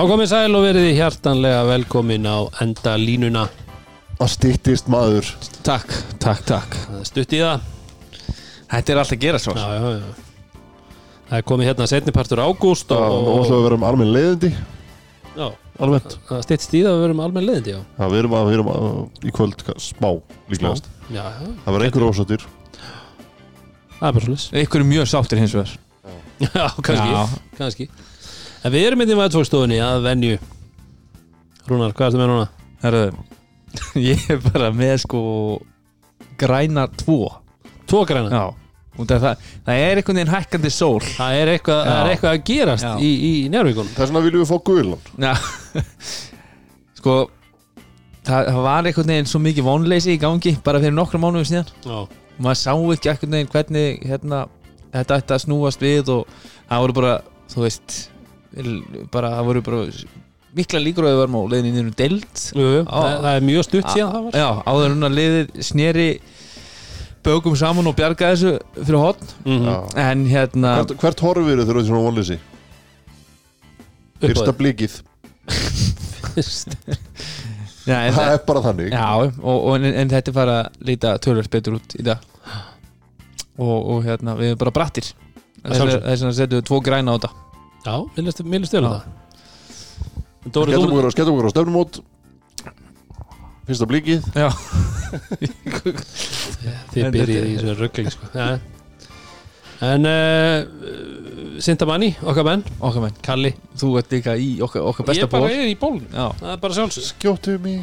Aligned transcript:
Já, 0.00 0.06
komið 0.08 0.28
sæl 0.30 0.54
og 0.56 0.62
verið 0.64 0.86
hjartanlega 0.96 1.64
velkomin 1.68 2.24
á 2.24 2.48
enda 2.64 2.94
línuna. 2.96 3.42
Að 4.16 4.30
styttist 4.32 4.86
maður. 4.88 5.26
Takk, 5.60 5.92
takk, 6.16 6.40
takk. 6.48 6.76
Stutt 7.04 7.34
í 7.36 7.42
það. 7.42 7.66
Þetta 8.70 8.94
er 8.94 9.00
allt 9.02 9.12
að 9.12 9.20
gera 9.26 9.40
svo. 9.44 9.52
Já, 9.60 9.66
já, 9.76 9.90
já. 9.98 10.62
Það 11.28 11.36
er 11.36 11.44
komið 11.52 11.68
hérna 11.68 11.90
setnipartur 11.92 12.40
ágúst 12.46 12.96
og 12.96 13.04
og, 13.10 13.20
nú 13.26 13.36
ætlum 13.42 13.52
við 13.52 13.58
að 13.58 13.66
vera 13.66 13.80
um 13.82 13.86
almenn 13.90 14.16
leiðindi. 14.16 14.52
Já, 15.34 15.46
almennt. 15.76 16.18
Það 16.32 16.44
styttist 16.48 16.80
í 16.80 16.80
það 16.80 16.92
að 16.94 16.96
við 16.96 17.06
verum 17.06 17.22
almenn 17.26 17.48
leiðindi, 17.50 17.76
já. 17.76 17.84
Það 18.00 18.16
við 18.16 18.22
erum 18.24 18.38
að, 18.40 18.48
við 18.48 18.56
erum 18.56 18.74
að 18.78 19.28
í 19.28 19.36
kvöld 19.36 19.66
smá 19.90 20.10
líklegast. 20.54 20.92
Já, 21.10 21.24
já, 21.28 21.52
það 21.66 21.76
verður 21.76 21.90
einhver 21.90 22.08
ósattir 22.08 22.48
það 24.00 24.08
er 24.08 24.16
bara 24.16 24.24
svolítið 24.24 24.62
Ykkur 24.64 24.80
er 24.80 24.94
mjög 24.96 25.10
sáttir 25.12 25.44
hins 25.44 25.58
vegar. 25.60 25.76
Já, 26.40 26.70
kannski, 26.80 27.10
Já. 27.12 27.42
kannski 27.58 27.92
En 28.60 28.72
við 28.74 28.86
erum 28.90 29.00
hérna 29.00 29.16
í 29.16 29.20
vætfólkstofunni 29.22 29.80
að 29.80 30.02
venju. 30.04 30.38
Rúnar, 31.70 31.94
hvað 31.96 32.10
ertu 32.10 32.20
með 32.20 32.32
núna? 32.32 32.48
Herðu, 32.82 33.04
ég 34.10 34.24
er 34.32 34.40
bara 34.50 34.72
með 34.74 34.96
sko 35.06 35.20
græna 36.40 36.88
tvo. 37.00 37.22
Tvo 37.88 38.04
græna? 38.08 38.30
Já 38.32 38.60
Og 38.98 39.06
það, 39.08 39.20
það, 39.22 39.50
það 39.64 39.80
er 39.80 39.98
einhvern 40.00 40.18
veginn 40.18 40.32
hækkandi 40.34 40.70
sól. 40.74 41.02
Það 41.06 41.36
er 41.40 41.50
eitthvað, 41.54 41.82
það 41.86 41.98
er 42.00 42.10
eitthvað 42.12 42.34
að 42.34 42.40
gerast 42.50 42.84
Já. 42.84 42.90
í, 43.00 43.10
í 43.24 43.32
njárvíkunum 43.52 43.92
þess 43.94 44.02
vegna 44.02 44.22
viljum 44.26 44.42
við 44.42 44.50
fá 44.50 44.58
guðlan 44.66 45.04
Já. 45.24 45.30
Sko 46.98 47.14
það, 48.26 48.50
það 48.50 48.60
var 48.66 48.90
einhvern 48.90 49.12
veginn 49.14 49.30
svo 49.30 49.42
mikið 49.46 49.68
vonleysi 49.70 50.16
í 50.16 50.20
gangi 50.20 50.54
bara 50.66 50.82
fyrir 50.82 50.96
nokkra 50.96 51.22
mánuðum 51.22 51.48
síðan. 51.48 51.70
Já, 51.86 52.00
maður 52.36 52.60
sá 52.60 52.72
ekki 52.74 53.12
einhvern 53.14 53.38
veginn 53.38 53.52
hvernig 53.54 54.04
hérna, 54.10 54.42
þetta 54.90 55.20
ætti 55.22 55.36
að 55.38 55.44
snúast 55.46 55.86
við 55.86 56.12
og 56.18 56.40
það 56.66 56.84
voru 56.84 56.98
bara, 57.00 57.14
þú 57.54 57.64
veist 57.64 58.00
bara, 59.12 59.30
það 59.38 59.46
voru 59.50 59.62
bara 59.66 59.84
mikla 60.56 60.80
líkur 60.82 61.06
að 61.06 61.12
við 61.14 61.20
varum 61.20 61.36
á 61.38 61.42
um 61.84 61.90
deild. 61.94 62.44
Jú, 62.56 62.66
jú, 62.74 62.82
Á. 62.90 62.98
það, 62.98 63.16
það 63.24 63.34
er 63.36 63.44
mjög 63.46 63.66
stutt 63.68 63.90
síðan 63.94 64.12
það 64.14 64.24
var. 64.26 64.38
Já, 64.40 64.48
áður 64.66 64.94
hún 64.94 65.06
að 65.08 65.18
liðið 65.18 65.60
sneri 65.68 66.08
bögum 67.24 67.56
saman 67.60 67.86
og 67.90 67.96
bjarga 67.98 68.32
þessu 68.32 68.52
fyrir 68.80 68.98
hotn 68.98 69.26
Mhm. 69.44 69.98
en 70.00 70.24
hérna 70.26 70.72
hvert, 70.80 70.96
hvert 70.98 71.20
við 71.46 71.62
þegar 71.62 71.78
við 71.80 71.86
svona 71.90 72.04
vonleysi? 72.06 72.38
Fyrsta 74.20 74.52
blikið. 74.56 75.00
Já, 77.90 77.96
en, 78.06 78.12
það 78.14 78.32
er 78.34 78.42
bara 78.46 78.60
þannig. 78.60 78.90
Já, 78.92 79.06
og, 79.16 79.38
og, 79.42 79.76
en, 79.78 79.84
en 80.02 80.10
þetta 80.10 80.30
er 80.30 80.36
bara 80.36 80.56
að 80.60 80.82
líta 80.90 81.14
tölvöld 81.18 81.50
betur 81.50 81.78
út 81.78 81.94
í 81.96 82.02
dag. 82.06 82.18
Og, 83.60 83.78
og 83.94 84.04
hérna, 84.04 84.34
við 84.38 84.52
erum 84.52 84.60
bara 84.60 84.74
brattir. 84.74 85.08
Þess 85.64 85.80
vegna 85.84 86.34
setjum 86.36 86.60
við 86.60 86.66
tvo 86.68 86.80
græna 86.84 87.12
á 87.12 87.16
þetta 87.16 87.32
Já, 87.84 87.94
mér 88.16 88.24
listu 88.64 88.76
vel 88.76 88.88
það. 88.88 89.02
Dóri, 90.50 90.70
skellum 90.72 90.90
þú 90.90 90.94
okkur 90.96 91.08
á- 91.08 91.14
skellum 91.14 91.34
okkur 91.36 91.48
á 91.48 91.54
stefnumót. 91.54 91.92
Fyrsta 93.70 93.86
blikið 93.86 94.20
Já, 94.34 94.48
Þið 96.90 97.04
En 97.06 97.12
byrjið 97.14 97.46
í 97.46 97.48
þessu 97.58 97.74
röggling 97.78 98.10
sko. 98.14 98.24
ja. 98.34 98.46
En 99.80 100.04
uh, 100.04 100.66
Sintamanni, 101.62 102.10
okkar 102.20 102.44
menn. 102.44 102.62
Okkar 102.84 103.00
menn, 103.06 103.14
Kalli 103.24 103.52
þú 103.80 103.94
ert 104.00 104.10
líka 104.12 104.34
í 104.36 104.48
okkar, 104.64 104.82
okkar 104.90 105.04
besta 105.08 105.22
Ég 105.24 105.30
bara 105.32 105.46
ból 105.46 105.54
er 105.56 105.70
í 105.70 105.76
bólun 105.80 106.04
Já, 106.12 106.26
Það 106.40 106.50
er 106.52 106.58
bara 106.64 106.74
sjálfsög 106.76 107.04
skjóttu 107.06 107.54
mig 107.64 107.78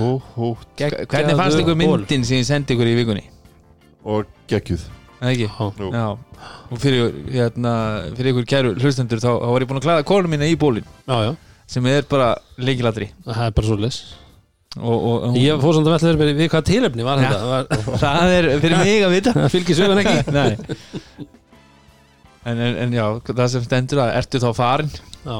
hó, 0.00 0.08
hó, 0.34 0.46
hvernig 0.80 1.38
fannst 1.38 1.60
ykkur 1.62 1.78
myndin 1.78 2.26
sem 2.26 2.40
ég 2.40 2.46
sendi 2.48 2.74
ykkur 2.74 2.90
í 2.90 2.96
vikunni? 2.98 3.24
og 4.04 4.26
geggjuð 4.50 4.82
ekki? 5.22 5.48
Nú. 5.80 5.92
Já, 5.94 6.06
og 6.70 6.82
fyrir, 6.82 7.14
hérna, 7.32 7.72
fyrir 8.16 8.32
ykkur 8.34 8.48
kæru 8.50 8.74
hlustendur 8.80 9.22
þá, 9.22 9.30
þá 9.30 9.48
var 9.54 9.64
ég 9.64 9.70
búin 9.70 9.80
að 9.80 9.86
klæða 9.88 10.06
kólu 10.10 10.30
mína 10.32 10.48
í 10.50 10.58
bólin. 10.60 10.86
Já, 11.08 11.16
já, 11.28 11.32
sem 11.70 11.86
er 11.88 12.04
bara 12.10 12.34
leikilatri 12.60 13.08
það 13.24 13.46
er 13.46 13.54
bara 13.56 13.68
svo 13.70 13.78
les 13.80 14.02
og, 14.74 14.92
og, 14.92 15.22
og 15.30 15.36
Ég 15.38 15.60
fór 15.62 15.76
samt 15.76 15.86
að 15.88 15.94
velta 15.94 16.08
fyrir 16.10 16.18
mér 16.20 16.38
við 16.42 16.50
hvað 16.52 16.64
tilefni 16.68 17.06
var 17.06 17.22
Já. 17.22 17.28
þetta 17.30 17.48
var, 17.48 17.68
það 18.04 18.32
er 18.34 18.48
fyrir 18.64 18.80
mig 18.82 19.04
að 19.06 19.14
vita. 19.14 19.34
Það 19.38 19.52
fylgir 19.54 19.78
sögun 19.78 20.00
ekki. 20.02 20.16
Nei. 20.34 21.28
En, 22.44 22.58
en, 22.60 22.74
en 22.84 22.92
já, 22.92 23.04
það 23.30 23.46
sem 23.54 23.62
stendur 23.64 24.02
að 24.04 24.16
ertu 24.18 24.40
þá 24.42 24.48
farin? 24.58 24.90
Já, 25.24 25.36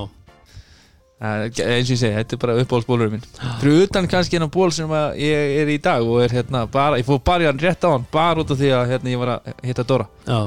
eins 1.25 1.89
og 1.89 1.95
ég 1.95 2.01
segi, 2.01 2.13
þetta 2.19 2.37
er 2.37 2.43
bara 2.43 2.59
uppáhaldsbólurinn 2.63 3.17
minn. 3.17 3.25
Fyrir 3.63 3.87
utan 3.87 4.11
kannski 4.11 4.39
hennar 4.39 4.53
ból 4.55 4.71
sem 4.75 4.91
að 4.93 5.17
ég 5.25 5.57
er 5.63 5.73
í 5.73 5.81
dag 5.83 6.05
og 6.05 6.21
er 6.25 6.37
hérna 6.41 6.67
bara, 6.71 7.01
ég 7.01 7.09
fór 7.09 7.23
bara 7.25 7.47
í 7.47 7.49
hann 7.51 7.63
rétt 7.63 7.87
á 7.87 7.89
hann 7.95 8.07
bara 8.13 8.45
út 8.45 8.53
af 8.55 8.61
því 8.61 8.71
að 8.77 8.93
hérna 8.93 9.13
ég 9.15 9.21
var 9.25 9.35
að 9.39 9.53
hitta 9.65 9.87
Dóra. 9.89 10.09
Já. 10.29 10.41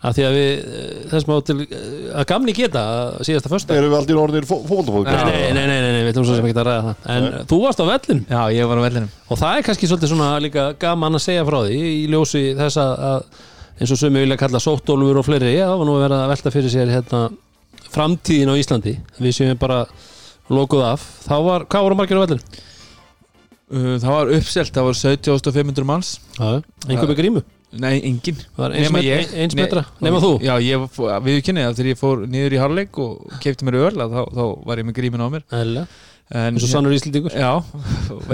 Af 0.00 0.14
því 0.16 0.22
að 0.24 0.36
við 0.38 0.50
eh, 0.56 0.92
þess 1.10 1.26
má 1.28 1.32
til 1.44 1.56
eh, 1.60 1.80
að 2.16 2.22
gamni 2.30 2.52
geta 2.56 2.82
að 2.88 3.18
síðasta 3.28 3.50
fösta 3.52 3.74
erum 3.76 3.90
við 3.92 3.98
aldrei 3.98 4.16
orðinir 4.16 4.46
fókvöldafók 4.48 5.10
Nei, 5.10 5.18
nei, 5.28 5.50
nei, 5.52 5.66
nei, 5.68 5.74
nei, 5.76 5.90
nei, 5.92 5.98
við 6.06 6.12
ætlum 6.14 6.24
svo 6.24 6.38
sem 6.38 6.48
ekki 6.48 6.56
að 6.56 6.68
ræða 6.70 6.86
það. 6.86 7.02
En 7.12 7.26
Nei. 7.26 7.42
þú 7.50 7.58
varst 7.66 7.82
á 7.84 7.90
vellinum. 7.90 8.22
Já, 8.30 8.40
ég 8.56 8.70
var 8.70 8.80
á 8.80 8.86
vellinum. 8.86 9.10
Og 9.28 9.40
það 9.42 9.58
er 9.58 9.66
kannski 9.66 9.90
svolítið 9.90 10.12
svona 10.14 10.30
líka 10.40 10.64
gaman 10.80 11.20
að 11.20 11.24
segja 11.26 11.44
frá 11.50 11.58
því 11.66 11.82
í 11.84 12.00
ljósi 12.14 12.42
þess 12.56 12.80
að, 12.80 13.04
að 13.10 13.20
eins 13.80 13.92
og 13.92 14.00
sömu 14.00 14.24
vilja 14.24 14.40
kalla 14.40 14.60
sóttólfur 14.64 15.20
og 15.20 15.28
fleiri 15.28 15.52
já, 15.52 15.66
það 15.68 15.78
var 15.82 15.88
nú 15.90 15.98
verið 16.00 16.16
að 16.24 16.32
velta 16.32 16.54
fyrir 16.56 16.72
sér 16.72 16.94
hérna, 16.96 17.20
framtíðin 17.94 18.50
á 18.52 18.54
Íslandi 18.60 18.96
við 19.20 19.36
séum 19.36 19.60
bara 19.60 19.84
lokuð 20.50 20.82
af. 20.88 21.06
Þá 21.26 21.36
var, 21.46 21.64
hvað 21.70 21.86
voru 21.86 21.98
margir 22.00 22.18
á 22.18 22.24
vellinu? 22.24 22.42
uh, 23.70 23.94
Það 24.02 24.12
var 24.16 24.34
uppselt, 24.40 24.74
það 24.74 24.88
var 24.90 25.00
70.500 25.00 25.88
manns. 25.88 26.12
Einhver 26.40 27.10
með 27.10 27.18
grímu 27.22 27.44
Nei, 27.70 28.00
engin 28.02 28.34
eins, 28.74 28.88
met, 28.90 29.04
ég. 29.06 29.28
eins 29.30 29.54
Nei, 29.54 29.60
metra, 29.62 29.84
nema 30.02 30.18
þú? 30.18 30.30
Já, 30.42 30.56
ég 30.58 30.88
við 31.22 31.36
kynni 31.46 31.62
það 31.62 31.76
þegar 31.78 31.90
ég 31.92 31.98
fór 32.00 32.24
niður 32.26 32.56
í 32.56 32.58
harleik 32.58 32.98
og 32.98 33.36
kefti 33.44 33.68
mér 33.68 33.76
öl 33.84 33.92
að 33.94 34.16
þá, 34.16 34.22
þá 34.34 34.42
var 34.66 34.82
ég 34.82 34.88
með 34.88 34.96
grímin 34.96 35.22
á 35.22 35.28
mér. 35.30 35.44
Ælega, 35.54 35.84
en, 36.34 36.48
eins 36.48 36.66
og 36.66 36.72
sannur 36.72 36.96
íslendingur. 36.96 37.36
Já, 37.38 37.52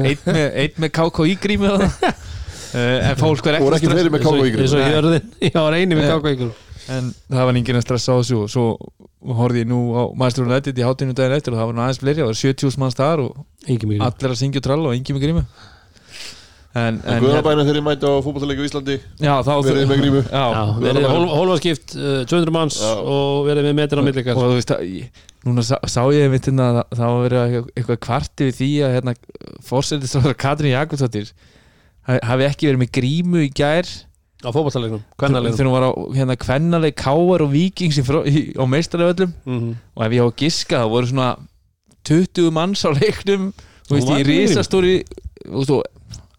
einn 0.01 0.25
með, 0.25 0.47
einn 0.63 0.81
með 0.87 0.95
KKÍ 0.97 1.37
grími 1.45 1.69
það. 1.75 2.17
Uh, 2.77 2.99
En 3.09 3.15
fólk 3.17 3.47
var 3.47 3.61
og 3.63 3.77
ekki 3.79 3.87
hjörðin 3.89 5.29
Já, 5.47 5.55
var 5.63 5.77
eini 5.79 5.97
með 5.97 6.09
káka 6.11 6.33
ykkur 6.35 6.49
En 6.93 7.09
það 7.33 7.47
var 7.49 7.57
enginn 7.59 7.79
að 7.81 7.85
stressa 7.87 8.15
á 8.15 8.19
þessu 8.21 8.37
og 8.45 8.51
svo 8.53 8.67
horfði 9.37 9.65
ég 9.65 9.71
nú 9.71 9.79
á 9.99 10.03
Master 10.15 10.45
United 10.47 10.79
í 10.79 10.85
hátinu 10.87 11.15
daginn 11.19 11.35
eftir 11.39 11.55
og 11.57 11.59
það 11.59 11.71
var 11.71 11.75
nú 11.79 11.83
aðeins 11.87 11.99
fleiri, 12.03 12.21
það 12.23 12.29
var 12.31 12.39
70.000 12.43 12.83
manns 12.83 12.99
þar 13.01 13.23
og 13.25 13.41
Engi 13.67 13.81
grímu 13.83 14.05
allir 14.07 14.31
að 14.35 14.39
syngja 14.43 14.61
og 14.63 14.67
tralla 14.69 14.93
og 14.93 14.95
enginn 14.99 15.17
með 15.19 15.25
grími 15.27 15.43
En, 16.77 16.99
en 17.09 17.23
Guðanabæna 17.25 17.63
þegar 17.65 17.79
ég 17.79 17.85
mæti 17.87 18.05
á 18.05 18.13
fókvöldaleik 18.21 18.59
í 18.61 18.65
Íslandi 18.69 18.97
já, 19.25 19.33
þá 19.47 19.53
verið 19.65 19.87
með 19.89 20.01
grímu. 20.03 20.19
Já, 20.29 20.43
Já, 20.53 20.61
verið 20.83 21.07
hól, 21.09 21.23
hólfaskipt 21.33 21.95
uh, 21.97 22.19
200 22.29 22.53
manns 22.53 22.77
Já. 22.85 22.91
og 23.01 23.47
verið 23.49 23.65
með 23.71 23.77
metra 23.79 24.05
á 24.05 24.07
millikar 24.07 24.37
og 24.37 24.45
þú 24.51 24.59
veist 24.59 24.73
að 24.77 24.83
ég- 24.91 25.23
núna 25.47 25.65
sá, 25.65 25.73
sá 25.89 26.03
ég 26.13 26.27
einmitt 26.27 26.51
hérna 26.51 26.67
að 26.85 26.99
það 26.99 27.15
var 27.15 27.25
verið 27.25 27.57
eitthvað, 27.81 28.01
kvarti 28.05 28.49
við 28.51 28.59
því 28.61 28.69
að 28.85 28.95
hérna, 28.99 29.15
fórsættisráður 29.71 30.37
Katrín 30.45 30.75
Jakobsdóttir 30.75 31.33
hafi 32.29 32.49
ekki 32.51 32.69
verið 32.69 32.83
með 32.85 32.93
grímu 33.01 33.47
í 33.47 33.51
gær 33.57 33.89
á 34.47 34.51
fótballtalegnum, 34.55 35.03
kvennalegnum 35.19 35.59
þegar 35.59 35.69
hún 35.69 35.77
var 35.77 35.87
á 35.91 35.93
hérna 36.15 36.37
kvennaleg 36.39 36.95
káar 36.95 37.43
og 37.43 37.51
vikings 37.51 37.99
á 37.99 38.65
meistarleiföllum 38.65 39.33
mm 39.45 39.59
-hmm. 39.59 39.75
og 39.97 40.05
ef 40.07 40.13
ég 40.13 40.23
á 40.23 40.27
að 40.27 40.39
giska 40.43 40.83
það 40.83 40.93
voru 40.95 41.07
svona 41.11 41.29
20 42.07 42.51
manns 42.55 42.85
á 42.87 42.91
leiknum 42.95 43.53
þú 43.89 43.93
veist 43.95 44.09
var 44.09 44.21
í 44.21 44.25
risastóri 44.31 44.95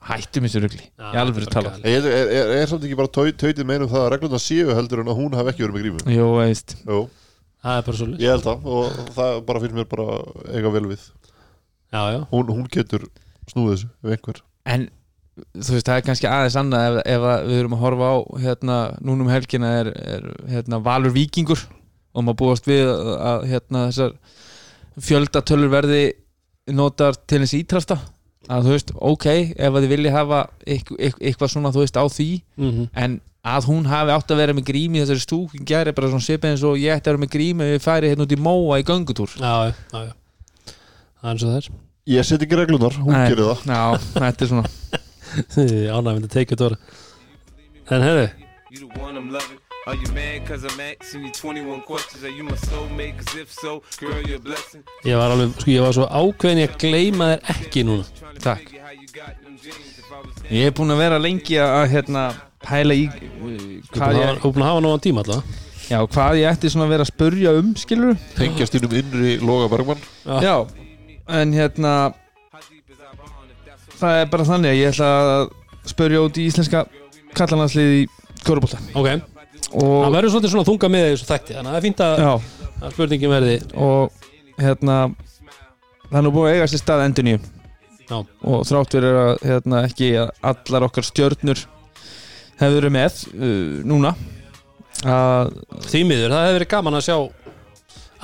hættum 0.08 0.48
þessu 0.48 0.64
rugli. 0.64 0.86
Í 0.88 1.20
alveg 1.20 1.48
tala 1.52 1.76
Er, 1.84 2.06
er, 2.06 2.30
er, 2.32 2.52
er 2.62 2.68
samt 2.70 2.86
ekki 2.88 2.96
bara 2.96 3.12
tautið 3.12 3.64
meinum 3.68 3.90
það 3.92 4.06
að 4.06 4.12
regluna 4.16 4.40
séu 4.40 4.72
heldur 4.72 5.04
en 5.04 5.12
að 5.12 5.20
hún 5.20 5.36
hafi 5.36 5.52
ekki 5.52 5.66
verið 5.66 5.76
með 5.76 5.84
grímu? 5.84 6.16
Jó, 6.16 6.28
veist. 6.40 6.78
Jú, 6.88 7.08
Það 7.66 7.80
er 7.80 7.88
bara 7.88 7.98
svolítið 8.00 8.24
ég 8.24 8.36
held 8.36 8.46
það 8.46 8.68
og 8.72 9.00
það 9.18 9.40
bara 9.48 9.62
finnst 9.64 9.76
mér 9.76 9.88
bara 9.92 10.20
eiga 10.54 10.72
vel 10.72 10.86
við. 10.88 11.08
Já, 11.92 12.02
já, 12.14 12.20
hún, 12.32 12.54
hún 12.54 12.70
getur 12.72 13.08
snúið 13.52 13.74
þessu 13.74 13.90
ef 14.04 14.14
einhver 14.16 14.42
en 14.68 14.88
þú 15.38 15.76
veist, 15.76 15.88
það 15.88 15.96
er 15.96 16.06
kannski 16.08 16.30
aðeins 16.32 16.58
annað 16.60 16.88
ef, 16.88 17.00
ef 17.16 17.26
að 17.32 17.48
við 17.52 17.62
erum 17.62 17.78
að 17.78 17.84
horfa 17.86 18.10
á 18.10 18.16
hérna, 18.46 18.78
núna 19.06 19.26
um 19.26 19.32
helgina 19.32 19.72
er, 19.84 19.92
er 20.16 20.28
hérna, 20.52 20.82
Valur 20.86 21.16
Víkingur 21.16 21.64
og 22.18 22.26
maður 22.26 22.40
búast 22.42 22.70
við 22.70 22.90
að, 22.90 23.48
hérna, 23.52 23.88
þessar 23.92 24.16
fjöldatölur 25.08 25.74
verði 25.74 26.04
notar 26.74 27.18
til 27.30 27.44
þess 27.44 27.58
ítrasta 27.62 28.00
að 28.48 28.68
þú 28.68 28.74
veist, 28.74 28.94
ok, 29.12 29.26
ef 29.60 29.74
að 29.76 29.82
þið 29.84 29.92
vilja 29.94 30.14
hafa 30.16 30.44
eitthvað, 30.64 31.18
eitthvað 31.20 31.52
svona, 31.52 31.74
þú 31.76 31.84
veist, 31.84 32.00
á 32.00 32.06
því 32.08 32.30
mm 32.58 32.86
en 32.98 33.20
að 33.48 33.68
hún 33.70 33.86
hafi 33.88 34.12
átt 34.12 34.32
að 34.34 34.40
vera 34.42 34.56
með 34.56 34.66
grími 34.68 35.00
í 35.00 35.02
þessari 35.04 35.24
stúk 35.24 35.54
gæri 35.68 35.94
bara 35.96 36.10
svona 36.12 36.26
svipið 36.26 36.50
eins 36.52 36.64
og 36.68 36.80
ég 36.82 36.98
ætti 36.98 37.08
að 37.08 37.14
vera 37.14 37.22
með 37.24 37.34
grími 37.36 37.64
ef 37.68 37.76
ég 37.78 37.84
færi 37.86 38.10
hérna 38.12 38.26
út 38.26 38.34
í 38.36 38.40
móa 38.44 38.80
í 38.82 38.86
göngutúr. 38.88 39.36
Já, 39.40 39.72
já, 39.72 40.02
já. 40.10 40.74
Það 41.22 41.30
er 41.30 41.32
eins 41.32 41.46
og 41.46 41.52
það 41.52 41.60
er. 41.62 41.70
Ég 42.12 42.28
set 42.28 42.44
ekki 42.44 42.60
reglunar, 42.60 42.98
hún 43.04 43.16
Nei. 43.16 43.28
gerir 43.32 43.48
það. 43.48 43.64
Já, 43.72 44.10
þetta 44.18 44.46
er 44.46 44.52
svona 44.52 44.74
Ánægum 45.98 46.28
þetta 46.28 46.78
En 47.90 48.02
You 48.70 48.90
the 48.90 49.00
one 49.00 49.16
I'm 49.16 49.32
loving. 49.32 49.60
Are 49.88 49.96
you 49.96 50.12
mad 50.14 50.46
cause 50.46 50.66
I'm 50.66 50.80
asking 50.82 51.24
you 51.24 51.32
21 51.32 51.82
questions? 51.84 52.22
Are 52.26 52.30
you 52.30 52.44
my 52.44 52.52
soulmate? 52.52 53.16
Cause 53.18 53.38
if 53.40 53.52
so, 53.54 53.82
girl, 54.00 54.22
you're 54.22 54.36
a 54.36 54.40
blessing. 54.40 54.84
ég 55.06 55.16
var 55.16 55.32
alveg, 55.32 55.54
sko, 55.56 55.72
ég 55.72 55.86
var 55.86 55.96
svo 55.96 56.08
ákveðin 56.12 56.60
ég 56.60 56.74
gleyma 56.82 57.30
þér 57.30 57.54
ekki 57.54 57.84
núna 57.88 58.04
Takk. 58.44 58.74
Ég 60.52 60.68
er 60.68 60.76
búin 60.76 60.92
að 60.92 61.00
vera 61.06 61.22
lengi 61.24 61.56
að 61.64 61.86
hérna 61.94 62.26
pæla 62.68 62.98
í 63.00 63.08
uh, 63.08 63.24
Þú 63.88 63.96
hvað 63.96 64.20
er 64.20 64.34
ég 64.34 64.44
búin 64.44 64.66
að 64.66 64.70
hafa 64.74 64.84
nógan 64.84 65.06
tíma 65.08 65.24
alltaf 65.24 65.64
Já, 65.88 66.02
hvað 66.04 66.42
ég 66.42 66.52
ætti 66.52 66.74
svona 66.74 66.90
að 66.90 66.94
vera 66.98 67.08
að 67.08 67.14
spurja 67.14 67.56
um 67.62 67.74
skilur 67.80 68.20
Tengjast 68.36 68.76
innum 68.76 69.00
innri 69.00 69.38
Loga 69.40 69.72
Bergmann 69.72 70.04
Já, 70.44 70.56
en 71.32 71.56
hérna 71.56 71.94
það 73.98 74.22
er 74.22 74.32
bara 74.34 74.48
þannig 74.48 74.74
að 74.74 74.80
ég 74.80 74.94
ætla 74.94 75.10
að 75.18 75.50
spurja 75.88 76.24
út 76.26 76.40
í 76.40 76.48
íslenska 76.52 76.86
kallanarslið 77.38 77.94
í 77.98 78.06
Körubólta 78.46 78.80
ok, 78.94 79.10
það 79.72 80.16
verður 80.16 80.34
svolítið 80.34 80.54
svona 80.54 80.68
þunga 80.68 80.92
með 80.94 81.08
þessu 81.12 81.30
þætti 81.32 81.58
þannig 81.58 81.70
að 81.70 81.76
það 81.76 81.80
er 81.80 81.86
fínt 81.88 82.04
að, 82.06 82.24
já, 82.24 82.34
að 82.82 82.96
spurningin 82.96 83.34
verði 83.34 83.58
og 83.88 84.28
hérna 84.62 84.98
það 86.08 86.20
er 86.20 86.26
nú 86.26 86.34
búið 86.36 86.50
að 86.50 86.58
eiga 86.58 86.70
sér 86.72 86.84
stað 86.84 87.06
endur 87.08 87.28
nýjum 87.28 87.54
Já. 88.08 88.22
og 88.24 88.62
þrátt 88.64 88.94
verið 88.96 89.18
að 89.20 89.34
hérna, 89.44 89.80
ekki 89.84 90.12
að 90.22 90.30
allar 90.52 90.86
okkar 90.88 91.04
stjörnur 91.04 91.64
hefur 92.58 92.78
verið 92.78 92.94
með 92.96 93.18
uh, 93.36 93.82
núna 93.88 94.14
að 95.04 95.52
því 95.90 96.04
miður, 96.08 96.32
það 96.34 96.46
hefur 96.46 96.58
verið 96.58 96.72
gaman 96.72 96.98
að 96.98 97.06
sjá 97.10 97.18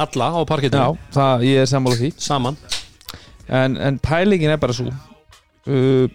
alla 0.04 0.30
á 0.34 0.40
já, 0.40 0.46
parkettinu 0.50 1.02
það, 1.14 1.44
ég 1.46 1.60
er 1.62 1.70
sammála 1.70 2.00
því. 2.00 2.10
Saman. 2.18 2.56
En, 3.46 3.76
en 3.78 4.00
pælingin 4.02 4.56
er 4.56 4.62
bara 4.62 4.74
svo 4.74 4.88
uh, 5.68 6.08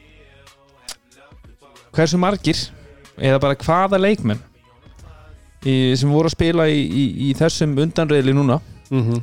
hversu 1.94 2.20
margir 2.20 2.60
eða 3.18 3.40
bara 3.42 3.58
hvaða 3.58 3.98
leikmenn 4.00 4.40
í, 5.64 5.96
sem 5.98 6.10
voru 6.10 6.30
að 6.30 6.36
spila 6.36 6.68
í, 6.70 6.84
í, 6.84 7.04
í 7.28 7.34
þessum 7.38 7.76
undanreili 7.78 8.36
núna 8.36 8.60
mm 8.90 9.20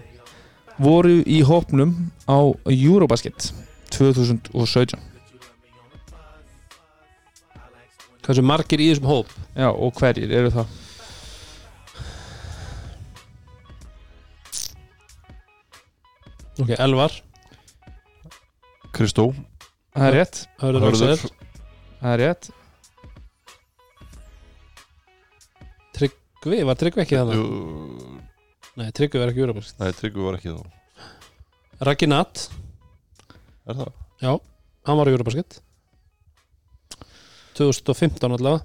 voru 0.75 1.21
í 1.23 1.39
hópnum 1.47 1.93
á 2.27 2.51
Eurobasket 2.67 3.53
2017 3.95 4.99
hversu 8.25 8.43
margir 8.43 8.81
í 8.81 8.89
þessum 8.89 9.07
hóp? 9.07 9.31
Já, 9.55 9.69
og 9.69 9.93
hverjir 9.95 10.33
eru 10.33 10.51
það? 10.51 10.73
Ok, 16.55 16.71
Elvar, 16.79 17.15
Kristó 18.95 19.29
það 19.95 20.05
er 20.09 20.15
rétt, 20.19 20.39
Hörður 20.61 20.85
Hörður. 20.85 21.13
Axel 21.15 21.31
það 22.01 22.13
er 22.13 22.21
rétt. 22.23 22.49
Tryggvi, 25.95 26.59
var 26.67 26.77
Tryggvi 26.79 27.03
ekki 27.05 27.17
það? 27.19 27.33
Jú, 27.37 27.45
Nei, 28.75 28.89
Tryggvi 28.91 29.21
var 29.21 29.31
ekki 29.31 29.43
Europask 29.45 29.79
Nei, 29.79 29.91
Tryggvi 29.95 30.25
var 30.27 30.37
ekki 30.39 30.51
þá. 30.51 30.63
Raggi 31.87 32.07
Natt, 32.11 32.45
Er 33.65 33.75
það? 33.79 33.93
já, 34.21 34.31
hann 34.87 34.99
var 34.99 35.09
í 35.09 35.15
Eurobasket 35.15 35.57
2015 37.55 38.35
allavega. 38.35 38.63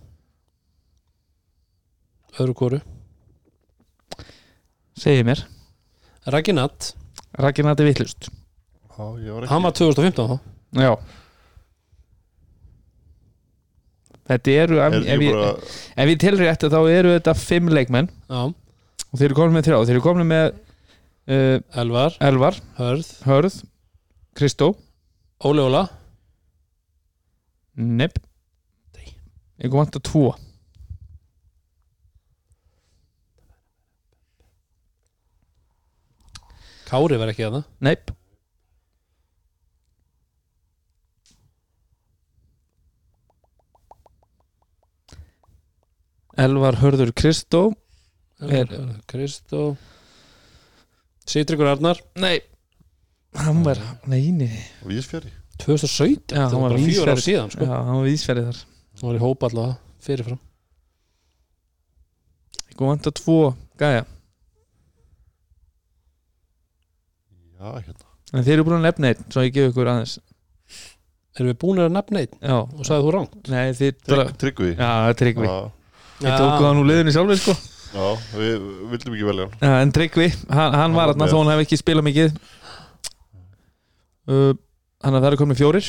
Öðru 2.43 2.55
kóru 2.59 2.79
segið 5.01 5.25
mér, 5.31 5.43
Raggi 6.31 6.55
Natt, 6.55 6.93
Vittlust 7.87 8.29
Já, 8.29 9.07
ég 9.23 9.33
var 9.33 9.47
ekki 9.47 9.53
hann 9.55 9.65
var 9.65 9.73
2015 9.79 10.29
þá. 10.31 10.37
Já 10.79 10.93
þetta 14.31 14.57
eru 14.65 14.81
ef, 14.81 14.97
ef, 15.01 15.23
ég 15.27 15.37
bara 15.37 15.53
ef 16.05 16.13
ég 16.13 16.21
telur 16.23 16.45
rétt 16.47 16.67
þá 16.71 16.81
eru 16.81 17.15
þetta 17.17 17.37
fimm 17.39 17.71
leikmenn. 17.75 18.11
Já, 18.31 18.43
og 19.11 19.15
þeir 19.19 19.29
eru 19.31 19.39
komin 19.41 19.59
með 19.59 19.69
þrjá, 19.69 19.79
þeir 19.83 19.97
eru 19.97 20.05
komin 20.07 20.31
með 20.31 20.47
uh, 20.51 21.57
Elvar, 21.83 22.19
Elvar, 22.31 22.61
Hörð 22.79 23.11
Hörð 23.27 23.61
Kristó, 24.39 24.73
Óli 25.45 25.65
Óla, 25.65 25.89
Nepp 27.81 28.21
ég 29.61 29.69
kom 29.69 29.83
að 29.83 29.99
tvo. 30.09 30.31
Kári 36.91 37.19
var 37.21 37.31
ekki 37.31 37.47
það 37.47 37.61
Nepp 37.87 38.15
Elvar 46.39 46.77
Hörður 46.81 47.13
Kristó 47.17 47.73
Er- 48.41 49.01
Kristó. 49.11 49.77
Sýtryggur 51.27 51.69
Arnar? 51.69 51.99
Nei. 52.17 52.41
Hann 53.37 53.63
var, 53.63 53.79
neini 54.11 54.49
Vísfjari 54.83 55.31
2017, 55.61 56.35
Já, 56.35 56.47
það 56.49 56.55
hann 56.55 56.63
var 56.63 56.73
bara 56.73 56.87
fjóra 56.87 57.13
ára 57.13 57.21
síðan 57.23 57.51
sko. 57.53 57.67
Já, 57.69 57.75
hann 57.85 57.99
var 58.01 58.07
vísferðið 58.09 58.47
þar. 58.49 58.61
Hann 58.97 59.09
var 59.11 59.19
í 59.19 59.21
hópa 59.23 59.49
allavega 59.51 59.77
fyrirfram. 60.07 60.39
Ég 62.71 62.77
kom 62.81 62.89
vant 62.89 63.09
að 63.11 63.17
tvo 63.21 63.37
gæja. 63.79 64.07
Já, 67.61 67.69
hérna. 67.77 68.09
En 68.33 68.47
þeir 68.47 68.55
eru 68.57 68.65
búin 68.69 68.79
að 68.79 68.87
nefna 68.87 69.11
einn 69.11 69.25
Svo 69.35 69.43
ég 69.45 69.53
gef 69.57 69.69
ykkur 69.73 69.91
aðeins. 69.91 70.15
Erum 71.37 71.51
við 71.53 71.59
búin 71.61 71.83
að 71.85 71.93
nefna 71.95 72.23
einn? 72.25 72.39
Já. 72.41 72.57
Og 72.57 72.87
sagði 72.89 73.05
þú 73.07 73.13
rangt? 73.19 73.37
Nei, 73.53 73.67
þeir 73.77 73.95
Tryggvi. 74.41 74.71
Já, 74.79 74.89
það 74.89 75.15
Tryggvi. 75.21 75.51
Já, 75.51 75.59
Ég 76.21 76.33
tók 76.37 76.57
það 76.61 76.73
nú 76.77 76.87
liðinni 76.89 77.13
sjálfur 77.15 77.39
sko. 77.41 77.55
Já, 77.91 78.07
við 78.39 78.65
vildum 78.93 79.15
ekki 79.17 79.27
velja 79.27 79.47
hann. 79.49 79.71
En 79.81 79.93
Tryggvi, 79.95 80.27
hann, 80.53 80.75
hann 80.79 80.95
var 80.95 81.15
með. 81.17 81.33
þó 81.33 81.39
hann 81.41 81.53
hef 81.55 81.63
ekki 81.65 81.79
spilað 81.81 82.07
mikið. 82.07 82.35
Uh, 84.31 84.53
Þannig 85.01 85.17
að 85.17 85.23
það 85.25 85.31
eru 85.31 85.39
komin 85.41 85.57
fjórir 85.57 85.87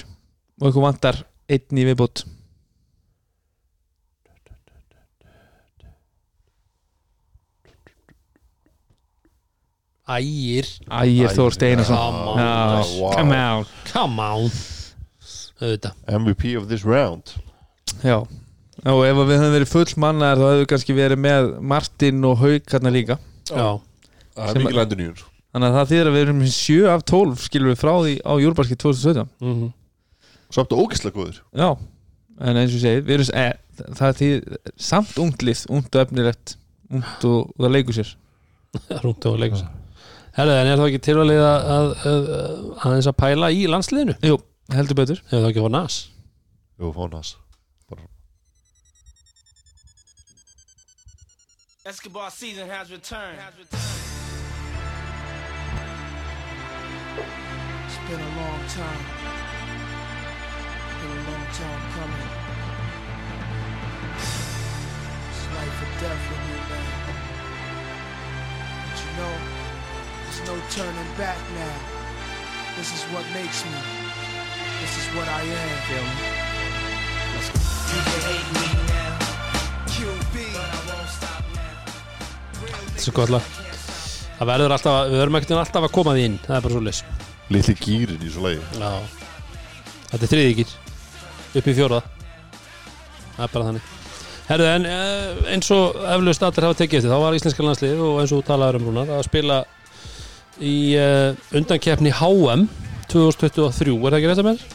og 0.61 0.69
ykkur 0.69 0.85
vantar 0.85 1.17
einn 1.51 1.79
í 1.81 1.83
viðbútt 1.83 2.23
Ægir, 10.11 10.67
Ægir 10.91 11.31
Þór 11.35 11.53
Steinarsson. 11.55 11.95
Come 11.95 12.31
on, 12.31 12.39
Já, 12.39 12.99
wow. 12.99 13.11
Come 13.15 13.37
on. 13.37 13.65
Come 13.91 14.25
on. 14.25 14.47
Auðvitað. 15.61 15.99
MVP 16.17 16.55
of 16.57 16.67
this 16.71 16.83
round. 16.87 17.35
Já 18.01 18.23
Og 18.81 19.03
ef 19.05 19.17
við 19.19 19.35
höfum 19.35 19.55
verið 19.55 19.69
full 19.69 19.99
mannar 20.01 20.39
þá 20.39 20.45
hefur 20.47 20.61
við 20.63 20.69
kannski 20.71 20.95
verið 20.97 21.19
með 21.21 21.49
Martin 21.73 22.23
og 22.25 22.39
Hauk 22.41 22.71
hérna 22.71 22.93
líka. 22.93 23.17
Já, 23.51 23.77
Það 24.35 24.49
er 24.49 24.61
mikið 24.61 24.79
lændur 24.79 24.99
nýjur 25.01 25.23
Þannig 25.51 25.67
að 25.67 25.75
það 25.75 25.89
þýðir 25.91 26.09
að 26.09 26.15
við 26.15 26.23
erum 26.25 26.41
7 26.55 26.75
af 26.87 27.01
12 27.11 27.41
skilur 27.45 27.71
við 27.71 27.79
frá 27.81 27.91
því 27.97 28.13
á 28.23 28.33
Júlbarski 28.39 28.77
2017 28.79 29.31
mm 29.43 29.69
Samt 30.51 30.73
og 30.75 30.81
ógislega 30.83 31.15
góður. 31.15 31.37
Já, 31.55 31.67
en 32.43 32.57
eins 32.59 32.73
og 32.73 32.75
ég 32.75 32.81
segi 32.83 33.03
við 33.07 33.13
erum, 33.15 33.27
e, 33.39 33.83
það 33.95 34.17
þýðir 34.19 34.57
samt 34.83 35.19
ungt 35.23 35.45
lið, 35.47 35.61
ungt 35.71 35.95
og 35.95 36.01
efnilegt 36.01 36.55
ungt 36.91 37.27
og, 37.29 37.53
það 37.55 37.71
leikur 37.77 37.95
sér. 37.95 38.09
Rúnt 39.05 39.27
og 39.31 39.37
leikur 39.39 39.61
sér. 39.61 39.69
Herðu, 40.35 40.57
en 40.57 40.71
er 40.73 40.81
það 40.81 40.89
ekki 40.89 41.03
tilvalið 41.07 41.39
að, 41.45 41.69
að, 41.77 41.87
að, 42.11 42.27
að 42.41 42.59
aðeins 42.89 43.09
að 43.13 43.17
pæla 43.23 43.51
í 43.55 43.61
landsliðinu? 43.71 44.17
Jú, 44.27 44.41
heldur 44.75 44.99
betur. 44.99 45.23
Hefur 45.29 45.45
það 45.45 45.49
ekki 45.53 45.63
fór 45.63 45.73
nas? 45.77 46.01
Jú, 46.75 46.91
fónas 46.99 47.31
Escobar 51.83 52.29
season 52.29 52.69
has 52.69 52.91
returned. 52.91 53.39
It's 53.49 53.75
been 58.07 58.21
a 58.21 58.31
long 58.37 58.61
time. 58.69 59.03
Been 61.01 61.09
a 61.09 61.21
long 61.25 61.45
time 61.57 61.81
coming. 61.97 62.29
It's 65.25 65.43
life 65.57 65.81
or 65.81 65.89
death 65.97 66.21
for 66.21 66.37
me, 66.45 66.53
man. 66.69 66.85
But 68.85 68.97
you 69.01 69.11
know, 69.17 69.33
there's 70.21 70.41
no 70.45 70.55
turning 70.69 71.11
back 71.17 71.39
now. 71.55 71.77
This 72.77 72.93
is 72.93 73.01
what 73.09 73.25
makes 73.33 73.65
me. 73.65 73.71
This 74.81 74.93
is 74.99 75.07
what 75.15 75.27
I 75.27 75.41
am. 75.41 75.77
Feel 75.89 76.05
me? 76.05 76.29
You 77.91 78.01
can 78.05 78.21
hate 78.21 78.75
me 78.75 78.80
Þessu 83.01 83.13
gott 83.17 83.31
lag. 83.33 83.45
Það 84.37 84.49
verður 84.51 84.73
alltaf, 84.75 84.97
við 85.09 85.17
verðum 85.21 85.37
ekkert 85.39 85.53
alltaf 85.57 85.85
að 85.87 85.93
koma 85.95 86.13
því 86.13 86.25
inn. 86.29 86.35
Það 86.45 86.55
er 86.59 86.63
bara 86.67 86.73
svo 86.75 86.81
leys 86.85 86.99
Lítli 87.51 87.73
gýrin 87.81 88.21
í 88.21 88.29
svo 88.31 88.43
lagi. 88.45 88.59
Já. 88.77 88.91
Þetta 90.11 90.27
er 90.27 90.31
þriðíkir 90.35 90.75
upp 91.59 91.67
í 91.67 91.73
fjóraða 91.75 92.03
Það 93.31 93.43
er 93.47 93.51
bara 93.55 93.65
þannig. 93.71 93.89
Herðu, 94.51 94.67
en 94.67 94.85
uh, 94.91 95.41
eins 95.53 95.69
og 95.73 95.97
eflaust 96.13 96.43
allir 96.45 96.65
hafa 96.67 96.77
tekið 96.81 96.99
eftir 96.99 97.11
þá 97.13 97.19
var 97.23 97.37
íslenska 97.37 97.63
landslið 97.65 98.01
og 98.05 98.17
eins 98.21 98.33
og 98.35 98.41
þú 98.41 98.47
talaður 98.51 98.77
um 98.81 98.87
Rúnar 98.89 99.11
að 99.17 99.23
spila 99.27 99.59
í 100.61 100.73
uh, 100.99 101.55
undankeppni 101.57 102.11
HM 102.19 102.65
2023, 103.11 103.95
er 103.95 104.11
það 104.13 104.17
ekki 104.19 104.29
rétt 104.31 104.41
að 104.43 104.49
mér? 104.49 104.65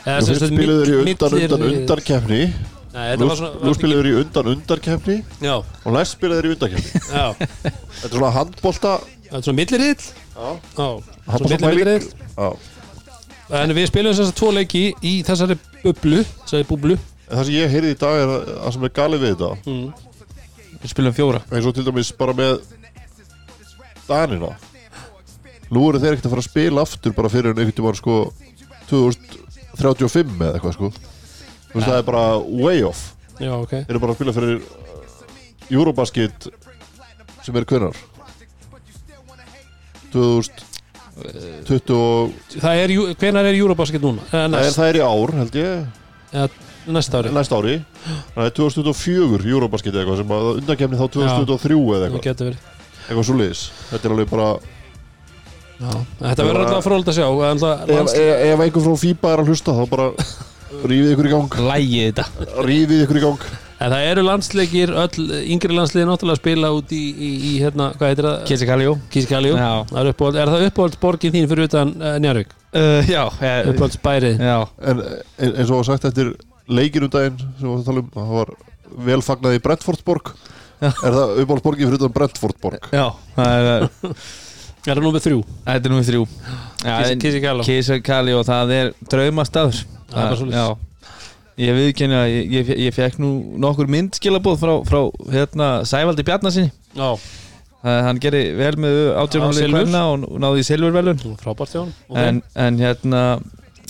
Eða, 0.00 0.16
Nú 0.20 0.26
sem 0.26 0.38
sagt, 0.40 0.52
spiluður 0.54 0.90
í 0.90 0.96
mill- 0.96 1.12
undan 1.14 1.36
undan 1.40 1.62
millir- 1.64 1.80
undarkeppni 1.84 2.40
Þetta 2.90 3.26
var 3.30 3.76
spiluður 3.78 4.08
í 4.10 4.12
undan 4.18 4.48
undarkeppni 4.50 5.16
Já, 5.44 5.54
og 5.62 5.94
næst 5.94 6.16
spiluður 6.16 6.48
í 6.48 6.52
undarkeppni 6.56 7.02
já. 7.06 7.26
Þetta 7.38 8.08
er 8.08 8.14
svona 8.16 8.30
handbolta 8.34 8.94
Það 9.30 9.36
er 9.38 9.44
svona 9.46 9.58
millirill. 9.60 10.06
Handbolta 11.30 11.68
millirill. 11.70 12.08
En 13.60 13.74
við 13.76 13.86
spilum 13.90 14.14
þess 14.14 14.32
að 14.32 14.38
tvo 14.40 14.50
leiki 14.56 14.82
í 15.06 15.12
þessari 15.26 15.56
bublu 15.84 16.24
Þessari 16.24 16.66
bublu 16.66 16.96
En 17.30 17.36
Það 17.36 17.44
sem 17.46 17.54
ég 17.60 17.70
heyrði 17.70 17.92
í 17.94 17.98
dag 18.00 18.18
er 18.18 18.32
að 18.34 18.48
það 18.50 18.74
sem 18.74 18.86
er 18.88 18.92
galið 18.98 19.22
við 19.22 19.32
þetta. 19.36 19.50
Mm. 19.70 20.08
við 20.80 20.90
spilum 20.90 21.14
fjóra. 21.14 21.40
Eins 21.54 21.68
og 21.70 21.76
til 21.76 21.84
dæmis 21.86 22.10
bara 22.18 22.34
með 22.34 22.56
Danina. 24.08 24.48
Nú 25.70 25.84
eru 25.86 26.00
þeir 26.02 26.16
ekkert 26.16 26.26
að 26.26 26.34
fara 26.34 26.42
að 26.42 26.48
spila 26.48 26.82
aftur 26.82 27.14
bara 27.14 27.30
fyrir 27.30 27.52
en 27.52 27.60
einhvern 27.62 27.76
tímann 27.78 27.98
sko 28.00 28.16
2035 28.90 30.34
eða 30.40 30.58
eitthvað 30.58 30.74
sko 30.74 30.90
þú 31.70 31.78
veist 31.78 31.88
það 31.88 31.98
er 31.98 32.06
bara 32.10 32.24
way 32.66 32.82
off. 32.86 33.02
Já, 33.40 33.52
ok. 33.56 33.72
Þeir 33.72 33.94
eru 33.94 34.02
bara 34.02 34.12
að 34.14 34.18
spila 34.20 34.34
fyrir 34.36 34.56
uh, 34.60 34.64
Eurobasket 35.70 36.48
sem 37.40 37.56
er 37.56 37.64
hvernar 37.70 37.96
2020 40.12 41.94
og 41.94 42.34
Það 42.56 42.82
er, 42.82 42.94
hvenær 43.20 43.46
er 43.48 43.54
Eurobasket 43.60 44.02
núna? 44.04 44.26
Eh, 44.26 44.34
það 44.34 44.42
er, 44.44 44.50
næst, 44.56 44.76
það 44.80 44.90
er 44.90 44.98
í 44.98 45.04
ár 45.06 45.30
held 45.38 45.54
ég. 45.60 45.70
Eða, 46.30 46.48
næsta 46.90 47.20
ári. 47.20 47.32
Næsta 47.36 47.60
ári. 47.60 47.76
Það 48.34 48.44
er 48.44 48.52
2024 48.58 49.54
Eurobasket 49.54 49.94
eða 49.94 50.02
eitthvað 50.02 50.20
sem 50.22 50.36
að 50.36 50.50
undankefni 50.56 51.00
þá 51.00 51.06
2023 51.16 51.80
eða 51.80 51.96
Það 51.96 52.06
eitthvað 52.10 52.28
getur 52.28 52.50
verið. 52.50 52.68
Eitthvað 53.06 53.26
svo 53.26 53.36
liðis 53.40 53.62
þetta 53.90 54.06
er 54.06 54.14
alveg 54.14 54.28
bara 54.30 54.50
Já. 55.80 55.92
Þetta 56.20 56.44
verður 56.44 56.66
alltaf 56.66 56.84
fróld 56.84 57.08
að 57.08 57.16
sjá 57.16 57.24
alltaf, 57.24 57.84
ef, 57.88 58.10
ef, 58.12 58.40
ef 58.52 58.62
einhver 58.66 58.82
frá 58.84 58.96
FIBA 59.00 59.30
er 59.32 59.40
að 59.40 59.48
hlusta 59.48 59.72
þá 59.78 59.84
bara 59.88 60.08
rífið 60.90 61.10
ykkur 61.14 61.28
í 61.28 61.32
gang 61.34 61.58
Lægið 61.70 62.06
þetta 62.20 62.64
rífið 62.68 63.02
ykkur 63.06 63.18
í 63.20 63.24
gang 63.24 63.44
En 63.80 63.88
það 63.94 64.06
eru 64.10 64.22
landsleikir 64.26 64.90
öll 64.92 65.22
yngri 65.54 65.72
landsleikir 65.72 66.08
náttúrulega 66.10 66.36
að 66.36 66.40
spila 66.42 66.68
út 66.76 66.90
í, 66.92 66.98
í, 67.16 67.28
í 67.48 67.52
hérna, 67.62 67.86
hvað 67.96 68.10
heitir 68.10 68.26
það? 68.28 68.34
Kissi 68.50 68.66
Kaljó 68.68 68.90
Kísikaljó 69.14 69.54
Já. 69.56 69.68
Það 69.88 70.00
er, 70.02 70.10
uppáhald, 70.12 70.36
er 70.42 70.50
það 70.52 70.64
uppáhaldsborgin 70.68 71.32
þín 71.36 71.46
fyrir 71.48 71.68
utan 71.70 71.92
uh, 71.96 72.10
Njarvík? 72.20 72.50
uh, 72.76 73.08
Já, 73.08 73.22
eh, 73.40 73.70
Uppáhaldsbærið 73.72 74.42
já 74.44 74.58
en 74.84 75.00
en- 75.00 75.54
eins 75.54 75.70
og 75.72 75.78
var 75.80 75.88
sagt 75.88 76.04
eftir 76.10 76.34
leikinn 76.68 77.06
um 77.08 77.12
daginn 77.14 77.40
sem 77.40 77.64
við 77.64 77.70
varum 77.70 77.80
að 77.80 77.88
tala 77.88 78.00
um 78.04 78.10
það 78.18 78.34
var 78.36 78.52
vel 79.08 79.22
fagnað 79.30 79.56
í 79.56 79.62
Brentfordborg 79.64 80.32
Já. 80.80 80.90
er 80.92 81.16
það 81.16 81.32
uppáhaldsborgin 81.46 81.88
fyrir 81.88 82.00
utan 82.02 82.14
Brentfordborg 82.18 82.90
Já, 82.92 83.06
það 83.38 83.56
er 83.56 83.88
uh, 83.88 84.12
Er 84.80 84.96
það 84.96 85.02
númer 85.04 85.20
þrjú? 85.24 85.40
Þetta 85.64 85.88
er 85.88 85.92
númið 85.92 86.06
þrjú 86.12 86.22
Kaljó, 88.04 88.44
það 88.48 88.70
er 88.76 88.92
draumastaður 89.08 89.80
Það 89.80 89.80
er 89.80 89.80
svoleiðis. 89.80 89.99
Já. 90.54 90.64
Ég 91.60 91.76
viðkenni 91.76 92.16
að 92.16 92.26
ég, 92.32 92.50
ég, 92.56 92.72
ég 92.86 92.96
fekk 92.96 93.18
nú 93.20 93.30
nokkur 93.60 93.90
myndskilabóð 93.92 94.62
frá, 94.62 94.72
frá 94.88 95.00
hérna, 95.34 95.70
Sævaldi 95.88 96.24
Bjarnasinni 96.24 96.70
Hann 97.80 98.20
gerir 98.20 98.54
vel 98.58 98.74
með 98.80 98.96
silfur. 99.56 99.76
kvenna 99.78 100.02
og 100.12 100.24
og 100.28 100.40
náði 100.42 100.60
í 100.62 100.66
silfurvelun 100.68 101.20
en, 102.20 102.40
en 102.54 102.80
hérna 102.80 103.22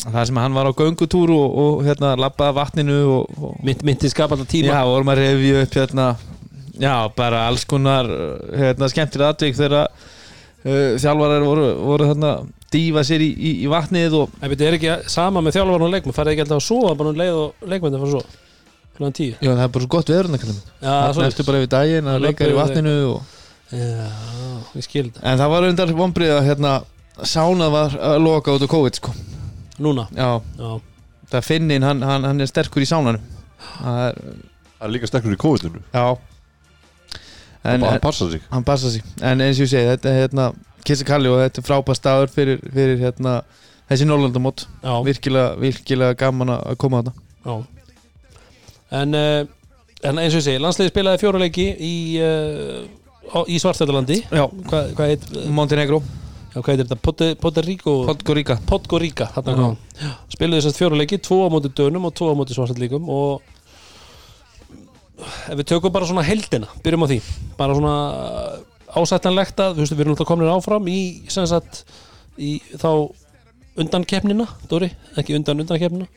það 0.01 0.29
sem 0.31 0.39
hann 0.41 0.55
var 0.57 0.71
á 0.71 0.73
göngutúr 0.79 1.33
og, 1.35 1.57
og 1.63 1.81
hérna 1.87 2.13
labbaði 2.19 2.53
að 2.53 2.59
vatninu 2.61 2.99
og, 3.17 3.41
og 3.41 3.57
Mynd, 3.67 3.83
Myndi 3.87 4.11
skapa 4.13 4.37
alltaf 4.37 4.51
tíma. 4.53 4.71
Já, 4.73 4.85
vorum 4.87 5.11
að 5.13 5.23
revju 5.25 5.65
upp 5.65 5.77
hérna 5.81 6.07
já, 6.81 6.95
bara 7.17 7.45
alls 7.51 7.67
konar 7.69 8.09
hérna, 8.57 8.89
skemmtilega 8.93 9.35
atvik 9.35 9.59
þegar 9.59 9.91
uh, 9.91 10.09
þjálfarar 10.65 11.45
voru, 11.47 11.67
voru 11.81 12.09
hérna 12.11 12.35
dýfa 12.71 13.03
sér 13.07 13.25
í, 13.25 13.31
í, 13.33 13.53
í 13.65 13.69
vatnið 13.71 14.17
og 14.19 14.37
En 14.41 14.53
þetta 14.53 14.67
er 14.69 14.77
ekki 14.77 14.97
sama 15.11 15.43
með 15.45 15.57
þjálfarn 15.57 15.87
og 15.87 15.93
leikmenn? 15.95 16.17
Farið 16.17 16.35
ekki 16.35 16.45
alltaf 16.45 16.61
að 16.61 16.67
sofa 16.67 16.95
bara 16.99 17.13
um 17.13 17.21
leið 17.21 17.39
og 17.41 17.67
leikmenn 17.73 17.97
það 17.97 18.05
fara 18.05 18.13
svo? 18.15 18.23
Kláðan 18.99 19.17
tíu? 19.17 19.33
Já, 19.41 19.51
það 19.51 19.65
er 19.65 19.73
bara 19.75 19.85
svo 19.87 19.93
gott 19.97 20.13
veður 20.13 20.31
Já, 20.37 20.91
það 20.91 21.15
svo 21.17 21.27
eftir 21.27 21.49
bara 21.49 21.63
yfir 21.63 21.73
daginn 21.75 22.13
að 22.13 22.25
leika 22.27 22.49
í 22.51 22.57
vatninu 22.59 22.95
og... 23.15 23.37
Já, 23.71 24.07
ég 24.77 24.85
skil 24.85 25.05
þetta. 25.09 25.25
En 25.31 25.41
það 25.41 25.53
var 25.55 25.67
undar 25.71 25.93
vombrið 25.95 26.33
að 26.35 26.47
hérna 26.49 26.73
sánað 27.23 27.75
var 27.75 27.99
að 28.11 28.17
loka 28.25 28.57
út 28.57 28.65
á 28.67 28.69
COVID 28.73 28.99
sko. 28.99 29.15
Núna, 29.81 30.09
já, 30.13 30.31
já. 30.59 30.73
Það 31.31 31.47
finnin, 31.47 31.87
hann, 31.87 32.03
hann, 32.03 32.27
hann 32.27 32.43
er 32.43 32.51
sterkur 32.51 32.83
í 32.83 32.89
sánanum. 32.91 33.23
Það 33.79 34.01
er, 34.09 34.19
það 34.75 34.89
er 34.89 34.93
líka 34.97 35.11
sterkur 35.11 35.37
í 35.37 35.41
COVID-inu. 35.41 35.85
Já 35.95 36.19
en, 37.65 37.81
hann 37.83 37.95
en, 37.95 38.01
passa 38.01 38.31
sig. 38.31 38.41
hann 38.51 38.65
passa 38.65 38.91
sig. 38.91 39.03
En 39.23 39.41
eins 39.45 39.59
og 39.61 39.67
ég 39.67 39.73
segi, 39.75 39.89
þetta 39.93 40.11
er 40.13 40.21
hérna 40.25 40.51
Kissi 40.87 41.05
Kalli 41.05 41.29
og 41.29 41.41
þetta 41.43 41.61
er 41.61 41.67
frábært 41.67 41.99
staður 42.01 42.31
fyrir, 42.33 42.63
fyrir 42.73 43.01
hérna, 43.03 43.41
þessi 43.91 44.07
Norrlandamót 44.09 44.65
Já, 44.81 44.95
virkilega, 45.05 45.57
virkilega 45.61 46.17
gaman 46.23 46.55
að 46.57 46.79
koma 46.81 47.03
að 47.03 47.11
já. 47.45 47.59
En, 49.01 49.15
uh, 49.15 49.45
en 50.03 50.19
eins 50.23 50.35
og 50.35 50.41
ég 50.41 50.47
segi, 50.49 50.63
landsliði 50.63 50.91
spilaði 50.95 51.21
fjóra 51.23 51.43
leiki 51.43 51.69
í, 51.77 51.93
uh, 52.25 52.81
á- 53.37 53.47
í 53.47 53.61
já, 53.61 54.47
Hvað, 54.67 54.95
hvað 54.97 55.13
heit, 55.13 55.29
Montenegro, 55.53 56.01
já, 56.55 56.59
hvað 56.63 56.73
heitir 56.73 56.87
þetta? 56.89 57.01
Puerto, 57.05 57.35
Puerto 57.45 57.63
Rico? 57.63 57.95
Podgorica. 58.09 58.59
Podgorica, 58.67 59.29
þarna 59.37 59.53
Já. 59.53 59.61
kom. 59.61 59.77
Spilaði 60.33 60.63
þessast 60.63 60.81
fjóra 60.81 60.97
leiki, 60.99 61.21
tvo 61.23 61.45
á 61.47 61.49
móti 61.53 61.71
dönum 61.71 62.09
og 62.09 62.15
tvo 62.17 62.33
á 62.33 62.35
móti 62.35 62.57
Svartfjallíkum 62.57 63.07
og 63.09 63.43
ef 65.23 65.59
við 65.61 65.69
tökum 65.73 65.95
bara 65.95 66.09
svona 66.09 66.25
heldina, 66.27 66.71
byrjum 66.85 67.07
á 67.07 67.09
því 67.11 67.19
bara 67.59 67.77
svona 67.79 67.95
ásættanlegt 68.91 69.63
að, 69.63 69.83
við 69.85 70.03
erum 70.03 70.15
alltaf 70.17 70.29
komin 70.29 70.51
áfram 70.51 70.89
í, 70.91 71.01
sem 71.31 71.47
sagt, 71.51 71.85
í 72.41 72.59
þá 72.75 72.91
undankeppnina, 73.81 74.49
Dóri, 74.71 74.91
ekki 75.21 75.37
undan 75.39 75.63
undankeppnina 75.63 76.09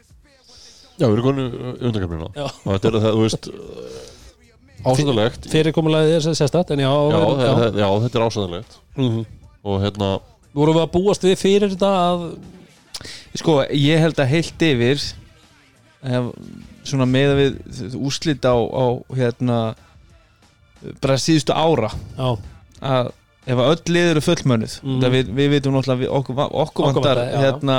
já, 0.97 1.05
við 1.05 1.13
erum 1.13 1.27
konið 1.29 1.55
undankefnina 1.89 2.31
Já. 2.35 2.47
og 2.49 2.67
þetta 2.71 2.89
er 2.89 2.97
það, 2.97 3.07
þú 3.13 3.23
veist 3.27 3.49
ásæðalegt 4.83 5.47
fyrirkomulagið 5.53 6.17
er 6.17 6.27
sérstætt, 6.27 6.73
en 6.75 6.83
já, 6.83 6.91
já, 6.91 7.15
já, 7.15 7.23
já. 7.23 7.53
já. 7.53 7.71
já, 7.83 7.87
þetta 8.07 8.19
er 8.19 8.27
ásæðalegt 8.27 8.77
Mm 8.97 9.23
og 9.63 9.79
hérna 9.79 10.09
vorum 10.53 10.77
við 10.77 10.83
að 10.83 10.93
búast 10.93 11.23
við 11.25 11.37
fyrir 11.39 11.71
þetta 11.71 11.91
að 12.03 12.23
sko, 13.39 13.61
ég 13.71 14.01
held 14.03 14.19
að 14.19 14.31
heilt 14.33 14.65
yfir 14.67 15.03
hef, 16.03 16.27
svona 16.83 17.07
meða 17.09 17.35
við 17.39 17.97
úslit 17.99 18.45
á, 18.45 18.55
á 18.55 18.85
hérna 19.15 19.59
bara 21.03 21.19
síðustu 21.21 21.55
ára 21.55 21.91
já, 22.17 22.29
að 22.83 23.11
ef 23.43 23.61
öll 23.65 23.93
lið 23.95 24.09
eru 24.13 24.23
fullmönnuð 24.23 24.77
mm. 24.83 25.05
við, 25.13 25.31
við 25.35 25.53
vitum 25.57 25.75
náttúrulega 25.75 26.03
við, 26.03 26.11
okkur, 26.19 26.89
okkur 26.89 27.07
já. 27.23 27.39
hérna 27.43 27.77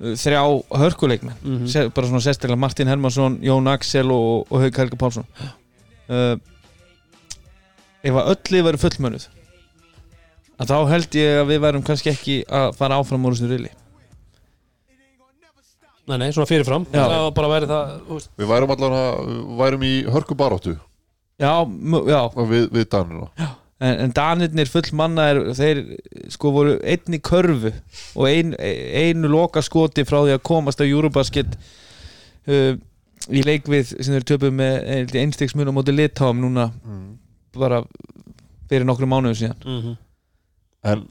þrjá 0.00 0.42
hörkuleikmenn 0.80 1.36
Mhm. 1.44 1.66
Se, 1.68 1.88
bara 1.88 2.08
svona 2.08 2.24
sérstaklega 2.24 2.60
Martin 2.60 2.88
Hermansson, 2.88 3.38
Jón 3.44 3.68
Axel 3.68 4.10
og, 4.10 4.46
og 4.50 4.62
Hauk 4.62 4.76
Helga 4.76 4.96
Pálsson 4.96 5.26
uh, 6.08 6.36
ef 8.02 8.16
öll 8.24 8.54
lið 8.54 8.64
veru 8.64 8.80
fullmönnuð 8.80 9.28
að 10.60 10.72
þá 10.72 10.78
held 10.92 11.20
ég 11.20 11.42
að 11.42 11.52
við 11.52 11.60
værum 11.64 11.84
kannski 11.84 12.12
ekki 12.12 12.38
að 12.48 12.72
fara 12.76 13.00
áfram 13.00 13.24
úr 13.28 13.36
þessu 13.36 13.50
rili 13.52 13.72
nei, 16.10 16.18
nei, 16.20 16.34
svona 16.34 16.48
fyrirfram. 16.50 16.84
Já. 16.92 17.04
við 18.40 18.50
værum 18.50 18.74
allan 18.74 18.98
að 18.98 19.32
værum 19.60 19.86
í 19.86 19.94
hörku 20.10 20.36
baróttu 20.38 20.74
já, 21.40 21.54
já 22.10 22.20
við, 22.50 22.68
við 22.74 22.86
Danina 22.92 23.30
en, 23.80 23.94
en 23.94 24.14
Danirnir 24.16 24.70
full 24.70 24.90
manna 24.98 25.30
er, 25.32 25.42
þeir 25.56 25.82
sko 26.34 26.52
voru 26.56 26.76
einni 26.82 27.22
körfu 27.24 27.72
og 27.72 28.28
ein, 28.28 28.52
einu 28.58 29.30
loka 29.32 29.62
skoti 29.64 30.04
frá 30.08 30.20
því 30.24 30.36
að 30.36 30.44
komast 30.50 30.82
á 30.82 30.84
Eurobasket 30.84 31.56
uh, 31.56 32.74
í 33.30 33.42
leik 33.46 33.68
við 33.70 33.94
sem 33.96 34.14
þeir 34.16 34.28
töpuð 34.34 34.54
með 34.58 35.16
einstegsmun 35.22 35.70
á 35.70 35.76
móti 35.76 35.94
litáum 35.94 36.40
núna 36.42 36.70
bara 37.56 37.82
fyrir 38.70 38.86
nokkru 38.86 39.08
mánuðum 39.10 39.36
síðan. 39.36 39.60
Mm 39.66 39.98
en 40.86 41.04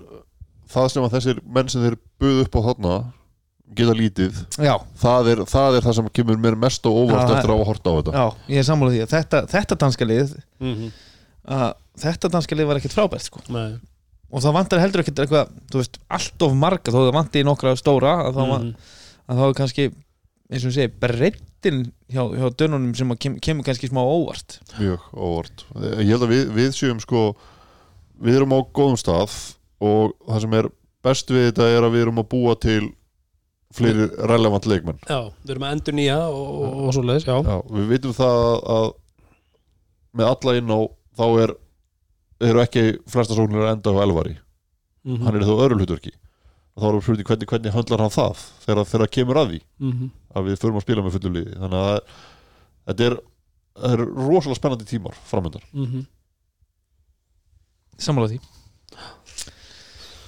það 0.70 0.92
sem 0.94 1.06
að 1.06 1.16
þessir 1.18 1.42
menn 1.46 1.72
sem 1.72 1.84
þeir 1.86 1.98
buðu 2.22 2.46
upp 2.46 2.58
á 2.58 2.62
þarna 2.70 2.94
geta 3.78 3.94
lítið 3.94 4.40
já, 4.58 4.74
það 4.98 5.28
er 5.34 5.42
það, 5.50 5.76
er 5.78 5.86
það 5.86 5.96
sem 6.00 6.10
kemur 6.20 6.40
mér 6.42 6.56
mest 6.60 6.86
og 6.90 6.98
óvart 7.04 7.30
Já, 7.30 7.36
eftir 7.38 7.52
að 7.52 7.58
hafa 7.60 7.68
horta 7.70 7.90
á 7.90 7.98
þetta 8.00 8.14
já, 8.16 8.26
ég 8.56 8.58
er 8.64 8.68
sammála 8.70 8.94
því 8.96 9.02
að 9.04 9.14
þetta, 9.14 9.42
þetta 9.54 9.78
danska 9.84 10.08
lið 10.10 10.34
-hmm. 10.60 10.90
að 11.60 11.70
þetta 12.04 12.32
danska 12.34 12.56
lið 12.58 12.70
var 12.70 12.80
ekkert 12.82 12.98
frábært 12.98 13.28
sko. 13.30 13.42
nei 13.50 13.78
og 14.30 14.44
það 14.46 14.54
vantar 14.60 14.80
heldur 14.84 15.02
ekkert 15.02 15.20
eitthvað 15.24 15.48
þú 15.74 15.80
veist, 15.82 15.98
allt 16.10 16.44
of 16.46 16.52
marga, 16.54 16.92
þó 16.94 17.00
það 17.08 17.16
vanti 17.16 17.42
í 17.42 17.46
nokkra 17.48 17.76
stóra 17.80 18.12
að 18.28 18.36
þá, 18.38 18.44
mm 18.46 18.60
Mhm. 18.60 18.74
að 19.30 19.38
þá 19.40 19.46
er 19.48 19.54
kannski 19.58 19.86
eins 20.50 20.64
og 20.66 20.70
ég 20.70 20.76
segi, 20.76 20.92
breyttin 21.02 21.80
hjá, 22.10 22.24
hjá 22.38 22.48
dönunum 22.58 22.96
sem 22.98 23.10
að 23.14 23.20
kem, 23.20 23.40
kemur 23.40 23.64
kannski 23.66 23.90
smá 23.90 24.02
óvart 24.02 24.60
mjög 24.80 25.00
óvart 25.14 25.66
ég 25.82 26.10
held 26.10 26.24
að 26.26 26.30
við, 26.34 26.46
við 26.58 26.70
séum 26.78 27.00
sko 27.02 27.36
við 28.22 28.36
erum 28.40 28.54
á 28.54 28.60
góðum 28.74 28.98
stað 28.98 29.34
og 29.82 30.14
það 30.28 30.42
sem 30.42 30.54
er 30.60 30.70
best 31.04 31.30
við 31.30 31.46
þetta 31.52 31.68
er 31.70 31.84
að 31.86 31.94
við 31.94 32.02
erum 32.06 32.22
að 32.22 32.30
búa 32.34 32.56
til 32.60 32.92
fleiri 33.76 34.08
relevant 34.30 34.66
leikmenn. 34.66 35.00
Já, 35.10 35.20
við 35.44 35.52
erum 35.54 35.66
að 35.68 35.76
endur 35.78 35.94
nýja 36.00 36.18
og, 36.30 36.48
og, 36.60 36.78
og 36.88 36.94
svo 36.96 37.04
leiðis, 37.06 37.28
já. 37.28 37.36
Já, 37.46 37.58
við 37.76 37.88
vitum 37.94 38.14
það 38.18 38.40
að 38.76 38.88
með 40.20 40.26
alla 40.32 40.56
inn 40.58 40.74
á 40.74 40.80
þá 41.20 41.26
er 41.44 41.54
eru 42.50 42.64
ekki 42.64 42.84
flesta 43.12 43.36
sóknir 43.38 43.66
að 43.66 43.74
enda 43.76 43.94
á 43.94 44.04
elvari. 44.06 44.38
Mm 45.06 45.22
hann 45.26 45.36
er 45.36 45.46
þá 45.48 45.54
öðru 45.56 45.78
hlutverki. 45.80 46.12
Og 46.76 46.82
þá 46.82 46.88
erum 46.90 47.00
við 47.00 47.04
spurning 47.06 47.28
hvernig, 47.30 47.48
hvernig 47.50 47.74
höndlar 47.76 48.02
hann 48.04 48.14
það 48.16 48.42
þegar, 48.66 48.86
það 48.86 49.08
kemur 49.16 49.38
að 49.40 49.50
því? 49.50 49.60
-hmm. 49.80 50.10
að 50.36 50.44
við 50.50 50.60
förum 50.60 50.76
að 50.80 50.86
spila 50.86 51.02
með 51.04 51.16
fullu 51.18 51.32
liði. 51.36 51.54
Þannig 51.60 51.80
að 51.80 52.00
þetta 52.90 53.06
er, 53.10 53.16
er 53.90 54.00
rosalega 54.06 54.56
spennandi 54.60 54.86
tímar 54.86 55.16
framöndar 55.30 55.64
Mm 55.74 55.86
-hmm. 55.86 56.06
sammála 57.98 58.28
því. 58.28 58.40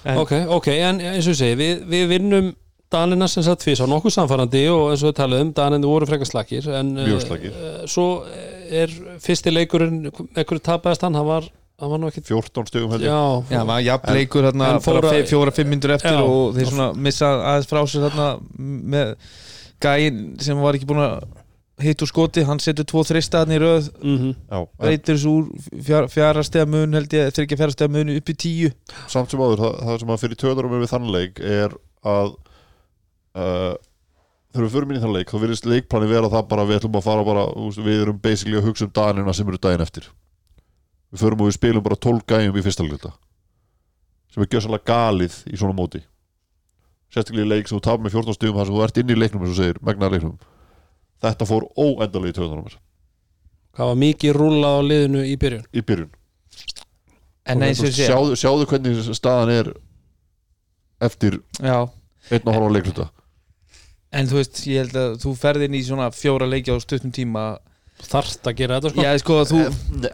En- 0.04 0.18
Ok, 0.18 0.32
ok, 0.50 0.68
en 0.68 1.00
eins 1.00 1.28
og 1.28 1.34
ég 1.34 1.38
segi, 1.38 1.56
við, 1.56 1.84
við 1.88 2.08
vinnum 2.10 2.56
Danina 2.92 3.28
sem 3.32 3.44
sagt 3.46 3.64
fyrst 3.64 3.84
á 3.84 3.88
nokkuð 3.88 4.14
samfærandi 4.18 4.62
og 4.74 4.90
eins 4.92 5.04
og 5.06 5.12
við 5.12 5.18
talaðum, 5.22 5.52
Danina 5.56 5.88
voru 5.88 6.08
frekar 6.10 6.28
slakir 6.28 6.68
en 6.76 6.94
eh, 7.00 7.12
slakir. 7.24 7.54
eh, 7.56 7.82
svo 7.88 8.06
er 8.72 8.92
fyrsti 9.24 9.54
leikurinn 9.54 10.10
ekkur 10.12 10.60
tapaðist 10.64 11.06
hann, 11.08 11.16
hann 11.16 11.28
var, 11.30 11.48
hann 11.80 11.92
var 11.94 12.02
nú 12.04 12.10
ekki 12.12 12.24
14 12.28 12.68
stegum 12.68 12.92
held 12.92 13.06
ég. 13.06 13.12
Já, 13.12 13.56
Já, 13.56 13.62
maður 13.68 13.86
jafn 13.88 14.16
leikur 14.18 14.50
fór 14.52 15.00
bara 15.00 15.12
að- 15.14 15.16
fe- 15.22 15.30
fjóra-fimm 15.32 15.72
myndur 15.72 15.96
eftir 15.96 16.18
Já. 16.20 16.24
og 16.26 16.56
þeir 16.60 16.68
svona 16.74 16.90
missa 17.08 17.32
aðeins 17.54 17.70
frá 17.72 17.82
sér 17.88 18.10
þarna 18.10 18.28
með 18.60 19.16
gæinn 19.82 20.20
sem 20.44 20.60
var 20.62 20.76
ekki 20.78 20.90
búin 20.92 21.02
að 21.06 21.24
hitt 21.82 22.04
úr 22.06 22.12
skoti, 22.12 22.44
hann 22.46 22.60
setur 22.62 22.86
tvo 22.86 23.02
þrista 23.08 23.40
þarna 23.42 23.56
í 23.56 23.62
röð, 23.64 23.88
mm 24.04 24.36
Já, 24.52 24.60
en 24.60 24.68
breytir 24.84 25.16
þessu 25.18 25.32
úr 25.40 25.48
fjár, 25.88 26.06
fjara 26.14 26.44
stega 26.46 26.68
mun 26.70 26.94
held 26.94 27.10
ég, 27.18 27.32
þeir 27.34 27.48
ekki 27.48 27.58
fjara 27.58 27.74
stega 27.74 27.90
mun 27.96 28.12
upp 28.20 28.30
í 28.30 28.36
tíu. 28.38 28.70
Samt 29.10 29.32
sem 29.34 29.40
áður, 29.42 29.64
það, 29.64 29.80
það 29.88 30.00
sem 30.04 30.14
að 30.14 30.22
fyrir 30.28 30.42
töðurum 30.44 30.76
við 30.84 30.92
þann 30.92 31.10
leik 31.16 31.40
er 31.42 31.74
að 32.06 32.36
uh, 33.38 33.74
þegar 34.52 34.66
við 34.66 34.76
förum 34.76 34.92
inn 34.92 35.00
í 35.00 35.02
þann 35.04 35.16
leik 35.16 35.32
þá 35.32 35.38
virðist 35.42 35.68
leikplani 35.70 36.10
vera 36.12 36.32
það 36.32 36.48
bara 36.52 36.68
við 36.68 36.80
ætlum 36.80 37.00
að 37.00 37.08
fara 37.08 37.26
bara, 37.28 37.46
við 37.80 38.04
erum 38.04 38.22
basically 38.24 38.60
að 38.60 38.68
hugsa 38.68 38.88
um 38.88 38.94
daginina 38.96 39.36
sem 39.36 39.48
eru 39.48 39.60
daginn 39.62 39.84
eftir. 39.86 40.08
Við 41.12 41.24
förum 41.24 41.44
og 41.44 41.50
við 41.50 41.58
spilum 41.58 41.86
bara 41.86 42.00
12 42.00 42.24
gæjum 42.28 42.58
í 42.58 42.64
fyrsta 42.66 42.86
leikluta 42.88 43.14
sem 44.32 44.44
er 44.46 44.48
gjössalega 44.48 44.88
galið 44.88 45.34
í 45.52 45.58
svona 45.60 45.76
móti. 45.76 46.00
Sérstaklega 47.12 47.44
í 47.44 47.52
leik 47.52 47.68
sem 47.68 47.76
þú 47.76 47.84
tapar 47.84 48.06
með 48.06 48.14
14 48.16 48.38
stigum 48.38 48.60
þar 48.60 48.70
sem 48.70 48.78
þú 48.78 48.84
ert 48.86 49.00
inn 49.02 49.12
í 49.12 49.18
leiknum 49.18 49.44
eins 49.44 49.52
og 49.52 49.58
segir, 49.60 49.80
megnaða 49.84 50.16
leiknum. 50.16 50.38
Þetta 51.22 51.48
fór 51.50 51.66
töðunum 51.76 52.64
mér. 52.64 52.78
Hvað 53.76 53.90
var 53.92 54.00
mikið 54.00 54.36
rúlað 54.36 54.78
á 54.80 54.82
liðinu 54.88 55.24
í 55.28 55.36
byrjun? 55.40 55.66
Í 55.76 55.84
byrjun. 55.84 56.14
En 57.52 57.66
eins 57.68 57.82
og 57.84 57.92
sé 57.92 58.08
sjáðu, 58.08 58.38
sjáðu 58.40 58.68
hvernig 58.72 59.04
staðan 59.16 59.52
er 59.52 59.72
eftir 61.04 61.42
einn 61.60 62.46
og 62.46 62.56
hálfa 62.56 62.72
leikluta 62.72 63.08
en 64.12 64.28
þú 64.28 64.40
veist, 64.42 64.62
ég 64.68 64.86
held 64.86 64.96
að 65.02 65.18
þú 65.24 65.34
ferð 65.40 65.66
inn 65.68 65.76
í 65.78 65.84
svona 65.88 66.10
fjóra 66.16 66.48
leiki 66.50 66.74
á 66.74 66.78
stuttum 66.84 67.12
tíma. 67.16 67.46
Þarft 68.02 68.48
að 68.50 68.56
gera 68.58 68.80
þetta 68.80 68.90
sko? 68.96 69.04
Já, 69.06 69.12
sko, 69.22 69.36
þú 69.46 69.58
Nei, 70.02 70.10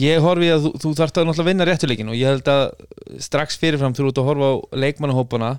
ég 0.00 0.22
horfi 0.24 0.46
að 0.54 0.62
þú, 0.64 0.70
þú 0.80 0.92
þarft 0.96 1.18
að 1.20 1.26
náttúrulega 1.28 1.48
vinna 1.50 1.66
réttuleikin 1.68 2.08
og 2.08 2.16
ég 2.16 2.30
held 2.30 2.48
að 2.48 2.62
strax 3.20 3.58
fyrirfram 3.60 3.92
þú 3.98 4.06
ert 4.08 4.20
að 4.22 4.28
horfa 4.30 4.48
á 4.48 4.54
leikmannahópana. 4.84 5.50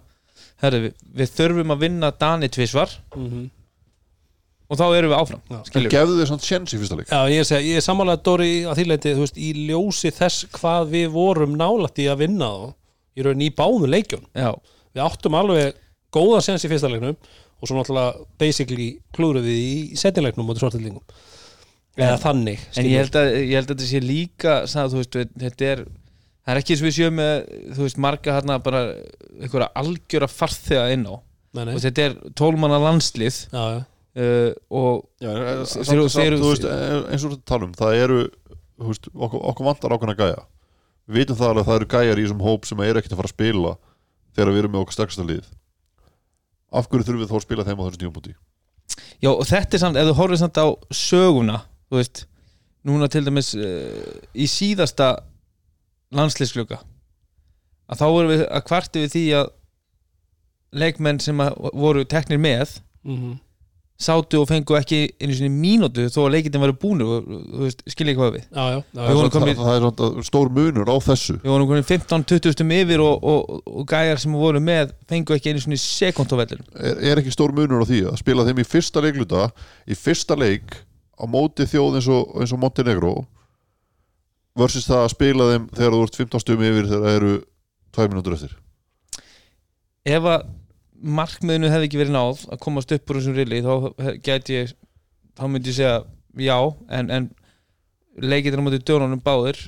Herri, 0.63 0.79
við, 0.87 0.95
við 1.21 1.29
þurfum 1.37 1.73
að 1.75 1.83
vinna 1.85 2.09
Dani 2.19 2.49
tvisvar 2.51 2.89
Mhm. 3.15 3.43
og 4.69 4.77
þá 4.77 4.83
erum 4.97 5.11
við 5.13 5.19
áfram 5.19 5.41
Já. 5.49 5.59
En 5.79 5.85
gefðu 5.93 6.17
þér 6.19 6.27
svona 6.31 6.45
sjens 6.45 6.73
í 6.73 6.79
fyrsta 6.81 6.97
leik. 6.99 7.07
Já, 7.13 7.21
ég, 7.33 7.45
seg, 7.47 7.63
ég 7.69 7.77
er 7.79 7.85
sammálaðið 7.85 8.23
Dóri 8.27 8.49
að 8.69 8.75
því 8.81 8.85
leiti, 8.89 9.13
þú 9.15 9.23
veist, 9.23 9.37
í 9.39 9.49
ljósi 9.69 10.11
þess 10.13 10.45
hvað 10.57 10.89
við 10.93 11.07
vorum 11.15 11.55
nálætt 11.57 12.01
í 12.03 12.09
að 12.11 12.19
vinna 12.25 12.49
þá 12.49 12.73
í 13.19 13.25
raunin 13.25 13.45
í 13.47 13.53
báðum 13.55 13.89
leikjum 13.93 14.25
Já, 14.37 14.51
við 14.93 15.05
áttum 15.05 15.37
alveg 15.39 15.79
góða 16.13 16.41
sens 16.45 16.65
í 16.65 16.69
fyrsta 16.73 16.89
leiknum 16.91 17.15
og 17.59 17.67
svo 17.69 17.77
náttúrulega 17.77 18.25
basically 18.39 18.89
klúru 19.15 19.43
við 19.43 19.59
í 19.59 19.97
setnileiknum 19.99 20.49
og 20.49 20.59
svartillingum 20.61 21.03
eða 21.99 22.19
þannig 22.21 22.61
en 22.79 22.87
ég 22.87 23.01
held, 23.03 23.17
að, 23.19 23.31
ég 23.43 23.55
held 23.59 23.65
að 23.67 23.73
þetta 23.75 23.89
sé 23.89 23.99
líka 24.03 24.53
þú 24.69 25.01
veist, 25.01 25.17
þetta 25.43 25.71
er 25.73 25.81
það 26.49 26.53
er 26.55 26.61
ekki 26.63 26.73
eins 26.75 26.81
og 26.83 26.87
við 26.87 26.95
sjöum 26.97 27.17
með 27.19 27.33
þú 27.77 27.85
veist, 27.85 27.99
marga 28.01 28.35
hérna 28.37 28.59
bara 28.63 28.83
einhverja 29.39 29.69
algjöra 29.79 30.29
farþega 30.31 30.85
inn 30.95 31.05
á. 31.05 31.15
Nei, 31.57 31.63
nei. 31.65 31.73
og 31.75 31.81
þetta 31.83 32.05
er 32.07 32.15
tólmanna 32.37 32.79
landslið. 32.81 33.37
Já, 33.53 33.63
já. 33.75 33.79
uh, 34.21 34.49
og 34.79 35.03
Já, 35.21 35.29
en, 35.33 35.43
en, 35.43 35.61
samt, 35.69 35.89
Þeir- 35.89 36.01
samt, 36.09 36.23
þeir- 36.23 36.37
þú 36.41 36.51
veist, 36.53 36.65
eins 36.69 37.25
og 37.25 37.35
þetta 37.35 37.49
tala 37.51 37.67
um 37.69 37.75
það 37.77 37.99
eru, 38.05 38.19
þú 38.79 38.89
veist, 38.93 39.11
okkur, 39.13 39.45
okkur 39.51 39.69
vantar 39.69 39.95
ákveðna 39.97 40.17
gæja. 40.19 40.41
Við 41.09 41.21
vitum 41.23 41.39
það 41.39 41.51
alveg 41.51 41.63
að 41.63 41.69
það 41.69 41.79
eru 41.79 41.89
gæjar 41.93 42.19
í 42.21 42.25
þessum 42.25 42.43
hóp 42.45 42.67
sem 42.69 42.83
eru 42.85 43.01
ekkert 43.01 43.15
að 43.15 43.21
fara 43.21 43.29
að 43.31 43.35
spila 43.35 43.75
þegar 44.37 44.51
við 44.53 44.61
erum 44.63 44.73
með 44.75 44.83
okkur 44.85 44.97
sterkasta 44.97 45.25
lið 45.25 45.47
af 46.71 46.89
hverju 46.89 47.07
þurfum 47.07 47.23
við 47.23 47.31
þá 47.31 47.37
að 47.39 47.45
spila 47.45 47.65
þeim 47.67 47.81
á 47.81 47.85
þessum 47.85 48.03
tímabúti 48.03 48.35
Já, 49.19 49.29
og 49.31 49.45
þetta 49.47 49.75
er 49.77 49.81
samt, 49.83 49.99
ef 49.99 50.09
þú 50.09 50.15
horfir 50.17 50.39
samt 50.41 50.59
á 50.59 50.67
söguna, 50.95 51.59
þú 51.89 51.99
veist 51.99 52.23
núna 52.87 53.09
til 53.11 53.23
dæmis 53.25 53.51
uh, 53.57 54.13
í 54.33 54.47
síðasta 54.49 55.11
landsliðsklöka 56.15 56.79
að 57.89 58.01
þá 58.01 58.05
vorum 58.07 58.33
við 58.33 58.45
að 58.47 58.65
kvarti 58.69 59.03
við 59.03 59.13
því 59.15 59.25
að 59.39 59.51
leikmenn 60.79 61.21
sem 61.23 61.41
að 61.41 61.57
voru 61.73 62.05
teknir 62.05 62.41
með 62.41 62.79
Mm 62.99 63.37
sátu 63.99 64.39
og 64.39 64.45
fengu 64.47 64.77
ekki 64.79 64.97
einu 65.19 65.33
sinni 65.35 65.49
mínútu 65.51 66.05
þó 66.07 66.21
að 66.23 66.33
leikitin 66.37 66.61
væri 66.63 66.75
búnir 66.79 67.09
og 67.11 67.25
þú 67.27 67.63
veist, 67.65 67.81
skilja 67.91 68.13
ekki 68.13 68.21
hvað 68.21 68.35
við. 68.37 68.43
Já, 68.47 68.63
já, 68.63 68.77
já, 68.79 69.01
já. 69.03 69.13
vorum 69.17 69.25
það, 69.25 69.33
komin- 69.33 69.57
það 69.59 69.87
er 70.19 70.27
stór 70.29 70.51
munur 70.55 70.87
á 70.87 70.95
þessu. 71.03 71.35
Við 71.43 71.51
vorum 71.51 71.67
komin 71.73 71.87
15-20 71.89 72.55
stum 72.55 72.71
yfir 72.77 73.03
og, 73.03 73.25
og, 73.33 73.57
og 73.67 73.87
gæjar 73.91 74.21
sem 74.23 74.37
voru 74.39 74.61
með 74.63 74.93
fengu 75.11 75.35
ekki 75.35 75.51
einu 75.51 75.63
sinni 75.65 75.79
sekund 75.83 76.31
á 76.31 76.35
vellinu 76.39 76.63
er, 76.79 77.01
er 77.11 77.19
ekki 77.23 77.33
stór 77.35 77.51
munur 77.57 77.83
á 77.83 77.89
því 77.91 77.99
að 78.13 78.21
spila 78.23 78.45
þeim 78.47 78.63
í 78.63 78.67
fyrsta 78.71 79.03
leikluta 79.03 79.49
í 79.83 79.97
fyrsta 79.99 80.39
leik 80.39 80.77
á 81.19 81.23
móti 81.27 81.67
þjóð 81.67 81.99
eins 81.99 82.07
og, 82.15 82.31
eins 82.39 82.55
og 82.55 82.61
Montenegro 82.63 83.13
versus 84.59 84.87
það 84.87 85.03
að 85.05 85.11
spila 85.17 85.49
þeim 85.51 85.67
þegar 85.75 85.93
þú 85.97 86.01
ert 86.07 86.21
15 86.23 86.43
stum 86.45 86.63
yfir 86.69 86.87
þegar 86.87 87.03
það 87.05 87.19
eru 87.19 87.33
2 87.99 88.07
minútur 88.13 88.35
eftir? 88.39 88.55
Ef 90.07 90.23
að 90.31 90.47
markmiðinu 90.99 91.71
hefði 91.71 91.89
ekki 91.89 91.99
verið 92.01 92.15
náð 92.15 92.45
að 92.51 92.61
komast 92.63 92.93
upp 92.95 93.11
úr 93.11 93.19
þessum 93.19 93.35
rili 93.37 93.59
þá 93.65 93.73
gæti 94.25 94.55
ég 94.57 94.71
þá 95.39 95.43
myndi 95.47 95.71
ég 95.71 95.77
segja 95.79 95.97
já 96.39 96.57
en, 96.99 97.11
en 97.15 97.29
leikitir 98.19 98.59
á 98.59 98.63
móti 98.65 98.81
dönunum 98.83 99.21
báðir 99.23 99.61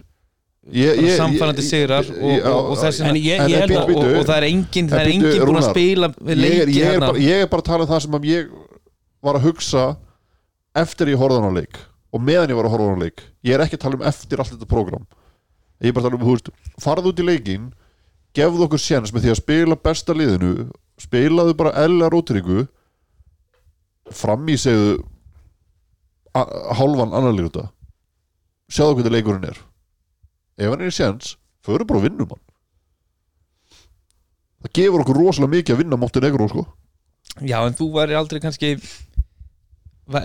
samfærandi 1.18 1.64
sigrar 1.66 2.06
og, 2.06 2.76
það 2.78 4.36
er 4.36 4.48
engin, 4.52 4.90
það 4.92 5.00
er 5.00 5.08
En 5.10 5.24
bíddu, 5.24 5.32
engin 5.32 5.48
búin 5.48 5.62
að 5.62 5.70
spila 5.72 6.12
við 6.20 6.38
leiki 6.38 6.76
ég, 6.76 6.84
er 6.84 6.92
hérna. 6.92 7.14
ég 7.18 7.46
er 7.46 7.50
bara 7.50 7.64
að 7.64 7.72
tala 7.72 7.88
um 7.88 7.90
það 7.90 8.04
sem 8.06 8.28
ég 8.30 8.52
var 9.26 9.40
að 9.40 9.48
hugsa 9.48 9.86
eftir 10.78 11.10
ég 11.14 11.22
horfði 11.22 11.50
á 11.50 11.54
leik 11.58 11.82
og 12.12 12.22
meðan 12.22 12.54
ég 12.54 12.60
var 12.60 12.68
að 12.68 12.76
horfa 12.76 12.86
á 12.86 12.90
hana 12.92 13.06
leik. 13.08 13.24
Ég 13.48 13.56
er 13.56 13.64
ekki 13.64 13.80
að 13.80 13.84
tala 13.88 13.98
um 13.98 14.06
eftir 14.12 14.44
allt 14.44 14.54
þetta 14.54 14.70
program 14.70 15.08
ég 15.82 15.90
er 15.90 15.96
bara 15.96 16.06
að 16.06 16.12
tala 16.12 16.20
um, 16.20 16.28
þú 16.28 16.36
veist, 16.36 16.52
farðu 16.82 17.12
út 17.12 17.22
í 17.22 17.26
leikin 17.26 17.70
gefðu 18.38 18.68
okkur 18.68 18.82
séns 18.82 19.14
með 19.14 19.26
því 19.26 19.34
að 19.34 19.40
spila 19.42 19.78
besta 19.90 20.16
liðinu 20.16 20.52
spilaðu 21.02 21.56
bara 21.58 21.74
eðla 21.84 22.10
rótiringu 22.14 22.66
fram 24.12 24.48
í 24.52 24.58
segðu 24.60 25.00
hálfan 26.34 27.14
annar 27.16 27.36
líka 27.36 27.68
sjáðu 28.72 29.00
hvernig 29.00 29.18
leikurinn 29.18 29.50
er. 29.50 29.58
Ef 30.62 30.72
hann 30.72 30.84
er 30.84 30.92
í 30.92 30.96
séns, 30.96 31.36
förum 31.66 31.90
bara 31.90 32.00
og 32.00 32.06
vinnum 32.06 32.30
hann. 32.32 32.44
Það 34.62 34.74
gefur 34.78 35.04
okkur 35.04 35.20
rosalega 35.20 35.56
mikið 35.58 35.76
að 35.76 35.82
vinna 35.82 36.00
Montenegro 36.00 36.48
sko. 36.52 36.66
Já 37.48 37.58
en 37.66 37.76
þú 37.76 37.88
væri 37.96 38.16
aldrei 38.18 38.42
kannski 38.44 38.76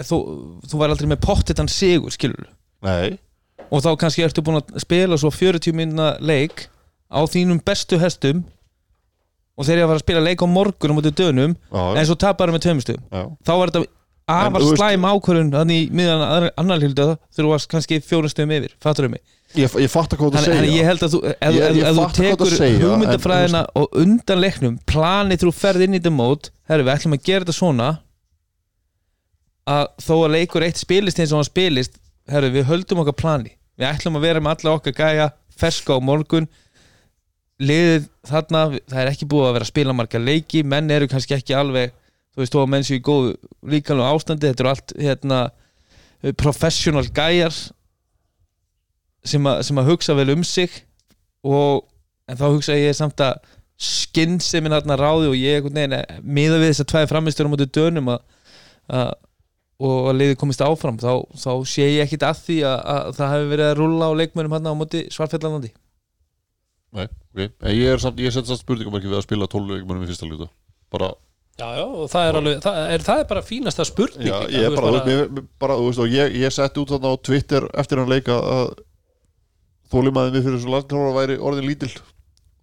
þú, 0.06 0.18
þú 0.66 0.80
væri 0.80 0.94
aldrei 0.94 1.10
með 1.12 1.22
pottitan 1.22 1.70
sigur 1.70 2.10
skilur 2.14 2.48
Nei. 2.84 3.16
Og 3.70 3.82
þá 3.82 3.92
kannski 3.98 4.24
ertu 4.26 4.42
búin 4.44 4.60
að 4.60 4.76
spila 4.82 5.18
svo 5.18 5.30
40 5.32 5.74
minna 5.74 6.08
leik 6.20 6.66
á 7.10 7.22
þínum 7.30 7.62
bestu 7.66 7.98
hestum 8.02 8.44
og 9.56 9.64
þeir 9.66 9.76
eru 9.78 9.84
að 9.86 9.90
fara 9.92 10.00
að 10.00 10.04
spila 10.04 10.24
leik 10.26 10.42
á 10.44 10.46
morgun 10.52 10.92
á 10.92 10.96
móti 10.98 11.12
dönum 11.16 11.54
en 11.72 12.06
svo 12.08 12.16
tapar 12.20 12.52
með 12.52 12.66
tveimstum 12.66 12.98
já. 13.00 13.22
þá 13.46 13.52
var 13.56 13.72
þetta 13.72 13.92
afar 14.26 14.64
slæm 14.74 15.06
ákvörðun 15.06 15.52
þannig 15.54 15.84
í 15.84 15.88
miðan 15.96 16.50
annar 16.58 16.82
hildu 16.82 17.08
þú 17.36 17.48
varst 17.52 17.70
kannski 17.70 18.00
fjórum 18.02 18.32
stöðum 18.32 18.56
yfir, 18.58 18.72
fattur 18.82 19.08
mig? 19.12 19.22
Ég, 19.56 19.70
ég 19.78 19.88
fatt 19.88 20.12
að 20.12 20.18
hvað 20.20 20.34
þú 20.34 20.40
segja 20.42 20.56
þannig 20.58 20.72
ég 20.74 20.88
held 20.90 21.04
að 21.06 21.12
þú, 21.14 21.20
ef, 21.30 21.54
Ég- 21.54 21.76
ef, 21.86 22.00
þú 22.00 22.06
tekur 22.18 22.56
hugmyndafræðina 22.82 23.60
og 23.78 23.94
undan 24.02 24.42
leiknum 24.42 24.74
planið 24.90 25.44
þú 25.44 25.52
ferð 25.54 25.84
inn 25.86 25.94
í 25.94 26.00
þetta 26.00 26.12
mót 26.16 26.50
herru, 26.68 26.84
við 26.88 26.94
ætlum 26.96 27.14
að 27.16 27.22
gera 27.30 27.46
þetta 27.46 27.56
svona 27.56 27.88
að 29.66 29.86
þó 30.02 30.12
að 30.18 30.34
leikur 30.34 30.66
eitt 30.66 30.78
spilist 30.82 31.22
eins 31.22 31.32
og 31.32 31.40
hann 31.40 31.48
spilist 31.48 31.96
herru, 32.30 32.50
við 32.54 32.66
höldum 32.68 33.02
okkar 33.02 33.16
plani. 33.18 33.54
Við 33.78 33.88
ætlum 33.92 34.18
að 34.18 34.26
vera 34.26 34.42
með 34.42 34.56
alla 34.66 34.76
okkar 34.78 34.94
gæja 34.98 35.30
ferska 35.56 35.96
á 35.96 36.00
morgun 36.02 36.46
liðið 37.62 38.08
þarna, 38.28 38.64
það 38.84 39.00
er 39.02 39.10
ekki 39.12 39.28
búið 39.30 39.46
að 39.48 39.54
vera 39.56 39.66
að 39.66 39.72
spila 39.72 39.94
marga 39.96 40.20
leiki, 40.20 40.64
menn 40.66 40.90
eru 40.92 41.08
kannski 41.08 41.36
ekki 41.38 41.56
alveg 41.56 41.94
þú 42.36 42.42
veist, 42.42 42.56
að 42.60 42.72
menn 42.72 42.84
séu 42.84 42.98
í 42.98 43.04
góðu 43.04 43.32
líkanlega 43.64 44.12
ástandi, 44.12 44.50
þetta 44.50 44.64
eru 44.64 44.72
allt 44.74 44.94
hérna, 45.00 45.40
professional 46.36 47.06
gæjar 47.16 47.54
sem, 49.26 49.48
sem 49.64 49.80
að 49.80 49.92
hugsa 49.92 50.16
vel 50.18 50.34
um 50.34 50.44
sig 50.44 50.82
og 51.46 51.86
en 52.28 52.38
þá 52.38 52.46
hugsa 52.48 52.76
ég 52.76 52.96
samt 52.96 53.20
að 53.24 53.38
skinn 53.76 54.38
sem 54.40 54.64
er 54.66 54.78
þarna 54.78 54.96
ráði 54.98 55.30
og 55.30 55.36
ég 55.36 55.58
einhvern 55.60 55.76
veginn 55.76 56.24
miða 56.24 56.60
við 56.60 56.70
þess 56.72 56.84
að 56.84 56.90
tvæði 56.92 57.10
framistur 57.12 57.48
á 57.48 57.52
móti 57.52 57.68
dönum 57.76 58.12
að, 58.14 58.22
að, 58.88 59.10
og 59.84 60.10
að 60.10 60.20
liðið 60.20 60.38
komist 60.40 60.64
áfram 60.64 61.00
þá, 61.00 61.12
þá 61.36 61.50
sé 61.68 61.88
ég 61.88 62.06
ekkit 62.06 62.24
að 62.26 62.40
því 62.46 62.60
að, 62.68 62.78
að 62.94 63.10
það 63.18 63.34
hefur 63.34 63.50
verið 63.52 63.68
að 63.70 63.76
rulla 63.82 64.08
á 64.08 64.18
leikmönum 64.20 64.56
hann 64.56 64.70
á 64.72 64.80
móti 64.80 65.04
svarfjallanandi 65.12 65.72
Nei, 66.96 67.04
ok. 67.06 67.40
En 67.60 67.76
Ég 67.76 67.92
er 67.92 68.00
samt, 68.02 68.18
ég 68.24 68.32
set 68.34 68.48
samt 68.48 68.62
spurningamarki 68.62 69.10
við 69.10 69.18
að 69.20 69.24
spila 69.26 69.48
12 69.52 69.72
leikmennum 69.74 70.04
í 70.06 70.10
fyrsta 70.10 70.28
hluta 70.28 70.46
Bara, 70.94 71.10
já, 71.60 71.66
já, 71.76 71.84
og 71.84 72.10
það 72.12 72.28
er 72.30 72.38
alveg 72.40 72.60
það 72.64 72.80
er, 72.94 73.04
það 73.06 73.20
er 73.22 73.28
bara 73.32 73.42
fínasta 73.44 73.84
spurning 73.88 74.28
já, 74.30 74.36
ég 74.54 74.66
er 74.70 74.76
bara, 74.76 74.90
bara, 74.94 75.04
mér- 75.08 75.46
bara 75.60 75.76
þú 75.80 75.86
veist, 75.90 76.02
og 76.04 76.12
ég, 76.14 76.36
ég 76.40 76.54
setti 76.54 76.80
út 76.82 76.92
þarna 76.94 77.12
á 77.12 77.24
Twitter 77.28 77.66
eftir 77.82 78.00
hann 78.00 78.12
leika 78.12 78.36
að 78.38 78.74
þólimaðið 79.92 80.36
við 80.38 80.46
fyrir 80.46 80.58
þessu 80.60 80.72
landklára 80.72 81.14
væri 81.16 81.36
orðin 81.50 81.68
lítil 81.68 81.90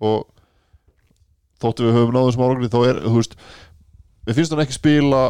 og 0.04 0.24
þóttu 1.64 1.86
við 1.88 1.96
höfum 2.00 2.16
náðum 2.18 2.34
sem 2.36 2.46
árangri 2.48 2.72
þá 2.74 2.80
er, 2.90 3.02
þú 3.06 3.14
veist 3.20 3.36
við 4.28 4.40
finnst 4.40 4.56
hann 4.56 4.64
ekki 4.66 4.76
spila 4.80 5.22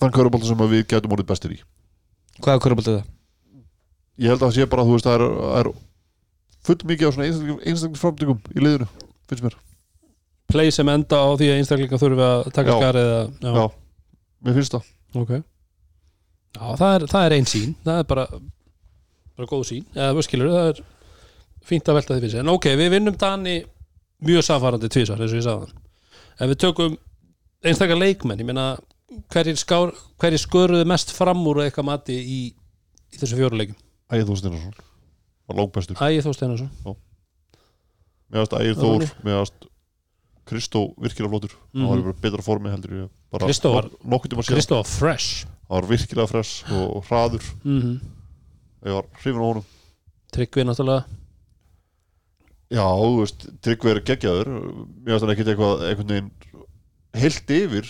þann 0.00 0.14
körubólta 0.16 0.48
sem 0.48 0.62
við 0.70 0.84
getum 0.90 1.12
orðið 1.16 1.28
bestir 1.30 1.54
í. 1.54 1.58
Hvaða 2.40 2.62
körubólta 2.64 2.92
er 2.94 3.00
það? 3.00 3.08
ég 4.20 4.32
held 4.32 4.40
að 4.42 4.46
það 4.46 4.54
sé 4.58 4.66
bara, 4.72 4.84
þú 4.88 4.94
veist, 4.96 5.06
það 5.08 5.16
er, 5.18 5.24
það 5.40 5.58
er 5.62 5.70
full 6.66 6.78
mikið 6.90 7.08
á 7.08 7.14
svona 7.14 7.28
einstaklingsframtökum 7.30 8.40
í 8.54 8.64
liðinu, 8.64 8.88
finnst 9.30 9.44
mér. 9.46 9.56
Play 10.50 10.72
sem 10.74 10.88
enda 10.90 11.20
á 11.22 11.28
því 11.38 11.50
að 11.52 11.60
einstaklinga 11.60 12.00
þurfi 12.02 12.26
að 12.26 12.48
taka 12.56 12.74
Já. 12.74 12.78
skarið 12.80 13.10
eða, 13.10 13.26
já, 13.40 13.52
Já. 13.54 13.66
mér 14.46 14.56
finnst 14.58 14.76
það. 14.76 14.88
Ok. 15.20 15.34
Já, 16.50 16.64
það 16.80 16.94
er, 16.94 17.04
það 17.12 17.26
er 17.26 17.34
ein 17.36 17.46
sín 17.46 17.74
það 17.86 18.00
er 18.02 18.08
bara, 18.10 18.24
bara 19.38 19.50
góð 19.50 19.68
sín 19.68 19.84
eða 19.94 20.24
skilur, 20.26 20.50
það 20.50 20.70
er 20.72 20.80
fínt 21.70 21.90
að 21.90 21.98
velta 22.00 22.16
því 22.16 22.22
fyrir 22.24 22.32
sig 22.34 22.42
en 22.42 22.50
ok, 22.50 22.66
við 22.80 22.90
vinnum 22.96 23.18
Dani 23.20 23.54
mjög 24.26 24.44
samfarandi 24.48 24.90
tvisar, 24.90 25.20
eins 25.22 25.30
og 25.34 25.38
ég 25.38 25.46
sagði 25.46 25.68
hann 25.70 25.80
ef 26.40 26.50
við 26.50 26.60
tökum 26.64 26.96
einstakar 27.60 28.00
leikmenn. 28.00 28.40
Ég 28.40 28.48
meina, 28.48 28.66
hverjir, 29.32 29.58
hverjir 30.20 30.40
sköruðu 30.42 30.86
mest 30.88 31.12
fram 31.14 31.42
úr 31.50 31.62
eitthvað 31.66 31.88
mati 31.90 32.16
í, 32.18 32.40
í 33.12 33.20
þessu 33.20 33.38
fjóruleikum 33.38 33.76
Ægir 34.10 34.26
Þór 34.26 34.40
Steinarsson 34.40 34.78
var 35.50 35.58
langbestur 35.60 36.00
Ægir 36.06 36.24
Þór 36.26 36.36
Steinarsson 36.38 36.70
mér 38.30 38.42
varst 38.44 38.56
Ægir 38.60 38.78
Þór, 38.80 39.06
mér 39.26 39.40
varst 39.42 39.66
Kristó 40.50 40.80
virkilega 40.98 41.30
flottur. 41.30 41.52
Hann 41.76 41.86
var 41.86 42.00
bara 42.08 42.16
betra 42.24 42.42
formi 42.42 42.70
heldur 42.72 42.94
Kristó. 43.46 43.70
var- 43.76 43.90
Kristof 44.56 44.88
Fresh. 44.98 45.44
Hann 45.68 45.76
var 45.82 45.86
virkilega 45.92 46.26
fress 46.26 46.64
og 46.74 47.04
hraður. 47.06 47.44
Mm 47.64 48.00
ég 48.82 48.94
var 48.96 49.04
hrifin 49.20 49.38
á 49.38 49.46
honum. 49.46 49.64
Tryggvi 50.32 50.64
náttúrulega. 50.64 51.04
Já, 52.70 52.86
þú 52.86 53.16
veist, 53.20 53.46
Tryggvi 53.62 53.90
er 53.92 54.00
geggjaður. 54.08 54.50
Mér 55.04 55.12
varst 55.14 55.24
hann 55.26 55.32
ekkert 55.34 55.50
eitthvað 55.52 55.82
einhvern 55.90 56.12
veginn 56.14 56.30
heilt 57.20 57.50
yfir 57.50 57.88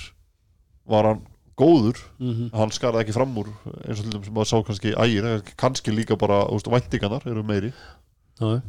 var 0.89 1.05
hann 1.11 1.21
góður 1.61 2.03
mm 2.19 2.51
hann 2.57 2.75
skaraði 2.75 3.07
ekki 3.07 3.17
fram 3.17 3.37
úr 3.43 3.51
eins 3.85 4.01
og 4.01 4.05
til 4.05 4.13
þeim 4.15 4.27
sem 4.27 4.37
maður 4.37 4.51
sá 4.51 4.59
kannski 4.67 4.95
ægir 5.07 5.31
kannski 5.61 5.95
líka 5.95 6.19
bara, 6.21 6.43
þú 6.49 6.59
veist, 6.59 6.71
væntingarnar 6.75 7.27
eru 7.31 7.47
meiri. 7.47 7.73
Já, 8.41 8.61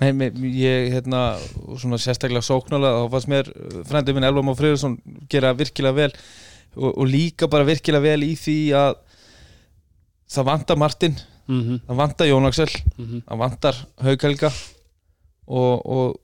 Nei, 0.00 0.30
ég, 0.56 0.86
hérna, 0.94 1.34
og 1.68 1.76
svona 1.80 1.98
sérstaklega 2.00 2.40
sóknarlega, 2.46 3.02
þá 3.02 3.12
fannst 3.12 3.28
mér 3.28 3.50
frændið 3.90 4.16
minn 4.16 4.24
Elva 4.24 4.44
Má 4.46 4.54
Friðarsson 4.56 4.94
gera 5.28 5.50
virkilega 5.52 5.98
vel 5.98 6.14
og, 6.78 6.94
og 6.94 7.04
líka 7.04 7.48
bara 7.52 7.66
virkilega 7.68 8.06
vel 8.06 8.24
í 8.24 8.32
því 8.40 8.56
að 8.78 8.94
það 10.32 10.48
vantar 10.48 10.80
Martin, 10.80 11.18
mm 11.44 11.82
það 11.90 12.00
vantar 12.00 12.30
Jón 12.30 12.48
Axel 12.48 12.70
-hmm. 12.72 13.20
það 13.28 13.42
vantar 13.44 13.82
Haukhelga 14.06 14.52
og, 15.46 15.74
og 15.84 16.16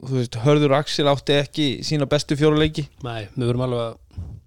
þú 0.00 0.16
veist, 0.16 0.40
Hörður 0.46 0.76
Axel 0.80 1.08
átti 1.12 1.36
ekki 1.36 1.66
sína 1.84 2.08
bestu 2.08 2.36
fjóruleiki 2.36 2.88
Nei, 3.04 3.28
við 3.36 3.46
verum 3.46 3.66
alveg 3.66 3.80
að 3.80 3.94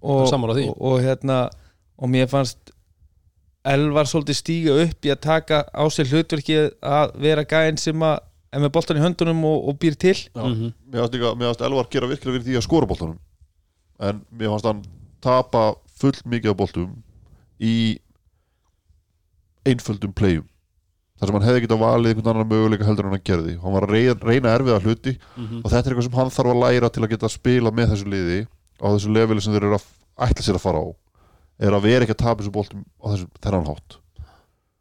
og, 0.02 0.26
Sammála 0.30 0.54
því. 0.56 0.68
og, 0.70 0.80
og 0.80 1.00
hérna 1.04 1.38
og 1.98 2.08
mér 2.08 2.28
fannst 2.28 2.72
Elvar 3.64 4.04
svolítið 4.08 4.36
stíga 4.38 4.74
upp 4.86 5.04
í 5.04 5.10
að 5.12 5.20
taka 5.20 5.64
á 5.68 5.84
sig 5.92 6.06
hlutverki 6.08 6.54
að 6.80 7.10
vera 7.20 7.44
gæinn 7.44 7.76
sem 7.78 8.00
að 8.00 8.20
er 8.52 8.60
með 8.64 8.72
boltan 8.72 8.96
í 8.96 9.02
höndunum 9.04 9.44
og, 9.44 9.68
og 9.68 9.76
býr 9.78 9.94
til 10.00 10.14
Já, 10.16 10.40
Mhm. 10.42 10.72
mér 10.90 11.02
fannst 11.04 11.12
líka, 11.14 11.34
mér 11.36 11.50
fannst 11.52 11.60
Elvar 11.68 11.86
gera 11.92 12.06
virkilega 12.08 12.38
fyrir 12.40 12.46
því 12.48 12.56
að 12.56 12.64
skora 12.66 12.86
boltanum 12.88 13.18
en 14.00 14.22
mér 14.32 14.48
fannst 14.54 14.64
hann 14.66 14.80
tapa 15.20 15.74
full 16.00 16.16
mikið 16.24 16.50
af 16.50 16.56
boltum 16.56 17.02
í 17.60 17.98
einföldum 19.68 20.14
playum 20.16 20.46
þar 21.20 21.28
sem 21.28 21.36
hann 21.36 21.44
hefði 21.50 21.62
getað 21.66 21.82
valið 21.82 22.14
einhvern 22.14 22.30
annan 22.32 22.48
möguleika 22.48 22.86
heldur 22.88 23.08
en 23.10 23.14
hann 23.16 23.26
gerði 23.28 23.58
hann 23.60 23.74
var 23.76 23.84
að 23.86 23.92
reyna, 23.92 24.14
reyna 24.24 24.54
erfiða 24.56 24.80
hluti 24.86 25.12
Mhm. 25.36 25.60
og 25.64 25.70
þetta 25.70 25.84
er 25.84 25.92
eitthvað 25.92 26.06
sem 26.08 26.16
hann 26.16 26.30
þarf 26.36 26.52
að 26.54 26.62
læra 26.64 26.88
til 26.94 27.02
að 27.04 27.10
geta 27.12 27.28
spila 27.28 27.70
með 27.70 27.90
þessu 27.92 28.08
liði 28.08 28.38
á 28.80 28.86
þessu 28.90 29.12
leveli 29.14 29.44
sem 29.44 29.54
þeir 29.54 29.68
eru 29.68 29.78
að 29.78 29.86
ætla 30.26 30.46
sér 30.46 30.58
að 30.58 30.64
fara 30.64 30.82
á 30.82 30.88
er 31.60 31.76
að 31.76 31.86
vera 31.86 32.06
ekki 32.06 32.16
að 32.16 32.22
tapa 32.24 32.42
þessu 32.42 32.54
boltum 32.54 32.84
á 33.00 33.04
þessu 33.12 33.28
þennan 33.44 33.68
hátt. 33.68 33.98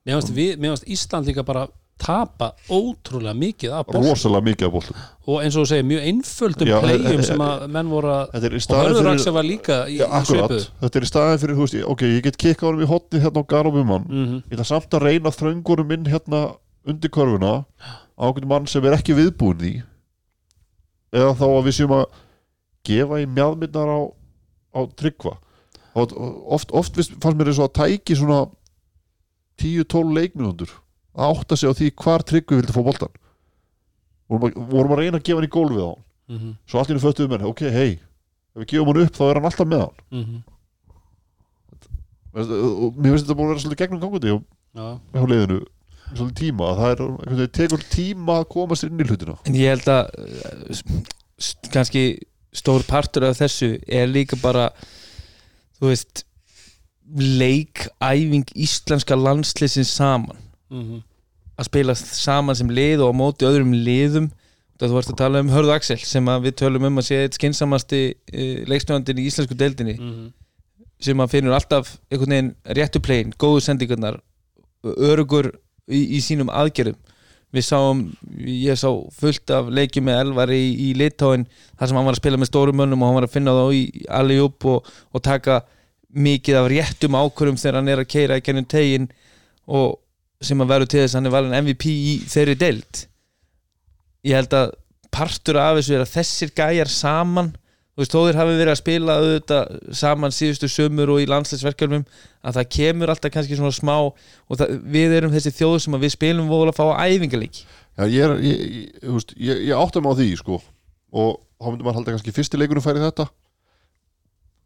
Mér 0.08 0.24
finnst, 0.24 0.88
Ísland 0.88 1.28
líka 1.30 1.44
bara 1.46 1.68
tapa 2.00 2.54
ótrúlega 2.72 3.36
mikið 3.36 3.74
af 3.76 3.90
boltum 3.90 4.06
rosalega 4.08 4.46
mikið 4.48 4.68
af 4.70 4.76
boltum 4.76 5.00
og 5.28 5.42
eins 5.44 5.58
og 5.60 5.66
þú 5.66 5.70
segir 5.74 5.88
mjög 5.90 6.06
einföldum 6.08 6.70
e- 6.72 7.00
e- 7.12 7.26
sem 7.28 7.44
að 7.44 7.66
menn 7.76 7.92
voru 7.92 8.14
að 8.14 8.48
í 8.48 8.62
og 8.72 9.10
Axel 9.12 9.34
var 9.36 9.46
líka 9.48 9.80
í, 9.92 9.98
Já, 10.00 10.06
í 10.08 10.22
svipuðu. 10.30 10.62
Þetta 10.80 11.00
er 11.02 11.08
í 11.08 11.10
staðin 11.12 11.42
fyrir, 11.44 11.58
þú 11.58 11.66
veist, 11.66 11.78
ok, 11.92 12.06
ég 12.08 12.24
get 12.24 12.40
kikka 12.40 12.68
honum 12.70 12.86
í 12.86 12.90
hotni 12.90 13.20
hérna 13.20 13.44
á 13.44 13.50
Garobumann 13.52 14.08
mm 14.08 14.40
ég 14.48 14.56
ætla 14.56 14.68
samt 14.72 14.96
að 14.96 15.06
reyna 15.10 15.36
þröngunum 15.36 15.94
inn 15.98 16.08
hérna 16.08 16.42
undir 16.88 17.12
körfuna 17.12 17.54
á 18.16 18.24
einhvern 18.24 18.48
mann 18.48 18.68
sem 18.68 18.86
er 18.86 18.96
ekki 18.96 19.18
viðbúin 19.20 19.60
því. 19.60 19.74
Eða 21.12 21.36
þá 21.36 21.46
að 21.52 21.64
við 21.68 21.78
séum 21.82 21.98
að 22.00 22.06
gefa 22.90 23.22
í 23.22 23.28
mjadmyndar 23.30 23.90
á, 23.94 24.00
á 24.76 24.80
tryggva. 25.00 25.38
Og 26.00 26.14
oft, 26.58 26.72
oft 26.72 26.96
fannst 26.96 27.38
mér 27.40 27.50
eins 27.52 27.60
og 27.62 27.70
að 27.70 27.78
tæki 27.82 28.16
svona 28.20 28.44
10-12 29.60 30.14
leikminúndur 30.16 30.70
að 31.20 31.34
átta 31.34 31.58
sig 31.60 31.68
á 31.70 31.74
því 31.76 31.90
hvar 32.04 32.24
tryggvi 32.24 32.60
vildi 32.60 32.76
fá 32.76 32.84
boltan 32.86 33.10
vorum 34.30 34.46
að, 34.46 34.60
vorum 34.70 34.94
að 34.94 35.00
reyna 35.02 35.18
að 35.20 35.26
gefa 35.26 35.40
hann 35.42 35.48
í 35.50 35.52
gólfið 35.56 35.82
á 35.84 35.90
hann. 35.90 36.04
-hmm. 36.30 36.54
svo 36.70 36.80
allt 36.80 36.90
í 36.90 36.94
hennu 36.94 37.02
föttuðu 37.04 37.30
menn, 37.34 37.48
ok, 37.50 37.62
hei 37.74 37.92
ef 37.98 38.62
við 38.62 38.68
gefum 38.72 38.92
hann 38.94 39.02
upp 39.04 39.18
þá 39.18 39.24
er 39.26 39.40
hann 39.40 39.50
alltaf 39.50 39.68
með 39.68 39.82
hann. 39.84 39.98
Mhm. 40.12 40.38
Veist, 42.30 42.52
og 42.54 42.98
mér 43.02 43.16
finnst 43.16 43.26
þetta 43.26 43.36
búin 43.40 43.48
að 43.50 43.54
vera 43.56 43.64
svolítið 43.64 43.82
gegnum 43.84 44.02
gangandi 44.04 44.34
og 44.36 44.44
Já, 44.78 44.86
hjá 45.18 45.24
liðinu 45.32 45.60
svolítið 46.14 46.38
tíma, 46.44 46.68
það 46.78 46.92
er 46.94 47.00
einhvern 47.02 47.40
veginn 47.40 47.56
tekur 47.58 47.86
tíma 47.90 48.36
að 48.44 48.48
komast 48.54 48.86
inn 48.86 49.02
í 49.02 49.08
hlutina. 49.10 49.36
En 49.50 49.58
ég 49.58 49.74
held 49.74 49.90
að 49.90 50.04
s- 50.78 51.56
kannski 51.74 52.04
stór 52.56 52.84
partur 52.88 53.28
af 53.30 53.38
þessu 53.40 53.76
er 53.88 54.10
líka 54.10 54.40
bara 54.42 54.70
þú 55.80 55.92
veist 55.92 56.26
leikæfing 57.20 58.50
íslenska 58.56 59.18
landsliðsins 59.18 59.94
saman. 59.98 60.38
Mm 60.70 61.02
að 61.60 61.68
spila 61.68 61.96
saman 61.98 62.58
sem 62.58 62.70
lið 62.72 63.04
og 63.04 63.12
á 63.12 63.20
móti 63.20 63.48
öðrum 63.48 63.74
liðum. 63.76 64.30
Þú 64.80 64.94
varst 64.94 65.12
að 65.12 65.20
tala 65.20 65.42
um 65.44 65.50
Hörðu 65.52 65.74
Axel 65.76 65.98
sem 66.00 66.30
við 66.46 66.54
tölum 66.62 66.86
um 66.88 67.02
að 67.02 67.10
sé 67.10 67.18
eitt 67.26 67.36
skinsamasti 67.36 68.04
uh, 68.14 68.62
leikstjóðandinn 68.72 69.20
í 69.20 69.26
íslensku 69.28 69.58
deildinni. 69.60 69.98
-hmm. 70.00 70.30
sem 71.00 71.20
að 71.20 71.32
finnur 71.32 71.56
alltaf 71.56 71.98
einhvern 72.12 72.32
veginn 72.32 72.56
réttu 72.78 73.00
plegin, 73.00 73.34
góðu 73.40 73.62
sendingarnar 73.64 74.22
örugur 74.84 75.52
í, 75.88 76.16
í 76.16 76.20
sínum 76.24 76.50
aðgerðum 76.50 76.96
við 77.56 77.66
sáum, 77.66 78.04
ég 78.46 78.78
sá 78.78 78.90
fullt 79.18 79.52
af 79.54 79.70
leikjum 79.74 80.06
með 80.06 80.20
Elvar 80.24 80.52
í, 80.54 80.64
í 80.86 80.90
Litáin 80.98 81.48
þar 81.80 81.90
sem 81.90 81.98
hann 81.98 82.06
var 82.06 82.18
að 82.18 82.22
spila 82.22 82.40
með 82.42 82.52
stórum 82.52 82.78
mönnum 82.78 83.02
og 83.02 83.10
hann 83.10 83.18
var 83.18 83.28
að 83.30 83.34
finna 83.34 83.56
þá 83.58 83.64
í 83.74 83.82
alli 84.20 84.38
upp 84.44 84.68
og, 84.70 84.92
og 85.14 85.24
taka 85.26 85.64
mikið 86.10 86.60
af 86.60 86.70
réttum 86.74 87.18
ákvörum 87.18 87.58
þegar 87.58 87.80
hann 87.80 87.92
er 87.94 88.04
að 88.04 88.12
keira 88.14 88.38
í 88.38 88.46
gennum 88.46 88.68
tegin 88.70 89.10
og 89.70 89.98
sem 90.46 90.62
að 90.62 90.72
veru 90.74 90.90
til 90.90 91.02
þess 91.02 91.16
að 91.16 91.20
hann 91.20 91.30
er 91.30 91.36
valin 91.36 91.58
MVP 91.64 91.90
í 91.90 92.14
þeirri 92.30 92.56
deild. 92.60 93.02
Ég 94.28 94.38
held 94.40 94.56
að 94.56 94.76
partur 95.14 95.60
af 95.60 95.80
þessu 95.80 95.98
er 95.98 96.06
að 96.06 96.14
þessir 96.14 96.54
gæjar 96.56 96.92
saman 96.94 97.54
þú 98.00 98.04
veist, 98.04 98.14
þó 98.16 98.20
þeir 98.24 98.40
hafi 98.40 98.56
verið 98.56 98.72
að 98.72 98.80
spila 98.80 99.18
auðvitað 99.20 99.74
saman 100.00 100.36
síðustu 100.36 100.70
sömur 100.72 101.12
og 101.12 101.20
í 101.20 101.28
landsleisverkjálfum 101.28 102.06
að 102.48 102.60
það 102.60 102.70
kemur 102.78 103.12
alltaf 103.12 103.34
kannski 103.34 103.60
svona 103.60 103.76
smá 103.76 103.96
og 104.00 104.56
það, 104.56 104.78
við 104.88 105.16
erum 105.18 105.34
þessi 105.36 105.52
þjóð 105.58 105.76
sem 105.84 105.98
að 105.98 106.06
við 106.06 106.16
spilum 106.16 106.48
voru 106.48 106.72
að 106.72 106.80
fá 106.80 106.86
æfingarleiki 107.04 107.68
Já, 108.00 108.06
ég, 108.08 108.24
er, 108.24 108.34
ég, 108.40 108.60
ég, 108.64 108.92
þú 109.04 109.14
veist, 109.18 109.32
ég, 109.36 109.62
ég 109.68 109.76
átta 109.76 110.00
mig 110.00 110.14
á 110.16 110.20
því 110.22 110.28
sko. 110.40 110.62
og 111.12 111.40
þá 111.60 111.66
myndi 111.68 111.84
maður 111.84 111.98
halda 112.00 112.14
kannski 112.14 112.32
fyrsti 112.32 112.60
leikunum 112.60 112.84
færi 112.86 113.02
þetta. 113.04 113.26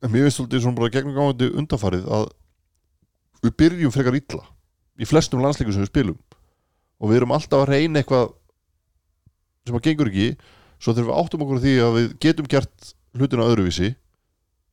En 0.04 0.12
mér 0.14 0.28
veist 0.28 0.38
svolítið 0.38 0.62
svona 0.62 0.78
bara 0.78 0.92
gegnum 0.94 1.16
gáðandi 1.16 1.48
undanfarið 1.58 2.10
að 2.14 2.28
við 3.42 3.56
byrjum 3.64 3.94
frekar 3.96 4.18
illa 4.20 4.44
í 5.02 5.08
flestum 5.10 5.42
landsleikum 5.42 5.74
sem 5.74 5.82
við 5.82 5.90
spilum. 5.90 6.20
Og 7.02 7.10
við 7.10 7.22
erum 7.22 7.34
alltaf 7.34 7.64
að 7.64 7.72
reyna 7.72 8.04
eitthvað 8.04 8.36
sem 9.66 9.80
að 9.80 9.86
gengur 9.88 10.12
ekki. 10.12 10.28
Svo 10.78 10.94
þegar 10.94 11.10
við 11.10 11.24
áttum 11.24 11.46
okkur 11.48 11.64
því 11.64 11.76
að 11.88 11.98
við 11.98 12.14
getum 12.28 12.52
gert 12.52 12.94
hlutina 13.18 13.48
öðruvísi 13.50 13.94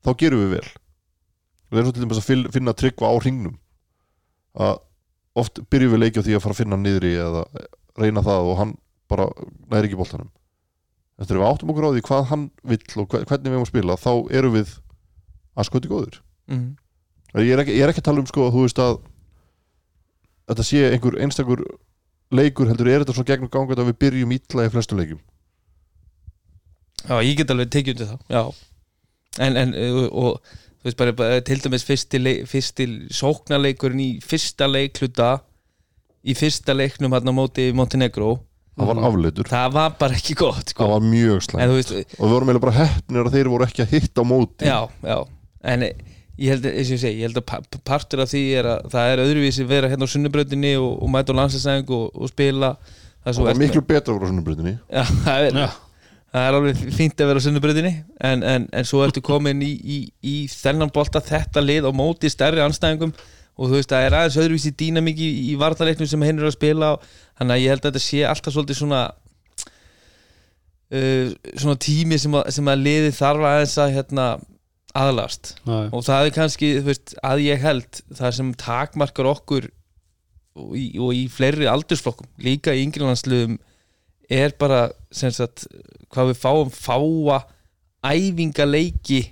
þá 0.05 0.11
gerum 0.23 0.45
við 0.45 0.55
vel. 0.57 0.69
Og 1.71 1.75
það 1.77 1.81
er 1.81 1.87
svo 1.89 1.95
til 1.97 2.05
dæmis 2.05 2.21
að 2.23 2.29
finn- 2.31 2.51
finna 2.55 2.73
tryggva 2.75 3.11
á 3.11 3.15
hringnum. 3.21 3.57
Að 4.59 4.79
oft 5.41 5.61
byrjum 5.71 5.93
við 5.95 6.03
leiki 6.05 6.21
á 6.21 6.27
því 6.27 6.35
að 6.37 6.43
fara 6.45 6.55
að 6.57 6.61
finna 6.63 6.77
hann 6.79 6.87
niðri 6.89 7.13
eða 7.23 7.45
reyna 8.01 8.23
það 8.27 8.49
og 8.51 8.59
hann 8.59 8.73
bara 9.11 9.27
næri 9.71 9.91
ekki 9.91 9.99
boltanum. 10.01 10.31
En 11.21 11.27
þegar 11.29 11.43
við 11.43 11.49
áttum 11.51 11.71
okkur 11.75 11.87
á 11.87 11.93
því 11.95 12.03
hvað 12.09 12.25
hann 12.31 12.45
vill 12.65 12.81
og 13.03 13.09
hve- 13.13 13.25
hvernig 13.29 13.45
við 13.45 13.53
erum 13.53 13.67
að 13.67 13.71
spila 13.75 13.97
þá 14.01 14.13
erum 14.41 14.55
við 14.57 14.71
að 15.61 15.67
skoti 15.69 15.91
góður 15.91 16.21
mm. 16.49 16.69
ég 17.45 17.51
er 17.53 17.61
ekki, 17.61 17.75
ég 17.77 17.85
er 17.85 17.91
ekki 17.93 18.01
að 18.01 18.07
tala 18.09 18.23
um 18.23 18.29
sko 18.31 18.47
að 18.47 18.55
þú 18.57 18.63
veist 18.65 18.81
að 18.81 18.95
þetta 20.51 20.65
sé 20.67 20.81
einhver 20.95 21.19
einstakur 21.21 21.63
leikur 22.33 22.71
heldur 22.71 22.89
er 22.89 23.03
þetta 23.05 23.17
svo 23.19 23.25
gegnum 23.29 23.51
gangað 23.53 23.83
að 23.83 23.91
við 23.91 23.99
byrjum 24.05 24.33
illa 24.39 24.65
í 24.67 24.73
flestum 24.73 25.01
leikum 25.03 25.21
Já, 27.09 27.15
ég 27.25 27.37
get 27.41 27.51
alveg 27.55 27.71
tekið 27.73 27.95
undir 27.95 28.11
það 28.11 28.35
Já, 28.35 28.43
en, 29.47 29.57
en 29.57 29.73
uh, 29.75 30.03
og 30.11 30.41
þú 30.81 30.89
veist 30.89 30.99
bara, 31.01 31.15
bara 31.17 31.41
til 31.45 31.61
dæmis 31.65 31.85
fyrsti, 31.89 32.21
fyrsti 32.49 32.87
sóknarleikurinn 33.15 34.03
í 34.05 34.11
fyrsta 34.25 34.69
leikluta 34.69 35.33
í 36.21 36.37
fyrsta 36.37 36.75
leiknum 36.77 37.15
á 37.17 37.21
móti 37.33 37.71
Montenegro. 37.77 38.39
Það 38.81 38.89
var 38.91 39.01
afleitur, 39.11 39.49
það 39.51 39.73
var 39.75 39.97
bara 40.01 40.17
ekki 40.17 40.35
gott 40.41 40.71
sko. 40.73 40.85
það 40.87 40.93
var 40.95 41.03
mjög 41.05 41.35
en 41.35 41.43
slæm 41.45 41.71
þú 41.71 41.77
veist, 41.77 41.91
og 42.17 42.23
við 42.25 42.33
vorum 42.33 42.49
eiginlega 42.51 42.65
bara 42.65 42.77
heppnir 42.79 43.27
að 43.29 43.35
þeir 43.35 43.51
voru 43.53 43.67
ekki 43.67 43.85
að 43.85 43.93
hitta 43.97 44.25
á 44.25 44.31
móti. 44.31 44.69
Já, 44.69 44.79
já. 45.05 45.19
En 45.73 45.85
ég 45.85 46.49
held, 46.55 46.65
eins 46.71 46.89
og 46.89 46.95
ég 46.97 47.03
segi, 47.03 47.19
ég 47.21 47.29
held 47.29 47.41
að 47.43 47.47
pa- 47.51 47.81
partur 47.91 48.23
af 48.25 48.31
því 48.33 48.43
er 48.57 48.69
að 48.71 48.87
það 48.95 49.13
er 49.13 49.23
öðruvísi 49.27 49.67
vera 49.69 49.91
hérna 49.93 50.09
á 50.09 50.13
sunnubröndinni 50.15 50.73
og, 50.81 50.95
og 51.05 51.13
mæta 51.13 51.37
á 51.37 51.39
landslæsæðing 51.43 51.93
og, 51.99 52.07
og 52.17 52.33
spila. 52.33 52.73
Það 53.21 53.33
er 53.35 53.39
það 53.41 53.53
er 53.53 53.61
miklu 53.61 53.83
betra 53.91 54.17
frá 54.17 54.31
sunnubröndinni 54.31 54.75
Já, 54.89 55.05
það 55.27 55.49
er. 55.51 55.61
Það 56.31 56.47
er 56.47 56.57
alveg 56.59 56.83
fínt 56.95 57.21
að 57.21 57.31
vera 57.31 57.43
á 57.43 57.45
sunnubröðinni 57.47 57.93
en, 58.31 58.45
en, 58.47 58.67
en 58.71 58.87
svo 58.87 59.03
ertu 59.05 59.23
komin 59.25 59.63
í, 59.67 59.73
í, 59.75 59.99
í 60.23 60.35
þennan 60.53 60.93
bolta 60.95 61.23
þetta 61.25 61.63
lið 61.65 61.89
á 61.91 61.93
móti 61.95 62.31
stærri 62.31 62.63
anstæðingum 62.63 63.15
og 63.61 63.69
þú 63.69 63.77
veist 63.77 63.91
það 63.93 64.07
er 64.07 64.17
aðeins 64.19 64.39
öðruvísi 64.41 64.73
dýnamík 64.79 65.19
í, 65.21 65.31
í 65.51 65.57
vartaleiknum 65.61 66.09
sem 66.09 66.23
hinn 66.25 66.39
er 66.41 66.49
að 66.49 66.57
spila 66.57 66.95
og, 66.97 67.09
þannig 67.41 67.57
að 67.57 67.65
ég 67.65 67.75
held 67.75 67.83
að 67.83 67.91
þetta 67.91 68.05
sé 68.05 68.23
alltaf 68.29 68.55
svolítið 68.55 68.79
svona 68.79 69.03
uh, 70.95 71.35
svona 71.59 71.81
tími 71.83 72.21
sem 72.23 72.39
að, 72.39 72.53
sem 72.57 72.71
að 72.73 72.87
liði 72.87 73.11
þarf 73.19 73.49
aðeins 73.51 73.77
að 73.83 73.97
hérna, 73.99 74.29
aðlast 74.97 75.53
já. 75.59 75.77
og 75.87 76.07
það 76.07 76.29
er 76.29 76.37
kannski 76.39 76.71
veist, 76.87 77.15
að 77.27 77.45
ég 77.45 77.61
held 77.63 78.01
það 78.19 78.37
sem 78.39 78.55
takmarkar 78.59 79.29
okkur 79.31 79.69
og 80.61 80.73
í, 80.79 80.87
og 80.99 81.13
í 81.15 81.27
fleiri 81.31 81.69
aldursflokkum 81.71 82.31
líka 82.43 82.75
í 82.75 82.83
yngrilandsluðum 82.87 83.59
er 84.31 84.55
bara 84.59 84.85
sagt, 85.11 85.67
hvað 86.15 86.33
við 86.33 86.41
fáum 86.41 86.73
fáa 86.75 87.43
æfingaleiki 88.07 89.25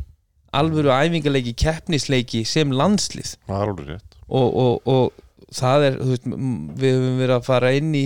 alvöru 0.59 0.93
æfingaleiki, 0.93 1.55
keppnisleiki 1.59 2.45
sem 2.49 2.73
landslið. 2.75 3.35
Það 3.47 3.63
og, 4.29 4.57
og, 4.61 4.89
og 4.89 5.55
það 5.55 5.87
er, 5.87 5.99
veist, 6.11 6.29
við 6.29 6.95
höfum 6.97 7.19
verið 7.23 7.35
að 7.39 7.49
fara 7.49 7.73
inn 7.77 7.91
í, 7.97 8.05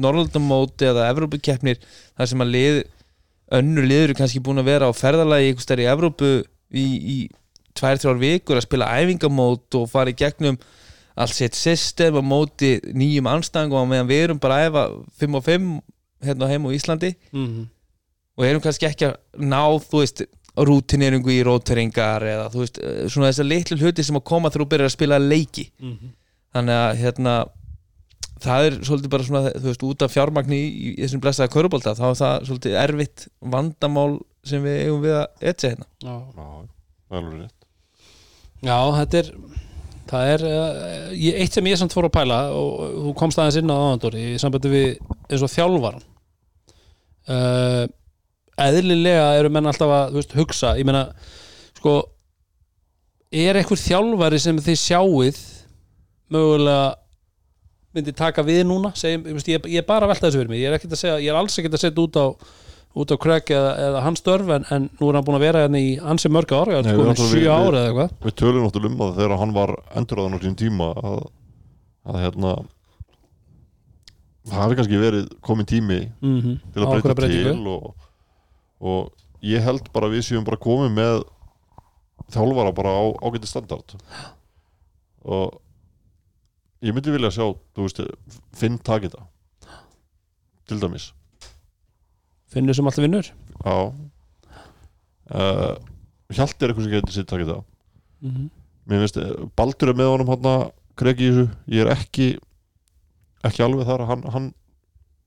Norrlandamóti 0.00 0.88
eða 0.90 1.08
Evrópukeppnir, 1.12 1.80
þar 2.18 2.32
sem 2.32 2.44
að 2.44 2.54
lið 2.56 2.80
önnur 3.58 3.86
liður 3.88 4.12
er 4.12 4.18
kannski 4.18 4.42
búin 4.44 4.60
að 4.60 4.68
vera 4.68 4.88
á 4.88 4.92
ferðalagi 4.92 5.48
einhvers 5.48 5.64
stær 5.64 5.80
í 5.80 5.88
Evrópu 5.88 6.32
í, 6.36 6.84
í 6.84 7.18
tvær, 7.78 8.00
þrjár 8.00 8.20
vikur 8.20 8.58
að 8.58 8.66
spila 8.66 8.90
æfingamót 8.98 9.78
og 9.78 9.88
fara 9.88 10.12
í 10.12 10.18
gegnum 10.18 10.58
allt 11.18 11.34
sitt 11.34 11.56
system 11.58 12.20
á 12.20 12.22
móti 12.22 12.76
nýjum 12.94 13.30
anstæðingum 13.30 13.80
og 13.80 13.88
meðan 13.90 14.10
við 14.10 14.24
erum 14.26 14.42
bara 14.42 14.60
að 14.60 14.68
æfa 14.68 14.84
5 15.24 15.38
og 15.38 15.46
5 15.46 15.70
hérna 16.24 16.48
heim 16.50 16.64
á 16.66 16.70
Íslandi 16.74 17.14
Mhm. 17.32 17.66
og 18.38 18.44
erum 18.44 18.60
kannski 18.62 18.86
ekki 18.88 19.06
að 19.10 19.16
ná 19.38 19.62
þú 19.82 20.00
veist, 20.02 20.22
rútineringu 20.58 21.30
í 21.30 21.42
róteringar 21.46 22.22
eða 22.26 22.48
þú 22.50 22.58
veist, 22.64 22.78
eh, 22.82 23.06
svona 23.08 23.28
þessar 23.30 23.46
litlu 23.48 23.76
hluti 23.78 24.02
sem 24.04 24.16
að 24.16 24.24
koma 24.24 24.50
þegar 24.50 24.64
þú 24.64 24.68
byrjar 24.72 24.88
að 24.88 24.96
spila 24.96 25.18
leiki 25.18 25.70
Mhm. 25.80 26.08
þannig 26.54 26.74
að 26.74 26.96
hérna 27.02 27.34
það 28.40 28.66
er 28.66 28.72
svolítið 28.86 29.10
bara 29.10 29.22
svona 29.24 29.52
þú 29.54 29.62
veist, 29.68 29.82
út 29.82 30.02
af 30.02 30.12
fjármagni 30.14 30.58
í, 30.58 30.96
í 30.98 31.02
þessum 31.04 31.20
blessaða 31.20 31.50
körubólta 31.50 31.94
þá 31.94 32.04
er 32.10 32.18
það 32.22 32.46
svolítið 32.46 32.76
erfitt 32.82 33.28
vandamál 33.42 34.20
sem 34.44 34.62
við 34.62 34.86
eigum 34.86 35.02
við 35.02 35.14
að 35.18 35.26
etja 35.42 35.70
hérna 35.70 35.86
Já. 36.02 36.16
já, 36.36 36.44
það 37.10 37.16
er 37.18 37.22
alveg 37.22 37.40
rétt 37.40 37.52
Já, 38.62 38.78
þetta 38.98 39.18
er 39.18 39.32
það 40.10 40.32
er 40.34 40.44
uh, 40.48 41.08
ég, 41.14 41.38
eitt 41.42 41.56
sem 41.56 41.68
ég 41.70 41.78
samt 41.80 41.94
fór 41.94 42.08
að 42.08 42.14
pæla 42.18 42.38
og, 42.56 42.84
þú 43.06 43.14
komst 43.18 43.40
aðeins 43.40 43.58
inn 43.60 43.72
á 43.72 43.76
áðandóri 43.76 44.24
í 44.32 44.38
sambandi 44.40 44.72
við 44.72 44.88
eins 45.28 45.44
og 45.44 45.52
þjálfaran 45.52 46.06
uh, 47.32 47.84
eðlilega 48.68 49.26
eru 49.38 49.52
menn 49.54 49.70
alltaf 49.70 49.92
að 49.94 50.16
veist, 50.18 50.34
hugsa, 50.38 50.74
ég 50.78 50.88
meina 50.88 51.06
sko 51.78 51.98
er 53.28 53.60
einhver 53.60 53.80
þjálfari 53.80 54.40
sem 54.42 54.58
þið 54.64 54.80
sjáið 54.82 55.42
mögulega 56.32 56.88
myndi 57.96 58.12
taka 58.16 58.44
við 58.44 58.64
núna? 58.68 58.92
Segjum, 58.96 59.26
ég, 59.28 59.44
ég, 59.48 59.80
er 59.80 59.86
bara 59.88 60.06
að 60.06 60.12
velta 60.12 60.28
þessu 60.28 60.42
fyrir 60.42 60.52
mig 60.52 60.62
ég 60.62 60.74
er, 60.74 60.96
segja, 60.96 61.18
ég 61.22 61.32
er 61.32 61.38
alls 61.38 61.56
ekkert 61.60 61.78
að 61.78 61.84
setja 61.84 62.04
út 62.04 62.18
á 62.20 62.26
út 62.94 63.12
á 63.12 63.16
Craig 63.20 63.50
eða, 63.52 63.72
eða 63.88 64.00
hans 64.02 64.18
störf 64.22 64.48
en, 64.48 64.64
en 64.74 64.88
nú 65.00 65.08
er 65.10 65.14
hann 65.18 65.24
búin 65.26 65.36
að 65.38 65.44
vera 65.46 65.62
hérna 65.66 65.78
í 65.82 65.90
ansi 66.00 66.28
mörg 66.32 66.52
ára, 66.52 66.78
við 66.80 66.88
náttúrulega- 66.88 67.28
sjö 67.28 67.40
við- 67.40 67.52
ára 67.52 67.78
eða 67.82 67.88
eitthvað. 67.90 68.10
við 68.24 68.34
tölum 68.40 68.64
náttúrulega 68.64 68.92
um 68.92 68.98
það 69.02 69.14
þegar 69.20 69.38
hann 69.38 69.52
var 69.54 69.74
endurraðan 69.94 70.34
á 70.34 70.38
sín 70.42 70.56
tíma 70.58 70.88
að, 70.96 71.20
að 72.08 72.20
hérna 72.24 72.52
það 74.48 74.62
hefði 74.62 74.76
kannski 74.80 75.00
verið 75.02 75.28
komin 75.44 75.66
tími 75.68 76.00
mm 76.20 76.40
-hmm. 76.40 76.60
til 76.72 76.82
að 76.82 76.92
breyta 77.02 77.28
til 77.28 77.66
og, 77.68 77.94
og 78.80 79.12
ég 79.42 79.62
held 79.62 79.92
bara 79.92 80.06
að 80.08 80.16
við 80.16 80.24
séum 80.28 80.44
bara 80.44 80.56
komið 80.56 80.90
með 80.94 81.22
þjálfara 82.32 82.72
bara 82.74 82.90
á 82.90 83.04
ágæti 83.22 83.46
standard. 83.46 83.94
Og 85.24 85.60
ég 86.82 86.94
myndi 86.94 87.10
vilja 87.10 87.30
sjá 87.30 87.54
þú 87.74 87.86
veist, 87.86 88.00
Finn 88.54 88.78
takið 88.78 89.14
það 89.14 89.26
til 90.68 90.80
dæmis 90.80 91.12
finnur 92.52 92.74
sem 92.76 92.86
alltaf 92.88 93.04
vinnur. 93.04 93.30
Já. 93.64 93.76
Uh, 95.28 95.74
Hjalti 96.32 96.64
er 96.64 96.72
eitthvað 96.72 96.84
sem 96.86 96.92
getur 96.92 97.14
sitt 97.16 97.28
takið 97.30 97.52
það. 97.52 97.64
Mm 98.22 98.30
-hmm. 98.34 98.48
mér 98.88 99.02
finnst, 99.04 99.16
eh, 99.16 99.46
Baldur 99.56 99.88
er 99.88 99.94
með 99.94 100.10
honum 100.12 100.28
hann 100.32 100.70
Greg 100.98 101.20
í 101.20 101.28
þessu, 101.30 101.50
ég 101.68 101.80
er 101.86 101.92
ekki 101.92 102.38
ekki 103.44 103.62
alveg 103.62 103.86
þar 103.86 104.06
hann, 104.06 104.22
hann 104.22 104.54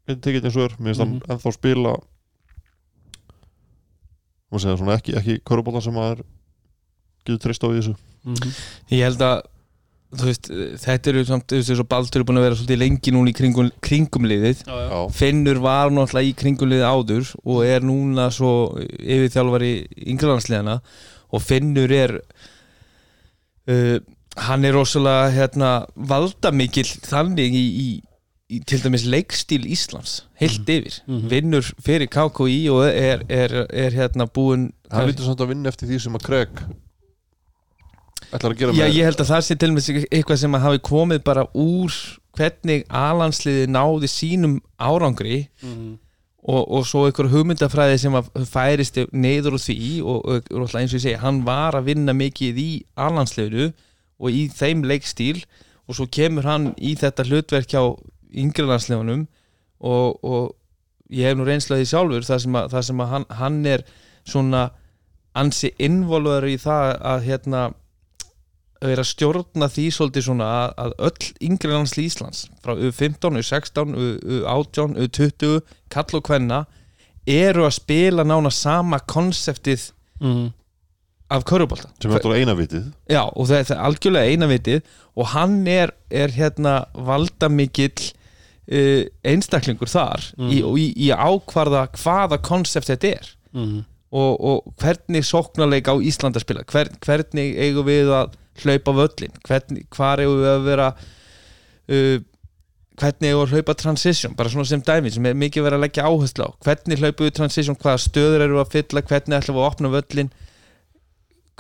getur 0.07 0.21
tekið 0.21 0.45
eins 0.45 0.55
og 0.57 0.63
er. 0.65 0.75
Mér 0.77 0.93
finnst 0.93 1.01
Mhm. 1.01 1.21
hann 1.27 1.37
ennþá 1.37 1.53
spila 1.53 1.93
má 4.51 4.59
segja 4.59 4.77
svona 4.77 4.97
ekki, 4.97 5.15
ekki 5.15 5.39
körubóla 5.47 5.81
sem 5.81 5.93
maður 5.93 6.23
getur 7.25 7.39
treyst 7.39 7.63
á 7.63 7.67
í 7.71 7.77
þessu. 7.79 7.95
Ég 8.91 9.03
held 9.05 9.21
að 9.21 9.41
veist, 10.19 10.49
þetta 10.83 11.09
eru 11.13 11.21
samt 11.25 11.45
þú 11.47 11.55
veist, 11.59 11.69
eins 11.71 11.79
og 11.83 11.87
Baldur 11.91 12.21
er 12.21 12.25
búin 12.27 12.37
að 12.41 12.45
vera 12.49 12.55
svolítið 12.59 12.81
lengi 12.81 13.13
núna 13.15 13.31
í 13.31 13.35
kringum, 13.37 13.69
kringum 13.81 14.25
liðið. 14.27 14.63
Já, 14.67 14.75
já. 14.89 14.97
Finnur 15.15 15.61
var 15.63 15.89
náttúrulega 15.95 16.27
í 16.29 16.35
kringum 16.41 16.69
liðið 16.73 16.87
áður 16.91 17.31
og 17.45 17.61
er 17.65 17.81
núna 17.87 18.27
svo 18.35 18.51
yfirþjálfari 18.99 19.73
yngrelandsliðana 20.11 20.79
og 21.31 21.41
Finnur 21.45 21.91
er 21.95 22.17
uh, 23.71 23.97
hann 24.47 24.65
er 24.67 24.75
rosalega 24.75 25.31
hérna, 25.35 25.71
valdamikill 25.95 26.87
þannig 27.07 27.55
í, 27.55 27.63
í, 27.85 27.87
í 28.51 28.59
til 28.67 28.79
dæmis 28.83 29.03
leikstíl 29.07 29.63
Íslands 29.67 30.21
heilt 30.41 30.67
yfir, 30.71 31.01
Mhm. 31.07 31.25
vinnur 31.31 31.67
fyrir 31.83 32.07
KKI 32.11 32.61
og 32.73 32.83
er, 32.89 33.23
er, 33.29 33.53
er 33.71 33.91
hérna 33.95 34.27
búin 34.27 34.69
hann 34.91 35.07
lítur 35.07 35.27
samt 35.27 35.39
að 35.43 35.51
vinna 35.53 35.71
eftir 35.71 35.87
því 35.91 35.99
sem 36.03 36.15
að 36.19 36.25
Greg 36.27 36.49
ætlar 38.31 38.53
að 38.55 38.59
gera 38.61 38.75
Já, 38.77 38.85
með 38.85 38.95
ég 38.97 39.07
held 39.09 39.21
að 39.23 39.31
það 39.31 39.41
sé 39.47 39.57
til 39.61 39.71
með 39.75 39.89
eitthvað 40.11 40.39
sem 40.43 40.55
að 40.57 40.65
hafi 40.67 40.81
komið 40.87 41.23
bara 41.27 41.45
úr 41.57 41.97
hvernig 42.37 42.85
alansliði 42.95 43.67
náði 43.71 44.07
sínum 44.11 44.53
árangri 44.79 45.47
Mhm. 45.63 45.97
og, 46.41 46.61
og 46.73 46.85
svo 46.89 47.03
einhver 47.05 47.27
hugmyndafræði 47.29 47.97
sem 48.01 48.15
að 48.17 48.29
færist 48.49 48.95
neyður 49.13 49.57
úr 49.59 49.61
því 49.61 49.75
og, 50.01 50.21
og, 50.25 50.47
og 50.55 50.71
eins 50.79 50.93
og 50.93 50.97
ég 50.97 51.03
segi, 51.03 51.19
hann 51.21 51.43
var 51.45 51.75
að 51.77 51.89
vinna 51.91 52.15
mikið 52.17 52.57
í 52.57 52.69
alansliðinu 52.97 53.67
og 54.21 54.29
í 54.31 54.47
þeim 54.49 54.81
leikstíl 54.89 55.43
og 55.87 55.97
svo 55.97 56.07
kemur 56.07 56.47
hann 56.47 56.71
í 56.81 56.95
þetta 56.97 57.27
hlutverk 57.27 57.69
hjá 57.75 57.83
yngri 58.33 58.65
landsliðunum 58.65 59.27
og, 59.81 60.17
og 60.23 60.55
ég 61.11 61.27
hef 61.29 61.37
nú 61.37 61.45
reynslaði 61.45 61.85
sjálfur 61.89 62.23
þar 62.25 62.39
sem 62.45 62.55
að, 62.57 62.69
þar 62.71 62.85
sem 62.89 63.01
að 63.03 63.11
hann, 63.13 63.25
hann 63.41 63.61
er 63.67 63.83
svona 64.25 64.63
ansi 65.35 65.71
involver 65.83 66.47
í 66.47 66.57
það 66.61 66.95
að 67.11 67.25
hérna 67.27 67.61
vera 68.89 69.03
að 69.03 69.09
stjórna 69.11 69.67
því 69.69 69.85
svolítið 69.93 70.23
svona 70.25 70.47
að, 70.49 70.71
að 70.83 70.93
öll 71.07 71.27
yngri 71.49 71.71
landsli 71.73 72.05
Íslands 72.09 72.45
frá 72.63 72.73
U15, 72.75 73.37
U16, 73.41 73.91
U- 73.93 74.19
U18, 74.39 74.95
U20 75.05 75.59
kall 75.93 76.17
og 76.17 76.23
kvenna 76.25 76.63
eru 77.29 77.67
að 77.67 77.75
spila 77.77 78.23
nána 78.25 78.49
sama 78.51 78.99
konseptið 78.99 79.91
Mhm. 80.21 80.51
af 81.31 81.43
körubólta 81.47 81.89
sem 82.01 82.11
er 82.11 82.17
náttúrulega 82.19 82.41
eina 82.43 82.55
vitið 82.57 82.83
Já, 83.09 83.21
og 83.25 83.47
það, 83.47 83.61
það 83.69 83.75
er 83.77 83.85
algjörlega 83.87 84.31
eina 84.33 84.47
vitið 84.51 84.81
og 85.17 85.25
hann 85.33 85.67
er, 85.67 85.91
er 86.11 86.29
hérna 86.35 86.73
valdamikill 86.93 88.11
uh, 88.71 89.03
einstaklingur 89.25 89.89
þar 89.89 90.25
í, 90.51 90.61
og 90.63 90.77
í, 90.77 90.89
í 90.95 91.07
að 91.13 91.23
ákvarða 91.31 91.85
hvaða 92.01 92.41
konsept 92.45 92.89
þetta 92.91 93.13
er 93.17 93.31
Mhm. 93.53 93.81
og, 94.11 94.33
og 94.43 94.73
hvernig 94.79 95.23
sóknarleik 95.27 95.87
á 95.87 95.95
Ísland 95.99 96.35
að 96.35 96.43
spila 96.45 96.63
Hver, 96.67 96.89
hvernig 97.03 97.57
eigum 97.59 97.85
við 97.87 98.07
að 98.11 98.33
hlaupa 98.61 98.93
völlin 98.97 99.33
hvernig, 99.47 99.87
hvar 99.95 100.21
eigum 100.21 100.41
við 100.41 100.51
að 100.51 100.67
vera 100.67 100.91
uh, 100.91 102.19
hvernig 103.01 103.31
eigum 103.31 103.41
við 103.41 103.47
að 103.47 103.55
hlaupa 103.55 103.75
transition? 103.79 104.37
Bara 104.37 104.51
svona 104.53 104.67
sem 104.69 104.83
dæmi 104.85 105.11
sem 105.13 105.25
er 105.25 105.37
mikið 105.39 105.67
verið 105.67 105.79
að 105.79 105.85
leggja 105.85 106.07
áherslu 106.07 106.47
á. 106.47 106.49
Hvernig 106.65 107.01
hlaupum 107.01 107.27
við 107.27 107.35
transition, 107.39 107.79
hvaða 107.79 108.05
stöður 108.05 108.45
eru 108.47 108.61
að 108.61 108.71
fylla? 108.75 109.03
Hvernig 109.07 109.37
ætlum 109.39 109.57
við 109.57 109.63
að 109.63 109.69
opna 109.71 109.93
völlin 109.95 110.31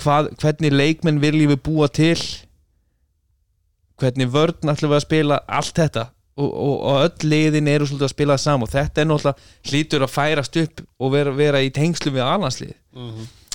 hvað, 0.01 0.31
hvernig 0.41 0.73
leikmenn 0.75 1.21
viljum 1.23 1.53
við 1.53 1.61
búa 1.65 1.89
til? 1.91 2.17
Hvernig 4.01 4.31
vörn 4.33 4.73
ætlum 4.73 4.93
við 4.93 4.99
að 4.99 5.05
spila? 5.05 5.41
Allt 5.47 5.77
þetta. 5.77 6.07
Og, 6.41 6.47
og, 6.47 6.75
og 6.87 7.03
öll 7.05 7.27
liðin 7.27 7.69
eru 7.69 7.85
svolítið 7.85 8.07
að 8.07 8.13
spila 8.15 8.37
það 8.37 8.45
saman. 8.45 8.67
Og 8.67 8.73
þetta 8.73 9.03
er 9.03 9.09
náttúrulega 9.09 9.69
hlýtur 9.71 10.05
að 10.05 10.15
færast 10.15 10.57
upp 10.63 10.81
og 11.01 11.13
vera, 11.13 11.35
vera 11.37 11.61
í 11.61 11.69
tengslu 11.75 12.13
við 12.15 12.25
alhanslið 12.25 12.75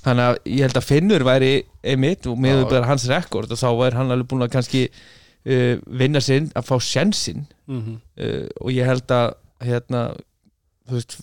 þannig 0.07 0.31
að 0.31 0.39
ég 0.55 0.65
held 0.67 0.79
að 0.81 0.87
Finnur 0.89 1.25
væri 1.27 1.53
einmitt 1.83 2.27
og 2.31 2.39
með 2.41 2.61
Já. 2.63 2.69
bara 2.71 2.89
hans 2.93 3.07
rekord 3.11 3.51
og 3.53 3.59
þá 3.61 3.69
væri 3.83 3.99
hann 4.01 4.15
alveg 4.15 4.29
búin 4.31 4.47
að 4.47 4.53
kannski 4.55 4.83
uh, 4.87 5.75
vinna 6.01 6.23
sinn 6.25 6.51
að 6.57 6.69
fá 6.71 6.77
sjensinn 6.81 7.47
Mhm. 7.67 7.97
uh, 8.23 8.47
og 8.63 8.71
ég 8.71 8.87
held 8.87 9.11
að 9.11 9.33
hérna 9.67 10.03
þú 10.87 10.95
veist, 11.01 11.17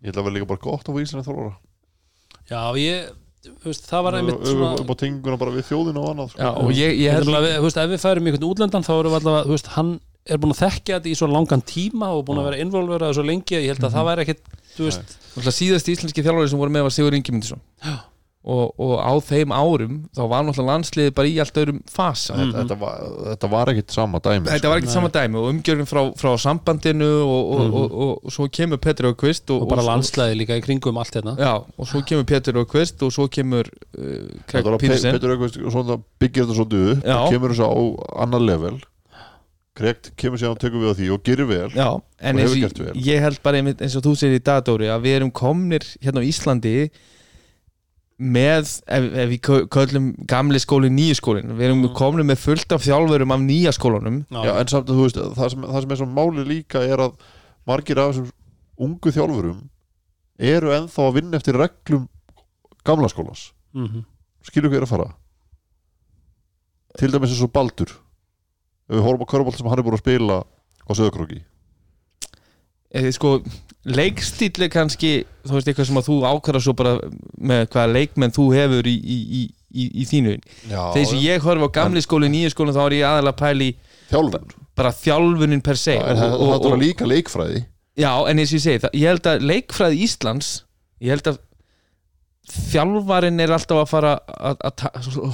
ég 0.00 0.06
held 0.08 0.16
að 0.16 0.24
vera 0.24 0.34
líka 0.38 0.46
bara 0.48 0.62
gott 0.64 0.88
á 0.88 0.92
Ísland 0.96 1.26
þólara 1.28 1.58
Já, 2.48 2.62
ég 2.80 3.10
þú 3.60 3.68
veist, 3.68 3.84
það 3.88 4.02
var 4.06 4.16
einmitt 4.18 4.40
svona 4.48 4.70
upp 4.80 4.90
á 4.92 4.96
tenguna 5.00 5.36
bara 5.40 5.52
við 5.54 5.66
þjóðina 5.68 6.00
og 6.00 6.08
annað 6.14 6.30
sko. 6.32 6.40
Já, 6.40 6.50
og 6.64 6.70
ég, 6.76 6.94
ég 7.04 7.14
held 7.18 7.28
alveg, 7.28 7.52
þú 7.60 7.66
veist, 7.68 7.78
ef 7.84 7.90
við 7.92 8.00
færum 8.04 8.24
í 8.26 8.30
einhvern 8.32 8.48
útlendan 8.50 8.84
þá 8.88 8.90
erum 8.96 9.12
við 9.14 9.18
allavega, 9.20 9.44
þú 9.50 9.54
veist, 9.54 9.70
hann 9.76 9.92
er 10.30 10.40
búin 10.40 10.52
að 10.56 10.60
þekkja 10.64 10.96
þetta 10.98 11.08
í 11.12 11.14
svo 11.20 11.28
langan 11.30 11.62
tíma 11.68 12.08
og 12.16 12.24
búin 12.28 12.40
að 12.42 12.48
vera 12.50 12.60
involverað 12.64 13.14
svo 13.16 13.24
lengi 13.28 13.56
að 13.56 13.64
ég 13.64 13.72
held 13.74 13.86
að 13.88 13.94
það 13.96 14.08
væri 14.10 14.24
ekkit, 14.26 14.42
þú 14.76 14.88
veist 14.88 15.14
Náttúrulega 15.30 15.56
síðast 15.60 15.88
íslenski 15.94 16.24
þjálfari 16.26 16.50
sem 16.52 16.60
voru 16.60 16.74
með 16.74 16.84
var 16.88 16.94
Sigur 16.96 17.16
Ingi 17.16 17.32
Myndisson 17.36 17.62
og, 18.40 18.70
og 18.80 18.92
á 19.04 19.12
þeim 19.20 19.50
árum 19.52 19.96
þá 20.16 20.20
var 20.30 20.44
náttúrulega 20.46 20.70
landsliði 20.72 21.12
bara 21.12 21.28
í 21.28 21.34
allt 21.42 21.58
öðrum 21.60 21.80
fasa. 21.92 22.36
Þetta, 22.38 22.62
þetta, 22.62 22.76
var, 22.80 23.02
þetta 23.26 23.50
var 23.52 23.70
ekkit 23.74 23.92
sama 23.92 24.20
dæmi 24.24 24.46
Þetta 24.48 24.62
sko. 24.62 24.70
var 24.72 24.80
ekkert 24.80 24.94
sama 24.94 25.10
dæmi 25.12 25.36
og 25.42 25.48
umgjörðin 25.50 25.88
frá, 25.90 26.00
frá 26.16 26.30
sambandinu 26.40 27.10
og, 27.20 27.50
og, 27.52 27.60
og, 27.60 27.96
og, 28.06 28.14
og 28.24 28.32
svo 28.32 28.48
kemur 28.48 28.80
Petri 28.80 29.10
og 29.10 29.18
Kvist 29.20 29.52
og, 29.52 29.66
og 29.66 29.72
bara 29.74 29.84
og, 29.84 29.90
landslæði 29.90 30.38
líka 30.40 30.56
í 30.56 30.64
kringum 30.64 30.96
allt 31.02 31.18
hérna. 31.20 31.34
Já, 31.36 31.52
og 31.60 31.90
svo 31.92 32.00
kemur 32.08 32.24
Petri 32.32 32.56
og 32.56 32.70
Kvist 32.72 33.04
og 33.04 33.12
svo 33.12 33.28
kemur 33.28 33.68
uh, 33.68 34.00
Þetta 34.00 34.48
Craig 34.54 34.64
var 34.70 34.72
að 34.72 34.80
Pe- 34.80 34.88
Peterson 34.88 35.18
Petur 35.18 35.34
Aukvist 35.36 35.60
svona 35.76 35.98
byggir 36.24 36.46
þetta 36.48 36.56
svolítið 36.62 36.88
upp 36.94 37.04
það 37.10 37.34
kemur 37.36 37.54
þessu 37.56 37.68
á 37.68 37.76
annar 38.24 38.46
level. 38.48 38.80
Kregt 39.80 40.10
kemur 40.18 40.40
sér 40.40 40.50
og 40.50 40.58
tekur 40.60 40.80
við 40.82 40.90
á 40.90 40.94
því 40.98 41.06
og 41.14 41.20
gerir 41.24 41.46
vel 41.48 41.68
Já, 41.76 41.86
en 42.24 42.36
Og 42.36 42.40
eins 42.42 42.50
hefur 42.50 42.56
og 42.56 42.64
gert 42.64 42.80
vel. 42.82 42.96
ég 43.06 43.22
held 43.22 43.38
bara 43.44 43.60
einmitt, 43.60 43.80
eins 43.84 43.94
og 43.96 44.02
þú 44.04 44.16
segir 44.18 44.40
í 44.40 44.42
dag 44.44 44.64
Dóri 44.66 44.88
að 44.90 45.04
við 45.06 45.14
erum 45.20 45.30
komnir 45.30 45.84
hérna 46.02 46.24
á 46.24 46.26
Íslandi 46.26 46.74
með, 48.20 48.68
ef, 48.86 49.04
ef 49.16 49.28
við 49.30 49.40
kö- 49.46 49.66
köllum 49.72 50.10
gamli 50.28 50.58
skólin 50.60 50.92
nýju 50.96 51.16
skólin 51.16 51.54
við 51.56 51.70
erum 51.70 51.86
komnir 51.96 52.26
með 52.28 52.42
fullt 52.42 52.72
af 52.76 52.82
þjálfurum 52.84 53.32
af 53.32 53.40
nýja 53.40 53.72
skólanum. 53.72 54.18
Já, 54.44 54.52
en 54.60 54.68
samt 54.68 54.90
að 54.92 54.98
þú 54.98 55.06
veist 55.06 55.20
það 55.38 55.50
sem, 55.54 55.62
það 55.70 55.80
sem 55.86 55.94
er 55.94 56.00
svo 56.02 56.08
máli 56.18 56.44
líka 56.44 56.82
er 56.84 56.98
að 57.06 57.14
margir 57.66 57.98
af 58.02 58.10
þessum 58.12 58.30
ungu 58.80 59.12
þjálfurum 59.16 59.62
eru 60.40 60.72
ennþá 60.76 61.06
að 61.08 61.16
vinna 61.16 61.36
eftir 61.40 61.56
reglum 61.60 62.08
gamla 62.84 63.08
skólans. 63.12 63.52
Mhm. 63.74 64.04
skilur 64.42 64.70
hvað 64.70 64.80
er 64.80 64.86
að 64.86 64.92
fara? 64.94 65.08
Til 66.98 67.10
dæmis 67.12 67.30
eins 67.34 67.42
og 67.44 67.52
Baldur. 67.54 67.90
Ef 68.90 68.96
við 68.98 69.04
horfum 69.06 69.22
á 69.24 69.30
körbólt 69.30 69.56
sem 69.58 69.68
hann 69.70 69.78
er 69.78 69.84
búin 69.86 69.94
að 69.96 70.02
spila 70.02 70.38
á 70.42 70.90
Söðakróki 70.96 71.42
eða 72.94 73.12
sko 73.14 73.34
leikstíl 73.88 74.66
er 74.66 74.70
kannski 74.72 75.12
þú 75.46 75.56
veist 75.56 75.70
eitthvað 75.70 75.88
sem 75.88 76.00
að 76.00 76.08
þú 76.10 76.16
ákvæða 76.28 76.62
svo 76.64 76.74
bara 76.76 76.96
með 77.40 77.66
hvaða 77.72 77.92
leikmenn 77.96 78.34
þú 78.36 78.46
hefur 78.52 78.88
í, 78.90 78.94
í, 78.96 79.18
í, 79.40 79.42
í, 79.72 79.86
í 80.02 80.06
þínu 80.10 80.34
þegar 80.68 81.10
sem 81.12 81.22
ég 81.24 81.46
horf 81.46 81.64
á 81.64 81.68
gamli 81.80 82.02
skóli, 82.04 82.28
nýju 82.32 82.52
skóli 82.54 82.76
þá 82.76 82.82
er 82.84 82.96
ég 82.98 83.06
aðalega 83.08 83.32
að 83.32 83.40
pæli 83.40 83.70
þjálfun. 84.10 84.56
bara 84.76 84.94
þjálfunin 85.00 85.64
per 85.64 85.80
se 85.80 85.96
en 85.96 86.20
það, 86.20 86.36
það 86.40 86.66
er 86.70 86.82
líka 86.84 87.08
leikfræði. 87.08 87.62
Já, 88.00 88.10
en 88.30 88.40
eins 88.40 88.52
og 88.52 88.58
ég 88.58 88.64
segi, 88.66 88.82
það, 88.84 88.98
ég 89.00 89.14
held 89.14 89.30
að 89.30 89.46
leikfræði 89.48 90.04
Íslands 90.06 90.50
ég 91.00 91.14
held 91.14 91.32
að 91.32 91.40
þjálfarinn 92.50 93.42
er 93.42 93.52
alltaf 93.54 93.80
að 93.80 93.90
fara 93.90 94.14
að, 94.50 94.86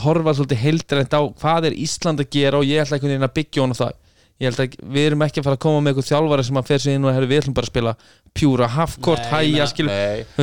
horfa 0.05 0.35
svolítið 0.37 0.63
heildrænt 0.63 1.15
á 1.17 1.23
hvað 1.41 1.71
er 1.71 1.79
Ísland 1.87 2.23
að 2.23 2.33
gera 2.37 2.61
og 2.61 2.69
ég 2.69 2.83
ætla 2.83 2.99
einhvern 2.99 3.15
veginn 3.15 3.29
að 3.29 3.37
byggja 3.39 3.65
honum 3.65 3.79
það 3.79 3.95
ég 4.41 4.51
held 4.51 4.61
að 4.61 4.75
við 4.93 5.07
erum 5.11 5.23
ekki 5.25 5.41
að 5.41 5.47
fara 5.47 5.57
að 5.57 5.63
koma 5.65 5.81
með 5.81 5.93
eitthvað 5.95 6.09
þjálfari 6.11 6.45
sem 6.45 6.59
að 6.61 6.67
fer 6.71 6.79
sig 6.85 6.95
inn 6.99 7.05
og 7.09 7.15
herri, 7.17 7.27
við 7.31 7.39
ætlum 7.43 7.55
bara 7.57 7.67
að 7.67 7.73
spila 7.73 7.93
pjúra, 8.37 8.67
ég 8.69 9.31
hæja 9.33 9.67
skil, 9.71 9.87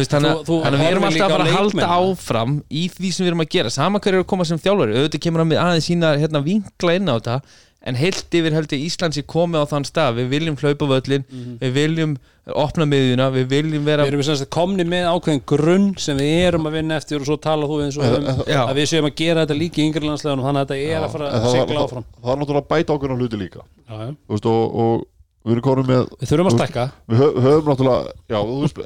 þannig 0.09 0.31
að- 0.33 0.45
við 0.81 0.87
erum 0.91 1.03
alltaf 1.09 1.27
að 1.27 1.35
fara 1.35 1.43
að 1.43 1.57
halda 1.57 1.89
áfram 1.99 2.55
í 2.71 2.89
því 2.89 3.11
sem 3.13 3.25
við 3.25 3.31
erum 3.33 3.43
að 3.45 3.49
gera. 3.53 3.69
Sama 3.69 3.99
hver 3.99 4.13
eru 4.15 4.23
að 4.23 4.31
koma 4.33 4.45
sem 4.49 4.57
þjálfari, 4.57 4.97
auðvitað 4.97 5.21
kemur 5.27 5.39
hann 5.43 5.51
með 5.53 5.61
aðeins 5.61 5.85
sína 5.91 6.17
hérna, 6.17 6.41
vinkla 6.43 6.95
inn 6.97 7.09
á 7.09 7.13
þetta 7.19 7.41
en 7.83 7.97
heilt 7.99 8.35
yfir 8.39 8.53
held 8.55 8.71
ég 8.75 8.85
Íslands 8.87 9.17
er 9.19 9.25
komið 9.27 9.63
á 9.63 9.71
þann 9.73 9.85
stað. 9.87 10.21
Við 10.21 10.29
viljum 10.31 10.55
hlaupa 10.61 10.87
völlin, 10.87 11.25
við 11.59 11.73
viljum 11.75 12.13
opna 12.59 12.83
miðjuna, 12.87 13.29
við 13.31 13.45
viljum 13.51 13.85
vera 13.87 14.03
Við 14.03 14.13
erum 14.17 14.23
sagt 14.27 14.49
komni 14.51 14.83
með 14.87 15.05
ákveðin 15.13 15.43
grunn 15.47 15.85
sem 16.01 16.17
við 16.19 16.31
erum 16.49 16.67
að 16.67 16.75
vinna 16.79 16.97
eftir 16.99 17.21
og 17.21 17.27
svo 17.29 17.37
tala 17.39 17.67
þú 17.69 17.77
eins 17.85 17.95
og 17.99 18.03
um, 18.17 18.25
Já. 18.47 18.61
að 18.65 18.73
við 18.81 18.89
séum 18.91 19.07
að 19.07 19.13
gera 19.21 19.45
þetta 19.45 19.57
líka 19.59 19.79
í 19.79 19.85
yngri 19.87 20.03
landslegunum 20.09 20.47
þannig 20.49 20.65
að 20.65 20.73
þetta 20.73 20.97
er 20.97 21.05
að 21.07 21.13
fara 21.13 21.29
en 21.29 21.37
að 21.37 21.45
það, 21.45 21.53
sigla 21.55 21.77
það, 21.77 21.85
áfram. 21.87 22.07
það 22.19 22.33
er 22.33 22.41
náttúrulega 22.41 22.63
að 22.65 22.71
bæta 22.73 22.97
ákveðna 22.97 23.17
hluti 23.21 23.39
líka. 23.39 23.63
Já, 23.63 23.93
já. 23.95 24.09
Þú 24.27 24.35
veist, 24.35 24.49
og, 24.51 24.75
og 24.83 25.05
við 25.43 25.55
erum 25.55 25.65
konum 25.69 25.87
með 25.93 26.03
Við 26.19 26.33
þurfum 26.33 26.49
að 26.51 26.57
stækka. 26.57 26.85
við 27.13 27.23
hö, 27.23 27.29
höfum 27.47 27.71
náttúrulega 27.71 28.11
já, 28.33 28.39
þú 28.43 28.57
veist, 28.65 28.83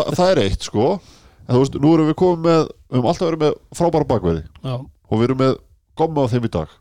það, 0.00 0.10
það 0.18 0.32
er 0.34 0.42
eitt 0.46 0.66
sko. 0.66 0.88
En 1.46 1.54
þú 1.54 1.62
veist, 1.62 1.78
nú 1.86 1.94
erum 1.94 2.10
við 2.10 2.18
komið 2.24 2.42
með 2.50 2.60
við 2.66 2.98
höfum 2.98 3.08
alltaf 3.12 3.28
verið 3.30 3.44
með 3.46 3.54
frábæra 3.78 4.10
bakverði 4.10 4.42
Já. 4.66 4.74
og 4.82 5.14
við 5.20 5.28
erum 5.30 5.40
með 5.44 5.54
gomma 6.02 6.26
á 6.26 6.30
þeim 6.34 6.46
í 6.50 6.52
dag 6.58 6.74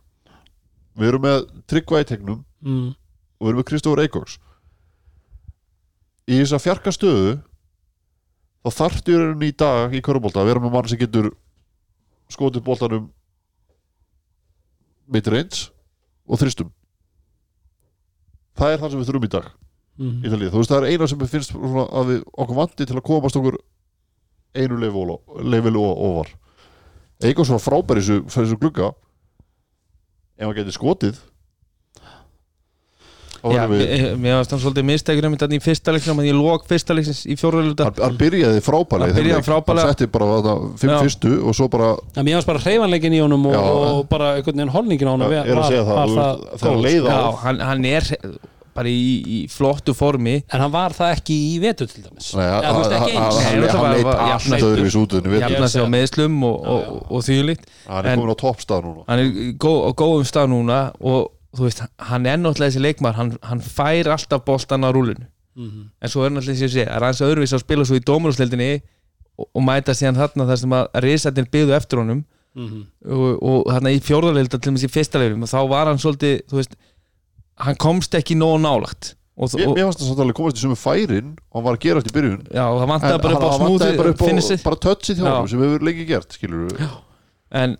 við 0.96 1.10
erum 1.12 1.26
með 1.26 1.42
tryggva 1.72 2.02
í 2.04 2.08
tegnum. 2.10 2.44
Mm. 2.66 2.94
og 3.40 3.44
við 3.46 3.52
erum 3.52 3.60
með 3.62 3.68
Kristófur 3.70 4.02
Eikóks 4.02 4.38
í 6.26 6.40
þess 6.40 6.56
að 6.58 6.64
fjarka 6.66 6.94
stöðu 6.96 7.34
þá 8.66 8.70
þarftu 8.80 9.14
í 9.14 9.18
rauninni 9.20 9.50
í 9.52 9.58
dag 9.60 9.94
í 9.94 10.02
körubólta 10.02 10.42
að 10.42 10.48
vera 10.50 10.64
með 10.64 10.74
mann 10.74 10.88
sem 10.90 10.98
getur 11.02 11.28
skotið 12.34 12.64
bóltanum 12.66 13.12
meitur 15.14 15.36
eins 15.38 15.68
og 16.26 16.40
þristum 16.42 16.72
það 18.58 18.72
er 18.74 18.82
það 18.82 18.92
sem 18.96 19.04
við 19.04 19.12
þurfum 19.12 19.30
í 19.30 19.34
dag 19.38 19.54
Mm. 19.96 20.18
í 20.20 20.28
Ítalíu, 20.28 20.50
þú 20.52 20.60
veist 20.60 20.72
það 20.74 20.82
er 20.84 20.92
eina 20.92 21.06
sem 21.08 21.22
finnst 21.32 21.54
svona 21.54 21.86
að 21.96 22.10
við 22.10 22.24
okkur 22.36 22.58
vandi 22.58 22.86
til 22.90 22.96
að 23.00 23.04
komast 23.08 23.38
okkur 23.40 23.56
einu 24.60 24.80
leifil 24.84 25.78
og 25.80 26.02
ofar. 26.04 26.34
Eikos 27.24 27.48
var 27.54 27.62
frábær 27.64 28.02
í 28.02 28.04
þessu 28.04 28.58
glugga 28.60 28.90
ef 30.40 30.46
hann 30.50 30.58
geti 30.60 30.76
skotið 30.76 31.24
Já, 33.46 33.68
mér 33.70 34.40
varst 34.40 34.50
hann 34.56 34.62
svolítið 34.64 34.86
mistækur 34.88 35.26
um 35.28 35.36
þetta 35.36 35.54
í 35.54 35.60
fyrsta 35.62 35.94
leiknum, 35.94 36.18
en 36.24 36.26
ég 36.32 36.34
lók 36.34 36.64
fyrsta 36.66 36.96
leiksins 36.98 37.20
í 37.30 37.36
fjórðaluta 37.38 37.86
hann, 37.92 38.00
hann 38.02 38.16
byrjaði 38.18 38.64
frábælega 38.66 39.20
Hann 39.20 39.82
setti 39.92 40.08
bara 40.10 40.30
þarna 40.40 40.56
fimm 40.82 40.94
Já. 40.96 40.98
fyrstu 41.04 41.34
og 41.46 41.54
svo 41.54 41.68
bara 41.70 41.92
mér 42.26 42.40
varst 42.40 42.50
bara 42.50 42.64
hreyfanleikin 42.64 43.14
í 43.14 43.22
honum 43.22 43.46
og, 43.52 43.54
Já. 43.54 43.62
og 43.92 44.02
bara 44.10 44.32
einhvern 44.40 44.58
veginn 44.64 44.74
holningin 44.74 45.12
á 45.12 45.14
honum 45.14 45.30
Já, 45.36 45.44
var, 45.44 45.52
er 45.54 45.62
að 45.62 45.70
segja 45.70 45.86
það, 45.86 46.00
var 46.00 46.16
það 46.16 46.42
þegar 46.64 46.74
góð. 46.80 46.82
leið 46.88 47.06
á 47.06 47.14
Já, 47.14 47.22
hann, 47.44 47.62
hann 47.70 47.86
er 47.92 48.10
bara 48.76 48.92
í, 48.92 49.24
í 49.24 49.38
flottu 49.50 49.94
formi. 49.96 50.34
En 50.52 50.60
hann 50.66 50.72
var 50.74 50.92
það 50.96 51.14
ekki 51.16 51.36
í 51.56 51.60
vetu 51.64 51.88
til 51.88 52.04
dæmis? 52.04 52.34
Nei, 52.36 52.44
Já, 52.46 52.58
þú 52.66 52.80
veist, 52.82 52.96
ekki 52.98 53.14
hann- 53.16 53.24
eins 53.26 53.36
Nei, 53.36 53.46
hann- 53.46 53.62
náttúrulega 53.64 53.84
hann 53.86 53.96
leit 53.96 54.06
var- 54.06 54.20
allt 54.20 54.32
jafnast- 54.34 54.66
öðruvís 54.68 54.98
út 55.02 55.14
en 55.20 55.32
við 55.32 55.40
jafna 55.46 55.68
sig 55.72 55.82
á 55.82 55.88
meðslum 55.96 56.44
og, 56.44 56.58
og, 56.66 56.82
og, 56.96 57.12
og 57.12 57.24
þvílíkt 57.24 57.64
hann 57.88 58.06
er 58.06 58.16
komin 58.20 58.34
á 58.36 58.38
toppstað 58.44 58.84
núna. 58.84 59.04
hann 59.08 59.20
er 59.20 59.30
á 59.56 59.92
góðum 59.96 60.28
stað 60.28 60.50
núna 60.52 60.80
og 61.00 61.32
þú 61.56 61.64
veist, 61.70 61.82
hann 62.12 62.26
er 62.26 62.38
náttúrulega 62.38 62.72
þessi 62.76 62.84
leikmar 62.84 63.16
hann, 63.16 63.38
hann 63.42 63.62
fær 63.64 64.12
alltaf 64.12 64.44
boltan 64.46 64.84
á 64.84 64.92
rúlinu 64.92 65.26
Mhm. 65.56 65.90
en 66.02 66.10
svo 66.10 66.26
er 66.26 66.32
náttúrulega 66.36 66.60
þessi 66.60 66.68
að 66.68 66.76
segja, 66.76 66.90
það 66.92 66.96
er 67.00 67.06
aðeins 67.08 67.26
öðruvís 67.30 67.54
að 67.56 67.64
spila 67.64 67.86
svo 67.88 67.96
í 67.96 68.04
dómarúsleildinni 68.04 68.82
og, 69.40 69.48
og 69.56 69.62
mæta 69.64 69.92
síðan 69.96 70.16
þarna 70.20 70.48
þar 70.52 70.58
sem 70.60 70.70
að 70.76 70.88
risatin 71.04 71.48
byggðu 71.52 71.76
eftir 71.80 71.98
honum. 72.00 72.26
Mhm. 72.56 72.86
og, 73.12 73.44
og 73.44 73.66
þarna 73.68 73.92
í 73.92 74.00
fjórðarleilda 74.00 74.60
til 74.64 74.70
og 74.72 74.76
með 74.78 74.86
í 74.88 74.92
fyrsta 74.94 75.20
leilum 75.20 75.42
og 75.44 75.50
þá 75.52 75.60
var 75.68 75.86
hann 75.88 75.98
svolítið, 76.00 76.38
þú 76.48 76.56
veist 76.56 76.76
hann 77.64 77.78
komst 77.80 78.16
ekki 78.18 78.38
nóg 78.40 78.58
nálagt 78.64 79.14
og, 79.36 79.50
og 79.52 79.76
mér 79.76 79.88
fannst 79.88 80.02
það 80.02 80.10
samt 80.10 80.22
alveg 80.24 80.38
komast 80.38 80.60
í 80.60 80.64
sömu 80.64 80.78
færin 80.80 81.34
og 81.36 81.58
hann 81.58 81.66
var 81.68 81.78
að 81.78 81.84
gera 81.86 82.02
þetta 82.02 82.12
í 82.12 82.16
byrjun. 82.16 82.46
Já, 82.50 82.64
það 82.66 82.88
vantaði 82.92 83.24
bara 83.26 83.36
upp 83.36 83.42
á 83.42 83.46
bara 83.46 83.60
smúði 83.60 84.14
finnissið 84.22 84.64
bara 84.66 84.82
touchið 84.86 85.20
hjá 85.20 85.28
Já. 85.28 85.34
hann 85.34 85.52
sem 85.52 85.66
hefur 85.66 85.86
lengi 85.90 86.08
gert 86.10 86.38
en 87.56 87.76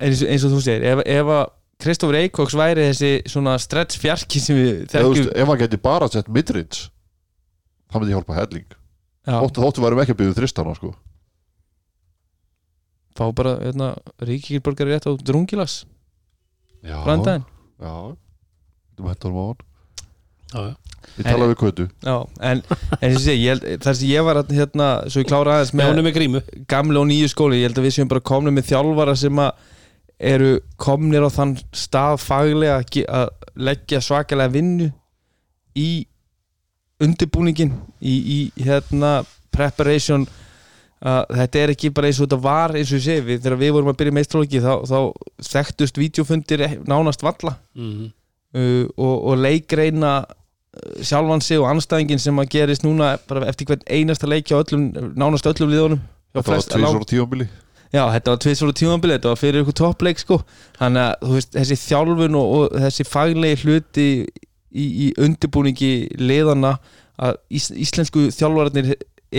eins, 0.00 0.22
eins 0.24 0.46
og 0.46 0.54
þú 0.54 0.62
segir 0.64 0.86
ef, 0.92 1.02
ef 1.04 1.32
að 1.36 1.44
Kristofur 1.80 2.18
Eikóks 2.20 2.56
væri 2.60 2.88
þessi 2.90 3.12
svona 3.32 3.54
stretch 3.60 4.00
fjarki 4.00 4.40
sem 4.44 4.58
við 4.58 4.82
þekkjum 4.92 5.30
ef 5.32 5.52
hann 5.52 5.60
geti 5.62 5.80
bara 5.80 6.08
sett 6.12 6.28
midrins 6.28 6.88
það 7.90 8.02
myndi 8.04 8.16
hjálpa 8.16 8.36
helling. 8.36 8.66
Já, 9.26 9.36
þóttu 9.56 9.84
værum 9.84 10.00
ekki 10.02 10.14
að 10.14 10.20
byggja 10.20 10.36
þristana 10.38 10.74
sko. 10.78 10.92
fá 13.18 13.26
bara 13.36 13.56
hérna, 13.60 13.94
Ríkikirborgar 14.22 14.88
rétt 14.88 15.08
á 15.08 15.12
drungilas. 15.18 15.84
Já, 16.80 17.02
já 17.04 17.94
hann 19.08 19.16
á 19.24 19.30
hann 19.30 19.56
Já, 20.50 20.60
já. 20.66 20.74
við 21.16 21.24
talaðum 21.30 21.50
við 21.52 21.58
kötu. 21.60 21.84
Já, 22.02 22.14
en, 22.50 22.62
en 23.00 23.10
ég 23.12 23.18
sé, 23.22 23.34
ég 23.38 23.52
held, 23.54 23.66
þar 23.84 23.94
sem 24.00 24.08
ég 24.10 24.24
var 24.26 24.40
að, 24.40 24.48
hérna, 24.58 24.88
svo 25.08 25.22
ég 25.22 25.28
klára 25.30 25.52
aðeins 25.60 25.70
Með 25.72 25.78
með 25.84 25.90
honum 25.92 26.04
með 26.08 26.14
grímu. 26.16 26.40
gamle 26.72 26.98
og 26.98 27.06
nýju 27.06 27.28
skóli, 27.30 27.60
ég 27.60 27.68
held 27.70 27.78
að 27.78 27.86
við 27.86 27.94
séum 27.96 28.10
bara 28.10 28.20
komnir 28.32 28.56
með 28.56 28.66
þjálfara 28.72 29.14
sem 29.16 29.38
að 29.38 29.52
eru 30.32 30.50
komnir 30.76 31.22
á 31.22 31.30
þann 31.32 31.54
stað 31.72 32.18
faglega 32.20 32.80
að 32.82 33.04
að 33.08 33.30
leggja 33.70 34.00
svakalega 34.04 34.52
vinnu 34.58 34.90
í 35.78 35.88
undirbúningin 37.00 37.72
í, 38.02 38.12
í 38.12 38.64
hérna 38.66 39.20
preparation. 39.54 40.26
Að 41.00 41.30
þetta 41.38 41.60
er 41.62 41.70
ekki 41.72 41.88
bara 41.96 42.10
eins 42.10 42.18
og 42.20 42.26
þetta 42.28 42.42
var 42.44 42.74
eins 42.76 42.90
og 42.92 42.98
ég 42.98 43.04
segi, 43.06 43.22
við, 43.24 43.38
þegar 43.40 43.60
við 43.62 43.70
vorum 43.72 43.88
að 43.94 44.00
byrja 44.02 44.12
meistróki 44.18 44.60
þá, 44.60 44.72
þá 44.84 44.98
þekktust 45.48 45.96
vídeofundir 46.02 46.66
ek- 46.66 46.82
nánast 46.90 47.22
valla. 47.24 47.54
Mhm. 47.78 48.10
Uh, 48.54 48.84
og, 48.96 49.16
og 49.32 49.40
leikreina 49.40 50.12
uh, 50.24 51.02
sjálfan 51.02 51.44
sig 51.44 51.60
og 51.60 51.70
anstæðingin 51.70 52.22
sem 52.22 52.38
að 52.42 52.52
gerist 52.56 52.86
núna 52.86 53.16
bara 53.30 53.48
eftir 53.50 53.70
hvern 53.70 53.86
einasta 53.86 54.30
leiki 54.30 54.54
á 54.54 54.62
öllum, 54.62 54.90
nánast 55.18 55.48
öllum 55.50 55.72
liðunum. 55.72 56.04
Þetta 56.34 56.78
var 56.78 57.02
á 57.02 57.10
tífambili 57.10 57.48
Já, 57.90 58.04
þetta 58.14 58.30
var 58.30 58.38
tvisvara 58.44 58.74
tímambili, 58.78 59.14
þetta 59.16 59.32
var 59.32 59.38
fyrir 59.40 59.64
ykkur 59.64 59.74
toppleik 59.80 60.20
sko, 60.22 60.36
þannig 60.78 61.02
að 61.02 61.32
veist, 61.34 61.56
þessi 61.56 61.78
þjálfun 61.88 62.36
og, 62.38 62.52
og 62.54 62.76
þessi 62.84 63.06
faglegi 63.08 63.58
hluti 63.64 64.04
í, 64.70 64.84
í 64.86 65.08
undirbúningi 65.18 65.90
liðana 66.22 66.76
að 67.18 67.40
ís, 67.50 67.66
íslensku 67.74 68.28
þjálfararnir 68.36 68.92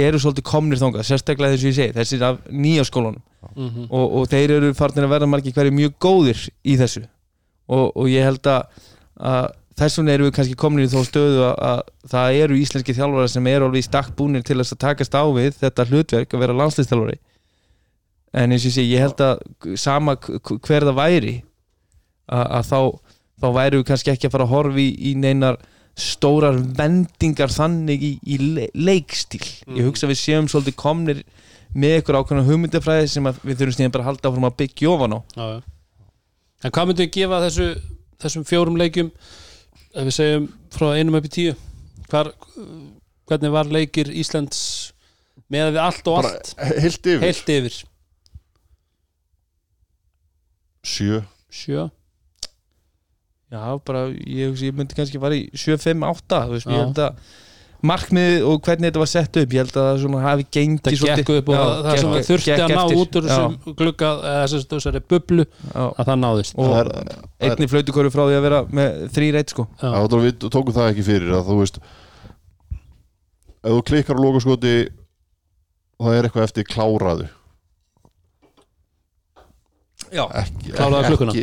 eru 0.03 0.19
svolítið 0.19 0.47
komnir 0.47 0.81
þangað, 0.81 1.07
sérstaklega 1.07 1.55
þess 1.55 1.63
að 1.63 1.69
ég 1.69 1.77
segi, 1.79 1.95
þessir 1.95 2.27
af 2.27 2.41
nýja 2.51 2.87
skólanum. 2.87 3.23
Mhm. 3.55 3.87
og, 3.89 4.03
og 4.19 4.27
þeir 4.29 4.51
eru 4.59 4.67
farnir 4.77 5.07
að 5.07 5.13
verða 5.15 5.27
margir 5.31 5.55
hverju 5.55 5.73
mjög 5.73 5.95
góðir 6.03 6.43
í 6.61 6.75
þessu. 6.77 7.01
Og, 7.71 7.87
og 7.95 8.11
ég 8.11 8.27
held 8.27 8.45
að 8.51 8.83
þess 9.81 9.99
vegna 9.99 10.15
erum 10.15 10.29
við 10.29 10.35
kannski 10.37 10.59
komin 10.59 10.85
í 10.85 10.91
þó 10.91 11.01
stöðu 11.07 11.43
að, 11.47 11.55
að 11.71 11.81
það 12.13 12.37
eru 12.43 12.61
íslenski 12.61 12.95
þjálfara 12.97 13.33
sem 13.33 13.49
eru 13.51 13.67
alveg 13.67 13.83
í 13.83 13.87
stakk 13.87 14.15
búnir 14.17 14.45
til 14.45 14.59
að 14.59 14.73
takast 14.81 15.15
á 15.17 15.23
við 15.33 15.59
þetta 15.61 15.87
hlutverk 15.89 16.35
að 16.35 16.43
vera 16.45 16.57
landslistjálfari 16.57 17.19
en 18.31 18.53
eins 18.55 18.63
og 18.63 18.69
ég 18.69 18.75
sé, 18.75 18.85
ég 18.87 19.03
held 19.03 19.21
að 19.23 19.41
sama 19.79 20.15
hver 20.21 20.87
það 20.87 20.97
væri 20.97 21.35
að, 22.31 22.45
að 22.45 22.69
þá, 22.69 22.79
þá 23.43 23.47
væru 23.57 23.81
við 23.81 23.87
kannski 23.91 24.13
ekki 24.13 24.29
að 24.29 24.35
fara 24.35 24.47
að 24.47 24.53
horfa 24.55 24.83
í, 24.83 25.13
neinar 25.19 25.59
stórar 25.99 26.55
vendingar 26.77 27.51
þannig 27.51 28.03
í, 28.07 28.11
í 28.23 28.37
le 28.55 28.69
leikstíl. 28.73 29.43
Ég 29.75 29.89
hugsa 29.89 30.07
að 30.07 30.13
við 30.13 30.21
séum 30.21 30.47
svolítið 30.49 30.77
komnir 30.79 31.23
með 31.75 31.97
ykkur 31.99 32.21
ákveðna 32.21 32.47
hugmyndafræði 32.47 33.09
sem 33.11 33.27
að 33.27 33.41
við 33.43 33.59
þurfum 33.59 33.77
síðan 33.77 33.93
bara 33.95 34.05
að 34.05 34.11
halda 34.11 34.31
áfram 34.31 34.47
að 34.47 34.57
byggja 34.61 34.93
ofan 34.93 35.17
á. 35.17 35.19
En 36.61 36.71
hvað 36.71 36.87
myndum 36.87 37.07
við 37.07 37.13
gefa 37.17 37.41
þessu, 37.43 37.67
þessum 38.21 38.45
fjórum 38.47 38.77
leikjum 38.79 39.11
ef 39.91 40.07
við 40.07 40.15
segjum 40.15 40.47
frá 40.71 40.91
einum 40.97 41.17
upp 41.19 41.27
í 41.27 41.33
tíu 41.35 41.53
Hvar, 42.11 42.31
hvernig 43.29 43.53
var 43.53 43.69
leikir 43.71 44.09
Íslands 44.11 44.59
með 45.51 45.73
við 45.75 45.81
allt 45.83 46.07
og 46.11 46.17
bara 46.19 46.33
allt? 46.35 46.53
heilt 46.83 47.07
yfir? 47.07 47.21
Heilt 47.23 47.51
yfir. 47.55 47.77
Sjö. 50.83 51.21
Sjö. 51.51 51.85
Já, 53.51 53.63
bara, 53.85 54.05
ég, 54.15 54.55
ég 54.63 54.75
myndi 54.75 54.95
kannski 54.95 55.19
fara 55.19 55.35
í 55.35 55.49
7-5-8 55.51 56.37
þú 56.47 56.53
veist, 56.55 56.67
Já. 56.67 56.71
ég 56.71 56.83
held 56.85 57.01
að 57.03 57.31
markmið 57.81 58.43
og 58.45 58.59
hvernig 58.65 58.87
þetta 58.91 59.01
var 59.01 59.09
sett 59.09 59.37
upp 59.41 59.53
ég 59.55 59.61
held 59.63 59.71
að 59.73 59.85
það 59.87 59.99
svona 60.03 60.19
hafi 60.25 60.45
gengið 60.53 60.81
það 60.85 61.17
gekk 61.21 61.31
upp 61.39 61.49
og 61.49 61.55
Já, 61.55 61.63
það 61.85 61.97
sem 62.01 62.11
gekk- 62.15 62.27
þurfti 62.29 62.51
gekk 62.51 62.61
að 62.65 62.73
ná 62.75 62.81
eftir. 62.83 62.99
út 63.01 63.17
úr 63.17 63.25
þessum 63.27 63.75
glugga 63.81 64.11
þessari 64.51 65.01
bublu 65.13 65.45
Já, 65.47 65.83
að 65.89 66.05
það 66.11 66.19
náðist 66.21 66.55
og 66.61 66.69
Það 66.71 66.79
er- 66.81 66.91
það 66.91 67.49
einni 67.51 67.69
flautukóru 67.73 68.11
frá 68.13 68.23
því 68.27 68.37
að 68.37 68.45
vera 68.47 68.61
með 68.79 69.01
þrý 69.17 69.31
reitt 69.37 69.49
sko 69.55 69.67
Já. 69.81 69.89
Við 70.21 70.47
tókum 70.53 70.73
það 70.77 70.89
ekki 70.93 71.07
fyrir 71.09 71.33
að 71.39 71.49
þú 71.49 71.59
veist 71.63 71.81
ef 73.61 73.71
þú 73.75 73.81
klikkar 73.91 74.17
á 74.17 74.23
lokaskoti 74.25 74.75
og 76.01 76.07
það 76.07 76.17
er 76.19 76.27
eitthvað 76.29 76.47
eftir 76.49 76.69
kláraðu 76.69 77.27
Já, 80.11 80.25
ekki, 80.41 80.73
Kláraðu 80.75 81.01
ekki, 81.05 81.11
klukkuna. 81.15 81.35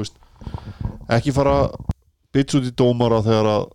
veist, 0.00 0.16
ekki 1.14 1.32
fara 1.36 1.56
bits 2.34 2.56
út 2.58 2.66
í 2.66 2.72
dómara 2.74 3.20
þegar 3.22 3.48
að 3.52 3.68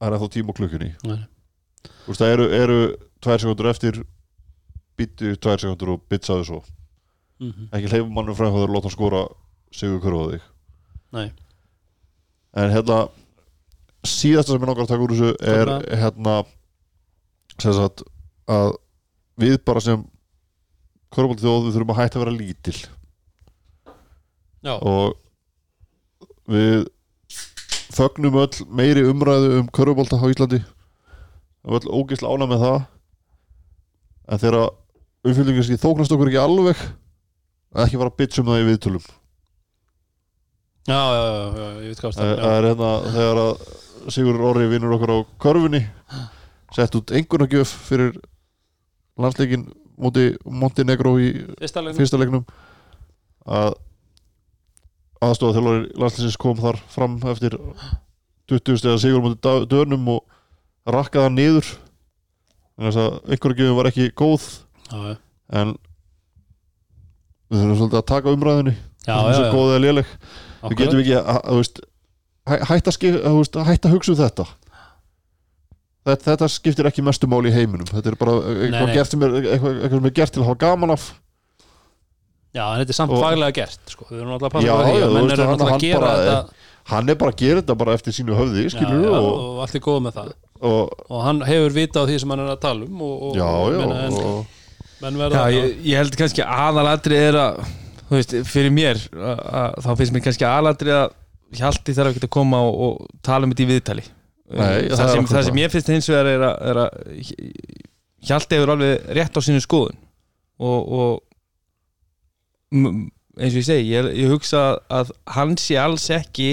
það 0.00 0.08
er 0.08 0.16
ennþá 0.16 0.28
tíma 0.34 0.50
á 0.52 0.56
klukkunni 0.58 0.90
þú 1.04 2.08
veist, 2.08 2.20
það 2.20 2.32
eru, 2.34 2.46
eru 2.56 2.78
tvær 3.20 3.38
sekundur 3.44 3.68
eftir 3.70 4.00
byttu 4.98 5.34
tvær 5.36 5.60
sekundur 5.62 5.94
og 5.96 6.04
bitsaðu 6.10 6.44
svo 6.50 6.60
Mhm. 7.40 7.70
ekki 7.72 7.88
hleyfum 7.88 8.10
mannum 8.12 8.34
frá 8.36 8.50
það 8.52 8.66
að 8.66 8.72
láta 8.74 8.88
hann 8.90 8.92
skora 8.96 9.20
sigur 9.72 10.00
kurfa 10.04 10.24
þig 10.34 10.42
Nei. 11.12 11.30
en 12.54 12.70
hérna 12.74 12.98
síðasta 14.04 14.52
sem 14.52 14.60
ég 14.60 14.68
langar 14.68 14.84
að 14.84 14.88
taka 14.92 15.04
úr 15.06 15.14
þessu 15.14 15.30
er 15.40 15.66
Þarna- 15.66 16.00
hérna 16.02 16.34
sem 17.58 17.72
sagt 17.72 18.02
að 18.48 18.76
við 19.40 19.56
bara 19.64 19.80
sem 19.80 20.04
körfbólti 21.12 21.40
þjóð 21.46 21.64
við 21.64 21.74
þurfum 21.78 21.94
að 21.94 22.00
hætta 22.02 22.18
að 22.20 22.24
vera 22.24 22.36
lítil 22.36 22.76
Já. 24.62 24.76
og 24.82 25.16
við 26.48 26.86
fögnum 27.94 28.38
öll 28.40 28.66
meiri 28.70 29.04
umræðu 29.10 29.52
um 29.60 29.70
körfbólta 29.74 30.18
á 30.20 30.26
Íslandi. 30.30 30.60
Og 31.66 31.80
öll 31.80 31.92
ógeðslega 32.00 32.32
ána 32.34 32.48
með 32.50 32.64
það. 32.64 32.80
En 34.30 34.42
þegar 34.42 35.64
skil 35.66 35.80
þóknast 35.82 36.14
okkur 36.14 36.30
ekki 36.30 36.40
alveg 36.40 36.84
að 37.74 37.84
ekki 37.84 38.00
fara 38.00 38.12
að 38.12 38.18
bitcha 38.20 38.42
um 38.42 38.50
það 38.50 38.62
í 38.62 38.68
viðtölum. 38.70 39.08
Já, 40.88 40.96
já, 40.96 41.22
já, 41.22 41.44
já, 41.60 41.66
ég 41.84 41.90
veit 41.90 42.00
hvað 42.00 42.14
það 42.16 42.30
það 42.40 42.54
er 42.56 42.66
hérna 42.70 42.90
þegar 43.14 43.40
að 43.42 43.64
Sigur 44.10 44.38
Orri 44.48 44.68
vinnur 44.70 44.94
okkur 44.96 45.12
á 45.12 45.18
körfunni 45.44 45.82
sett 46.72 46.94
út 46.96 47.12
einhvernagjöf 47.12 47.74
fyrir 47.84 48.14
landsleikin 49.20 49.66
móti 50.00 50.30
Montenegro 50.46 51.18
í 51.20 51.34
fyrsta 51.60 52.16
leiknum. 52.16 52.46
Að 53.44 53.74
aðstofa 55.20 55.56
þjálfari 55.58 55.90
landsleisins 56.00 56.38
kom 56.40 56.56
þar 56.60 56.78
fram 56.92 57.18
eftir 57.32 57.56
20 58.50 58.80
stegar 58.80 59.00
Sigur 59.02 59.22
móti 59.24 59.40
Da- 59.44 59.66
Dönum 59.68 60.08
og 60.16 60.24
rakkaði 60.90 61.26
hann 61.28 61.36
niður. 61.38 61.68
Þannig 62.80 62.96
að 63.02 63.18
einhverjagjöfum 63.34 63.76
var 63.76 63.88
ekki 63.90 64.06
góð. 64.16 64.46
Já, 64.90 65.16
en 65.60 65.74
við 67.50 67.60
þurfum 67.60 67.76
svolítið 67.80 68.00
að 68.00 68.08
taka 68.10 68.32
umræðinni 68.34 68.72
já, 68.74 69.12
það 69.12 69.28
er 69.28 69.30
já, 69.30 69.36
svo 69.36 69.44
já. 69.44 69.52
góð 69.54 69.70
eða 69.74 69.82
léleg. 69.84 70.10
Við 70.70 70.76
getum 70.80 71.00
ekki 71.02 71.14
að, 71.18 71.28
að, 71.40 71.60
veist, 71.60 71.80
hæ- 72.50 72.64
hætta, 72.70 72.94
að 72.96 73.20
að, 73.20 73.36
veist, 73.40 73.60
hætta 73.70 73.88
að 73.90 73.94
hugsa 73.96 74.12
um 74.14 74.18
þetta. 74.20 74.46
Þetta, 76.10 76.24
þetta 76.30 76.48
skiptir 76.48 76.88
ekki 76.88 77.04
mestu 77.04 77.28
máli 77.30 77.50
í 77.52 77.54
heiminum. 77.54 77.86
Þetta 77.90 78.08
er 78.14 78.16
bara 78.20 78.34
eitthvað, 78.40 78.70
Nei, 78.72 78.86
nei. 78.88 78.94
Gert 78.96 79.14
er, 79.14 79.34
eitthvað, 79.40 79.74
eitthvað 79.84 79.98
sem 80.00 80.08
er 80.10 80.16
gert 80.16 80.32
til 80.34 80.42
að 80.42 80.48
hafa 80.48 80.60
gaman 80.64 80.94
af 80.96 81.08
já, 82.56 82.64
en 82.66 82.80
þetta 82.82 82.94
er 82.94 82.98
samt 82.98 83.14
faglega 83.14 83.54
gert 83.60 83.92
sko. 83.94 84.06
við 84.10 84.20
erum 84.22 84.32
alltaf 84.36 84.48
að 84.50 84.54
passa 84.56 84.66
Já, 84.66 84.74
á 84.74 84.82
því 84.86 84.94
já, 84.96 85.04
að 85.04 85.10
þú 85.10 85.14
menn 85.16 85.26
veist, 85.28 85.34
eru 85.38 85.42
hann- 85.42 85.52
alltaf 85.54 85.66
að 85.66 85.74
hann 85.74 85.84
gera 85.84 86.00
bara- 86.00 86.20
þetta 86.20 86.68
hann 86.90 87.08
er 87.12 87.18
bara 87.20 87.30
að 87.34 87.36
gera 87.44 87.60
þetta 87.62 87.76
bara 87.82 87.94
eftir 87.98 88.12
sínu 88.16 88.38
höfði 88.40 88.64
já, 88.66 88.70
skilur 88.74 89.04
já, 89.04 89.10
og, 89.20 89.28
og 89.40 89.60
allt 89.64 89.74
er 89.78 89.84
góð 89.84 90.00
með 90.06 90.16
það. 90.18 90.32
og, 90.70 90.94
og 91.10 91.20
hann 91.26 91.40
hefur 91.46 91.76
vita 91.76 92.02
á 92.02 92.04
því 92.08 92.16
sem 92.24 92.30
hann 92.34 92.40
er 92.46 92.50
að 92.56 92.60
tala 92.64 92.84
um 92.88 93.02
og, 93.06 93.14
og, 93.28 93.36
já, 93.38 93.46
og, 93.46 93.70
já, 93.70 93.78
meina, 93.78 94.00
en, 94.06 94.18
og, 94.24 94.58
menn 95.00 95.20
Já, 95.32 95.44
ég, 95.54 95.76
ég 95.86 95.96
held 96.02 96.16
kannski 96.20 96.42
aðalatri 96.44 97.16
er 97.16 97.38
að 97.40 97.60
þú 98.10 98.18
veist, 98.18 98.34
fyrir 98.50 98.72
mér 98.74 98.98
að, 99.14 99.38
að, 99.60 99.78
þá 99.86 99.90
finnst 100.00 100.12
mér 100.16 100.24
kannski 100.26 100.48
aðalatri 100.48 100.96
að 100.96 101.16
Hjalti 101.50 101.90
þarf 101.96 102.12
ekki 102.14 102.20
að 102.28 102.30
koma 102.30 102.60
og, 102.62 102.76
og 102.86 103.06
tala 103.26 103.42
um 103.42 103.50
þetta 103.50 103.64
í 103.64 103.68
viðtali. 103.72 104.02
Nei, 104.54 104.58
það 104.60 104.74
er 104.84 104.92
það, 105.00 105.08
sem, 105.16 105.24
það 105.32 105.46
sem 105.48 105.56
ég 105.58 105.72
finnst 105.72 105.88
hins 105.90 106.08
vegar 106.12 106.28
er 106.30 106.44
að, 106.46 106.60
er 106.70 106.78
að 106.84 107.24
Hjalti 108.28 108.58
hefur 108.58 108.70
alveg 108.76 109.08
rétt 109.18 109.34
á 109.34 109.40
sínu 109.42 109.62
skoðun. 109.64 109.96
Og, 110.60 110.92
eins 112.70 113.54
og 113.54 113.60
ég 113.60 113.66
segi 113.66 113.90
ég, 113.94 114.08
ég 114.20 114.30
hugsa 114.30 114.60
að 114.92 115.10
hann 115.36 115.56
sé 115.60 115.76
alls 115.80 116.08
ekki 116.14 116.50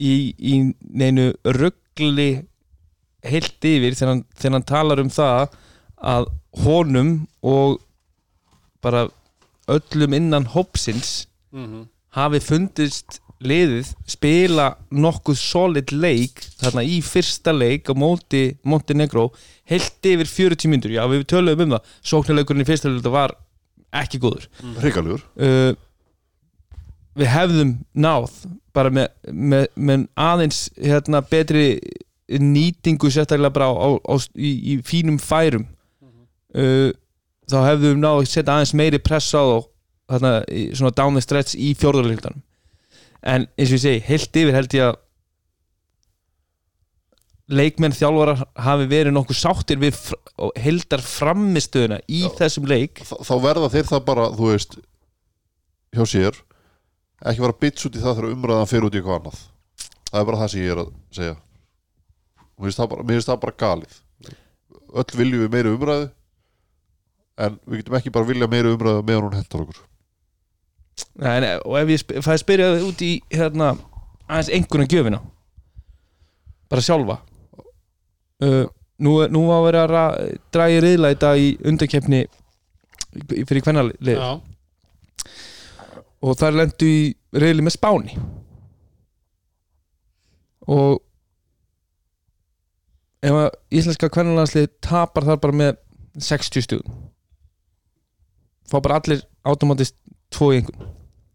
í, 0.00 0.12
í 0.38 0.54
neinu 0.80 1.30
ruggli 1.44 2.30
heilt 3.26 3.66
yfir 3.68 3.96
þegar 3.98 4.14
hann, 4.14 4.22
þegar 4.40 4.54
hann 4.56 4.68
talar 4.70 5.02
um 5.02 5.10
það 5.12 5.56
að 6.00 6.28
honum 6.64 7.10
og 7.44 7.80
bara 8.82 9.08
öllum 9.70 10.14
innan 10.16 10.46
hópsins 10.54 11.26
Mhm. 11.52 11.88
hafi 12.14 12.38
fundist 12.40 13.18
liðið 13.42 13.88
spila 14.06 14.76
nokkuð 14.94 15.36
solid 15.40 15.90
leik 15.92 16.38
þarna 16.60 16.84
í 16.86 17.00
fyrsta 17.02 17.50
leik 17.52 17.90
á 17.90 17.94
móti 17.98 18.56
Montenegro 18.62 19.32
heilt 19.66 19.98
yfir 20.06 20.28
40 20.30 20.68
myndur, 20.70 20.92
já 20.94 21.02
við 21.10 21.24
töluðum 21.26 21.64
um 21.66 21.74
það 21.74 21.88
sóknarleikurinn 22.06 22.62
í 22.62 22.68
fyrsta 22.68 22.88
leik 22.92 23.10
var 23.10 23.34
ekki 23.96 24.20
góður. 24.22 24.46
Hrikaljur 24.80 25.24
uh, 25.40 25.72
við 27.18 27.32
hefðum 27.32 27.74
náð 27.98 28.30
bara 28.76 28.92
með, 28.94 29.08
með, 29.32 29.66
með 29.74 30.06
aðeins 30.14 30.62
hérna, 30.78 31.22
betri 31.26 31.64
nýtingu 32.30 33.10
sérstaklega 33.10 33.50
bara 33.56 33.70
á, 33.74 33.90
á, 33.98 34.14
í, 34.38 34.52
í 34.74 34.76
fínum 34.86 35.18
færum. 35.22 35.66
Uh, 36.54 36.90
þá 37.50 37.58
hefðum 37.66 37.96
við 37.96 38.00
náð 38.04 38.20
að 38.20 38.30
setja 38.30 38.54
aðeins 38.54 38.76
meiri 38.78 39.02
press 39.02 39.34
á 39.34 39.42
þá 39.42 39.58
þarna, 40.10 40.32
svona 40.74 40.94
down 40.98 41.18
the 41.18 41.22
stretch 41.22 41.58
í 41.58 41.74
fjórðarleiktanum 41.78 42.42
en 43.20 43.46
eins 43.58 43.70
og 43.70 43.76
ég 43.76 43.82
segi, 43.84 44.02
heilt 44.06 44.38
yfir 44.40 44.56
held 44.56 44.74
ég 44.76 44.86
að 44.88 44.98
leikmenn 47.50 47.94
þjálfarar 47.96 48.44
hafi 48.64 48.86
verið 48.90 49.14
nokkuð 49.14 49.38
sáttir 49.38 49.80
við 49.80 49.98
heldar 50.60 51.02
framistöðuna 51.04 52.00
í 52.10 52.22
þessum 52.38 52.68
leik. 52.70 53.02
Þa, 53.06 53.18
þá 53.26 53.34
verða 53.44 53.70
þeir 53.74 53.88
það 53.90 54.04
bara, 54.06 54.28
þú 54.36 54.52
veist 54.52 54.76
hjá 55.96 56.04
sér 56.06 56.38
ekki 57.20 57.44
vera 57.44 57.58
bits 57.64 57.88
út 57.88 57.98
í 57.98 58.02
það 58.02 58.16
þegar 58.20 58.36
umræðan 58.36 58.70
fer 58.70 58.86
út 58.86 58.94
í 58.94 59.00
eitthvað 59.00 59.18
annað. 59.18 59.42
Það 60.10 60.20
er 60.20 60.28
bara 60.30 60.40
það 60.40 60.52
sem 60.52 60.62
ég 60.62 60.72
er 60.74 60.82
að 60.82 60.94
segja. 61.18 61.36
Það 62.60 62.90
bara, 62.92 63.04
mér 63.04 63.18
finnst 63.18 63.30
það 63.30 63.42
bara 63.44 63.58
galið. 63.64 63.98
Öll 64.90 65.18
viljum 65.20 65.44
við 65.44 65.52
meiri 65.54 65.74
umræðu 65.74 66.08
en 67.40 67.60
við 67.64 67.80
getum 67.80 67.96
ekki 68.00 68.12
bara 68.14 68.28
vilja 68.28 68.50
meiri 68.50 68.74
umræðu 68.74 69.04
meðan 69.06 69.28
hún 69.28 69.38
hentar 69.38 69.64
okkur. 69.64 69.84
Nei, 71.20 71.36
nei, 71.40 71.52
og 71.64 71.76
ef 71.80 71.92
ég 71.94 72.24
fæði 72.24 72.40
spyrja 72.42 72.72
þig 72.74 72.88
út 72.88 73.04
í 73.06 73.10
hérna, 73.32 73.70
aðeins 74.28 74.50
einhverjum 74.56 74.90
gjöfina 74.90 75.20
bara 76.70 76.84
sjálfa 76.84 77.16
uh, 78.44 78.64
nú, 79.00 79.14
er- 79.24 79.32
nú 79.32 79.46
var 79.48 79.60
að 79.60 79.66
vera 79.68 79.82
að 79.86 79.90
ra- 79.94 80.38
draga 80.54 80.76
í 80.76 80.82
riðla 80.84 81.12
í 81.14 81.18
dag 81.22 81.40
í 81.40 81.48
undarkeppni 81.70 82.22
fyrir 83.48 83.64
kvennalið. 83.66 83.96
Já, 84.16 84.30
og 86.20 86.36
þar 86.38 86.58
lendu 86.60 86.86
í 86.88 87.00
riðli 87.40 87.64
með 87.64 87.74
Spáni. 87.78 88.16
Og 90.70 91.00
ef 93.26 93.36
að 93.36 93.48
íslenska 93.76 94.08
kvennalandslið 94.12 94.68
tapar 94.84 95.26
þar 95.28 95.40
bara 95.42 95.58
með 95.60 95.78
60 96.20 96.64
stugum 96.66 97.00
fá 98.70 98.78
bara 98.84 99.00
allir 99.00 99.20
automatist 99.50 99.96
tvo 100.30 100.52
í 100.54 100.60
einhvern. 100.60 100.86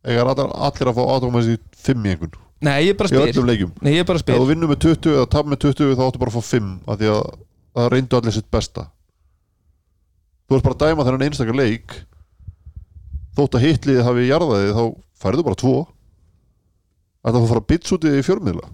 Eiga 0.07 0.23
allir, 0.23 0.87
að 0.87 0.95
fá 0.95 1.03
átumæðis 1.17 1.49
í 1.51 1.57
5 1.89 2.05
í 2.07 2.13
einhvern 2.13 2.37
Nei, 2.61 2.85
ég 2.87 2.95
bara 2.97 3.09
í 3.09 3.11
spyr. 3.11 3.31
öllum 3.33 3.47
leikjum. 3.49 3.71
Nei, 3.81 3.93
ég 3.97 4.05
bara 4.07 4.15
ef 4.19 4.23
spyr 4.23 4.39
þú 4.39 4.47
vinnur 4.47 4.69
með 4.71 4.79
20 4.85 5.11
eða 5.15 5.29
tap 5.29 5.45
með 5.51 5.59
20 5.65 5.95
þá 5.99 6.03
áttu 6.07 6.19
bara 6.21 6.31
að 6.31 6.37
fá 6.37 6.43
5 6.55 6.69
af 6.87 6.99
því 7.01 7.09
að 7.11 7.23
það 7.75 7.89
reyndu 7.91 8.17
allir 8.19 8.35
sitt 8.37 8.49
besta. 8.51 8.85
Þú 10.47 10.55
ert 10.55 10.63
bara 10.63 10.75
að 10.75 10.85
dæma 10.85 11.05
þennan 11.07 11.25
einstakar 11.27 11.59
leik. 11.59 11.97
Þótt 13.35 13.57
að 13.59 13.65
hitliðið 13.67 14.05
hafi 14.07 14.27
jarðaðið 14.29 14.73
þá 14.77 14.83
færðu 15.19 15.43
bara 15.43 15.59
2 15.59 15.75
Þetta 17.25 17.39
að 17.41 17.47
fara 17.49 17.61
að 17.63 17.69
bits 17.71 17.93
út 17.95 18.05
í 18.05 18.11
fjörmiðla 18.23 18.67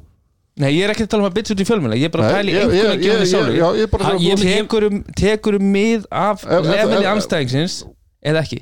Nei, 0.61 0.67
ég 0.75 0.84
er 0.84 0.91
ekki 0.91 1.05
að 1.07 1.11
tala 1.13 1.23
um 1.23 1.29
að 1.29 1.36
bytsa 1.38 1.53
út 1.55 1.61
í 1.63 1.65
fjölmjöla 1.65 1.97
Ég 1.97 2.09
er 2.09 2.11
bara 2.13 2.27
að 2.27 2.49
í 2.51 2.51
ég, 2.51 2.59
einhvern 2.59 2.75
ég, 2.75 2.89
veginn 2.91 3.21
ég, 3.21 3.29
sjálfur 3.32 3.55
já, 3.55 3.67
ég 3.79 3.86
er 3.88 3.91
bara 3.93 4.09
að 4.11 4.25
ég- 4.25 4.41
Tekurum, 4.43 4.97
tekurum 5.17 5.69
mið 5.73 6.03
af 6.11 6.43
Ef- 6.43 6.67
ef- 6.67 6.91
ef- 6.99 7.07
anstæðingsins 7.13 7.77
eða 8.21 8.43
ekki 8.43 8.59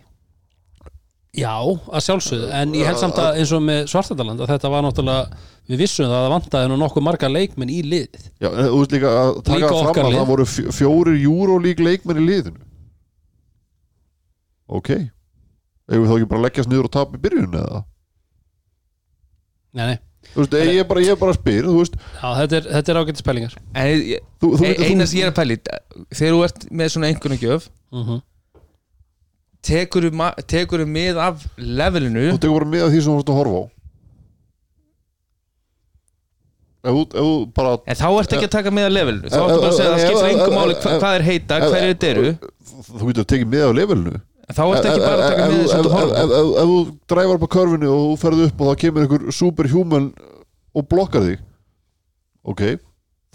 Já, 1.37 1.53
að 1.61 2.01
sjálfsögðu, 2.07 2.47
en 2.57 2.71
ég 2.73 2.87
held 2.89 2.97
samt 2.97 3.19
að 3.21 3.35
eins 3.37 3.51
og 3.53 3.61
með 3.61 3.83
Svartadaland 3.91 4.41
að 4.41 4.49
þetta 4.49 4.69
var 4.73 4.81
náttúrulega 4.81 5.41
við 5.69 5.77
vissum 5.83 6.07
það 6.09 6.15
að 6.17 6.23
það 6.25 6.31
vantaði 6.33 6.69
nú 6.71 6.77
nokkuð 6.81 7.03
marga 7.05 7.29
leikmenn 7.29 7.69
í 7.69 7.83
liðið 7.85 8.23
Já, 8.41 8.47
en 8.49 8.65
þú 8.71 8.79
veist 8.79 8.95
líka 8.95 9.11
að 9.13 9.29
taka 9.45 9.59
Líka 9.59 9.69
fram 9.69 9.89
okkar 9.91 10.07
að 10.07 10.09
lið. 10.09 10.17
það 10.19 10.31
voru 10.31 10.45
fjó- 10.49 10.73
fjórir 10.79 11.19
Euroleague 11.21 11.85
leikmenn 11.85 12.21
í 12.23 12.25
liðinu 12.31 12.63
Ok 14.79 14.89
Eigum 15.89 16.03
við 16.05 16.09
þá 16.09 16.15
ekki 16.17 16.29
bara 16.31 16.39
að 16.41 16.45
leggjast 16.47 16.71
niður 16.73 16.87
og 16.89 16.93
tapa 16.97 17.17
í 17.17 17.21
byrjun 17.23 17.59
eða? 17.61 17.83
Nei, 19.77 19.83
nei, 19.85 19.97
Þú 20.33 20.41
veist, 20.43 20.57
ég 20.65 20.81
er 20.81 20.87
bara, 20.89 21.03
ég 21.05 21.13
er 21.13 21.21
bara 21.21 21.33
að 21.35 21.39
spyr 21.43 21.69
Þú 21.69 21.75
veist, 21.77 21.99
já, 22.17 22.27
þetta 22.41 22.57
er, 22.59 22.67
þetta 22.73 22.93
er 22.95 22.99
ágætt 23.03 23.21
spellingar 23.21 23.55
En 23.73 23.93
þú, 24.41 24.49
þú, 24.49 24.65
e- 24.65 24.73
þú, 24.81 24.89
eina 24.89 25.05
sem 25.09 25.21
ég 25.21 25.29
er 25.29 25.31
að 25.33 25.37
pæla 25.39 25.57
í 25.57 25.61
Þegar 26.17 26.33
þú 26.35 26.41
ert 26.49 26.67
með 26.81 26.91
svona 26.95 27.09
einhvern 27.13 27.41
gjöf 27.41 27.69
-hmm. 27.93 28.19
Tekurum, 29.65 30.21
tekurum 30.47 30.89
mið 30.95 31.17
af 31.19 31.41
levelinu? 31.57 32.29
Þú 32.33 32.39
tekur 32.39 32.55
bara 32.61 32.69
með 32.71 32.85
af 32.85 32.93
því 32.93 33.01
sem 33.03 33.11
þú 33.13 33.19
ert 33.23 33.31
að 33.33 33.39
horfa 33.41 33.59
á. 33.59 33.65
Ef 36.79 36.95
þú, 36.95 37.01
ef 37.03 37.19
þú 37.19 37.31
bara 37.57 37.71
En 37.91 37.97
þá 37.99 38.05
ertu 38.21 38.35
ekki 38.37 38.47
að 38.47 38.53
taka 38.55 38.71
með 38.71 38.85
að 38.87 38.93
levelinu. 38.95 39.29
Þá 39.33 39.39
ertu 39.43 39.59
bara 39.59 39.69
að 39.69 39.75
segja 39.75 39.89
að 39.89 39.95
það 39.97 40.05
skiptir 40.05 40.29
engum 40.31 40.55
máli 40.55 40.75
hva- 40.79 40.93
hvað 41.03 41.15
er 41.19 41.25
heita, 41.27 41.57
hverju 41.65 41.89
þetta 41.91 42.09
eru. 42.13 42.31
Þú 42.89 43.09
getur 43.09 43.23
að 43.25 43.29
tekið 43.33 43.49
með 43.51 43.65
á 43.67 43.71
levelinu. 43.79 44.13
Þá 44.49 44.61
ertu 44.65 44.87
ekki 44.89 45.03
bara 45.03 45.19
að 45.19 45.29
taka 45.29 45.43
með 45.43 45.59
ef- 45.59 45.59
þess 45.59 45.75
að 45.75 45.85
ef- 45.85 45.91
horfa 45.97 46.21
ef- 46.23 46.33
ef- 46.39 46.69
þú 46.69 46.77
dræfar 47.11 47.35
upp 47.35 47.43
á 47.43 47.49
körfinu 47.57 47.89
og 47.91 47.99
þú 47.99 48.15
ferð 48.23 48.45
upp 48.47 48.61
og 48.63 48.67
það 48.71 48.79
kemur 48.85 49.01
einhver 49.05 49.31
superhuman 49.41 50.07
og 50.79 50.87
blokkar 50.89 51.21
þig. 51.27 51.39
Ok, 52.47 52.61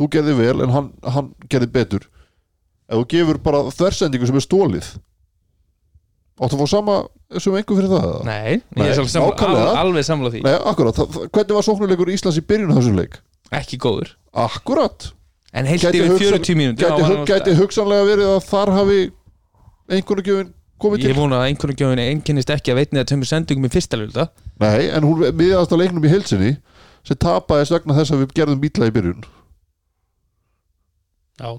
þú 0.01 0.09
gerði 0.11 0.35
vel 0.41 0.63
en 0.65 0.71
hann, 0.73 0.89
hann 1.05 1.35
gerði 1.53 1.69
betur. 1.71 2.09
Ef 2.89 2.97
þú 2.97 3.07
gefur 3.13 3.39
bara 3.45 3.61
þversendingu 3.69 4.27
sem 4.27 4.41
er 4.41 4.49
stólið 4.49 4.89
Áttu 6.35 6.57
að 6.57 6.63
fá 6.65 6.69
sama 6.73 6.95
sem 7.39 7.55
einhver 7.55 7.77
fyrir 7.79 7.91
það? 7.93 8.07
eða? 8.09 8.25
Nei, 8.27 8.57
Nei, 8.75 8.87
ég 8.89 8.97
er 8.99 9.07
samla, 9.07 9.35
al, 9.39 9.77
alveg 9.85 10.07
samla 10.09 10.31
því. 10.35 10.41
Nei, 10.43 10.55
akkurat, 10.73 10.97
hvernig 11.31 11.55
var 11.55 11.67
sóknuleikur 11.69 12.11
Íslands 12.11 12.41
í 12.41 12.43
byrjun 12.49 12.73
af 12.75 12.81
þessum 12.81 12.97
leik? 12.99 13.21
Ekki 13.55 13.79
góður. 13.85 14.11
Akkurat. 14.35 15.13
En 15.55 15.69
heilt 15.71 15.85
yfir 15.87 16.09
hugsan- 16.11 16.35
40 16.35 16.57
mínútur 16.59 16.89
Gæti, 16.91 17.07
hug, 17.07 17.23
gæti 17.31 17.55
hugsanlega 17.61 18.09
verið 18.09 18.31
að 18.33 18.41
þar 18.51 18.73
hafi 18.75 18.99
einhverju 19.95 20.25
gjöfin 20.27 20.51
komið 20.83 20.99
Ég 21.05 21.13
til? 21.13 21.15
vona 21.21 21.39
að 21.39 21.47
einhvern 21.53 21.79
gjóðin 21.79 22.03
einkennist 22.03 22.51
ekki 22.51 22.73
að 22.75 22.81
veitni 22.81 22.99
að 23.05 23.07
tömur 23.13 23.31
sendingum 23.31 23.69
í 23.69 23.71
fyrsta 23.71 24.01
lulda 24.01 24.25
Nei, 24.59 24.89
en 24.91 25.07
hún 25.07 25.23
miðast 25.39 25.71
á 25.71 25.77
leiknum 25.79 26.03
í 26.03 26.11
heilsinni 26.11 26.57
sem 27.07 27.17
tapaðist 27.23 27.71
vegna 27.77 27.95
þess 27.95 28.11
að 28.11 28.25
við 28.25 28.35
gerðum 28.41 28.61
bítla 28.65 28.89
í 28.91 28.95
byrjun. 28.97 29.23
Já, 31.39 31.51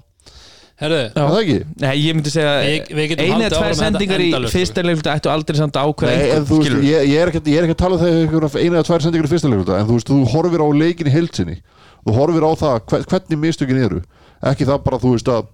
herðu 0.80 0.98
Já. 1.00 1.08
Er 1.16 1.30
Það 1.30 1.38
ekki? 1.42 1.56
Nei, 1.82 1.92
ég 2.02 2.16
myndi 2.18 2.32
segja 2.34 2.52
haldið 2.56 3.32
eða 3.36 3.50
tvær 3.56 3.76
sendingar 3.80 4.20
í 4.20 4.28
endalaust, 4.30 4.56
fyrsta 4.56 4.84
lulda 4.84 5.14
ættu 5.16 5.32
aldrei 5.32 5.56
samt 5.60 5.78
að 5.80 5.90
ákveða 5.90 6.10
Nei, 6.12 6.16
en 6.16 6.26
einhvern, 6.26 6.46
þú 6.50 6.58
veist, 6.60 6.68
skilurðu. 6.68 6.90
ég, 6.90 7.08
ég, 7.10 7.20
er 7.22 7.32
ekki, 7.32 7.42
ég 7.52 7.58
er 7.62 7.66
ekki 7.68 7.76
að 7.76 7.82
tala 7.82 7.96
um 7.96 8.02
það 8.02 8.18
einhverjum 8.20 8.60
eina 8.60 8.76
eða 8.80 8.86
tvær 8.90 9.04
sendingar 9.06 9.28
í 9.28 9.32
fyrsta 9.32 9.50
leikluta 9.52 9.78
en 9.80 9.88
þú 9.88 9.96
veist, 9.96 10.12
þú 10.12 10.20
horfir 10.34 10.64
á 10.64 10.68
leikin 10.82 11.10
í 11.10 11.14
heilsinni 11.16 11.56
þú 12.06 12.16
horfir 12.20 12.44
á 12.46 12.52
það 12.60 12.76
hver- 12.92 13.06
hvernig 13.12 13.42
mistökin 13.46 13.82
eru 13.86 14.02
ekki 14.52 14.68
það 14.68 14.82
bara, 14.84 15.00
þú 15.00 15.14
veist 15.16 15.30
að 15.32 15.46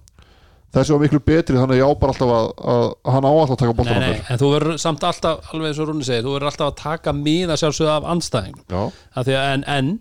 þessi 0.73 0.89
var 0.95 1.01
miklu 1.05 1.19
betri 1.21 1.55
þannig 1.59 1.75
að 1.77 1.81
ég 1.83 1.85
á 1.85 1.91
bara 2.01 2.13
alltaf 2.15 2.31
að, 2.33 2.47
að, 2.73 2.85
hann 3.13 3.27
á 3.29 3.31
alltaf 3.31 3.53
að 3.53 3.59
taka 3.61 3.75
boltan 3.77 3.99
nei, 4.01 4.07
okkar 4.17 4.31
en 4.33 4.39
þú 4.41 4.47
verður 4.55 4.79
samt 4.81 5.03
alltaf, 5.05 5.51
alveg 5.53 5.69
eins 5.69 5.81
og 5.83 5.89
Rúni 5.91 6.07
segir, 6.07 6.23
þú 6.25 6.31
verður 6.33 6.49
alltaf 6.49 6.71
að 6.71 6.79
taka 6.81 7.13
miða 7.13 7.57
sjálfsögðu 7.61 7.91
af 7.93 8.07
anstæðing 8.09 8.57
en, 9.37 9.63
en 9.69 9.91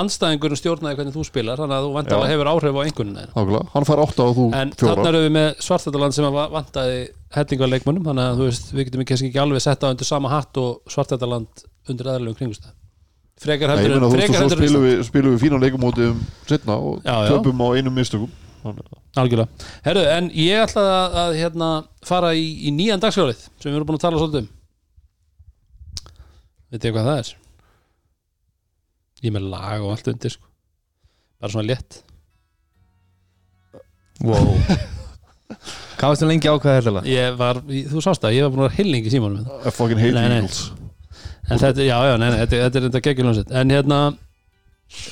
anstæðingurinn 0.00 0.58
stjórnaði 0.60 0.96
hvernig 0.98 1.14
þú 1.16 1.24
spilar 1.28 1.60
þannig 1.60 1.76
að 1.78 1.86
þú 1.86 1.92
vantar 1.96 2.22
Já. 2.22 2.30
hefur 2.32 2.50
áhrif 2.52 2.76
á 2.76 2.82
einhvern 2.86 3.12
hann 3.74 3.86
fær 3.88 4.02
átta 4.04 4.26
og 4.26 4.34
þú 4.38 4.46
en 4.60 4.72
fjóra 4.76 4.94
þarna 4.96 5.10
erum 5.12 5.24
við 5.26 5.34
með 5.36 5.48
Svartættaland 5.66 6.16
sem 6.16 6.26
að 6.28 6.36
va- 6.38 6.48
vantaði 6.56 6.98
hellinga 7.36 7.68
leikmönnum 7.74 8.08
þannig 8.10 8.26
að 8.30 8.40
þú 8.40 8.48
veist, 8.50 8.72
við 8.76 8.88
getum 8.90 9.04
ekki 9.06 9.40
alveg 9.44 9.64
setta 9.66 9.90
undir 9.94 10.08
sama 10.08 10.32
hatt 10.32 10.60
og 10.62 10.82
Svartættaland 10.92 11.64
undir 11.90 12.10
aðalegum 12.12 12.38
kringustæð 12.40 12.74
frekar 13.42 13.68
heldur 13.74 13.98
en 14.00 14.10
frekar 14.16 14.40
heldur 14.42 14.60
en 14.62 14.66
spilum 14.68 14.84
við, 14.86 15.00
spilum 15.10 15.34
við 15.36 15.42
fína 15.44 15.58
leikumóti 15.60 16.06
um 16.10 16.20
setna 16.48 16.76
og 16.80 17.02
töpum 17.04 17.60
á 17.60 17.68
einum 17.76 17.92
mistökum. 17.92 18.30
Þannig 18.64 18.86
að- 18.88 19.20
algjörlega, 19.20 19.66
herru, 19.84 20.04
en 20.16 20.30
ég 20.34 20.62
ætlaði 20.64 20.94
að, 20.96 21.18
að 21.22 21.34
hérna, 21.40 21.68
fara 22.08 22.30
í, 22.34 22.46
í 22.66 22.72
nýjan 22.74 23.00
dagskrálið 23.04 23.42
sem 23.60 23.68
við 23.70 23.76
erum 23.76 23.86
búin 23.90 23.98
að 24.00 24.06
tala 24.06 24.18
svolítið 24.22 24.40
um. 24.42 24.48
Veit 26.72 26.84
ég 26.88 26.96
hvað 26.96 27.06
það 27.10 27.20
er 27.22 27.30
ég 29.24 29.32
með 29.34 29.48
lag 29.52 29.84
og 29.84 29.94
allt 29.94 30.10
undir 30.12 30.34
sko. 30.34 30.46
bara 31.40 31.52
svona 31.52 31.68
létt. 31.70 32.02
Wow. 34.24 34.52
Hvað 35.96 36.10
varstu 36.12 36.28
lengi 36.28 36.50
ákveða 36.50 36.80
þetta 36.80 36.92
lag? 36.98 37.08
ég 37.08 37.36
var, 37.38 37.60
þú 37.64 38.02
sást 38.04 38.24
það, 38.24 38.36
ég 38.36 38.44
var 38.46 38.52
búin 38.52 38.64
að 38.64 38.68
vera 38.68 38.78
hilling 38.80 39.06
í 39.06 39.12
símanum 39.12 39.38
með 39.40 39.48
það. 39.48 39.66
I 39.70 39.74
fucking 39.76 40.02
hate 40.02 40.16
Nei, 40.16 40.28
nei. 40.32 40.38
Eagles. 40.42 40.62
En 41.46 41.60
þetta, 41.62 41.84
já, 41.86 41.96
já, 42.10 42.14
nei, 42.20 42.28
nei, 42.32 42.38
þetta, 42.42 42.62
þetta 42.64 42.80
er 42.80 42.88
enda 42.88 43.02
geggjuljónsett 43.06 43.52
en 43.54 43.72
hérna 43.72 44.00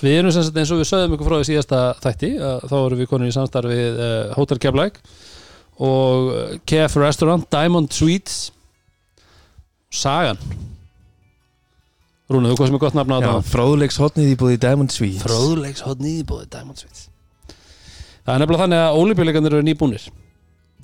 við 0.02 0.16
erum 0.18 0.34
sem 0.34 0.44
sagt 0.46 0.58
eins 0.60 0.72
og 0.74 0.80
við 0.80 0.88
sögðum 0.90 1.14
ykkur 1.16 1.28
frá 1.28 1.36
því 1.38 1.46
síðasta 1.48 1.80
þætti 2.02 2.30
að 2.48 2.66
þá 2.70 2.74
erum 2.80 3.00
við 3.00 3.08
konur 3.10 3.30
í 3.30 3.34
samstarf 3.34 3.72
við 3.72 4.00
uh, 4.02 4.34
Hotel 4.36 4.58
Keflæk 4.62 5.00
og 5.82 6.28
uh, 6.30 6.42
KF 6.66 6.98
Restaurant, 7.02 7.46
Diamond 7.54 7.94
Suites 7.94 8.36
Sagan 9.94 10.38
Rúna, 12.32 12.50
þú 12.50 12.56
hvað 12.56 12.70
sem 12.70 12.76
er 12.78 12.82
gott 12.86 12.94
nafn 12.96 13.12
á 13.12 13.18
Já, 13.18 13.24
þetta. 13.26 13.48
Fróðleiks 13.52 13.98
hotnið 14.00 14.30
í 14.32 14.36
búið 14.40 14.54
Diamond 14.62 14.94
Suites 14.94 15.24
Fróðleiks 15.26 15.82
hot 15.84 16.00
nýbúið 16.00 16.46
Diamond 16.54 16.80
Suites 16.80 17.02
Það 18.24 18.32
er 18.32 18.40
nefnilega 18.40 18.62
þannig 18.64 18.80
að 18.80 18.98
ólipjuleikarnir 19.02 19.54
eru 19.58 19.64
nýbúnir. 19.66 20.04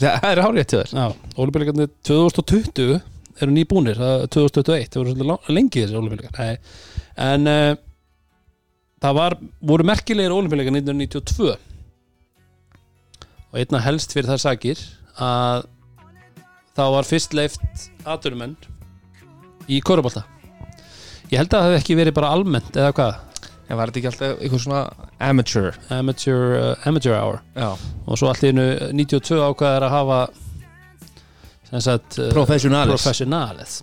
Það 0.00 0.26
er 0.28 0.40
hárið 0.44 0.66
til 0.68 0.80
þér. 0.82 0.90
Já, 0.92 1.06
ólipjuleikarnir 1.40 1.88
2020 2.04 2.98
eru 3.40 3.54
nýbúnir, 3.56 3.96
það 3.96 4.12
er 4.18 4.32
2021 4.36 4.90
það 4.92 5.00
voru 5.00 5.14
svolítið 5.14 5.54
lengi 5.56 5.84
þessi 5.84 6.00
ólipjuleikar 6.00 6.34
en 7.30 7.48
uh, 7.48 7.70
það 9.00 9.16
var, 9.16 9.36
voru 9.72 9.86
merkilegir 9.88 10.34
ólipjuleikar 10.36 10.76
1992 10.76 11.54
og 13.50 13.62
einna 13.62 13.80
helst 13.86 14.12
fyrir 14.14 14.28
það 14.30 14.42
sakir 14.44 14.82
að 15.20 15.64
þá 16.76 16.84
var 16.96 17.08
fyrst 17.08 17.32
leift 17.36 17.88
aðdurumenn 18.04 18.58
í 19.70 19.80
korubálta 19.84 20.26
ég 21.30 21.38
held 21.38 21.50
að 21.50 21.56
það 21.56 21.66
hefði 21.68 21.80
ekki 21.80 21.98
verið 21.98 22.16
bara 22.20 22.32
almennt 22.36 22.76
eða 22.76 22.94
hvað, 22.96 23.18
En 23.70 23.78
var 23.78 23.86
þetta 23.86 24.00
ekki 24.00 24.08
alltaf 24.10 24.40
eitthvað 24.42 24.62
svona 24.64 24.78
amateur? 25.22 25.76
Amateur, 25.94 26.40
uh, 26.58 26.86
amateur 26.90 27.12
hour. 27.14 27.36
Já. 27.54 27.68
Og 28.02 28.18
svo 28.18 28.26
allt 28.26 28.42
í 28.42 28.50
einu 28.50 28.64
92 28.98 29.38
ákvaðar 29.38 29.86
að 29.86 29.92
hafa 29.94 30.16
sem 31.70 31.84
sagt 31.84 32.18
uh, 32.18 32.30
Professionalis 32.34 32.98
professionalis 32.98 33.76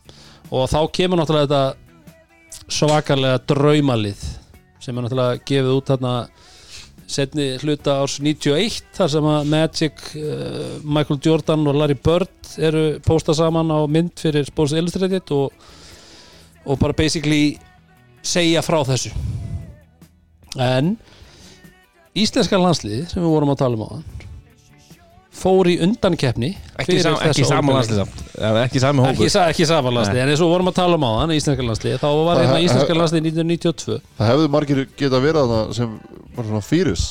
og 0.52 0.68
þá 0.72 0.80
kemur 0.96 1.22
náttúrulega 1.22 1.48
þetta 1.48 2.68
svakalega 2.72 3.40
draumalið 3.48 4.28
sem 4.84 4.92
er 4.92 5.06
náttúrulega 5.06 5.42
gefið 5.48 5.74
út 5.74 5.92
þarna 5.94 6.14
setni 7.08 7.48
hluta 7.62 7.98
árs 8.02 8.18
91 8.20 8.82
þar 8.96 9.12
sem 9.14 9.28
að 9.32 9.50
Magic 9.54 10.06
uh, 10.20 10.78
Michael 10.84 11.22
Jordan 11.24 11.64
og 11.72 11.80
Larry 11.80 11.96
Bird 11.96 12.52
eru 12.60 12.86
pósta 13.08 13.36
saman 13.38 13.72
á 13.72 13.80
mynd 13.88 14.20
fyrir 14.20 14.48
Sports 14.50 14.76
Illustrated 14.76 15.32
og, 15.36 15.56
og 16.68 16.80
bara 16.82 16.94
basically 16.98 17.58
segja 18.28 18.62
frá 18.66 18.82
þessu. 18.88 19.12
En 20.60 20.96
íslenska 22.18 22.58
landslið 22.60 23.08
sem 23.12 23.22
við 23.24 23.30
vorum 23.32 23.52
að 23.54 23.60
tala 23.64 23.78
um 23.78 23.84
á 23.88 23.92
fór 25.38 25.68
í 25.70 25.76
undankeppni 25.86 26.48
Ekki, 26.82 26.86
fyrir 26.88 27.04
sam, 27.06 27.16
ekki 27.28 27.44
sama 27.46 27.76
landslið 27.76 28.00
samt. 28.02 28.22
Ekki 28.64 28.80
sami 28.82 29.04
ekki, 29.04 29.12
hópur 29.20 29.30
sa- 29.30 29.44
ekki 29.52 29.68
sama 29.70 29.92
landslið, 29.94 30.22
en 30.24 30.32
eins 30.32 30.42
og 30.42 30.48
við 30.50 30.54
vorum 30.56 30.72
að 30.72 30.78
tala 30.80 30.98
um 30.98 31.06
á 31.06 31.12
þann 31.20 31.34
íslenska 31.36 31.66
landslið, 31.68 31.98
þá 32.02 32.08
var 32.26 32.40
hérna 32.42 32.56
Það- 32.56 32.66
íslenska 32.66 32.96
landslið 32.98 33.22
1992 33.28 34.00
Það 34.18 34.32
hefðu 34.32 34.48
margir 34.56 34.82
geta 34.98 35.20
verið 35.22 35.44
þarna 35.44 35.76
sem 35.78 35.94
var 36.40 36.50
svona 36.50 36.64
fýris. 36.66 37.06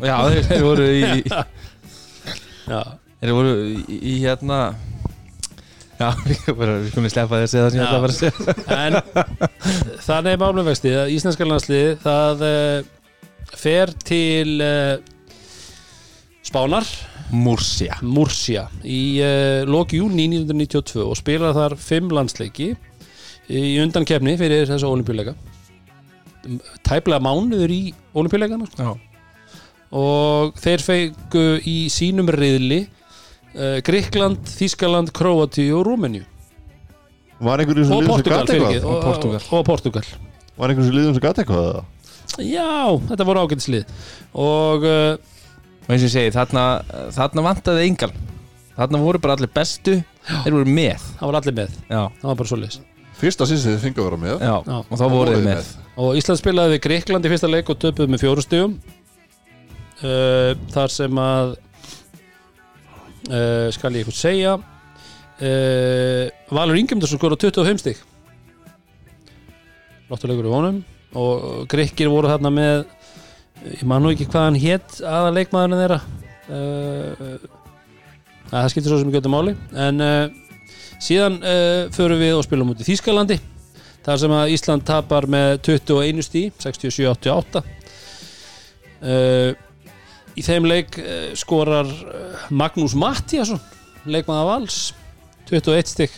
Já, 0.00 0.16
þeir, 0.24 0.48
þeir 0.48 0.64
voru 0.70 0.86
í 0.88 1.02
já, 2.72 2.80
Þeir 3.20 3.34
voru 3.36 3.52
í, 3.68 4.00
í 4.00 4.14
hérna 4.24 4.60
Já, 6.00 6.08
við 6.30 6.38
komum 6.46 7.06
að 7.08 7.12
sleppa 7.12 7.40
þess 7.42 7.54
að 7.54 7.64
það 7.64 7.70
sem 7.72 7.80
ég 7.80 7.84
ætla 7.84 7.98
að 7.98 8.04
fara 8.04 8.14
að 8.14 8.20
segja. 8.20 8.54
En 8.80 9.98
þannig 10.06 10.32
er 10.32 10.40
málum 10.40 10.68
vexti 10.70 10.92
að 10.96 11.12
íslenska 11.12 11.48
landslið 11.48 11.90
það 12.04 12.44
uh, 12.48 13.52
fer 13.60 13.92
til 14.08 14.56
uh, 14.64 14.94
Spánar. 16.46 16.88
Murcia 17.30 17.94
Murcia 18.02 18.64
í 18.82 19.20
uh, 19.22 19.60
lok 19.68 19.92
júni 19.94 20.24
1992 20.32 21.04
og 21.04 21.14
spilaði 21.20 21.60
þar 21.60 21.76
fimm 21.78 22.08
landsleiki 22.16 22.72
í 23.50 23.76
undankefni 23.84 24.34
fyrir 24.40 24.66
þessa 24.66 24.88
olimpíuleika 24.90 25.36
tæplega 26.86 27.20
mánuður 27.22 27.70
í 27.70 27.80
olimpíuleikana 28.16 28.66
sko. 28.70 28.96
Og 30.00 30.56
þeir 30.58 30.84
feigu 30.86 31.44
í 31.66 31.76
sínum 31.92 32.30
riðli 32.30 32.84
uh, 33.54 33.78
Gríkland, 33.86 34.42
Þískaland, 34.58 35.12
Króati 35.16 35.68
og 35.76 35.84
Rúmeníu. 35.88 36.26
Var 37.40 37.62
einhverjum 37.64 37.88
sem 37.88 37.96
og 37.96 38.04
liðum 38.04 38.10
sem 38.10 38.24
Portugal, 38.24 38.40
gæti 38.44 38.56
fyrirgefðu, 38.56 38.94
eitthvað? 38.94 39.26
og, 39.26 39.40
og, 39.40 39.58
og 39.58 39.66
Portugal. 39.68 40.08
Var 40.60 40.72
einhverjum 40.74 40.90
sem 40.90 40.98
liðum 40.98 41.16
sem 41.16 41.24
gæti 41.24 41.44
eitthvað 41.44 41.68
eða? 41.70 41.84
Já, 42.46 42.72
þetta 43.10 43.26
voru 43.26 43.44
ágætislið 43.44 43.94
og 44.38 44.84
uh, 44.86 45.14
og 45.80 45.94
eins 45.94 46.04
og 46.04 46.06
ég 46.06 46.12
segi, 46.12 46.34
þarna, 46.36 46.66
þarna 47.16 47.42
vantaði 47.48 47.88
engal 47.88 48.12
Þarna 48.80 49.00
voru 49.02 49.20
bara 49.20 49.34
allir 49.36 49.50
bestu. 49.52 49.98
Þeir 50.24 50.54
voru 50.54 50.72
með. 50.72 51.02
Það 51.18 51.28
var 51.28 51.36
allir 51.40 51.56
með. 51.58 51.72
Já, 51.90 52.00
það 52.20 52.28
var 52.30 52.38
bara 52.38 52.50
svoleiðis. 52.50 52.78
Fyrsta 53.20 53.48
sinnsið 53.48 53.74
þið 53.74 53.82
fengið 53.84 54.00
að 54.00 54.06
vera 54.06 54.18
með. 54.22 54.44
Já, 54.46 54.54
Já. 54.64 54.76
og 54.80 55.00
þá 55.00 55.04
voru 55.12 55.34
þeir 55.34 55.42
með. 55.44 55.72
og 56.00 56.20
Ísland 56.20 56.40
spilaði 56.40 56.72
við 56.72 56.80
Gríkland 56.86 57.26
í 57.26 57.32
fyrsta 57.34 57.50
leik 57.50 57.72
og 57.72 57.80
töpuð 57.82 58.08
með 58.14 58.22
fjóru 58.22 58.44
stigum. 58.46 58.78
Uh, 60.00 60.54
þar 60.72 60.94
sem 60.94 61.20
að 61.20 61.52
uh, 63.30 63.68
skal 63.74 63.94
ég 63.94 64.04
eitthvað 64.04 64.18
segja? 64.18 64.54
Uh, 65.40 66.26
Valur 66.52 66.78
Ingemdarsson 66.80 67.20
skor 67.20 67.34
á 67.34 67.38
25 67.40 67.82
stig. 67.82 68.00
Lottuleikur 70.10 70.50
í 70.50 70.52
honum. 70.54 70.82
Og 71.18 71.64
Gríkir 71.70 72.10
voru 72.12 72.30
þarna 72.30 72.52
með 72.54 72.84
ég 73.70 73.86
man 73.88 74.02
nú 74.04 74.12
ekki 74.12 74.28
hvað 74.30 74.46
hann 74.48 74.60
hétt 74.60 75.00
aða 75.04 75.32
leikmaðurinn 75.36 75.80
þeirra 75.82 75.96
að 78.50 78.52
það 78.52 78.68
skiptir 78.72 78.90
svo 78.90 79.00
sem 79.00 79.10
ekki 79.10 79.20
öllum 79.20 79.34
máli. 79.34 79.56
En 79.74 80.04
síðan 81.02 81.40
förum 81.94 82.22
við 82.22 82.36
og 82.38 82.46
spilum 82.46 82.70
út 82.72 82.82
í 82.82 82.86
Þýskalandi 82.86 83.40
þar 84.04 84.20
sem 84.22 84.34
að 84.34 84.52
Ísland 84.54 84.86
tapar 84.88 85.26
með 85.30 85.58
21 85.66 86.24
stí 86.24 86.44
67-88 86.62 87.62
uh, 89.00 89.50
í 90.40 90.44
þeim 90.46 90.66
leik 90.70 90.96
uh, 91.02 91.30
skorar 91.38 91.88
uh, 91.90 92.48
Magnús 92.56 92.96
Mattíasson 92.98 93.60
leikmaða 94.08 94.46
vals 94.54 94.80
21 95.50 95.90
stygg 95.92 96.14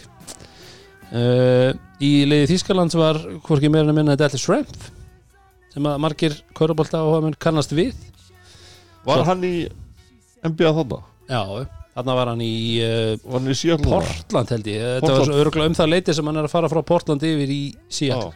uh, 1.13 1.73
í 2.03 2.13
leiði 2.29 2.51
Þýskalands 2.55 2.97
var 2.99 3.19
hvorki 3.47 3.71
meira 3.73 3.91
en 3.91 3.97
minna 3.99 4.17
Delta 4.19 4.39
Shrimp 4.41 4.75
sem 5.73 5.87
að 5.89 6.01
margir 6.05 6.35
körubólta 6.59 7.01
og 7.09 7.31
kannast 7.41 7.73
við 7.77 7.95
Var 9.07 9.19
Svo- 9.23 9.27
hann 9.33 9.43
í 9.49 9.55
NBA 10.47 10.73
þarna? 10.77 10.99
já, 11.33 11.41
þarna 11.97 12.15
var 12.19 12.29
hann 12.35 12.43
í 12.45 12.53
uh, 12.85 13.15
Var 13.25 13.41
hann 13.41 13.51
í? 13.55 13.57
Portland 13.89 14.53
held 14.53 14.69
ég 14.71 14.83
þetta 14.83 15.01
Portland. 15.01 15.19
var 15.23 15.31
svo 15.31 15.41
örgulega 15.47 15.73
um 15.73 15.79
það 15.81 15.93
leiti 15.95 16.15
sem 16.19 16.29
hann 16.31 16.39
er 16.43 16.49
að 16.49 16.55
fara 16.55 16.71
frá 16.73 16.83
Portland 16.93 17.25
yfir 17.27 17.51
í 17.57 17.63
Seattle 17.89 18.31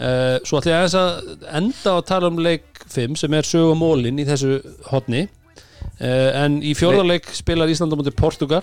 svo 0.00 0.56
ætlum 0.56 0.72
ég 0.72 0.78
aðeins 0.78 0.94
að 0.96 1.46
enda 1.58 1.92
að 1.98 2.06
tala 2.08 2.28
um 2.30 2.38
leik 2.40 2.70
5 2.90 3.18
sem 3.20 3.34
er 3.36 3.46
sögumólin 3.46 4.18
í 4.20 4.26
þessu 4.28 4.58
hotni 4.88 5.26
uh, 6.00 6.30
en 6.42 6.60
í 6.64 6.74
fjórðarleik 6.78 7.28
spilar 7.36 7.70
Ísland 7.70 7.94
á 7.94 7.98
móti 7.98 8.14
Portugal 8.16 8.62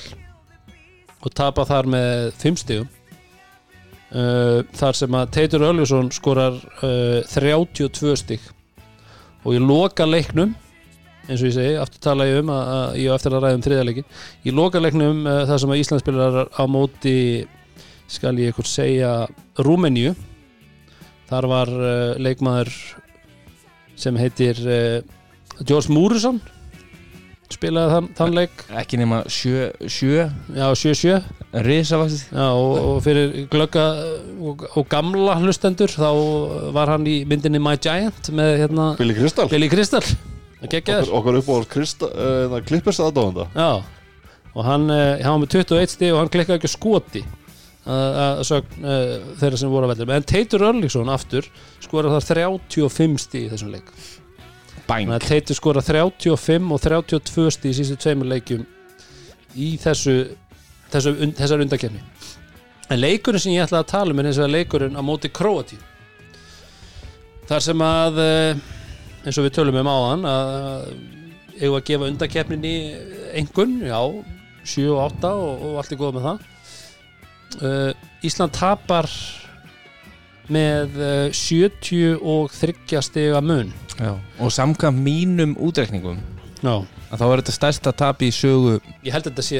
og 1.21 1.33
tapa 1.35 1.65
þar 1.67 1.89
með 1.89 2.29
5 2.41 2.61
stigum. 2.61 2.93
Uh, 4.07 4.63
þar 4.77 4.95
sem 4.95 5.17
að 5.19 5.33
Teitur 5.35 5.65
Ölfusson 5.67 6.13
skorar 6.15 6.55
uh, 6.79 7.19
32 7.27 8.15
stig. 8.21 8.45
Og 9.43 9.57
í 9.57 9.59
loka 9.61 10.07
leiknum 10.07 10.55
eins 11.27 11.41
og 11.41 11.49
ég 11.49 11.57
segi, 11.57 11.75
aftur 11.75 11.99
tala 12.05 12.27
ég 12.29 12.39
um 12.39 12.53
að, 12.55 12.69
að 12.71 12.97
ég 13.01 13.11
á 13.11 13.17
eftir 13.17 13.35
að 13.35 13.41
ræða 13.43 13.57
um 13.57 13.63
þriðarleikin 13.65 14.05
í 14.47 14.53
loka 14.55 14.79
leiknum 14.79 15.25
þar 15.27 15.59
sem 15.59 15.73
að 15.73 15.81
Ísland 15.81 16.03
spilar 16.03 16.37
á 16.55 16.63
móti 16.71 17.17
skal 18.07 18.31
ég 18.39 18.53
eitthvað 18.53 18.69
segja 18.71 19.11
Rúmeníu 19.59 20.13
þar 21.29 21.47
var 21.51 21.71
uh, 21.73 22.13
leikmaður 22.21 22.71
sem 23.97 24.17
heitir 24.19 24.59
uh, 24.63 24.99
George 25.63 25.91
Múrisson 25.93 26.39
spilaði 27.51 27.93
þann, 27.93 28.07
þann 28.17 28.33
leik. 28.35 28.63
Ekki 28.75 28.99
nema 28.99 29.21
sjö, 29.31 29.69
sjö. 29.87 30.25
Já, 30.51 30.65
7-7 30.75 31.61
Risavaxið. 31.63 32.23
Já, 32.35 32.47
og, 32.51 32.73
og 32.81 32.97
fyrir 33.05 33.35
glögga 33.51 33.85
og, 34.35 34.65
og 34.75 34.87
gamla 34.91 35.37
hlustendur 35.39 35.93
þá 35.93 36.09
var 36.75 36.91
hann 36.91 37.07
í 37.07 37.21
myndinni 37.29 37.61
My 37.63 37.77
Giant 37.79 38.31
með 38.35 38.57
hérna 38.65 38.89
Billy 38.99 39.15
Crystal. 39.15 39.47
Billy 39.51 39.71
Crystal. 39.71 40.03
Okkar, 40.57 41.07
okkar 41.13 41.37
upp 41.39 41.49
á 41.53 41.57
Krista, 41.69 42.09
uh, 42.09 42.57
Clippers 42.65 42.97
aðdáðanda 43.03 43.45
já 43.53 43.85
og 44.57 44.63
hann, 44.65 44.87
hann 44.89 45.35
var 45.35 45.41
með 45.43 45.51
21 45.53 45.91
stig 45.91 46.13
og 46.15 46.23
hann 46.23 46.31
klikkaði 46.33 46.57
ekki 46.57 46.69
á 46.71 46.73
skoti 46.73 47.21
að 47.87 48.41
sögn 48.49 48.87
uh, 48.87 49.11
þeirra 49.39 49.59
sem 49.61 49.71
voru 49.71 49.87
að 49.87 49.93
velja 49.95 50.17
en 50.17 50.27
Teitur 50.27 50.65
Örliksson 50.67 51.11
aftur 51.13 51.47
skoraði 51.83 52.17
þar 52.17 52.57
35 52.67 53.21
stig 53.23 53.45
í 53.45 53.51
þessum 53.53 53.71
leik. 53.75 53.91
Teitur 55.27 55.57
skora 55.57 55.83
35 55.83 56.73
og 56.73 56.81
32 56.83 57.53
stíð 57.57 57.71
í 57.71 57.77
sístu 57.81 57.97
tveimur 57.99 58.29
leikjum 58.31 58.63
í 59.57 59.73
þessu, 59.81 60.17
þessu 60.93 61.15
und, 61.15 61.35
þessar 61.39 61.63
undakefni 61.65 62.03
en 62.87 63.01
leikurinn 63.01 63.43
sem 63.43 63.55
ég 63.55 63.65
ætla 63.65 63.81
að 63.83 63.91
tala 63.91 64.15
um 64.15 64.21
er 64.21 64.29
eins 64.29 64.39
og 64.39 64.51
leikurinn 64.51 64.95
á 64.95 65.03
móti 65.03 65.31
Króatíu. 65.33 65.79
Þar 67.47 67.63
sem 67.63 67.83
að 67.83 68.19
eh, 68.23 68.61
eins 69.25 69.39
og 69.39 69.47
við 69.47 69.55
tölum 69.57 69.79
um 69.81 69.91
áðan 69.91 70.27
að 70.27 70.91
eigum 71.57 71.77
að 71.79 71.85
gefa 71.89 72.11
undakefninni 72.11 72.75
engun, 73.41 73.79
já 73.87 73.99
7 74.67 74.87
og 74.93 75.01
8 75.17 75.31
og, 75.31 75.65
og 75.67 75.81
allt 75.81 75.93
er 75.95 75.99
góð 75.99 76.17
með 76.17 76.29
það 76.29 76.45
uh, 77.61 77.91
Ísland 78.25 78.55
tapar 78.57 79.09
með 80.51 80.99
uh, 80.99 81.35
70 81.35 82.17
og 82.21 82.51
30 82.55 83.03
stiga 83.05 83.41
mun 83.43 83.73
Já. 83.97 84.13
Og 84.39 84.53
samkvæmt 84.53 85.01
mínum 85.03 85.57
útrekningum 85.59 86.21
Já 86.63 86.85
að 87.07 87.21
þá 87.21 87.25
er 87.27 87.41
þetta 87.41 87.55
stærsta 87.55 87.93
tap 87.95 88.23
í 88.25 88.29
sögu 88.35 88.77
Ég 89.05 89.13
held 89.15 89.27
að 89.27 89.31
þetta 89.31 89.45
sé 89.47 89.59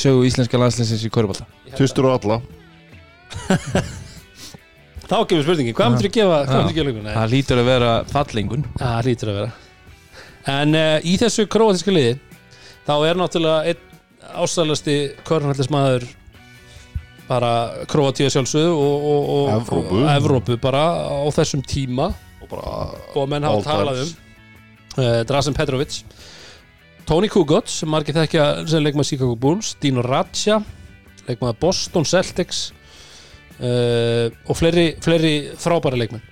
sögu 0.00 0.24
íslenska 0.28 0.60
landslinsins 0.60 1.04
í 1.04 1.10
Körbólta 1.12 1.44
Tvistur 1.74 2.08
og 2.08 2.16
alla 2.16 2.38
Þá 5.08 5.16
kemur 5.28 5.44
spurningin, 5.44 5.74
hvað 5.76 5.92
myndir 5.92 6.08
þú 6.08 6.14
gefa 6.18 6.38
hvað 6.38 6.48
Já. 6.48 6.56
myndir 6.56 6.72
þú 6.72 6.78
gefa 6.78 6.88
leikunni? 6.88 7.12
Það 7.16 7.34
lítur 7.34 7.60
að 7.60 7.68
vera 7.68 7.92
fallingun 8.12 8.64
Það 8.80 8.98
hlýtur 9.08 9.32
að 9.32 9.38
vera 9.40 9.50
En 10.48 10.78
uh, 10.80 10.96
í 11.04 11.14
þessu 11.20 11.44
króatíska 11.52 11.92
liði 11.92 12.16
þá 12.88 12.94
er 13.04 13.20
náttúrulega 13.20 13.74
einn 13.74 13.84
ásælasti 14.38 14.96
körnhallismæður 15.28 16.06
bara 17.28 17.52
Króatíu 17.90 18.30
sjálfsögðu 18.32 18.72
og, 18.72 19.04
og, 19.10 19.28
og, 19.34 19.50
Evrópu. 19.58 20.00
Evrópu 20.14 20.56
bara 20.62 20.84
á 20.96 21.28
þessum 21.36 21.62
tíma. 21.66 22.10
Og 22.42 22.50
bara 22.50 22.72
og 23.18 23.28
menn 23.30 23.44
hafa 23.44 23.64
talað 23.66 24.02
um 24.06 24.16
uh, 24.98 25.20
Drasen 25.28 25.56
Petrovic 25.56 26.00
Tony 27.08 27.28
Kukoc 27.32 27.70
sem 27.72 27.90
margir 27.90 28.16
þekkja 28.16 28.48
sem 28.68 28.84
leikmaður 28.84 29.10
Chicago 29.12 29.36
Bulls 29.40 29.74
Dino 29.82 30.04
Radja 30.04 30.60
leikmaður 31.28 31.60
Boston 31.62 32.08
Celtics 32.08 32.68
uh, 33.60 34.28
og 34.48 34.58
fleiri, 34.58 34.90
fleiri 35.04 35.32
frábæra 35.60 36.00
leikmenn. 36.00 36.24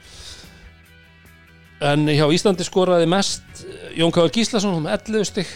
En 1.85 2.07
hjá 2.09 2.25
Íslandi 2.33 2.65
skoraði 2.65 3.09
mest 3.11 3.65
Jón 3.97 4.13
Káður 4.15 4.33
Gíslason 4.39 4.79
með 4.85 4.95
11 5.11 5.29
stygg 5.29 5.51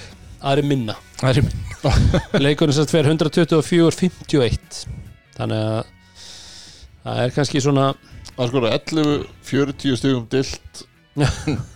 aðri 0.44 0.66
minna. 0.68 0.96
Það 1.20 1.40
er 1.40 2.44
leikurinn 2.44 2.76
sem 2.76 2.88
fyrir 2.90 3.14
124-51 3.14 4.99
þannig 5.38 5.64
að 5.64 5.80
það 7.04 7.24
er 7.24 7.34
kannski 7.36 7.64
svona 7.64 7.90
Það 8.40 8.48
skora 8.54 8.68
11, 8.72 9.24
40 9.50 9.98
stugum 10.00 10.28
dilt 10.32 10.86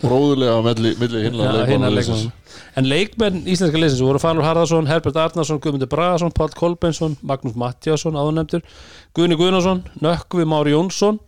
Bróðulega 0.01 0.61
milli, 0.65 0.93
milli 0.97 1.23
hinna 1.27 1.51
leikmannanna. 1.59 2.31
En 2.79 2.87
leikmenn 2.87 3.43
íslenska 3.51 3.77
leysins 3.77 4.01
voru 4.01 4.19
Falur 4.23 4.45
Harðarsson, 4.45 4.87
Herbert 4.89 5.19
Arnarsson, 5.19 5.59
Guðmundur 5.61 5.89
Bragason, 5.91 6.31
Páll 6.33 6.55
Kolbensson, 6.55 7.17
Magnús 7.21 7.57
Mattiasson, 7.59 8.17
áðunemtur, 8.17 8.63
Guðni 9.15 9.37
Guðnason, 9.39 9.83
Nökkvi 10.03 10.47
Mári 10.49 10.73
Jónsson, 10.73 11.19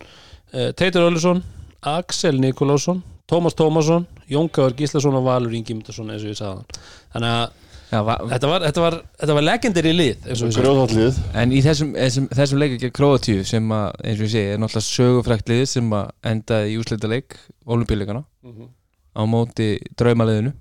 eh, 0.52 0.72
Teitur 0.72 1.06
Öllusson, 1.06 1.44
Axel 1.86 2.40
Nikolásson, 2.40 3.04
Tómas 3.30 3.54
Tómasson, 3.54 4.08
Jónkáður 4.28 4.76
Gíslason 4.80 5.20
og 5.20 5.28
Valur 5.28 5.54
Ingi 5.54 5.76
Myndarsson 5.76 6.10
eins 6.10 6.24
og 6.24 6.32
ég 6.32 6.40
sagði 6.40 6.56
hann. 6.56 6.82
Þannig 7.14 7.36
að 7.36 7.67
Já, 7.88 8.02
va, 8.04 8.14
þetta 8.28 8.48
var, 8.50 8.64
þetta 8.68 8.82
var, 8.84 8.96
þetta 9.22 9.34
var 9.38 9.44
legendir 9.46 9.86
í 9.88 9.92
lið. 9.96 10.26
Grjóðhaldlið 10.58 11.20
En 11.40 11.52
í 11.56 11.60
þessum, 11.64 11.94
þessum, 11.96 12.26
þessum 12.36 12.60
leika 12.60 12.76
gegn 12.82 12.92
Króatíu 12.98 13.44
sem 13.48 13.70
að, 13.72 13.86
eins 14.04 14.18
og 14.20 14.26
ég 14.26 14.32
segi, 14.34 14.50
er 14.52 14.60
náttúrulega 14.60 14.88
sögufrækt 14.90 15.52
lið 15.54 15.62
sem 15.72 15.94
að 15.96 16.10
endaði 16.32 16.74
í 16.74 16.76
úslita 16.82 17.08
leik 17.08 17.38
olimpíuleikana 17.64 18.24
á 19.16 19.22
móti 19.24 19.70
draumaliðinu 19.96 20.52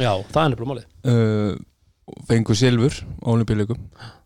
Já, 0.00 0.12
það 0.30 0.42
er 0.44 0.52
nefnilega 0.52 0.70
málið. 0.70 0.84
uh, 1.10 1.56
fengu 2.28 2.54
silfur 2.56 2.94
á 3.22 3.26
olimpíuleikum 3.32 3.78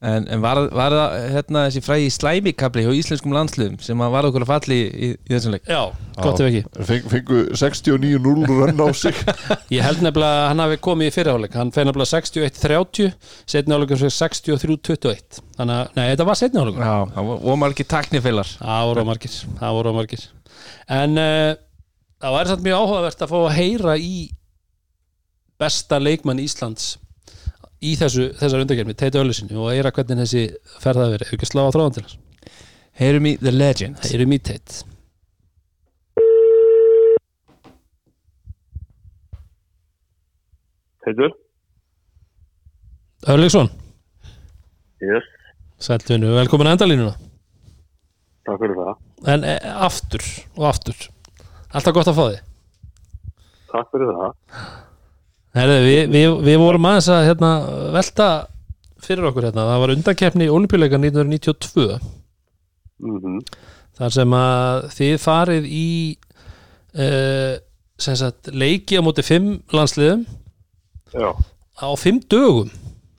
en, 0.05 0.27
en 0.29 0.43
var, 0.43 0.61
var 0.75 0.95
það 0.95 1.15
hérna, 1.35 1.63
þessi 1.69 1.83
frægi 1.85 2.11
slæmikabli 2.13 2.85
hjá 2.85 2.91
íslenskum 2.99 3.35
landsliðum 3.35 3.79
sem 3.85 4.05
var 4.15 4.29
okkur 4.29 4.45
að 4.45 4.51
falli 4.51 4.79
í, 4.79 4.85
í, 4.91 5.09
í 5.17 5.33
þessum 5.33 5.55
leik? 5.55 5.67
Já, 5.71 5.81
gott 6.19 6.43
ef 6.43 6.49
ekki. 6.51 6.63
Feng, 6.91 7.09
Fengu 7.13 7.41
69-0 7.57 8.47
rönn 8.51 8.85
á 8.85 8.89
sig. 8.97 9.21
Ég 9.75 9.85
held 9.87 10.05
nefnilega 10.05 10.45
að 10.45 10.49
hann 10.53 10.65
hafi 10.65 10.81
komið 10.85 11.11
í 11.11 11.15
fyrirháleik 11.15 11.59
Hann 11.59 11.73
feir 11.75 11.89
nefnilega 11.89 12.21
61-30 12.21 13.13
Setni 13.55 13.77
áleikum 13.77 14.01
svo 14.01 14.13
63-21 14.13 15.43
Þannig 15.59 15.77
að, 15.81 15.93
nei, 15.97 16.07
þetta 16.13 16.29
var 16.29 16.41
setni 16.41 16.63
áleikum 16.63 16.85
Já, 16.85 16.95
það 17.15 17.31
var 17.31 17.47
ómargi 17.55 17.87
taknifeilar 17.95 18.55
Það 18.59 18.89
voru 18.91 19.07
margir 19.09 19.37
Það 19.61 19.79
voru 19.79 19.95
margir. 19.97 20.27
En 21.01 21.21
uh, 21.21 21.53
það 22.23 22.37
var 22.39 22.51
samt 22.51 22.65
mjög 22.65 22.83
áhugavert 22.83 23.25
að 23.25 23.33
fá 23.33 23.39
að 23.41 23.57
heyra 23.59 23.97
í 24.01 24.15
besta 25.61 26.01
leikmann 26.03 26.43
Íslands 26.43 26.95
í 27.85 27.95
þessu, 28.01 28.31
þessar 28.41 28.65
undargermi, 28.65 28.97
Teiti 28.99 29.21
Öllusinni 29.21 29.59
og 29.61 29.71
eira 29.75 29.93
hvernig 29.95 30.23
þessi 30.25 30.45
ferða 30.83 31.11
verið, 31.13 31.29
hefur 31.29 31.41
ekki 31.41 31.51
slá 31.51 31.63
á 31.69 31.75
þráðan 31.75 31.97
til 31.99 32.05
hans? 32.07 32.19
Heyrum 33.01 33.29
í 33.29 33.37
The 33.43 33.53
Legend. 33.55 34.03
Heyrum 34.09 34.35
í 34.37 34.41
Teit 34.49 34.83
Heitur? 41.05 41.35
Örlegsson, 43.29 43.69
Yes, 45.05 45.27
sæltvinu, 45.81 46.31
velkomin 46.37 46.69
að 46.71 46.77
endalínuna. 46.79 47.13
Takk 48.45 48.61
fyrir 48.61 48.79
það. 48.79 48.95
En 49.33 49.45
e, 49.49 49.55
aftur 49.85 50.25
og 50.57 50.67
aftur. 50.69 51.07
Alltaf 51.75 51.97
gott 51.97 52.11
að 52.13 52.19
fá 52.19 52.25
þig. 52.25 52.43
Takk 53.73 53.93
fyrir 53.93 54.13
það. 54.13 54.35
Herði, 55.55 55.77
við, 55.85 56.01
við, 56.11 56.27
við 56.49 56.59
vorum 56.63 56.89
aðeins 56.91 57.11
að 57.15 57.29
hérna, 57.29 57.53
velta 57.95 58.29
fyrir 59.05 59.29
okkur 59.29 59.49
hérna, 59.49 59.69
það 59.69 59.83
var 59.85 59.93
undankeppni 59.95 60.49
í 60.49 60.53
olimpíuleika 60.55 60.99
1992 60.99 62.01
Mm 63.05 63.41
þar 63.99 64.15
sem 64.15 64.33
að 64.35 64.87
þið 64.95 65.13
farið 65.23 65.67
í 65.71 65.89
uh, 66.99 67.53
sagt, 68.01 68.51
leiki 68.51 68.99
á 68.99 69.03
móti 69.07 69.25
fimm 69.27 69.61
landsliðum. 69.75 70.25
Já, 71.15 71.31
á 71.79 71.89
fimm 72.01 72.19
dögum. 72.31 72.73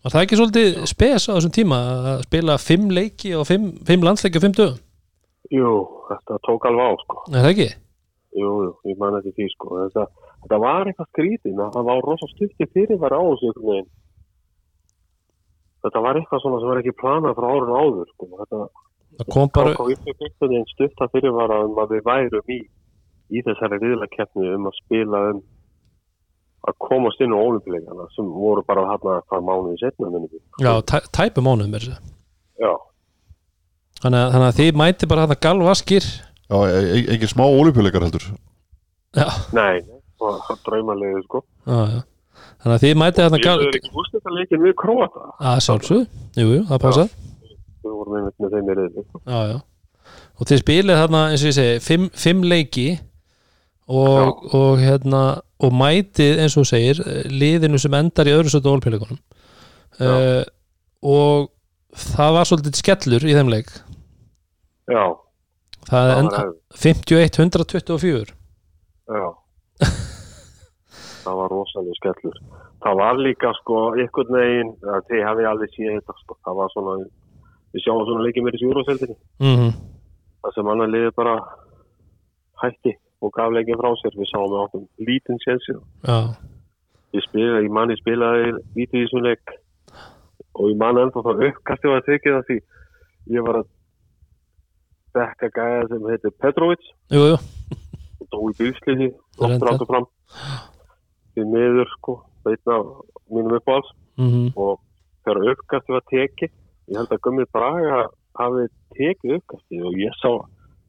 Var 0.05 0.13
það 0.13 0.25
ekki 0.25 0.39
svolítið 0.39 0.81
spes 0.91 1.29
á 1.31 1.35
þessum 1.37 1.53
tíma 1.55 1.79
að 1.95 2.25
spila 2.27 2.57
fimm 2.61 2.91
leiki 2.93 3.31
og 3.39 3.47
fimm, 3.49 3.71
fimm 3.87 4.03
landsleiki 4.05 4.37
á 4.37 4.43
fimm 4.43 4.57
dögum, 4.57 4.83
jú, 5.53 5.71
þetta 6.11 6.37
tók 6.45 6.67
alveg 6.69 6.91
á, 6.91 6.93
sko. 7.01 7.23
er 7.31 7.39
það 7.39 7.51
ekki? 7.53 7.69
Jú, 8.35 8.51
jú, 8.65 8.71
ég 8.91 8.99
man 8.99 9.17
ekki 9.21 9.33
því, 9.37 9.47
sko. 9.55 9.79
Þetta, 9.85 10.24
þetta 10.45 10.59
var 10.61 10.87
eitthvað 10.91 11.09
skrítið, 11.11 11.59
það 11.75 11.87
var 11.89 12.01
rosa 12.05 12.27
stutti 12.31 12.67
fyrir 12.73 12.99
var 13.01 13.15
á 13.17 13.21
þessu. 13.25 13.81
Þetta 15.85 16.01
var 16.01 16.17
eitthvað 16.19 16.41
svona 16.41 16.61
sem 16.61 16.69
var 16.71 16.81
ekki 16.81 16.95
planað 17.01 17.35
frá 17.37 17.47
árun 17.51 17.75
áður, 17.77 18.07
sko. 18.13 18.29
Þetta 18.39 18.61
það 19.19 19.27
kom 19.35 19.51
bara, 19.55 19.73
tók 19.75 19.81
á 19.81 19.85
einhvern 19.89 20.39
veginn 20.53 20.69
stutta 20.71 21.07
fyrir 21.13 21.35
var 21.35 21.53
um 21.59 21.77
að 21.83 21.93
við 21.95 22.07
værum 22.07 22.49
í, 22.55 22.57
í 23.35 23.43
þessari 23.45 23.77
riðlakeppni 23.83 24.49
um 24.55 24.65
að 24.69 24.79
spila 24.81 25.21
um 25.33 25.43
að 26.65 26.77
komast 26.81 27.21
inn 27.21 27.35
á 27.35 27.37
ólimpileikana 27.37 28.07
sem 28.15 28.25
voru 28.33 28.63
bara 28.65 28.87
hérna 28.89 29.19
hvað 29.29 29.43
mánuði 29.45 29.77
setna 29.83 30.09
já, 30.65 30.71
tæ, 30.89 30.97
tæpum 31.13 31.45
mánuðum 31.45 31.75
er 31.77 31.85
þessu 31.85 32.13
Já, 32.65 32.71
þannig, 34.01 34.19
að- 34.23 34.31
þannig 34.33 34.47
að 34.49 34.57
þið 34.59 34.79
mæti 34.81 35.09
bara 35.11 35.27
þetta 35.27 35.43
galvaskir. 35.45 36.05
Já, 36.49 36.57
e 36.65 36.79
e 36.81 37.03
engin 37.13 37.29
smá 37.31 37.43
olífjuleikar 37.45 38.05
heldur. 38.07 38.25
Já, 39.15 39.27
nei, 39.53 39.83
það 40.19 40.41
var 40.49 40.59
draumalegu, 40.69 41.23
sko. 41.27 41.41
já, 41.67 41.79
já 41.95 42.01
þannig 42.61 42.75
að 42.75 42.83
þið 42.85 42.95
mæti 43.01 43.21
þetta 43.23 43.39
Ég 43.39 43.45
gal 43.45 43.61
er 43.65 43.77
ekki 43.79 43.91
úrstætta 44.01 44.33
leikin 44.35 44.63
við 44.65 44.73
Króata. 44.81 45.23
að 45.51 45.59
sjálfsög, 45.67 46.03
jú, 46.39 46.45
jú, 46.55 46.61
það 46.71 46.81
passa 46.85 47.05
Við 47.85 47.93
vorum 47.93 48.15
einmitt 48.19 48.39
með 48.41 48.55
þeim 48.55 48.69
í 48.71 48.75
reyðli. 48.79 49.03
já, 49.25 49.39
já 49.53 49.57
og 50.35 50.47
þið 50.49 50.59
spilið 50.61 50.97
þarna, 50.99 51.19
eins 51.31 51.43
og 51.45 51.47
ég 51.49 51.55
segi, 51.55 51.75
fimm, 51.85 52.07
fimm 52.11 52.41
leiki 52.43 52.87
og, 53.87 54.41
og 54.57 54.81
hérna 54.81 55.21
og 55.63 55.71
mætið, 55.79 56.41
eins 56.43 56.57
og 56.59 56.65
segir 56.67 56.99
liðinu 57.31 57.79
sem 57.79 57.93
endar 57.95 58.27
í 58.27 58.33
öðru 58.35 58.51
stötu 58.51 58.73
ólpíleikunum 58.73 59.19
uh, 60.01 60.41
og 61.05 61.47
það 61.95 62.33
var 62.35 62.49
svolítið 62.49 62.79
skellur 62.81 63.23
í 63.29 63.35
þeim 63.37 63.53
leik 63.53 63.71
Já, 64.91 65.05
það 65.87 65.89
það 65.89 66.01
er 66.03 66.11
var 66.11 66.19
enda 66.25 66.41
hefð. 66.43 66.57
51-124 66.83 68.33
Já. 69.15 69.25
það 71.25 71.39
var 71.41 71.53
rosalega 71.53 71.99
skellur. 71.99 72.39
Það 72.85 72.97
var 73.01 73.21
líka 73.21 73.51
sko 73.59 73.81
einhvern 73.97 74.37
veginn, 74.39 74.71
að 74.93 75.05
þið 75.09 75.23
hafi 75.25 75.47
alveg 75.51 75.73
síðan 75.73 75.99
þetta 75.99 76.17
sko. 76.21 76.37
Það 76.45 76.59
var 76.59 76.73
svona, 76.73 76.95
við 77.73 77.85
sjáum 77.85 78.03
svona 78.07 78.25
leikið 78.27 78.45
með 78.45 78.57
þessi 78.57 78.69
júróseldinni. 78.69 79.17
mm 79.43 79.75
Það 80.45 80.53
sem 80.53 80.67
annar 80.69 80.89
liði 80.93 81.11
bara 81.17 81.35
hætti 82.61 82.91
og 83.25 83.31
gaf 83.33 83.53
leikið 83.55 83.79
frá 83.81 83.89
sér. 84.01 84.17
Við 84.19 84.29
sáum 84.29 84.51
við 84.51 84.59
áttum 84.61 84.83
lítinn 85.07 85.39
sénsið. 85.41 85.79
já, 86.05 86.17
Ég 87.15 87.23
spilaði, 87.25 87.63
ég 87.65 87.71
manni 87.73 87.95
spilaði 87.97 88.51
lítið 88.75 88.99
í 88.99 89.05
þessum 89.05 89.23
leik 89.25 89.53
og 90.55 90.69
ég 90.71 90.77
man 90.79 90.99
ennþá 90.99 91.23
þá 91.23 91.31
uppkastið 91.49 91.91
var 91.91 92.01
að 92.01 92.07
tekið 92.09 92.35
það 92.35 92.45
því 92.49 92.57
ég 93.35 93.45
var 93.47 93.59
að 93.61 93.67
dekka 95.15 95.49
gæða 95.55 95.85
sem 95.91 96.09
heitir 96.11 96.33
Petrovic 96.43 96.89
og 98.19 98.27
dó 98.31 98.39
í 98.51 98.55
bílsliði 98.59 99.07
Það 99.15 99.24
nokkur 99.41 99.71
áttu 99.71 99.89
fram. 99.89 100.09
Því 101.35 101.47
miður 101.51 101.91
sko 101.97 102.19
veitna 102.45 102.79
mínum 103.29 103.57
uppáhalds. 103.59 103.91
Mm 104.15 104.51
og 104.55 104.79
þegar 105.25 105.55
uppkastið 105.55 105.97
var 105.97 106.05
tekið 106.11 106.51
ég 106.91 106.99
held 106.99 107.13
að 107.13 107.21
Gummið 107.25 107.49
Braga 107.55 108.01
hafi 108.39 108.67
tekið 108.97 109.39
uppkastið 109.39 109.87
og 109.89 109.97
ég 109.99 110.17
sá 110.21 110.29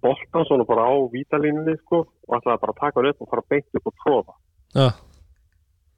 boltan 0.05 0.47
svona 0.49 0.67
bara 0.69 0.87
á 0.93 0.95
vítalínunni 1.13 1.77
sko 1.81 2.03
og 2.05 2.37
ætlaði 2.37 2.63
bara 2.63 2.75
að 2.75 2.81
taka 2.83 3.01
hann 3.01 3.11
upp 3.11 3.25
og 3.25 3.31
fara 3.33 3.47
beint 3.51 3.79
upp 3.81 3.91
og 3.91 3.97
tróða 4.03 4.35
já, 4.77 4.89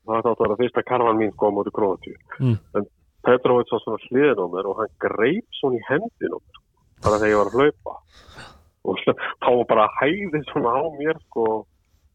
það 0.06 0.18
átti 0.18 0.30
að 0.30 0.44
vera 0.44 0.58
fyrsta 0.62 0.86
karvan 0.90 1.20
mín 1.20 1.34
sko 1.34 1.50
á 1.50 1.56
móti 1.56 1.74
Króatíu. 1.74 2.16
Mm. 2.38 2.56
en 2.78 2.88
Petrovic 3.26 3.72
var 3.74 3.82
svona 3.82 4.04
hliðin 4.06 4.44
á 4.44 4.46
mér 4.54 4.70
og 4.70 4.78
hann 4.78 4.94
greip 5.04 5.58
svona 5.58 5.80
í 5.80 5.86
hendin 5.90 6.36
á 6.36 6.38
mér 6.38 6.62
bara 7.02 7.18
þegar 7.18 7.32
ég 7.32 7.40
var 7.40 7.50
að 7.50 7.58
hlaupa. 7.58 7.92
Og 8.88 9.02
þá 9.42 9.50
var 9.50 9.66
bara 9.72 9.88
hæðið 9.98 10.46
svona 10.52 10.76
á 10.78 10.84
mér 10.94 11.18
sko 11.26 11.44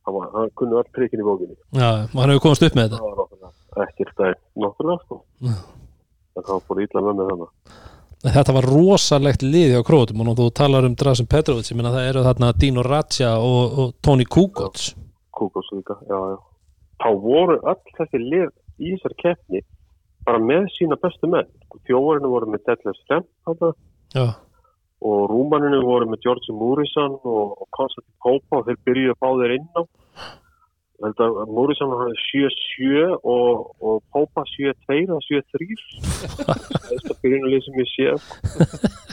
hann, 0.06 0.52
kunni 0.60 0.78
öll 0.80 0.90
trikin 0.96 1.24
í 1.24 1.28
bókinni. 1.28 1.58
Já, 1.72 1.90
hann 2.12 2.34
hefur 2.34 2.44
komast 2.48 2.66
upp 2.68 2.78
með 2.78 2.94
þetta. 2.94 3.00
Náttúrulega 3.04 3.54
ekkert 3.88 4.14
það 4.20 4.36
náttúrulega 4.64 5.04
sko. 5.04 5.20
En 6.34 6.46
það 6.48 6.62
bara 6.70 6.86
ítla 6.86 7.04
með 7.04 7.20
mig 7.20 7.32
þannig 7.32 7.82
Þetta 8.24 8.54
var 8.56 8.66
rosalegt 8.72 9.42
liði 9.44 9.76
á 9.76 9.84
krótum 9.84 10.22
og 10.24 10.38
þú 10.40 10.46
talar 10.56 10.86
um 10.88 10.94
Drasen 10.96 11.28
Petrovic 11.28 11.68
ég 11.68 11.76
minna 11.76 11.92
það 11.92 12.06
eru 12.08 12.22
þarna 12.24 12.52
Dino 12.56 12.86
Ratja 12.88 13.34
og, 13.36 13.80
og 13.80 13.90
Tony 14.00 14.24
Kukoc. 14.24 14.94
Kúkos 15.36 15.68
líka, 15.76 15.98
já, 16.08 16.16
já. 16.32 16.38
Þá 17.04 17.10
voru 17.20 17.58
öll 17.60 17.96
þessi 17.98 18.22
lið 18.22 18.48
í 18.80 18.94
þessar 18.94 19.18
keppni 19.20 19.64
bara 20.24 20.40
með 20.40 20.70
sína 20.78 20.96
bestu 21.04 21.28
menn. 21.28 21.52
Þjóðurinn 21.84 22.32
voru 22.32 22.54
með 22.54 22.64
Detlef 22.70 23.02
Já, 24.14 24.26
og 25.04 25.28
Rúmaninu 25.32 25.82
voru 25.84 26.08
með 26.08 26.24
Georgi 26.24 26.56
Múrisson 26.56 27.18
og, 27.20 27.58
og 27.60 27.68
Konstantin 27.76 28.16
Pópa 28.24 28.62
og 28.62 28.70
þeir 28.70 28.80
byrjuðu 28.88 29.16
báðir 29.20 29.56
inn 29.58 29.68
á. 29.76 29.84
Ég 31.04 31.10
held 31.10 31.22
að 31.26 31.52
Múrisson 31.52 31.92
hafði 31.92 32.16
7-7 32.30 33.18
og, 33.34 33.74
og 33.84 33.98
Pópa 34.16 34.46
7-2 34.54 35.18
og 35.18 35.26
7-3 35.26 35.78
það 36.38 36.94
er 36.94 37.18
byrjunulið 37.26 37.66
sem 37.66 37.82
ég 37.82 37.92
sé. 37.92 38.14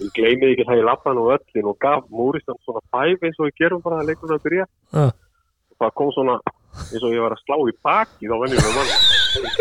Ég 0.04 0.12
gleymið 0.14 0.52
ekki 0.52 0.68
það 0.68 0.82
ég 0.82 0.86
lappaði 0.86 1.18
nú 1.18 1.26
öllin 1.34 1.72
og 1.72 1.80
gaf 1.82 2.06
Múrisson 2.14 2.60
svona 2.62 2.84
5 2.94 3.26
eins 3.26 3.40
og 3.40 3.48
við 3.48 3.58
gerum 3.64 3.82
bara 3.82 3.98
að 4.04 4.12
leikunum 4.12 4.36
að 4.36 4.46
byrja 4.46 4.68
Já. 4.68 5.08
og 5.10 5.82
það 5.82 5.96
kom 5.98 6.14
svona 6.14 6.38
eins 6.84 7.02
og 7.02 7.16
ég 7.16 7.24
var 7.26 7.34
að 7.34 7.42
slá 7.42 7.58
í 7.58 7.74
baki 7.88 8.30
þá 8.30 8.36
venjum 8.44 8.62
við 8.68 8.78
mann 8.78 8.94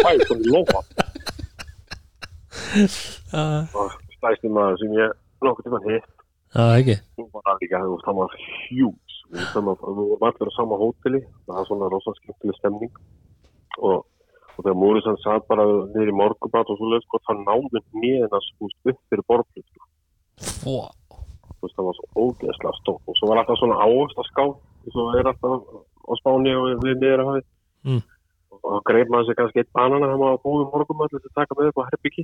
5 0.04 0.24
svona 0.30 0.46
í 0.46 0.54
lófa. 0.54 0.86
Já, 3.34 3.44
og 3.74 3.98
stæstum 4.20 4.54
maður 4.54 4.82
sem 4.84 4.96
ég 5.00 5.20
nokkuð 5.42 5.66
tíma 5.66 5.82
hitt 5.88 6.19
já 6.56 6.66
ekki. 6.80 6.96
Hún 7.20 7.30
var 7.34 7.58
líka, 7.62 7.84
þú 7.84 7.96
veist, 7.96 8.08
hann 8.08 8.20
var 8.20 8.38
hjúts 8.68 9.20
við 9.30 9.46
vorum 9.54 10.24
allir 10.26 10.50
á 10.50 10.54
sama 10.58 10.78
hóteli. 10.80 11.22
Það 11.46 11.58
var 11.58 11.68
svona 11.68 11.90
rosa 11.94 12.14
skemmtileg 12.18 12.58
stemning. 12.58 12.94
Og, 13.78 14.06
og 14.56 14.62
þegar 14.64 14.80
Múrisson 14.82 15.20
satt 15.24 15.46
bara 15.50 15.66
niður 15.66 16.12
í 16.12 16.16
morgubat 16.18 16.72
og 16.72 16.80
svo 16.80 16.90
leið 16.90 17.06
sko, 17.06 17.22
það 17.28 17.44
náði 17.46 17.84
nýðin 18.02 18.34
að 18.34 18.48
spúst 18.50 18.92
upp 18.92 19.00
fyrir 19.12 19.28
borflut 19.30 19.68
sko. 19.68 19.86
Fó, 20.40 20.76
þú 21.60 21.68
veist, 21.68 21.78
það 21.78 21.90
var 21.90 22.00
svo 22.00 22.26
ógeðslega 22.26 22.74
stótt 22.80 23.12
og 23.12 23.20
svo 23.20 23.30
var 23.30 23.42
alltaf 23.42 23.62
svona 23.62 23.80
áhersla 23.86 24.26
ská 24.30 24.44
eins 24.48 24.98
og 24.98 25.18
er 25.20 25.32
alltaf 25.32 25.68
á 26.10 26.14
spáni 26.20 26.56
og 26.56 26.84
við 26.84 26.98
niður 27.04 27.24
að 27.24 27.32
hafi. 27.32 27.46
Mm. 27.88 28.04
Og 28.64 28.70
þá 28.76 28.80
greip 28.90 29.10
maður 29.14 29.26
sér 29.30 29.38
kannski 29.40 29.62
eitt 29.64 29.72
banana 29.78 30.10
hann 30.12 30.20
var 30.22 30.32
að 30.36 30.44
búið 30.46 30.66
morgumat 30.74 31.10
til 31.14 31.20
að 31.22 31.38
taka 31.40 31.58
með 31.58 31.70
upp 31.72 31.80
á 31.80 31.84
herbyggi 31.90 32.24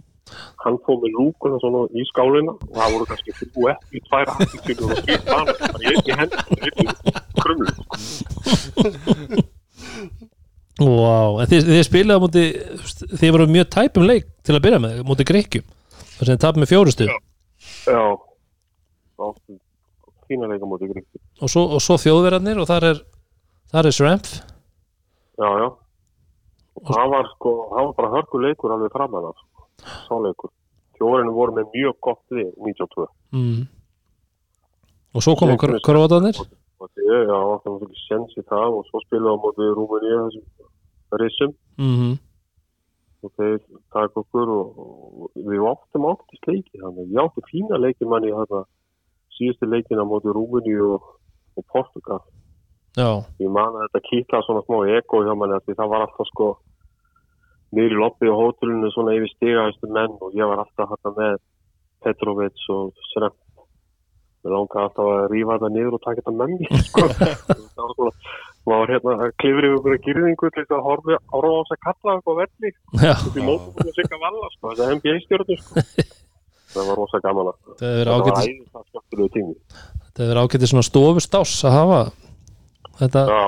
hann 0.65 0.77
fóð 0.86 0.97
með 1.05 1.11
lúkuna 1.17 1.57
svona 1.63 1.81
í 1.95 2.05
skálina 2.11 2.51
og 2.55 2.75
það 2.75 2.93
voru 2.95 3.05
kannski 3.11 3.31
þrjú 3.39 3.61
eftir 3.73 3.99
tvær 4.09 4.27
aftur 4.36 4.77
og 4.86 4.89
því 4.99 5.15
banana. 5.29 5.53
Bara 5.65 5.81
í 5.81 5.88
einni 5.93 6.13
hendi 6.19 6.36
einni 6.65 6.86
krumlu. 7.41 7.71
Vá, 10.75 11.39
en 11.39 11.47
þið, 11.47 11.69
þið 11.71 11.83
spilaði 11.88 12.19
á 12.19 12.23
móti 12.25 12.41
þið 13.21 13.29
voru 13.31 13.45
mjög 13.47 13.67
tæpum 13.77 14.03
leik 14.09 14.25
til 14.43 14.57
að 14.57 14.63
byrja 14.65 14.79
með, 14.83 14.97
móti 15.07 15.23
Greikjum 15.27 15.63
þar 16.17 16.27
sem 16.27 16.33
þið 16.33 16.41
tapum 16.43 16.65
með 16.65 16.71
fjórustu 16.73 17.07
Já, 17.07 18.01
áttu 19.23 19.55
fína 20.27 20.49
leika 20.51 20.67
móti 20.67 20.89
Gríkti. 20.89 21.21
og 21.39 21.51
svo, 21.53 21.63
og 21.77 21.83
svo 21.86 21.95
þjóðverðarnir 22.01 22.59
og 22.59 22.67
þar 22.67 22.89
er 22.91 22.99
þar 23.71 23.88
er 23.91 23.95
Srempf 23.95 24.36
Já, 25.39 25.47
já. 25.63 25.67
Og 26.86 26.91
það 26.93 27.13
var 27.15 27.31
sko, 27.33 27.53
það 27.71 27.88
var 27.88 27.95
bara 27.99 28.11
hörku 28.15 28.41
leikur 28.43 28.75
alveg 28.75 28.93
framan 28.93 29.29
af, 29.31 29.39
svo 30.05 30.19
leikur. 30.25 30.51
Þjóðurinn 30.99 31.33
voru 31.36 31.55
með 31.57 31.71
mjög 31.73 31.97
gott 32.07 32.36
við 32.38 32.51
92. 32.61 33.07
mm. 33.36 33.63
og 35.15 35.25
svo 35.25 35.33
koma 35.39 35.57
því, 36.91 37.07
já, 37.07 37.39
það 37.63 37.73
var 37.73 37.88
ekki 37.88 38.05
sens 38.05 38.38
í 38.38 38.45
það 38.45 38.77
og 38.77 38.88
svo 38.91 39.01
spilaði 39.03 39.33
á 39.36 39.43
móti 39.43 39.67
Rúmeníu 39.79 40.21
þessum 40.27 41.19
rissum. 41.21 41.57
Mm 41.81 42.15
og 43.25 43.33
þeir 43.39 43.59
taka 43.93 44.21
okkur 44.21 44.51
og, 44.53 44.79
og 44.79 45.43
við 45.49 45.65
áttum 45.69 46.07
áttist 46.11 46.49
leiki 46.49 46.81
þannig 46.81 47.13
ég 47.15 47.21
átti 47.23 47.43
fína 47.49 47.79
leiki 47.81 48.07
manni 48.09 48.31
síðustu 49.36 49.69
leikina 49.69 50.05
móti 50.07 50.31
Rúmeníu 50.31 50.95
og, 50.95 51.09
og 51.57 51.65
Portugal. 51.71 52.21
Já, 52.95 53.09
ég 53.41 53.51
man 53.51 53.75
að 53.75 53.89
þetta 53.89 54.03
kýtla 54.09 54.43
svona 54.45 54.63
smá 54.67 54.77
ego 54.95 55.23
hjá 55.25 55.33
manni 55.36 55.57
að 55.57 55.65
því 55.65 55.77
það 55.81 55.91
var 55.91 56.05
alltaf 56.05 56.29
sko 56.31 56.49
niður 57.76 57.95
í 57.95 58.01
loppi 58.01 58.32
á 58.32 58.36
hótelinu 58.36 58.91
svona 58.93 59.15
yfir 59.17 59.32
stigaðistu 59.36 59.91
menn 59.91 60.17
og 60.21 60.38
ég 60.38 60.51
var 60.51 60.63
alltaf 60.63 60.93
hérna 60.93 61.13
með 61.19 61.39
Petrovic 62.05 62.67
og 62.73 63.07
Sremt 63.11 63.41
ég 64.45 64.53
langaði 64.53 64.84
alltaf 64.86 65.07
að 65.09 65.23
rífa 65.32 65.55
þetta 65.57 65.71
niður 65.73 65.97
og 65.97 66.03
taka 66.03 66.21
þetta 66.21 66.34
mér 66.41 66.84
sko. 66.89 67.07
það 67.15 67.82
var 67.82 67.95
svona 67.97 68.13
maður 68.65 68.93
hérna 68.95 69.15
að 69.21 69.34
klifri 69.41 69.69
yfir 69.69 69.78
einhverja 69.78 70.03
gyrðingu 70.05 70.51
til 70.51 70.61
þess 70.63 70.76
að 70.76 70.86
horfa 70.86 71.17
á 71.21 71.38
þess 71.45 71.73
að 71.76 71.82
kalla 71.86 72.15
eitthvað 72.15 72.38
já, 73.05 73.13
upp 73.13 73.39
í 73.39 73.45
mótum 73.45 73.89
og 73.89 73.97
sigga 73.97 74.21
valla 74.21 74.51
sko. 74.53 74.71
þetta 74.71 74.86
er 74.86 74.95
NBA 74.99 75.17
stjórnum 75.26 75.59
sko. 75.61 75.86
það 76.76 76.89
var 76.89 77.01
rosa 77.01 77.21
gaman 77.26 77.51
að 77.51 77.57
það 77.65 77.76
það 77.82 77.99
var 77.99 78.13
ágætið 78.15 78.45
æðið 78.45 78.69
það 78.76 78.88
skemmtilegu 78.91 79.34
tími 79.36 79.57
það 80.15 80.23
hefur 80.26 80.41
ágætið 80.43 80.71
svona 80.73 80.88
stofustás 80.89 81.57
að 81.65 81.78
hafa 81.80 81.99
þetta 83.01 83.28
já, 83.30 83.45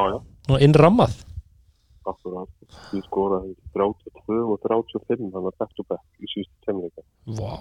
svona 2.21 2.43
innrammað 2.43 2.47
Akkurat, 2.47 2.49
við 2.93 3.05
skoraði 3.07 3.53
32 3.75 4.41
og 4.53 4.59
35 4.65 5.31
þannig 5.33 5.51
að 5.51 5.57
back 5.61 5.71
to 5.77 5.85
back 5.87 6.05
í 6.23 6.29
síðustu 6.31 6.67
temleika. 6.67 7.05
Vá. 7.37 7.55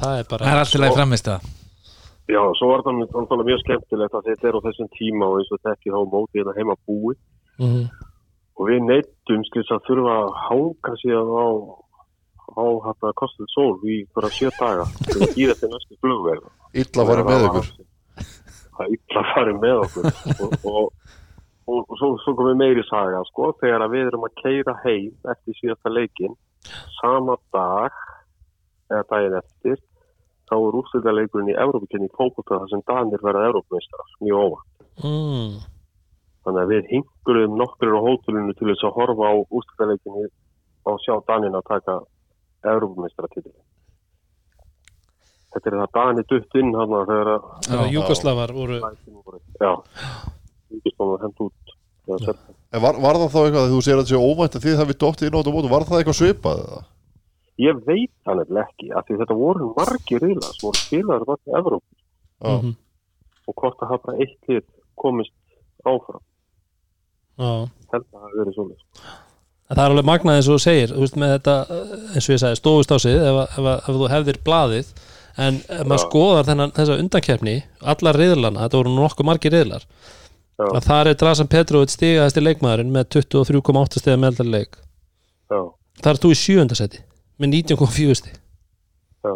Það 0.00 0.20
er 0.20 0.28
bara 0.30 0.46
Það 0.46 0.54
er 0.54 0.62
alltaf 0.64 0.80
leið 0.80 0.96
framist 0.96 1.28
það 1.28 1.48
Já, 2.30 2.42
svo 2.54 2.68
var 2.70 2.84
það 2.86 2.98
mjög, 3.00 3.32
mjög 3.48 3.60
skemmtilegt 3.64 4.14
að 4.14 4.26
þetta 4.28 4.48
er 4.48 4.56
á 4.56 4.60
þessum 4.68 4.88
tíma 4.94 5.26
og 5.26 5.40
eins 5.40 5.48
og 5.50 5.58
þetta 5.58 5.72
ekki 5.74 5.90
þá 5.90 6.00
móti 6.12 6.38
hérna 6.38 6.52
heima 6.54 6.76
búi. 6.86 7.14
Mm, 7.58 7.86
og 8.54 8.68
við 8.68 8.84
neittum 8.86 9.42
skils 9.48 9.72
að 9.74 9.82
þurfa 9.88 10.12
að 10.20 10.30
hanga 10.44 10.92
síðan 11.02 11.32
á 11.34 11.48
á 12.54 12.66
hérna 12.86 13.12
kostið 13.18 13.50
sól 13.50 13.74
í 13.86 13.96
fyrir 14.14 14.34
sjö 14.36 14.50
daga 14.58 14.86
til 15.08 15.18
að 15.18 15.34
gýða 15.36 15.56
til 15.58 15.70
næstu 15.72 15.98
flugverð. 16.02 16.46
illa 16.82 17.06
farið 17.10 17.30
með 17.30 17.46
ykkur. 17.48 17.68
illa 18.94 19.24
farið 19.34 19.60
með 19.64 19.82
okkur. 19.84 20.08
Og, 20.30 20.54
og, 20.70 21.16
og, 21.70 21.84
og 21.86 21.98
svo, 22.00 22.08
svo 22.24 22.34
komum 22.36 22.52
við 22.52 22.60
meiri 22.62 22.84
saga 22.88 23.22
sko 23.30 23.52
þegar 23.60 23.86
að 23.86 23.94
við 23.94 24.10
erum 24.10 24.26
að 24.26 24.36
keira 24.42 24.74
heim 24.84 25.30
eftir 25.32 25.58
síðasta 25.60 25.92
leikin 25.92 26.36
sama 26.98 27.36
dag 27.54 27.94
eða 28.90 29.06
daginn 29.12 29.38
eftir 29.40 29.78
þá 30.50 30.56
er 30.58 30.78
úrslutaleikurinn 30.80 31.52
í 31.52 31.58
Evrópukenni 31.64 32.10
í 32.10 32.14
fókbóta 32.18 32.58
þar 32.58 32.70
sem 32.72 32.82
Danir 32.90 33.22
verða 33.22 33.46
Evrópumeistarar 33.50 34.14
mjög 34.26 34.44
óvægt. 34.44 34.86
mm, 35.04 35.58
Þannig 36.44 36.62
að 36.62 36.72
við 36.74 36.92
hingurum 36.94 37.58
nokkur 37.60 37.94
á 37.94 38.00
hótelinu 38.06 38.54
til 38.58 38.70
þess 38.72 38.86
að 38.88 38.96
horfa 38.98 39.30
á 39.30 39.34
úrslutaleikinni 39.46 40.30
og 40.90 41.02
sjá 41.04 41.14
Danina 41.28 41.62
taka 41.68 42.00
Evrópumeistaratitil. 42.66 43.54
Þetta 45.50 45.70
er 45.70 45.76
það 45.80 45.94
Dani 45.98 46.26
dutt 46.30 46.58
inn 46.60 46.74
hann 46.78 46.96
að 46.98 47.14
Þegar 47.66 47.86
Júkoslavar 47.94 48.52
voru 48.54 48.80
Já, 49.60 49.72
Ríkisbónu 50.70 51.18
hendt 51.22 51.40
út. 51.46 51.54
En 52.70 52.82
var, 52.84 52.94
var 53.02 53.18
það 53.18 53.32
þá 53.34 53.38
eitthvað 53.40 53.64
að 53.64 53.72
þú 53.74 53.80
segir 53.82 53.96
að 53.98 54.02
þetta 54.04 54.12
sé 54.14 54.20
óvænt 54.30 54.56
að 54.56 54.64
þið 54.66 54.76
það 54.80 54.90
dóttið 55.02 55.26
inn 55.28 55.34
á 55.34 55.40
þetta 55.40 55.54
mótu, 55.56 55.70
var 55.72 55.84
það 55.88 55.98
eitthvað 56.00 56.18
svipað 56.20 56.60
eða? 56.64 56.82
Ég 57.60 57.80
veit 57.86 58.12
það 58.24 58.36
nefnilega 58.40 58.66
ekki 58.70 58.86
af 58.96 59.06
því 59.08 59.16
þetta 59.20 59.36
voru 59.40 59.66
margir 59.76 60.22
sem 60.26 60.60
voru 60.62 60.78
spilaður 60.80 61.26
bara 61.30 61.40
til 61.44 61.56
Evrópu 61.60 61.90
Já. 62.40 62.52
Mhm. 62.56 62.70
og 63.50 63.54
hvort 63.60 63.82
að 63.82 63.90
hafa 63.90 64.04
bara 64.06 64.18
eitt 64.24 64.48
lið 64.48 64.62
komist 64.96 65.34
áfram 65.84 66.22
Já 67.40 67.50
held 67.90 68.04
að 68.04 68.06
það 68.12 68.22
hafi 68.24 68.38
verið 68.40 68.54
svona 68.54 68.78
En 69.70 69.76
Það 69.76 69.84
er 69.84 69.90
alveg 69.92 70.06
magnað 70.08 70.36
eins 70.38 70.48
og 70.50 70.56
þú 70.56 70.62
segir 70.64 70.90
þú 70.94 71.00
veist, 71.04 71.16
með 71.20 71.32
þetta, 71.36 71.52
eins 72.14 72.24
og 72.26 72.32
ég 72.34 72.40
sagði, 72.42 72.58
stóðustásið 72.58 73.18
ef, 73.20 73.36
að- 73.42 73.50
ef, 73.50 73.66
að- 73.70 73.82
ef 73.90 73.98
þú 74.00 74.08
hefðir 74.14 74.38
blaðið 74.48 74.88
en 75.38 75.54
ef 75.68 75.84
maður 75.86 76.02
skoðar 76.06 76.48
þennan, 76.48 76.72
þessa 76.74 76.96
undankeppni 76.98 77.54
allar 77.92 78.18
riðlana, 78.18 78.64
þetta 78.64 78.80
voru 78.80 78.94
nokkuð 78.96 79.28
margir 79.30 79.54
riðlar 79.54 79.84
Já. 79.84 80.19
Að 80.68 80.84
það 80.86 81.10
er 81.10 81.18
Drasan 81.20 81.48
Petrovic 81.50 81.92
stigaðasti 81.94 82.42
leikmaðurinn 82.44 82.92
með 82.94 83.08
23,8 83.16 84.00
stiga 84.02 84.18
meðaldarleik 84.20 84.76
Já, 85.50 85.60
það 86.02 86.10
er 86.12 86.20
þú 86.24 86.30
í 86.30 86.38
sjöundasæti 86.40 87.00
með 87.40 87.54
19,4 87.56 88.16
stig. 88.20 88.34
Já, 89.24 89.34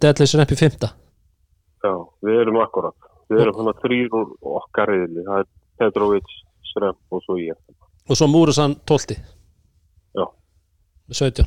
Deadleysin 0.00 0.42
upp 0.44 0.54
í 0.54 0.58
fymta 0.58 0.92
já, 1.84 1.92
við 2.24 2.40
erum 2.44 2.60
akkurat 2.62 2.96
við 3.28 3.42
erum 3.44 3.58
hann 3.60 3.70
að 3.72 3.82
þrýr 3.84 4.16
úr 4.20 4.32
okkar 4.60 4.92
reyðli 4.92 5.24
það 5.26 5.42
er 5.42 5.48
Petrovic, 5.80 6.32
Srem 6.70 6.94
og 7.10 7.22
svo 7.24 7.34
ég. 7.40 7.56
Og 8.08 8.18
svo 8.18 8.28
Múrusan 8.30 8.76
12 8.86 9.16
Já. 10.14 10.24
með 11.10 11.18
17 11.18 11.46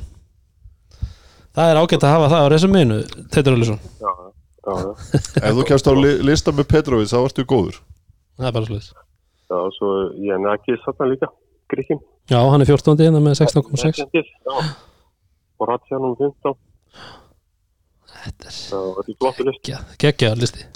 það 1.58 1.70
er 1.72 1.80
ágætt 1.80 2.04
að 2.06 2.12
hafa 2.14 2.30
það 2.34 2.44
á 2.44 2.48
resuminu 2.52 2.98
Teitur 3.32 3.56
Ölusson, 3.56 3.78
Já, 4.02 4.10
já, 4.12 4.28
já, 4.68 4.96
Ef 5.42 5.54
þú 5.56 5.64
kemst 5.70 5.88
á 5.88 5.92
li 5.96 6.12
lista 6.28 6.52
með 6.54 6.68
Petrovic 6.74 7.08
þá 7.10 7.18
ertu 7.24 7.46
góður 7.48 7.78
það 8.38 8.48
er 8.48 8.56
bara 8.56 8.70
sluðis 8.70 8.88
já, 8.94 9.58
svo 9.76 9.92
nekki 10.46 10.78
sattan 10.84 11.12
líka 11.12 11.30
Gríkin 11.68 12.00
já, 12.30 12.38
hann 12.38 12.64
er 12.64 12.70
14. 12.70 12.96
hérna 13.04 13.20
með 13.20 13.42
16,6 13.42 14.02
Já, 14.16 14.56
og 15.58 15.68
Ratsjan 15.68 16.06
um 16.08 16.16
15 16.16 16.56
þetta 18.24 18.50
er 18.50 18.58
Já, 18.58 18.80
þetta 18.98 19.12
er 19.12 19.18
flottu 19.20 19.46
list 19.48 19.62
geggja, 19.62 19.80
geggja 20.02 20.34
listi. 20.38 20.66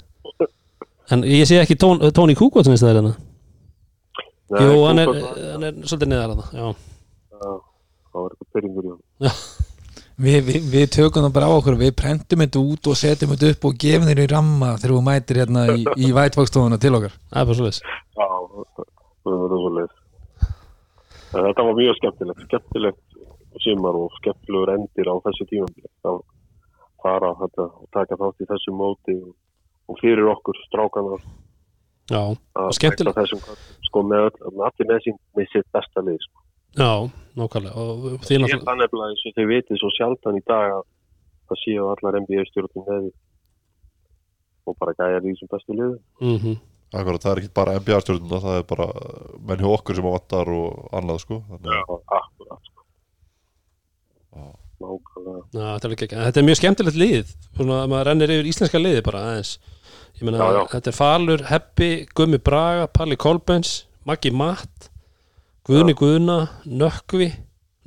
En 1.11 1.25
ég 1.27 1.45
sé 1.47 1.59
ekki 1.59 1.75
tón, 1.79 1.99
Tony 2.15 2.35
Kukoc 2.39 2.67
minnst 2.69 2.85
það 2.85 2.93
er 2.93 2.99
hérna. 3.01 3.13
Jú, 4.53 4.77
hann 4.87 5.01
er, 5.01 5.11
hann 5.53 5.67
er 5.67 5.77
svolítið 5.83 6.11
neðar 6.11 6.33
hann 6.33 6.43
já, 6.53 6.65
Já, 7.33 7.51
það 8.13 8.19
var 8.21 8.35
eitthvað 8.35 8.57
byrjingur 8.57 8.87
í 8.87 8.93
hann 8.93 9.61
við, 10.23 10.39
við, 10.47 10.69
við 10.73 10.87
tökum 10.97 11.27
það 11.27 11.35
bara 11.37 11.51
á 11.51 11.55
okkur 11.57 11.79
Við 11.79 11.93
prentum 11.99 12.43
þetta 12.45 12.63
út 12.63 12.89
og 12.91 12.99
setjum 12.99 13.35
þetta 13.35 13.53
upp 13.53 13.67
og 13.69 13.77
gefum 13.83 14.09
þeir 14.09 14.23
í 14.23 14.31
ramma 14.31 14.73
þegar 14.77 14.95
þú 14.95 15.03
mætir 15.07 15.41
hérna 15.43 15.67
í, 15.75 15.83
í 15.83 16.11
vætfagstofuna 16.15 16.79
til 16.81 16.95
okkar 16.97 17.15
það 17.17 17.41
er 17.41 17.49
bara 17.51 17.59
sluðis 17.59 17.81
Já, 17.83 18.27
það 19.23 19.47
rosalegis. 19.53 19.99
En 21.33 21.47
Þetta 21.47 21.65
var 21.65 21.77
mjög 21.77 21.97
skemmtilegt, 21.99 22.43
skemmtilegt 22.47 23.61
sumar 23.63 23.97
og 23.97 24.17
skemmtilegur 24.19 24.73
endir 24.75 25.09
á 25.09 25.15
þessu 25.25 25.47
tímabili. 25.49 25.89
Það 26.05 26.19
fara 27.03 27.31
þetta 27.41 27.65
og 27.69 27.87
taka 27.95 28.19
þátt 28.19 28.43
í 28.43 28.49
þessu 28.51 28.75
móti 28.77 29.17
og, 29.17 29.33
og 29.89 29.99
fyrir 30.01 30.29
okkur 30.33 30.59
strákana 30.67 31.17
já, 32.11 32.21
að 32.59 32.71
skemmtilegt. 32.77 33.57
sko 33.89 34.05
með 34.07 34.29
allir 34.45 34.89
með 34.89 35.03
sín 35.07 35.19
með 35.37 35.51
sitt 35.51 35.69
besta 35.73 36.05
lið. 36.05 36.21
Sko. 36.21 36.45
já, 36.77 36.91
nákvæmlega 37.39 37.75
og 37.83 38.03
því 38.25 38.33
Ég 38.33 38.39
er 38.39 38.43
náttúrulega 38.43 38.67
það 38.69 38.81
nefnilega 38.83 39.13
eins 39.13 39.25
og 39.29 39.37
þið 39.37 39.49
vitið 39.53 39.81
svo 39.81 39.91
sjaldan 39.97 40.39
í 40.39 40.43
dag 40.47 40.75
að 40.77 40.83
það 41.49 41.61
séu 41.63 41.87
allar 41.93 42.19
NBA 42.23 42.45
stjórnum 42.49 42.85
með 42.89 43.01
því 43.07 43.13
og 44.63 44.77
bara 44.79 44.93
gæjar 44.99 45.25
í 45.27 45.33
þessum 45.33 45.51
bestu 45.51 45.75
liðu. 45.79 45.97
mm 46.23 46.55
Akkurat, 46.93 47.23
það 47.23 47.31
er 47.31 47.39
ekki 47.41 47.53
bara 47.57 47.71
NBA-stjórnuna, 47.81 48.39
það 48.43 48.55
er 48.59 48.65
bara 48.69 48.85
menn 49.49 49.61
hjá 49.63 49.69
okkur 49.73 49.97
sem 49.97 50.05
á 50.05 50.11
vantar 50.13 50.49
og 50.53 50.91
annað 50.93 51.23
sko 51.23 51.39
Þannig, 51.49 51.71
Já, 51.73 51.95
akkurat. 52.19 52.67
Sko. 52.67 52.83
Nákvæmlega. 54.83 55.41
Já, 55.53 55.65
þetta, 55.79 55.89
er 55.89 56.25
þetta 56.27 56.41
er 56.41 56.47
mjög 56.49 56.59
skemmtilegt 56.59 56.99
lið 56.99 57.33
svona 57.55 57.79
að 57.81 57.89
maður 57.93 58.09
rennir 58.11 58.33
yfir 58.35 58.49
íslenska 58.51 58.81
liði 58.81 59.01
bara 59.07 59.23
aðeins 59.31 59.55
ég 60.19 60.23
meina, 60.27 60.37
Já, 60.37 60.47
já. 60.59 60.61
þetta 60.75 60.91
er 60.93 60.97
Falur, 60.99 61.45
Heppi, 61.49 61.89
Gummi 62.13 62.39
Braga 62.45 62.85
Palli 62.93 63.17
Kolbens, 63.17 63.73
Maggi 64.05 64.33
Matt 64.35 64.89
Guðni 65.63 65.93
Guðna 65.95 66.37
Nökkvi, 66.67 67.29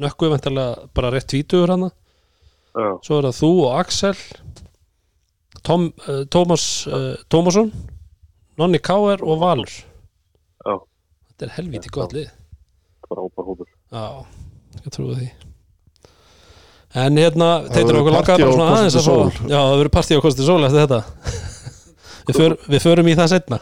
Nökkvi 0.01 0.31
vantarlega 0.33 0.87
bara 0.97 1.11
rétt 1.13 1.29
tvítugur 1.29 1.75
hana. 1.75 1.91
Já, 2.77 2.89
svo 3.05 3.19
er 3.19 3.29
það 3.29 3.37
þú 3.41 3.51
og 3.65 3.75
Axel 3.81 4.17
Tom, 5.65 5.87
uh, 6.09 6.23
Tómas 6.33 6.65
uh, 6.89 7.15
Tómasson 7.33 7.71
Nonni 8.57 8.81
Káer 8.81 9.21
og 9.25 9.41
Valur. 9.43 9.73
Já, 10.65 10.75
þetta 11.29 11.47
er 11.49 11.55
helvíti 11.59 11.93
gott 11.93 12.17
lið. 12.17 12.31
Frábær 13.07 13.49
hópur. 13.51 13.69
Já, 13.93 14.07
ég 14.81 14.95
trúi 14.97 15.19
því. 15.19 15.29
En 16.97 17.21
hérna, 17.21 17.51
Það 17.67 17.75
teitur 17.75 17.91
verður 17.91 18.01
okkur 18.01 18.17
langar 18.17 18.41
bara 18.41 18.53
svona 18.55 18.71
aðeins 18.73 18.97
að 18.97 19.05
fá 19.05 19.17
Já, 19.53 19.59
það 19.59 19.75
verður 19.77 19.93
partí 19.99 20.17
á 20.17 20.25
Kosti 20.25 20.47
Sól 20.47 20.65
eftir 20.65 20.87
þetta. 20.87 21.01
Við, 22.27 22.39
för, 22.41 22.57
við 22.73 22.85
förum 22.87 23.11
í 23.13 23.17
það 23.19 23.33
setna 23.35 23.59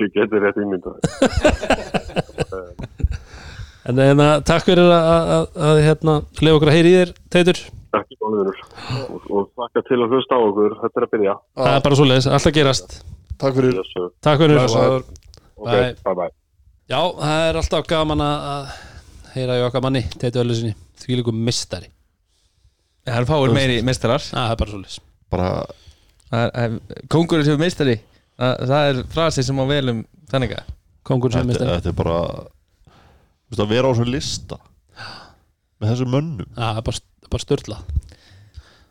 Svo 0.00 0.08
getur 0.14 0.40
rétt 0.46 0.60
ímyndað. 0.64 0.96
En 3.90 4.00
hérna, 4.04 4.26
takk 4.46 4.66
fyrir 4.68 4.86
að, 4.86 5.06
að, 5.10 5.30
að, 5.36 5.46
að 5.68 5.82
hérna, 5.86 6.16
lefa 6.40 6.58
okkur 6.58 6.70
að 6.72 6.76
heyri 6.78 6.90
í 6.92 6.98
þér, 6.98 7.14
Teitur. 7.34 7.62
Ekki 8.00 8.18
mánuður. 8.22 8.58
Og, 9.00 9.24
og 9.34 9.48
þakka 9.58 9.82
til 9.88 9.96
að 9.98 10.12
hlusta 10.14 10.36
á 10.38 10.40
okkur. 10.46 10.76
Þetta 10.84 11.00
er 11.00 11.06
að 11.06 11.14
byrja. 11.16 11.38
Það 11.58 11.72
er 11.78 11.86
bara 11.86 11.98
svo 11.98 12.06
leiðis, 12.06 12.28
alltaf 12.30 12.54
gerast. 12.54 13.00
Takk 13.40 13.56
fyrir. 13.56 13.80
Takk 14.22 14.44
fyrir 14.44 14.60
Blessaður. 14.60 15.08
Ok, 15.60 15.72
Bye. 15.72 15.96
bye 16.04 16.14
bye. 16.20 16.30
Já, 16.90 17.00
það 17.20 17.44
er 17.48 17.58
alltaf 17.60 17.86
gaman 17.90 18.22
að 18.24 18.46
að 18.50 18.70
heyra 19.34 19.58
í 19.60 19.64
okkar 19.66 19.84
manni, 19.84 20.00
Teitur 20.18 20.42
Öllusinni 20.42 20.72
Því 20.98 21.18
líkum 21.20 21.36
mistari 21.46 21.86
Það 23.06 23.18
er 23.20 23.26
fáir 23.28 23.52
meiri 23.54 23.76
meistarar. 23.86 24.24
Það 24.26 24.54
er 24.54 24.58
bara 24.58 24.72
svo 24.72 24.80
leiðis 24.80 24.96
Bara 25.30 25.50
er- 26.34 26.54
er- 26.64 27.04
Kóngurinn 27.12 27.46
sem 27.46 27.54
er 27.54 27.62
meistari. 27.62 27.94
Það, 28.40 28.56
það 28.72 28.88
er 28.88 29.02
frasi 29.14 29.44
sem 29.46 29.60
á 29.62 29.64
velum 29.70 30.00
þannig 30.32 30.56
að. 30.56 30.72
Kongur 31.06 31.32
sem 31.32 31.44
þetta, 31.44 31.52
mistari 31.52 31.76
þetta 31.76 31.92
er 31.92 31.98
bara 32.00 32.18
veist 33.50 33.62
að 33.64 33.72
vera 33.74 33.90
á 33.90 33.92
svona 33.98 34.14
lista. 34.14 34.58
Með 35.80 35.92
þessum 35.94 36.10
mönnum. 36.14 36.48
Það 36.56 36.78
er 36.80 36.86
bara, 36.90 37.02
bara 37.32 37.44
störla 37.46 37.76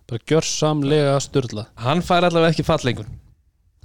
Bara 0.09 0.23
gjörsamlega 0.31 1.17
störla 1.21 1.65
Hann 1.83 1.99
fær 2.01 2.25
allavega 2.25 2.49
ekki 2.55 2.65
fallengun 2.65 3.09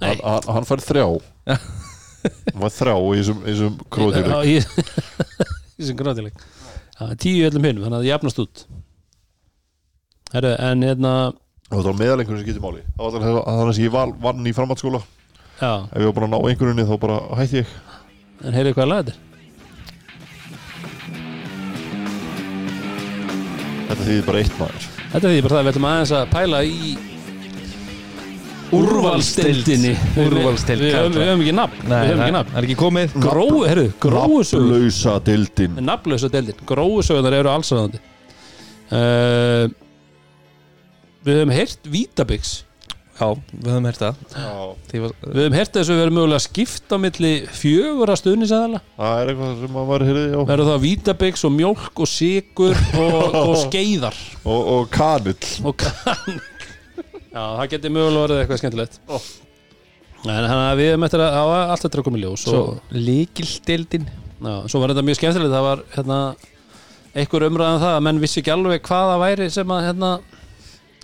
Nei. 0.01 0.07
hann, 0.09 0.23
hann, 0.25 0.47
hann 0.57 0.65
fær 0.67 0.81
þrjá. 0.83 1.05
Hann 1.45 2.63
fær 2.63 2.73
þrjá 2.79 2.95
í 2.97 3.19
þessum, 3.19 3.43
í 3.45 3.51
þessum 3.53 3.75
króðtíli 3.93 4.31
Já, 4.33 4.39
í 4.41 4.55
í 5.77 5.83
þessum 5.83 5.99
grátileg 6.01 6.41
Tíu 7.21 7.43
í 7.43 7.45
öllum 7.45 7.67
hinum, 7.67 7.83
þannig 7.85 7.97
að 7.99 8.01
það 8.01 8.09
jafnast 8.09 8.41
út. 8.41 8.63
Herru, 10.33 10.51
en 10.65 10.83
hérna 10.87 11.11
Og 11.69 11.75
þetta 11.75 11.89
var 11.91 11.97
meðalengur 11.99 12.37
sem 12.39 12.47
getur 12.47 12.63
máli. 12.63 12.81
Það 12.95 13.03
var 13.05 13.15
þannig 13.15 13.29
að 13.35 13.45
þannig 13.59 13.71
að 13.75 13.79
ég 13.83 13.93
val, 13.95 14.09
vann 14.25 14.45
í 14.49 14.53
framhaldsskóla. 14.55 15.01
Já, 15.59 15.71
Ef 15.91 15.97
ég 16.01 16.07
var 16.09 16.15
búin 16.17 16.27
að 16.27 16.33
ná 16.33 16.49
einhverjunni 16.49 16.85
þá 16.87 16.93
bara 17.05 17.17
hætti 17.39 17.61
ég. 17.61 17.71
En 18.45 18.55
heyrðu 18.57 18.73
hvað 18.77 18.89
lag 18.91 19.05
þetta 19.09 19.34
Þetta 23.95 24.07
þýðir 24.09 24.25
bara 24.27 24.39
eitt 24.43 24.55
maður. 24.59 24.87
Þetta 25.11 25.27
er 25.29 25.31
því 25.35 25.41
bara 25.45 25.55
það, 25.55 25.65
við 25.67 25.71
ætlum 25.73 25.85
aðeins 25.91 26.11
að 26.19 26.25
pæla 26.35 26.63
í 26.67 26.95
Úrvalsdeildinni. 28.75 29.91
Úrvalsdeild, 30.19 30.81
Við 30.81 30.95
höfum- 30.97 31.41
ekki 31.45 31.53
nafn. 31.55 31.81
Við 31.85 32.09
höfum 32.09 32.23
ekki 32.25 32.33
nafn. 32.35 32.51
það 32.51 32.57
er 32.59 32.65
ekki 32.67 32.77
komið. 32.81 33.13
Gróu, 33.23 33.59
herru, 33.69 33.85
gróusögur 34.01 34.65
Nafnlausa 34.65 35.13
dildin 35.23 35.77
Nafnlausa 35.85 36.29
deildin, 36.33 36.55
gróusögunar 36.65 37.33
eru 37.37 37.49
allsraðandi 37.53 37.99
uh, 38.91 39.69
Við 41.25 41.39
höfum 41.39 41.53
heyrt 41.55 41.87
Vítabix 41.93 42.55
Já, 43.15 43.29
við 43.31 43.69
höfum 43.71 43.85
hert 43.87 44.01
það. 44.01 44.23
Við 44.91 45.03
höfum 45.39 45.53
heyrt 45.55 45.77
þessu 45.77 45.95
við 45.95 46.01
erum 46.03 46.17
mögulega 46.17 46.39
að 46.41 46.45
skipta 46.49 46.97
á 46.99 46.99
milli 46.99 47.29
fjögura 47.55 48.15
stuðnisæðala 48.19 48.81
Það 48.97 49.19
er 49.21 49.29
eitthvað 49.31 49.53
sem 49.61 49.71
maður 49.71 49.87
var 49.93 50.03
hérði 50.09 50.23
á 50.35 50.41
Verður 50.49 50.67
það 50.71 50.81
Vítabix 50.83 51.45
og 51.47 51.53
mjólk 51.55 52.01
og 52.03 52.09
sigur 52.11 52.75
og, 52.99 53.37
og 53.51 53.53
skeiðar. 53.61 54.17
Og, 54.43 54.67
og 54.73 54.89
kanill. 54.91 55.37
Og 55.63 55.77
kann 55.79 56.41
Já, 57.35 57.39
það 57.59 57.69
getur 57.75 57.93
mögulega 57.95 58.25
verið 58.25 58.41
eitthvað 58.41 58.59
skemmtilegt. 58.61 58.99
En 60.25 60.27
þannig 60.27 60.65
að 60.65 60.79
við 60.81 60.91
höfum 60.91 61.07
eftir 61.07 61.23
að 61.23 61.33
hafa 61.37 61.57
allt 61.71 61.87
eftir 61.87 62.01
að 62.01 62.05
koma 62.07 62.19
í 62.19 62.23
ljós 62.25 62.43
Svo 62.47 62.59
og, 62.65 62.93
líkildildin 62.95 64.05
já, 64.09 64.53
svo 64.71 64.79
var 64.83 64.91
þetta 64.91 65.05
mjög 65.07 65.19
skemmtilegt. 65.19 65.55
Það 65.55 65.65
var 65.69 65.85
hérna, 65.95 66.19
einhver 67.15 67.47
umræðan 67.47 67.81
það 67.83 67.95
að 67.95 68.05
menn 68.09 68.21
vissi 68.23 68.41
ekki 68.43 68.53
alveg 68.55 68.83
hvaða 68.87 69.17
væri 69.23 69.49
sem 69.55 69.71
að 69.75 69.83
hérna, 69.87 70.11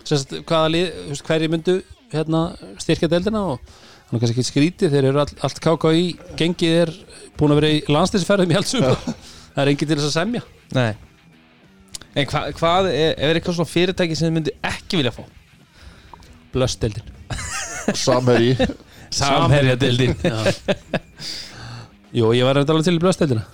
sérst, 0.03 0.37
hvaða 0.49 0.71
lið, 0.75 0.93
hverju 1.27 1.51
myndu 1.55 1.77
hérna, 2.11 2.43
styrkja 2.81 3.09
deildina 3.11 3.43
og 3.53 3.59
hann 3.61 4.17
er 4.17 4.23
kannski 4.23 4.37
ekki 4.37 4.47
skrítið, 4.49 4.95
þeir 4.95 5.09
eru 5.11 5.21
all, 5.23 5.35
allt 5.47 5.61
káka 5.63 5.93
í 5.95 6.07
gengið 6.39 6.79
er 6.85 6.93
búin 7.39 7.53
að 7.55 7.61
vera 7.61 7.75
í 7.77 7.83
landstilsferðum 7.91 8.51
í 8.51 8.59
altsum 8.59 8.87
það 8.87 9.61
er 9.63 9.71
engin 9.73 9.91
til 9.91 9.97
þess 9.97 10.09
að 10.09 10.17
semja. 10.17 10.41
Nei. 10.75 10.91
En 12.11 12.27
hva, 12.27 12.47
hvað 12.57 12.89
er, 12.91 13.13
er 13.15 13.37
eitthvað 13.37 13.61
svona 13.61 13.71
fyrirtæki 13.71 14.17
sem 14.19 14.27
þið 14.27 14.35
myndi 14.39 14.57
ekki 14.67 14.99
vilja 14.99 15.15
fá? 15.15 15.23
blöstdeildin 16.51 17.03
Samherji. 17.95 18.55
Samherjadeildin. 19.21 20.15
Jú, 22.11 22.31
ég 22.35 22.45
var 22.47 22.57
reynda 22.57 22.73
alveg 22.75 22.87
til 22.87 22.97
í 22.97 23.01
blöstdeildina 23.01 23.47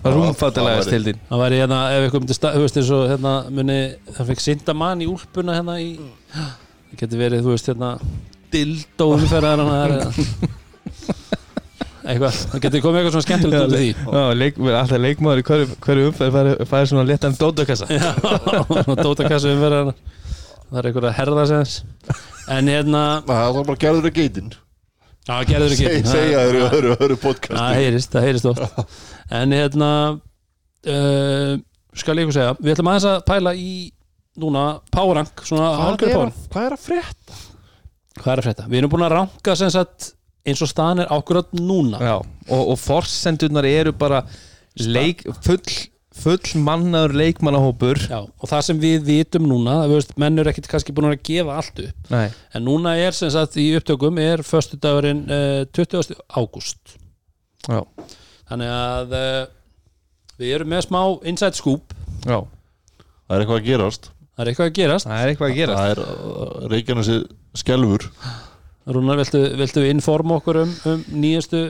Rúmfattalega 0.00 0.84
stildin 0.86 1.18
það 1.28 1.42
væri 1.42 1.60
hérna, 1.60 1.78
ef 1.92 2.06
eitthvað 2.06 2.22
myndi 2.24 2.36
stað, 2.36 2.56
þú 2.56 2.64
veist 2.64 2.78
eins 2.80 2.90
og 2.96 3.02
hérna 3.10 3.32
muni, 3.52 3.78
það 4.16 4.30
fekk 4.30 4.42
synda 4.44 4.74
mann 4.80 5.02
í 5.04 5.08
úlpuna 5.10 5.56
hérna 5.58 5.74
í, 5.82 5.90
getur 6.98 7.20
verið, 7.20 7.44
þú 7.46 7.54
veist 7.54 7.70
hérna 7.70 7.90
dildó 8.50 9.12
umferðar 9.14 9.62
eitthvað, 12.10 12.38
það 12.50 12.62
getur 12.64 12.82
komið 12.84 13.00
eitthvað 13.00 13.14
svona 13.14 13.26
skemmtilegt 13.26 13.60
út 13.60 13.66
af 13.66 13.74
því. 13.76 13.90
Já, 14.16 14.22
leik, 14.40 14.58
alltaf 14.80 15.02
leikmaður 15.04 15.42
í 15.42 15.44
hverju, 15.46 15.68
hverju 15.84 16.08
umferð 16.10 16.48
færi, 16.70 16.88
svona 16.90 17.04
letan 17.06 17.36
dótakassa 17.38 17.88
Já, 17.92 18.08
svona 18.16 18.96
dótakassu 19.04 19.52
umferðar 19.54 19.92
það 20.70 20.80
er 20.80 20.88
eitthvað 20.90 21.08
að 21.10 21.16
herða 21.18 21.46
sig 21.50 21.60
hans 21.60 21.76
en 22.50 22.72
hérna, 22.72 23.04
Það 23.28 23.54
var 23.56 23.68
bara 23.68 23.80
gerður 23.84 24.10
að 24.10 24.16
geitin. 24.18 24.50
Já, 25.28 25.34
gerður 25.46 25.74
ekki 25.76 25.86
Seg, 25.86 26.08
Segja 26.10 26.42
þér 26.46 26.58
í 26.58 26.62
öðru, 26.66 26.92
öðru 26.96 27.18
podcast 27.20 27.54
það 27.54 27.78
heyrist, 27.78 28.14
það 28.14 28.26
heyrist 28.26 28.50
oft. 28.50 28.94
En 29.40 29.54
hérna 29.54 29.90
uh, 30.16 31.52
skal 32.00 32.16
ég 32.18 32.26
ykkur 32.26 32.38
segja, 32.38 32.54
við 32.58 32.74
ætlum 32.74 32.90
aðeins 32.90 33.08
að 33.12 33.24
pæla 33.28 33.54
í 33.58 33.72
núna 34.40 34.64
svona 34.90 35.70
Hvað 36.00 36.06
er, 36.08 36.32
hvað 36.52 36.66
er 36.66 36.76
að 36.76 36.86
frétta? 36.86 37.38
Hvað 38.20 38.32
er 38.32 38.42
að 38.42 38.48
frétta? 38.48 38.66
Við 38.70 38.80
erum 38.80 38.92
búin 38.92 39.06
að 39.06 39.14
ranka 39.14 39.54
sem 39.58 39.70
sagt 39.72 40.14
eins 40.48 40.62
og 40.64 40.70
staðan 40.70 41.04
er 41.04 41.12
ákvörðat 41.12 41.54
núna. 41.58 42.00
Já, 42.00 42.16
og, 42.20 42.60
og 42.72 42.78
forsendurnar 42.80 43.68
eru 43.68 43.92
bara 43.96 44.22
leik, 44.80 45.22
full, 45.44 45.60
full 46.16 46.62
mannaður 46.64 47.16
leikmannahópur. 47.20 48.00
Já, 48.10 48.20
og 48.24 48.50
það 48.50 48.64
sem 48.68 48.80
við 48.82 49.04
vitum 49.08 49.48
núna 49.50 49.80
veist, 49.90 50.14
menn 50.20 50.40
eru 50.40 50.52
ekkit 50.52 50.70
kannski 50.70 50.94
búin 50.96 51.10
að 51.10 51.20
gefa 51.28 51.58
allt 51.60 51.82
upp. 51.84 52.12
Nei, 52.12 52.26
en 52.56 52.66
núna 52.66 52.96
er 53.00 53.16
sem 53.16 53.32
sagt 53.34 53.58
í 53.60 53.70
upptökum 53.78 54.20
er 54.22 54.44
föstudagurinn 54.46 55.26
uh, 55.28 55.64
20. 55.76 56.16
ágúst. 56.40 56.96
Já, 57.68 57.82
þannig 58.50 58.72
að 58.76 59.18
uh, 59.18 59.42
við 60.40 60.56
erum 60.56 60.72
með 60.72 60.86
smá 60.88 61.02
inside 61.28 61.60
scoop. 61.60 61.94
Já. 62.24 62.40
Það 62.40 63.36
er 63.36 63.44
eitthvað 63.44 63.60
að 63.60 63.68
gerast 63.68 64.10
það 64.40 64.46
er 64.46 64.50
eitthvað 64.54 64.70
að 64.70 64.76
gerast. 64.80 65.06
Það 65.10 65.22
er 65.22 65.30
eitthvað 65.34 65.50
að 65.50 65.58
gera 65.60 65.74
Það 65.76 65.90
er 65.92 66.00
uh, 66.00 66.68
Reykjanesi 66.72 67.16
skelfur. 67.60 68.06
Rúnar, 68.90 69.18
viltu, 69.20 69.40
viltu 69.60 69.82
informa 69.90 70.38
okkur 70.40 70.62
um, 70.62 70.70
um 70.88 71.02
nýjastu 71.20 71.60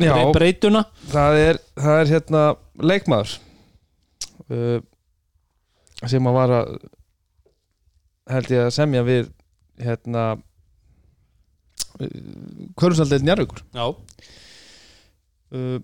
Já, 0.00 0.10
brey- 0.16 0.32
breytuna? 0.34 0.80
það 1.12 1.36
er, 1.42 1.58
það 1.80 2.00
er 2.00 2.10
hérna 2.14 2.40
leikmaður 2.80 3.34
uh, 4.50 4.80
sem 6.08 6.26
að 6.32 6.36
vara 6.40 6.62
held 8.32 8.50
ég 8.56 8.64
að 8.66 8.74
semja 8.76 9.04
við 9.06 9.28
hérna 9.84 10.24
Kvörusaldið 12.76 13.24
Njarvíkur 13.28 13.62
Já, 13.76 13.86
uh, 15.56 15.78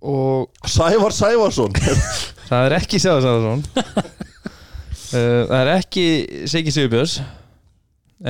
og 0.00 0.68
Sævar 0.70 1.12
Sævarsson. 1.12 1.74
Það 2.50 2.64
er 2.66 2.74
ekki 2.78 2.98
Sjáður 3.02 3.26
Sæðarsson 3.26 3.60
uh, 5.14 5.42
það 5.50 5.60
er 5.60 5.70
ekki 5.76 6.06
Siggi 6.50 6.74
Sigurbjörns 6.74 7.18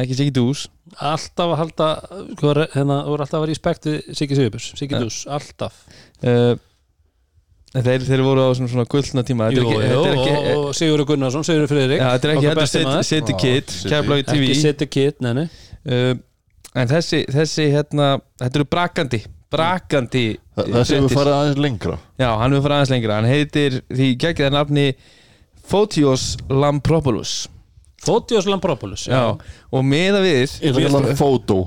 ekki 0.01 0.17
Siggi 0.19 0.33
Dús. 0.35 0.65
Alltaf 1.03 1.53
að 1.55 1.59
halda 1.65 1.87
sko, 2.37 2.53
hérna, 2.77 3.01
þú 3.07 3.15
er 3.17 3.23
alltaf 3.25 3.39
að 3.41 3.45
vera 3.47 3.55
í 3.55 3.59
spekt 3.59 3.89
við 3.89 3.97
Siggi 4.15 4.39
Sigurbjörns, 4.39 4.69
Siggi 4.79 4.97
Ja. 4.97 5.01
Dús, 5.03 5.21
alltaf. 5.27 5.81
Uh, 6.23 6.55
þeir, 7.75 8.05
þeir 8.07 8.23
voru 8.27 8.45
á 8.47 8.51
svona, 8.55 8.71
svona 8.71 8.87
gullna 8.91 9.25
tíma. 9.27 9.51
Jú, 9.55 9.65
þetta 9.67 9.75
er 9.75 9.83
ekki, 9.83 9.91
jú, 9.91 10.05
þetta 10.05 10.13
er 10.13 10.21
ekki, 10.21 10.55
og, 10.55 10.63
og 10.71 10.79
Sigurður 10.79 11.11
Gunnarsson, 11.11 11.47
Sigurður 11.47 11.73
Friðrik 11.75 12.03
ja, 12.03 12.13
þetta 12.15 12.29
er 12.31 12.37
ekki 12.37 12.55
besti 12.61 12.85
City- 13.11 13.37
Kid 13.43 13.75
City. 13.75 13.93
Keflavík 13.95 14.31
TV 14.31 14.47
ekki 14.47 14.61
City 14.63 14.91
Kid, 14.91 15.21
nei, 15.27 15.33
nei. 15.41 15.47
Uh, 15.87 16.15
en 16.79 16.91
þessi, 16.91 17.25
þessi 17.31 17.69
hérna, 17.75 18.15
þetta 18.43 18.61
eru 18.61 18.71
brakandi 18.71 19.25
brakandi 19.51 20.25
Þessi 20.61 20.99
hefur 20.99 21.15
farið 21.15 21.35
aðeins 21.35 21.61
lengra. 21.65 21.97
Já, 22.21 22.29
hann 22.39 22.53
hefur 22.55 22.67
farið 22.67 22.77
aðeins 22.77 22.93
lengra. 22.93 23.17
Hann 23.19 23.31
heitir, 23.31 23.79
því 23.91 24.09
geggið 24.21 24.47
það 24.47 24.55
nafni 24.55 24.85
Fotios 25.71 26.37
Lampropoulos. 26.49 27.49
Fotios 28.03 28.47
Lampropoulos 28.49 29.05
já, 29.07 29.37
og 29.71 29.83
meða 29.85 30.23
við 30.25 30.55
að 30.67 31.11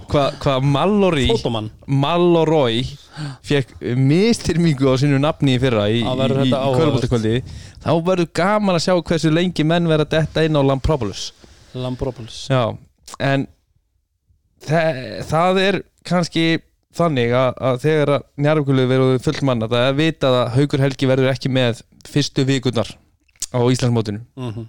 hvað 0.09 0.39
hva 0.41 0.55
Mallory 0.65 1.27
Fotomann 1.29 1.69
Mallory 1.85 2.81
fekk 3.45 3.71
mistyrmingu 3.95 4.89
á 4.89 4.97
sínu 4.97 5.21
nafni 5.21 5.55
í 5.55 5.61
fyrra 5.61 5.85
í, 5.93 6.01
í, 6.01 6.49
kvöldbóltakvöldi. 6.49 7.43
Þá 7.85 7.91
verður 8.09 8.31
gaman 8.41 8.79
að 8.79 8.83
sjá 8.87 8.97
hversu 8.97 9.31
lengi 9.31 9.63
menn 9.69 9.87
verða 9.87 10.09
detta 10.17 10.43
inn 10.43 10.57
á 10.57 10.61
Lampropoulos. 10.65 11.29
Lampropoulos. 11.77 12.41
Já, 12.51 12.73
en 13.21 13.45
það, 14.65 14.99
það 15.29 15.61
er 15.67 15.79
kannski 16.03 16.47
þannig 16.97 17.37
að, 17.37 17.53
að 17.69 17.79
þegar 17.85 18.13
að 18.17 18.27
njárvíkuleg 18.41 18.91
verður 18.91 19.23
fullmanna 19.29 19.71
það 19.71 19.87
er 19.87 19.97
vitað 20.01 20.41
að 20.41 20.51
Haukur 20.57 20.85
Helgi 20.87 21.13
verður 21.13 21.31
ekki 21.31 21.53
með 21.53 21.85
fyrstu 22.09 22.45
vikunar 22.49 22.91
á 23.53 23.59
Íslandsmótinu. 23.61 24.23
Mm 24.35 24.67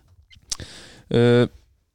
uh, 1.10 1.46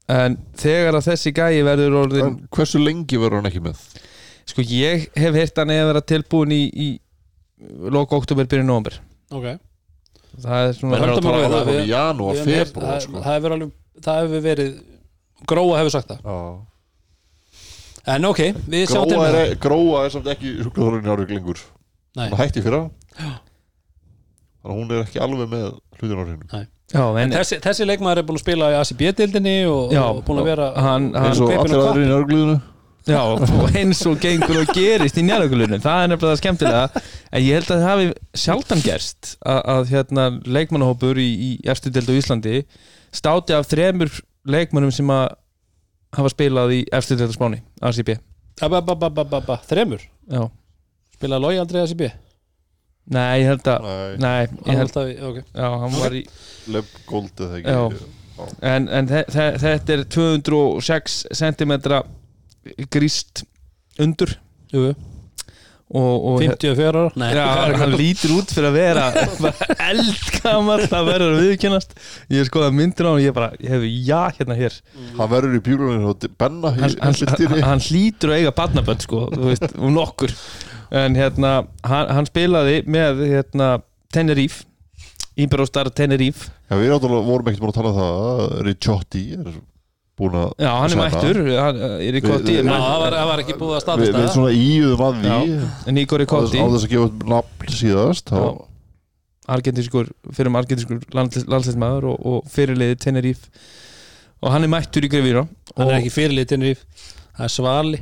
en 0.10 0.38
þegar 0.58 0.98
að 0.98 1.06
þessi 1.12 1.32
gæi 1.38 1.62
verður 1.66 1.96
orðin 2.00 2.26
En 2.26 2.38
hversu 2.50 2.80
lengi 2.82 3.20
verður 3.22 3.40
hann 3.40 3.50
ekki 3.52 3.62
með? 3.62 3.82
sko 4.50 4.66
ég 4.66 5.06
hef 5.14 5.36
heyrt 5.38 5.60
hann 5.62 5.70
eða 5.74 5.90
vera 5.92 6.02
tilbúin 6.02 6.54
í, 6.56 6.64
í 6.74 6.88
loka 7.94 8.18
oktober 8.18 8.48
byrjun 8.50 8.70
november 8.72 8.98
Ok. 9.30 9.60
Það 10.40 10.64
er 10.66 10.74
svona 10.78 10.98
það 10.98 11.04
í 11.04 11.06
hefur 13.36 13.56
alveg 13.56 13.76
það 14.06 14.22
hefur 14.24 14.44
verið 14.46 14.72
gróa 15.50 15.78
hefur 15.80 15.94
sagt 15.94 16.10
það. 16.10 16.24
Já. 16.26 16.38
en 18.16 18.28
ok, 18.30 18.42
við 18.66 18.86
sjáum 18.90 19.10
til 19.10 19.18
Gróa 19.20 19.28
með 19.28 19.36
það. 19.36 19.44
Er, 19.44 19.60
gróa 19.66 20.02
er 20.06 20.16
samt 20.16 20.32
ekki 20.34 20.56
sjúklaþólinni 20.64 21.14
árið 21.14 21.36
lengur. 21.36 21.62
Nei. 22.18 22.26
hún 22.32 22.42
hætti 22.42 22.62
í 22.62 22.66
fyrra. 22.66 22.82
Þannig 24.60 24.74
að 24.74 24.80
hún 24.80 24.94
er 24.96 25.06
ekki 25.06 25.24
alveg 25.24 25.52
með 25.54 25.68
hlutin 26.00 26.18
á 26.18 26.24
hreinu 26.24 26.50
Já, 26.90 27.04
en 27.22 27.34
þessi, 27.36 27.60
þessi 27.62 27.86
leikmaður 27.86 28.24
er 28.24 28.26
búin 28.26 28.40
að 28.40 28.44
spila 28.44 28.72
í 28.74 28.78
ACB-dildinni 28.80 29.56
og, 29.70 29.94
og 29.94 30.22
búin 30.26 30.42
að 30.42 30.48
vera 30.50 30.70
hann, 30.74 31.12
hann, 31.14 31.28
eins 31.30 31.42
og 31.46 31.52
allir 31.54 31.82
aðrir 31.84 32.08
í 32.08 32.16
örgliðinu 32.18 32.60
Já, 33.10 33.22
og 33.26 33.76
eins 33.78 34.02
og 34.10 34.20
gengur 34.22 34.60
og 34.60 34.72
gerist 34.76 35.18
í 35.18 35.24
njárökulunum, 35.26 35.82
það 35.82 36.04
er 36.04 36.10
nefnilega 36.12 36.40
skemmtilega 36.42 37.02
en 37.32 37.46
ég 37.46 37.58
held 37.58 37.70
að 37.72 37.84
það 37.84 37.86
hafi 37.88 38.10
sjaldan 38.44 38.84
gerst 38.86 39.30
að, 39.40 39.60
að 39.74 39.92
hérna, 39.94 40.26
leikmannahópur 40.58 41.22
í, 41.22 41.28
í 41.30 41.52
efstu 41.72 41.94
deild 41.94 42.12
á 42.12 42.20
Íslandi 42.20 42.56
státi 43.16 43.56
af 43.58 43.70
þremur 43.72 44.12
leikmannum 44.50 44.94
sem 44.94 45.14
að 45.14 45.28
hafa 46.18 46.34
spilað 46.34 46.76
í 46.76 46.82
efstu 47.00 47.18
deild 47.18 47.34
á 47.34 47.38
Spáni, 47.38 47.62
abba, 48.66 48.82
abba, 49.40 49.60
þremur? 49.70 50.04
Já, 50.30 50.44
spilaði 51.18 51.46
Lói 51.46 51.62
aldrei 51.64 51.86
ACB 51.86 52.10
nei, 53.10 53.42
ég 53.42 53.50
held 53.50 53.68
að 53.74 53.90
Nei, 54.22 54.40
ég 54.46 54.80
held 54.80 54.88
alltaf, 54.88 55.12
okay. 55.32 55.44
Já, 55.54 55.68
hann 55.84 56.00
var 56.00 56.16
í 56.18 56.24
eða 56.70 57.60
ekki 57.60 57.76
Já. 57.76 58.08
En, 58.64 58.88
en 58.88 59.10
þe 59.10 59.26
þe 59.34 59.46
þetta 59.60 59.96
er 59.96 60.04
206 60.16 61.22
cm 61.36 61.74
gríst 62.94 63.44
undur. 64.00 64.36
Jú, 64.70 64.84
jú. 64.90 64.94
og, 65.90 66.26
og 66.30 66.36
54 66.44 66.88
ára? 66.94 67.12
Nei, 67.20 67.30
Já, 67.34 67.46
hann 67.82 67.96
lítur 67.98 68.36
út 68.38 68.54
fyrir 68.54 68.70
að 68.70 68.78
vera 68.78 69.06
bara 69.44 69.78
eldgamall, 69.90 70.84
það 70.86 71.10
verður 71.10 71.36
að 71.36 71.46
viðkennast 71.48 71.96
ég 72.36 72.50
skoða 72.50 72.72
myndir 72.78 73.08
á 73.08 73.10
hann 73.10 73.18
og 73.18 73.26
ég 73.26 73.36
bara 73.36 73.52
ég 73.58 73.74
hef 73.74 73.88
já 73.90 74.22
hérna 74.38 74.60
hér. 74.60 74.80
Hann 75.18 75.34
verður 75.34 75.60
í 75.60 75.64
pjúluninu 75.66 76.14
og 76.14 76.28
Benna 76.40 76.76
hann, 76.78 76.98
hann, 77.02 77.62
hann 77.66 77.86
hlýtur 77.90 78.36
að 78.36 78.44
eiga 78.44 78.56
barnabönd 78.62 79.08
sko, 79.08 79.26
þú 79.34 79.50
veist, 79.50 79.72
um 79.80 79.96
nokkur 79.98 80.36
en 80.92 81.16
hérna, 81.18 81.52
hann, 81.86 82.12
hann 82.18 82.28
spilaði 82.30 82.84
með 82.90 83.24
hérna, 83.30 83.70
Tenerife. 84.14 84.66
Íberóstar 85.40 85.90
Tenerife. 85.96 86.50
Já, 86.70 86.76
við 86.76 86.90
náttúrulega 86.92 87.28
vorum 87.30 87.50
ekkert 87.50 87.64
búin 87.64 87.72
að 87.74 87.78
tala 87.80 87.92
um 87.92 88.00
það 88.00 88.16
að 88.20 88.56
Ricciotti 88.68 89.22
er 89.38 89.52
búin 90.20 90.36
að 90.36 90.50
já, 90.60 90.72
hann 90.76 90.92
er 90.96 91.00
mættur. 91.00 91.40
Er 91.40 92.18
Við- 92.20 92.56
Já, 92.60 92.74
það 92.76 93.04
var, 93.04 93.18
var 93.30 93.44
ekki 93.46 93.56
búið 93.60 93.70
að 93.70 93.78
við, 93.78 93.84
staðfesta 93.86 94.18
við 94.18 94.26
það. 94.26 94.34
svona 94.36 94.56
íuðum 94.60 95.06
að 95.06 95.22
því. 95.22 95.94
Nikor 95.96 96.26
í 96.26 96.28
á 96.28 96.36
þess, 96.74 96.84
að 96.84 96.94
gefa 96.96 97.32
nafn 97.36 97.78
síðast 97.80 98.34
argentískur, 99.50 100.10
fyrir 100.36 100.52
um 100.52 100.58
argentískur 100.60 101.00
landsleismæður 101.16 102.10
og, 102.12 102.26
og 102.30 102.50
fyrirliði 102.54 103.00
Tenerife. 103.02 103.48
Og 104.40 104.54
hann 104.54 104.64
er 104.64 104.72
mættur 104.72 105.04
í 105.04 105.10
Grefíra 105.12 105.42
Hann 105.76 105.90
er 105.90 105.98
ekki 105.98 106.14
fyrirlið 106.16 106.46
Tenerife 106.54 106.86
Það 107.36 107.44
er 107.44 107.52
Svali 107.52 107.98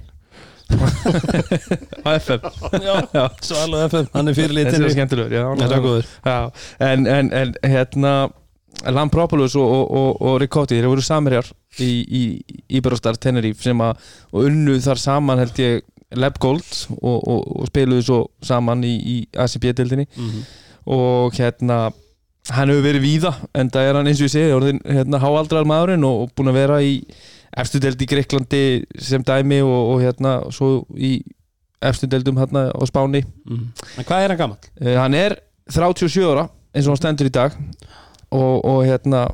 á 0.67 2.09
FM 2.19 2.41
og 2.43 3.83
FM 3.89 4.09
Hann 4.13 4.27
er 4.31 4.35
fyrirlið 4.37 4.69
Þetta 4.71 4.83
er 4.89 4.93
skemmtilegur 4.95 5.35
já, 5.37 5.45
Þetta 5.61 5.77
er 5.77 5.83
góður. 5.85 6.09
já. 6.25 6.37
En, 6.89 7.07
en, 7.07 7.31
en 7.33 7.53
hérna 7.63 8.13
Lampropoulos 8.93 9.55
og, 9.57 9.67
og, 9.73 9.85
og, 9.97 10.21
og 10.21 10.35
Ricotti 10.43 10.77
þeir 10.77 10.89
voru 10.91 11.01
samirjar 11.05 11.47
í, 11.81 11.89
í 12.05 12.23
Íberostar 12.77 13.17
Tenerife 13.21 13.63
sem 13.65 13.79
að 13.81 13.97
og 14.33 14.49
unnu 14.51 14.75
þar 14.85 15.01
saman 15.01 15.41
held 15.41 15.61
ég 15.63 15.81
Leb 16.17 16.37
Gold 16.39 16.67
og, 17.01 17.17
og, 17.27 17.41
og 17.63 17.67
spiluðu 17.71 18.05
svo 18.05 18.19
saman 18.45 18.83
í, 18.87 18.93
í 18.95 19.15
ACB-dildinni 19.43 20.05
Mhm. 20.15 20.43
og 20.87 21.33
hérna 21.35 21.79
hann 22.53 22.69
hefur 22.71 22.85
verið 22.85 23.03
víða 23.03 23.33
en 23.59 23.67
það 23.73 23.89
er 23.89 23.97
hann 23.99 24.07
eins 24.07 24.21
og 24.21 24.29
ég 24.29 24.35
segi 24.37 24.53
orðin 24.55 24.77
hérna 24.87 25.19
háaldrar 25.19 25.65
maðurinn 25.67 26.05
og, 26.07 26.21
og 26.21 26.29
búin 26.37 26.47
að 26.53 26.59
vera 26.61 26.77
í 26.85 26.93
efstu 27.57 27.81
deild 27.81 28.01
í 28.01 28.07
Greiklandi 28.09 28.61
sem 29.01 29.23
dæmi 29.25 29.61
og, 29.65 29.93
og 29.93 30.03
hérna 30.03 30.37
svo 30.53 30.85
í 30.93 31.17
efstu 31.83 32.09
deildum 32.09 32.37
hérna 32.39 32.67
á 32.73 32.81
Spáni. 32.89 33.23
Mhm. 33.45 33.67
En 33.97 34.07
hvað 34.07 34.23
er 34.23 34.33
hann 34.33 34.41
gammal? 34.41 34.71
uh, 34.81 34.95
hann 34.97 35.17
er 35.17 35.37
37 35.69 36.25
ára 36.25 36.47
eins 36.73 36.87
og 36.87 36.95
hann 36.95 37.01
stendur 37.03 37.29
í 37.29 37.33
dag. 37.33 37.57
Og, 38.27 38.65
og 38.65 38.81
hérna 38.83 39.27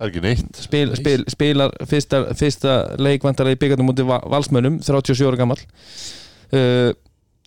það 0.00 0.06
er 0.06 0.08
ekki 0.08 0.22
neitt. 0.24 0.56
spil, 0.56 0.94
spil, 0.96 1.24
spilar 1.28 1.74
fyrsta, 1.84 2.22
fyrsta 2.38 2.76
leikvantarlega 2.96 3.58
í 3.58 3.60
byggandum 3.60 3.90
mútið 3.90 4.08
valsmönnum 4.32 4.78
37 4.80 5.28
ára 5.28 5.36
gammal 5.42 5.60
uh, 6.56 6.94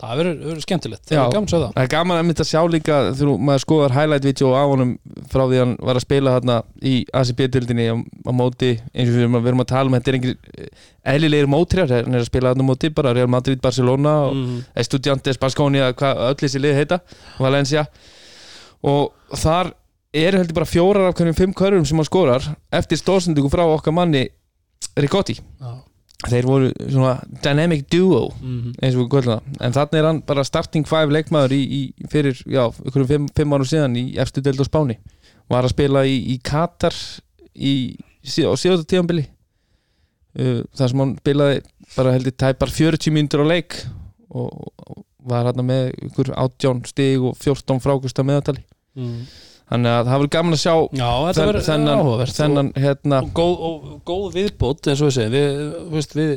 Það 0.01 0.17
verður 0.19 0.61
skemmtilegt. 0.63 1.03
Það 1.07 1.19
er 1.21 1.33
gaman 1.33 1.45
að 1.45 1.51
segja 1.53 1.59
það. 1.63 1.73
Það 1.75 1.83
er 1.85 1.91
gaman 1.93 2.17
að 2.19 2.25
mynda 2.27 2.43
að 2.43 2.47
sjá 2.49 2.61
líka 2.73 2.95
þegar 3.13 3.41
maður 3.47 3.61
skoðar 3.63 3.93
highlight-vídeó 3.93 4.49
á 4.57 4.63
honum 4.71 4.93
frá 5.31 5.43
því 5.45 5.59
hann 5.61 5.75
var 5.85 5.99
að 5.99 6.03
spila 6.03 6.33
þarna 6.33 6.55
í 6.81 6.93
ACB-dildinni 7.21 7.85
á, 7.93 7.95
á 8.01 8.31
móti 8.33 8.71
eins 8.91 9.11
og 9.13 9.19
við 9.19 9.47
erum 9.53 9.61
að, 9.63 9.69
tala 9.69 9.87
um 9.91 9.95
þetta 9.95 10.11
er 10.11 10.17
engin 10.17 10.39
eðlilegir 11.13 11.51
mótrjar, 11.53 11.93
hann 11.93 12.17
er 12.17 12.23
að 12.23 12.27
spila 12.31 12.51
þarna 12.51 12.65
á 12.65 12.69
móti 12.73 12.91
bara 12.97 13.13
Real 13.15 13.29
Madrid, 13.31 13.61
Barcelona 13.61 14.15
og 14.25 14.33
Mhm. 14.41 14.57
Estudiantes, 14.83 15.37
Baskonia, 15.39 15.93
hvað 15.93 16.25
öll 16.27 16.35
þessi 16.41 16.59
lið 16.65 16.75
heita 16.81 16.99
Valencia. 17.39 17.85
Og 18.83 19.13
þar 19.37 19.71
eru 20.13 20.37
heldur 20.41 20.53
bara 20.57 20.65
fjórar 20.73 21.07
af 21.09 21.15
hverjum 21.15 21.37
fimm 21.37 21.53
körfum 21.53 21.85
sem 21.87 21.97
hann 21.97 22.05
skorar 22.09 22.41
eftir 22.71 22.97
stóðsendingu 22.97 23.49
frá 23.49 23.63
okkar 23.69 23.93
manni 23.93 24.27
Rigotti 24.97 25.37
Já. 25.39 25.71
Þeir 26.29 26.45
voru 26.47 26.69
svona 26.89 27.13
dynamic 27.43 27.85
duo 27.91 28.29
Mhm. 28.41 28.73
eins 28.81 28.95
og 28.95 29.01
við 29.03 29.09
kvöldum 29.13 29.33
það 29.33 29.65
en 29.67 29.73
þannig 29.77 29.99
er 29.99 30.05
hann 30.07 30.21
bara 30.27 30.43
starting 30.47 30.85
five 30.87 31.11
leikmaður 31.11 31.51
í, 31.57 31.61
í 31.63 32.07
fyrir, 32.11 32.37
já, 32.47 32.67
ykkurum 32.85 33.07
fimm, 33.09 33.27
fimm 33.35 33.53
árum 33.57 33.67
síðan 33.67 33.97
í 33.99 34.05
efstu 34.17 34.41
deild 34.41 34.61
á 34.61 34.65
Spáni 34.69 34.97
var 35.49 35.63
að 35.67 35.73
spila 35.75 36.05
í, 36.07 36.15
í 36.33 36.37
Katar 36.43 36.93
í, 37.55 37.95
á 38.23 38.53
síðasta 38.55 38.87
tíðanbili 38.87 39.25
uh, 40.39 40.61
þar 40.75 40.89
sem 40.93 40.99
hann 41.03 41.15
spilaði 41.19 41.61
bara 41.97 42.13
heldur 42.15 42.31
tæpar 42.39 42.71
40 42.73 43.11
mínútur 43.13 43.43
á 43.43 43.47
leik 43.51 43.75
og, 44.33 44.49
og 44.87 45.03
var 45.23 45.45
hann 45.51 45.65
með 45.67 45.91
ykkur 46.09 46.31
18 46.35 46.85
stig 46.89 47.21
og 47.21 47.35
14 47.37 47.79
frákusta 47.83 48.23
meðatali 48.25 48.63
Mhm. 48.95 49.25
Þannig 49.73 49.89
að 49.89 50.07
það 50.07 50.13
verður 50.13 50.31
gaman 50.35 50.55
að 50.55 50.61
sjá 50.61 50.75
Já, 50.93 51.09
þennan, 51.65 51.99
áhugavert 51.99 52.37
þennan 52.37 52.71
hérna, 52.77 53.19
og, 53.23 53.33
góð, 53.33 53.53
og 53.67 53.91
góð 54.07 54.37
viðbót 54.37 54.89
eins 54.91 55.01
og 55.01 55.09
við 55.09 55.17
segjum 55.17 55.33
við, 55.33 55.59
veist, 55.95 56.15
við 56.17 56.33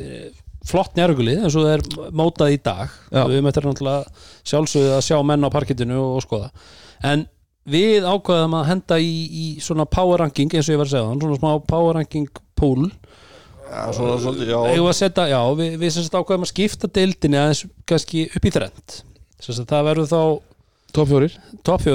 flott 0.66 0.98
njárugulið 0.98 1.44
eins 1.44 1.56
og 1.56 1.66
það 1.66 1.74
er 1.76 2.12
mótað 2.16 2.56
í 2.56 2.60
dag. 2.64 2.94
Já. 3.12 3.22
við 3.30 3.42
möttum 3.46 3.68
náttúrulega 3.68 4.26
sjálfsögðu 4.50 4.94
að 4.96 5.04
sjá 5.06 5.16
menn 5.28 5.46
á 5.46 5.54
parkettinu 5.54 5.98
og, 6.00 6.16
og 6.18 6.24
skoða. 6.24 6.50
En 7.06 7.26
við 7.66 8.06
ákvaðum 8.06 8.56
að 8.58 8.68
henda 8.70 8.98
í, 9.02 9.12
í 9.26 9.46
svona 9.62 9.86
power 9.90 10.22
ranking 10.24 10.54
eins 10.54 10.70
og 10.70 10.74
ég 10.74 10.80
var 10.80 10.88
að 10.88 10.94
segja 10.96 11.10
þann, 11.10 11.22
svona 11.22 11.40
smá 11.40 11.68
power 11.70 12.00
ranking 12.00 12.42
pool. 12.58 12.88
Já, 13.66 13.82
svona, 13.94 14.16
svona, 14.22 14.46
já, 14.46 14.58
eigum 14.70 14.86
við 14.86 14.92
að 14.92 14.98
setja, 15.00 15.26
já, 15.32 15.40
við, 15.58 15.76
við 15.82 15.92
sem 15.92 16.06
sagt 16.06 16.18
ákvaðum 16.18 16.46
að 16.46 16.52
skipta 16.52 16.90
deildinni 16.98 17.40
aðeins 17.40 17.64
kannski 17.90 18.26
upp 18.30 18.46
í 18.46 18.54
þrend 18.54 18.98
það 19.42 19.86
verður 19.90 20.10
þá 20.10 20.20
top 20.96 21.10
fjórir. 21.10 21.38
Top 21.66 21.86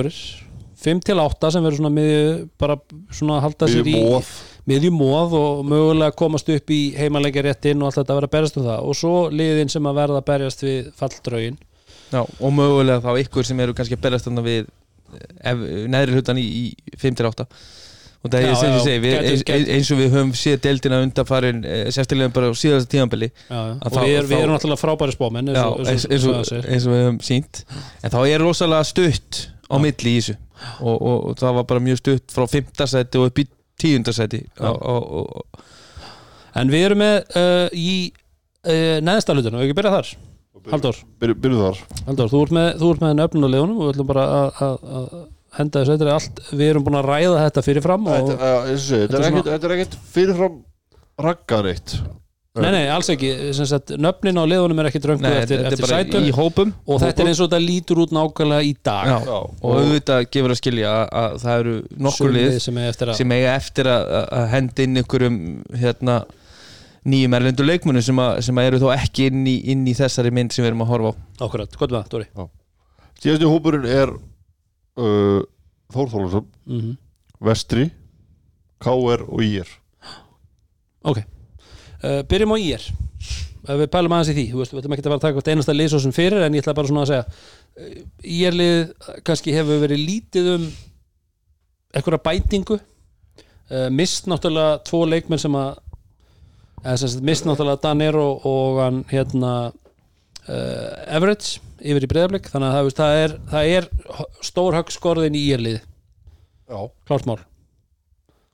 fjórir 0.82 1.02
5 1.02 1.03
til 1.06 1.18
8 1.22 1.52
sem 1.53 1.64
verður 1.66 1.78
svona 1.82 1.94
miðju 1.95 2.49
bara 2.60 2.78
svona 3.14 3.38
að 3.38 3.44
halda 3.48 3.68
sér 3.70 3.82
í 3.86 3.94
Miðju 3.94 4.12
moð. 4.12 4.32
miðju 4.72 4.91
móð 4.98 5.36
og 5.40 5.66
mögulega 5.70 6.16
komast 6.18 6.49
upp 6.49 6.70
í 6.74 6.80
heimalegja 6.98 7.44
réttin 7.48 7.82
og 7.82 7.90
allt 7.91 7.99
þetta 8.02 8.14
að 8.16 8.20
vera 8.22 8.30
að 8.30 8.36
berjast 8.38 8.58
um 8.58 8.66
það. 8.70 8.80
Og 8.90 8.95
svo 8.98 9.14
liðin 9.34 9.70
sem 9.74 9.86
að 9.90 9.99
verða 10.02 10.22
að 10.22 10.28
berjast 10.32 10.64
við 10.66 10.90
falldraugin 10.98 11.58
Já, 12.12 12.22
og 12.26 12.52
mögulega 12.58 13.02
þá 13.06 13.22
ykkur 13.24 13.45
sem 13.48 13.60
eru 13.64 13.74
kannski 13.78 13.95
að 13.98 14.02
berast 14.03 14.26
þarna 14.28 14.41
við 14.44 14.66
ef, 15.44 15.62
neðri 15.91 16.18
hlutan 16.18 16.41
í, 16.41 16.48
í 16.66 16.98
5-8 16.99 17.45
og 18.22 18.30
það 18.30 18.44
er 18.45 18.58
sem 18.60 18.70
ég 18.76 18.84
segi 18.86 18.99
við, 19.02 19.16
eins, 19.32 19.44
eins 19.74 19.88
og 19.95 19.98
við 19.98 20.12
höfum 20.14 20.34
séð 20.38 20.60
deildina 20.62 20.99
undanfarin 21.02 21.64
eh, 21.66 21.88
sérstaklega 21.90 22.30
bara 22.36 22.52
á 22.52 22.53
síðasta 22.53 22.91
tíðanbili 22.91 23.32
já, 23.32 23.40
já. 23.49 23.72
Að 23.82 23.95
og 23.98 24.03
við, 24.06 24.12
er, 24.20 24.28
við 24.30 24.36
þá- 24.36 24.44
erum 24.44 24.53
náttúrulega 24.53 24.82
frábæri 24.84 25.16
spómenn 25.16 25.49
Já, 25.56 25.64
eins, 25.90 26.06
eins, 26.06 26.52
eins 26.62 26.86
og 26.86 26.94
við 26.94 27.02
höfum 27.08 27.18
sínt 27.26 27.64
en 27.72 28.14
þá 28.14 28.20
er 28.30 28.44
rosalega 28.45 28.86
stutt 28.91 29.40
á 29.72 29.76
milli 29.81 30.14
í 30.18 30.19
þessu. 30.22 30.35
Og, 30.84 30.95
og, 31.02 31.18
og 31.31 31.38
það 31.41 31.56
var 31.57 31.68
bara 31.72 31.84
mjög 31.88 32.02
stutt 32.03 32.34
frá 32.35 32.45
5. 32.52 32.85
seti 32.91 33.18
og 33.22 33.30
upp 33.31 33.39
í 33.41 33.48
10. 33.81 34.11
seti 34.14 34.43
og, 34.60 34.77
og, 34.77 35.07
og, 35.23 35.64
en 36.61 36.69
við 36.73 36.84
erum 36.89 36.99
með 37.02 37.15
uh, 37.39 37.68
í 37.73 37.93
uh, 38.11 38.99
neðsta 39.02 39.34
hlutinu, 39.34 39.57
við 39.61 39.69
ekki 39.72 39.77
byrja 39.80 39.93
þar? 39.95 40.11
Halldór, 40.69 40.98
Byrju, 41.18 41.35
byrju 41.41 41.57
þar. 41.64 41.77
Halldór, 42.06 42.27
þú 42.30 42.39
ert 42.45 42.52
með, 42.53 42.68
þú 42.77 42.89
ert 42.93 42.99
með 43.02 43.14
nöfn 43.18 43.45
og 43.48 43.49
leðunum 43.56 43.80
og 43.81 43.88
við 43.88 43.93
ætlum 43.95 44.10
bara 44.11 44.26
að- 44.30 44.60
að 44.61 44.76
að 44.99 45.14
henda 45.57 45.81
þessu. 45.81 46.10
Allt, 46.14 46.41
við 46.52 46.68
erum 46.69 46.84
búin 46.85 46.98
að 46.99 47.07
ræða 47.10 47.39
þetta 47.48 47.64
fyrirfram 47.65 48.06
og, 48.11 48.14
Þetta, 48.30 48.52
Þetta 48.68 48.84
þetta 48.91 49.18
er 49.18 49.23
er 49.23 49.30
ekkert- 49.31 49.49
þetta 49.56 49.69
er 49.72 49.73
ekkert 49.77 49.98
fyrirfram 50.14 50.60
raggan 51.26 51.72
eitt 51.72 51.95
nei, 52.60 52.69
nei, 52.73 52.82
alls 52.91 53.07
ekki. 53.14 53.30
Nöfnin 54.02 54.40
á 54.40 54.44
leðunum 54.49 54.82
er 54.82 54.90
ekki 54.90 55.02
dröngu 55.03 55.30
eftir, 55.30 55.64
eftir 55.69 55.88
sætum 55.88 56.28
í 56.28 56.34
hópum. 56.36 56.73
Og 56.86 56.99
þetta 57.03 57.23
er 57.23 57.32
eins 57.32 57.40
og 57.40 57.48
þetta 57.48 57.61
lítur 57.64 58.02
út 58.03 58.15
nákvæmlega 58.15 58.68
í 58.68 58.73
dag. 58.84 59.11
Já, 59.28 59.38
og 59.40 59.78
auðvitað 59.78 60.28
gefur 60.36 60.56
að 60.56 60.60
skilja 60.60 60.91
að, 60.91 61.06
að 61.22 61.38
það 61.45 61.64
eru 61.64 61.76
nokkur 62.07 62.36
lið 62.36 62.57
sem 62.65 62.80
er 62.82 62.90
eftir 62.91 63.11
að 63.14 63.19
sem 63.22 63.36
eiga 63.38 63.53
eftir 63.56 63.91
að, 63.94 64.14
að 64.40 64.48
henda 64.56 64.86
inn 64.88 65.02
einhverjum 65.02 65.38
hérna, 65.84 66.18
nýjum 67.14 67.38
erlendur 67.40 67.69
leikmunum 67.69 68.06
sem, 68.06 68.19
að, 68.26 68.41
sem 68.49 68.60
að 68.61 68.72
eru 68.72 68.82
þó 68.84 68.90
ekki 68.98 69.30
inn 69.32 69.45
í, 69.48 69.56
inn 69.73 69.86
í 69.88 69.95
þessari 69.98 70.34
mynd 70.36 70.53
sem 70.53 70.65
við 70.65 70.73
erum 70.73 70.84
að 70.86 70.91
horfa 70.95 71.14
á. 71.15 71.15
Akkurat, 71.48 71.80
gott 71.80 71.95
með 71.95 72.02
það, 72.02 72.11
Dóri. 72.18 72.49
Síðasti 73.22 73.48
hópurinn 73.49 73.88
er 73.90 74.11
uh, 74.98 75.40
Þór 75.94 76.11
Þólarsson, 76.15 76.52
mm 76.68 76.91
Vestri 77.41 77.88
KR 78.82 79.23
og 79.26 79.41
IR 79.41 79.69
Ok, 81.10 81.23
uh, 82.03 82.22
byrjum 82.30 82.53
á 82.53 82.57
IR 82.60 82.86
Ef 83.61 83.78
við 83.78 83.91
pælum 83.94 84.14
aðeins 84.15 84.32
í 84.32 84.34
því, 84.34 84.45
veist, 84.57 84.72
við 84.73 84.82
ætlum 84.82 84.94
ekki 84.95 85.03
að 85.03 85.11
fara 85.11 85.18
að 85.19 85.26
taka 85.28 85.38
hvert 85.38 85.49
einasta 85.52 85.99
sem 86.02 86.14
fyrir, 86.15 86.41
en 86.41 86.56
ég 86.57 86.64
ætla 86.64 86.73
bara 86.73 86.90
svona 86.90 87.03
að 87.06 87.11
segja 87.11 87.26
uh, 87.28 87.99
IR 88.26 88.57
lið 88.57 89.11
kannski 89.28 89.53
hefur 89.53 89.84
verið 89.84 90.02
lítið 90.02 90.49
um 90.56 90.64
einhverja 91.94 92.23
bætingu. 92.26 92.80
Uh, 93.69 93.88
mist 93.94 94.26
náttúrulega 94.28 94.80
tvo 94.88 95.03
leikmenn 95.06 95.41
sem 95.41 95.56
að 95.56 95.78
sem 96.98 97.22
mist 97.22 97.45
náttúrulega 97.45 97.84
Danero 97.84 98.26
og 98.49 98.82
hann 98.82 99.03
hérna 99.11 99.53
uh, 99.69 101.14
Everett 101.14 101.60
yfir 101.82 102.06
í 102.06 102.10
breyðarblik 102.10 102.49
þannig 102.49 102.73
að 102.80 102.91
það, 102.98 103.19
er, 103.22 103.38
það 103.52 103.72
er 103.76 103.88
stór 104.45 104.78
höggskorðin 104.80 105.38
í 105.38 105.45
IR 105.52 105.64
lið, 105.65 105.80
Já, 106.72 106.88
klárt 107.10 107.28
mál. 107.28 107.40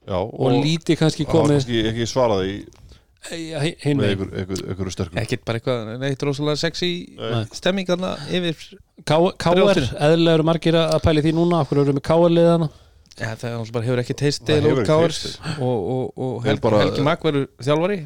Já 0.08 0.18
og, 0.24 0.52
lítið 0.64 1.00
kannski 1.02 1.26
Það 1.26 1.34
var 1.34 1.42
komið 1.44 1.58
kannski 1.58 1.82
ekki 1.92 2.08
svaraði 2.08 2.54
eh, 2.56 2.86
hinn 3.32 4.00
með 4.00 4.04
veginn 4.04 4.04
einhver, 4.08 4.34
einhver, 4.40 4.64
einhverju 4.72 4.94
sterkum. 4.94 5.20
Ekkert 5.22 5.46
bara 5.48 5.60
eitthvað 5.60 5.94
neitt 6.02 6.24
rosalega 6.28 6.60
sexy 6.62 6.90
Nei. 7.20 7.46
stemming 7.58 7.88
þarna 7.90 8.12
yfir 8.30 8.60
KR, 9.08 9.32
eðlilega 9.38 10.36
eru 10.38 10.46
margir 10.48 10.78
að 10.80 11.00
pæli 11.06 11.24
því 11.26 11.34
núna 11.38 11.64
okkur 11.66 11.82
eru 11.82 11.92
við 11.92 11.98
með 12.00 12.06
KR 12.08 12.32
liðana 12.34 12.70
ja, 13.18 13.32
það 13.34 13.56
er 13.58 13.72
bara 13.74 13.88
hefur 13.88 14.02
ekki 14.04 14.16
teist 14.22 14.44
Það 14.46 14.54
eða 14.56 14.62
hefur 14.68 14.78
úr 14.78 14.82
ekki 14.84 14.92
kárs 14.94 15.20
teist. 15.24 15.40
og, 15.58 15.78
og, 15.94 16.24
og 16.28 16.34
Helgi, 16.46 16.62
bara- 16.68 16.82
Helgi 16.84 17.06
Magg 17.08 17.24
verður 17.26 17.48
þjálfari. 17.66 17.98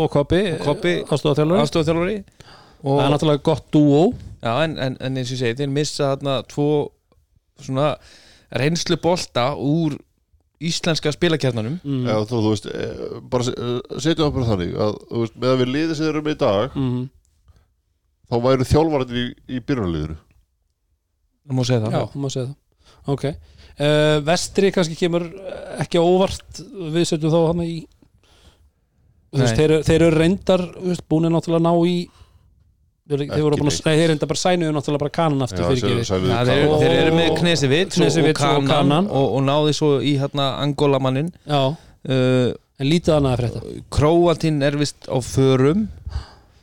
Og 0.00 0.10
Koppi 0.14 0.94
aðstofþjálfari 1.10 2.18
það 2.80 3.02
er 3.04 3.10
náttúrulega 3.12 3.42
gott 3.50 3.66
dúó. 3.74 4.04
Já, 4.40 4.52
en, 4.64 4.78
en, 4.80 4.94
en 5.04 5.18
eins 5.20 5.28
og 5.28 5.36
ég 5.36 5.40
segi 5.42 5.58
þeir 5.58 5.72
missa 5.74 6.14
þarna 6.14 6.38
tvo 6.48 6.68
svona 7.60 7.90
reynslu 8.56 8.96
bolta 9.02 9.50
úr 9.60 9.98
íslenska 10.60 11.12
spilakjarnanum 11.14 11.78
mm. 11.80 12.02
Já, 12.08 12.16
þú, 12.28 12.40
þú 12.44 12.50
veist, 12.52 12.66
eh, 12.68 13.04
bara 13.32 13.46
se- 13.46 13.54
eh, 13.56 13.78
setjum 13.96 14.26
það 14.26 14.34
bara 14.36 14.48
þannig 14.50 14.74
að, 14.86 14.98
þú 15.10 15.22
veist, 15.24 15.36
með 15.40 15.52
að 15.54 15.60
við 15.62 15.70
liðið 15.74 15.94
sem 15.96 16.04
þeir 16.06 16.12
eru 16.14 16.24
með 16.26 16.34
í 16.36 16.40
dag 16.42 16.76
mm. 16.76 16.98
þá 18.30 18.34
væru 18.46 18.66
þjálfarnir 18.72 19.20
í, 19.22 19.24
í 19.56 19.62
byrjunarliðinu 19.70 20.18
það 21.50 21.56
má 21.56 21.62
segja 21.70 21.84
það 21.86 21.96
já, 21.96 22.02
má 22.24 22.28
segja 22.34 22.50
það 22.50 23.14
ok, 23.14 23.24
uh, 23.30 24.16
vestri 24.28 24.72
kannski 24.76 24.98
kemur 25.00 25.24
ekki 25.80 26.02
óvart 26.04 26.60
við 26.94 27.08
setjum 27.08 27.32
þá 27.32 27.40
hann 27.48 27.64
í 27.64 27.74
þú 29.30 29.40
veist, 29.40 29.54
Nei. 29.54 29.58
þeir, 29.62 29.70
eru- 29.70 29.84
þeir 29.88 30.00
eru 30.04 30.18
reyndar 30.20 30.66
þú 30.76 30.88
veist, 30.92 31.06
búin 31.10 31.30
náttúrulega 31.32 31.62
að 31.62 31.68
ná 31.70 31.88
í 31.88 31.96
þeir, 33.10 33.56
að, 33.58 33.76
þeir 33.84 34.08
reyndar 34.12 34.30
bara 34.30 34.42
sænuðu 34.44 34.74
náttúrulega 34.76 35.02
bara 35.04 35.14
kanan 35.18 35.42
aftur 35.46 35.64
fyrir 35.66 35.82
sælu- 35.82 35.98
ekki 35.98 36.08
sælu- 36.10 36.30
Já, 36.30 36.40
þeir, 36.50 36.64
Og- 36.70 36.80
þeir 36.82 36.96
eru 37.00 37.14
með 37.18 37.30
Knesevits 37.40 38.00
og, 38.00 38.10
og, 38.24 38.62
og 38.62 38.68
Kanan 38.70 39.06
og, 39.10 39.28
og 39.36 39.42
náði 39.50 39.76
svo 39.80 39.92
í 40.00 40.16
hérna 40.20 40.50
Angolamannin 40.64 41.32
já, 41.46 41.62
uh, 41.74 42.52
en 42.80 42.88
lítið 42.88 43.16
annað 43.18 43.32
að 43.34 43.40
frétta. 43.42 43.64
Króatinn 43.92 44.62
er 44.64 44.76
vist 44.80 45.08
á 45.10 45.18
förum 45.20 45.88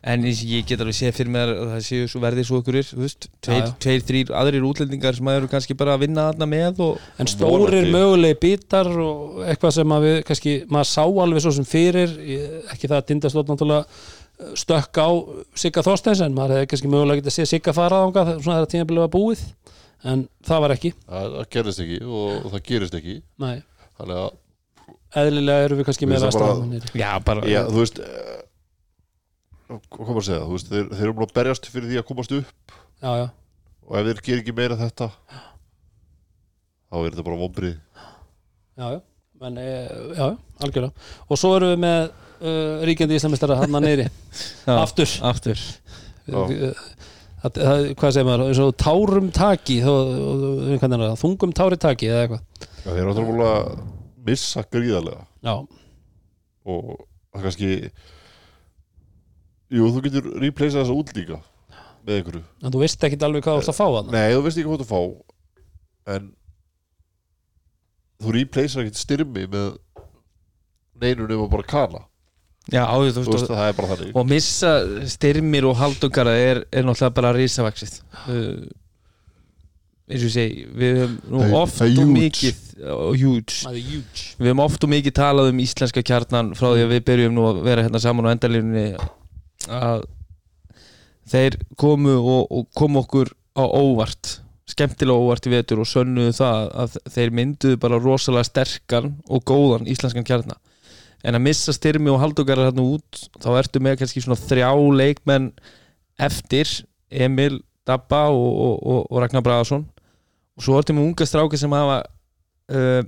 en 0.08 0.24
ég 0.24 0.40
ég 0.48 0.64
get 0.70 0.80
alveg 0.80 0.96
séð 0.96 1.16
fyrir 1.18 1.32
mér 1.34 1.50
að 1.52 1.72
það 1.74 1.82
séu 1.84 2.06
svo 2.08 2.20
verði 2.24 2.44
svo 2.48 2.62
veist, 2.64 3.26
tveir, 3.44 3.58
Já, 3.60 3.66
já. 3.66 3.74
tveir, 3.84 4.04
þrýr 4.08 4.30
aðrir 4.40 4.64
útlendingar 4.70 5.18
sem 5.18 5.28
eru 5.34 5.50
kannski 5.52 5.76
bara 5.76 5.98
að 5.98 6.06
vinna 6.06 6.30
þarna 6.30 6.48
með 6.48 6.80
og 6.86 7.02
en 7.20 7.28
stórir 7.28 7.90
mögulegi 7.92 8.38
bitar 8.40 8.88
og 8.88 9.42
eitthvað 9.44 9.74
sem 9.76 9.96
að 9.98 10.06
við 10.08 10.16
kannski, 10.30 10.54
maður 10.72 10.90
sá 10.94 11.04
alveg 11.04 11.44
svo 11.44 11.52
sem 11.58 11.68
fyrir 11.68 12.14
ekki 12.72 12.88
það 12.88 13.02
að 13.02 13.08
tindastótt 13.12 13.52
náttúrulega 13.52 13.86
stökk 14.60 15.00
á 15.02 15.08
Sigga 15.58 15.82
Þorsteins 15.86 16.22
en 16.26 16.36
maður 16.38 16.60
hefði 16.60 16.70
kannski 16.74 16.92
mögulega 16.92 17.22
getið 17.22 17.32
að 17.32 17.38
sé 17.40 17.46
Sigga 17.50 17.74
fara 17.74 18.02
ánga 18.06 18.24
svona 18.38 18.60
þegar 18.60 18.72
tímabilið 18.74 19.04
var 19.06 19.14
búið 19.16 19.46
en 20.12 20.26
það 20.46 20.62
var 20.64 20.74
ekki, 20.76 20.92
það, 21.08 21.32
það 21.38 21.48
gerist 21.56 21.82
ekki 21.84 21.98
og, 22.06 22.50
það 22.54 22.62
gerist 22.70 22.98
ekki. 23.00 23.16
Nei. 23.42 23.56
Þannig 23.98 24.20
að, 24.22 24.36
eðlilega 25.24 25.66
eru 25.66 25.80
við 25.80 25.88
kannski 25.90 26.10
með 26.12 26.28
bara- 26.28 26.30
vestan 26.30 27.02
já, 27.02 27.10
bara 27.26 27.50
já, 27.50 27.60
þú 27.72 27.82
veist 27.82 28.02
eh, 28.06 28.38
hvað 29.74 30.06
maður 30.06 30.22
að 30.22 30.28
segja, 30.30 30.46
veist 30.54 30.70
þeir, 30.72 30.86
þeir 30.94 31.06
eru 31.08 31.16
búin 31.18 31.28
að 31.28 31.36
berjast 31.40 31.70
fyrir 31.74 31.90
því 31.92 32.00
að 32.04 32.08
komast 32.12 32.36
upp. 32.38 32.78
Já, 33.02 33.10
já, 33.24 33.26
og 33.88 33.98
ef 34.00 34.08
þeir 34.12 34.22
gerir 34.30 34.44
ekki 34.46 34.56
meira 34.62 34.78
þetta 34.80 35.10
þá 36.88 36.96
er 37.02 37.10
þetta 37.12 37.26
bara 37.28 37.42
vombrið 37.42 37.74
já, 38.78 38.88
já. 38.94 39.00
En, 39.48 39.58
e, 39.62 39.66
já, 39.68 40.16
já, 40.18 40.28
algjörlega. 40.66 41.10
Og 41.30 41.38
svo 41.38 41.52
erum 41.58 41.74
við 41.76 41.82
með 41.84 42.08
uh, 42.42 42.86
ríkjandi 42.88 43.18
íslamistar 43.18 43.56
hann 43.60 43.78
að 43.80 43.86
neyri, 43.86 44.08
aftur. 44.74 45.14
aftur. 45.28 45.62
Já. 46.28 46.40
Það, 47.38 47.60
það, 47.62 47.84
hvað 48.00 48.14
segir 48.16 48.28
maður, 48.28 48.46
eins 48.50 48.62
og 48.64 48.72
tárum 48.82 49.28
taki 49.36 49.78
er 49.84 50.82
það, 50.82 51.12
þungum 51.22 51.54
tári 51.56 51.78
taki 51.80 52.10
eða 52.10 52.24
eitthvað? 52.26 52.70
Já, 52.82 52.88
þeir 52.88 53.02
eru 53.02 53.10
náttúrulega 53.12 53.30
búin 53.32 53.44
að 53.48 53.84
missa 54.28 54.64
gríðarlega. 54.74 55.28
Já, 55.48 55.54
og 56.68 56.94
það 57.32 57.46
kannski 57.48 57.72
Jú, 59.68 59.88
þú 59.92 60.02
getur 60.06 60.28
replaceað 60.40 60.86
þessa 60.86 60.96
út 60.96 61.10
líka 61.16 61.38
með 62.08 62.20
einhverju. 62.22 62.44
En 62.64 62.72
þú 62.72 62.82
veist 62.86 63.02
ekki 63.04 63.18
alveg 63.28 63.44
hvað 63.44 63.58
þú 63.58 63.64
ert 63.64 63.72
að 63.74 63.78
fá 63.78 63.88
hann 63.88 64.14
Nei, 64.16 64.28
þú 64.32 64.44
veist 64.46 64.60
ekki 64.62 64.70
hvað 64.70 64.84
þú 64.84 64.88
fá 64.88 65.02
en 66.16 66.30
þú 68.24 68.36
replaceað 68.38 68.86
ekkert 68.86 69.02
styrmi 69.02 69.44
með 69.52 69.74
neinu 70.98 71.28
nema 71.28 71.50
bara 71.52 71.68
kana 71.68 72.06
já, 72.74 72.82
á, 72.84 72.96
þú 72.98 73.12
þú 73.14 73.22
veist, 73.24 73.32
veist, 73.36 73.52
það 73.54 73.70
er 73.72 73.78
bara 73.78 73.92
þannig. 73.96 74.12
og 74.20 74.28
missa 74.32 74.74
styrmir 75.14 75.68
og 75.70 75.78
haldungara 75.80 76.34
er, 76.40 76.64
er 76.72 76.88
náttúrulega 76.88 77.16
bara 77.20 77.32
risavaksið 77.38 77.96
uh, 78.28 78.68
eins 80.08 80.22
og 80.24 80.28
ég 80.30 80.34
segi 80.38 80.66
við 80.80 81.00
höfum 81.02 81.16
nú 81.34 81.44
Það 81.44 81.56
oft 81.62 81.80
það 81.82 81.88
og 81.88 81.98
huge. 82.00 82.18
mikið 82.18 82.64
og 82.94 83.16
huge. 83.20 83.56
Það 83.64 83.78
er 83.80 83.88
huge. 83.92 84.26
Við 84.40 84.48
höfum 84.52 84.62
oft 84.64 84.86
og 84.88 84.92
mikið 84.94 85.16
talað 85.18 85.50
um 85.52 85.62
íslenska 85.64 86.04
kjarnan 86.08 86.52
frá 86.56 86.68
því 86.70 86.84
að 86.86 86.94
við 86.94 87.02
byrjum 87.10 87.34
nú 87.36 87.48
að 87.50 87.62
vera 87.66 87.84
hérna 87.88 88.02
saman 88.04 88.30
á 88.30 88.34
endalínunni 88.36 88.86
að 89.68 90.06
þeir 91.28 91.58
komu 91.82 92.14
og, 92.22 92.46
og 92.56 92.68
komu 92.78 93.02
okkur 93.04 93.34
á 93.58 93.64
óvart 93.68 94.38
skemmtilega 94.68 95.18
óvart 95.20 95.48
í 95.48 95.52
vetur 95.52 95.82
og 95.84 95.88
sönnuðu 95.90 96.36
það 96.38 96.70
að 96.84 96.96
þeir 97.16 97.34
mynduðu 97.40 97.80
bara 97.84 98.00
rosalega 98.04 98.48
sterkan 98.48 99.14
og 99.28 99.44
góðan 99.48 99.88
íslenskan 99.92 100.28
kjarna 100.28 100.56
en 101.26 101.38
að 101.38 101.46
missa 101.48 101.74
styrmi 101.74 102.12
og 102.14 102.22
haldungar 102.22 102.62
hérna 102.62 102.84
út 102.86 103.24
þá 103.42 103.50
ertu 103.58 103.82
með 103.84 104.02
kannski 104.02 104.24
svona 104.24 104.40
þrjá 104.40 104.70
leikmenn 105.00 105.52
eftir 106.22 106.70
Emil 107.10 107.62
Dabba 107.88 108.28
og, 108.34 108.48
og, 108.66 108.76
og, 108.84 109.12
og 109.12 109.22
Ragnar 109.24 109.44
Bragason. 109.46 109.86
Og 110.58 110.66
svo 110.66 110.78
ertu 110.80 110.96
með 110.96 111.08
unga 111.08 111.28
stráki 111.30 111.60
sem 111.60 111.74
hafa 111.74 112.02
uh, 112.74 113.04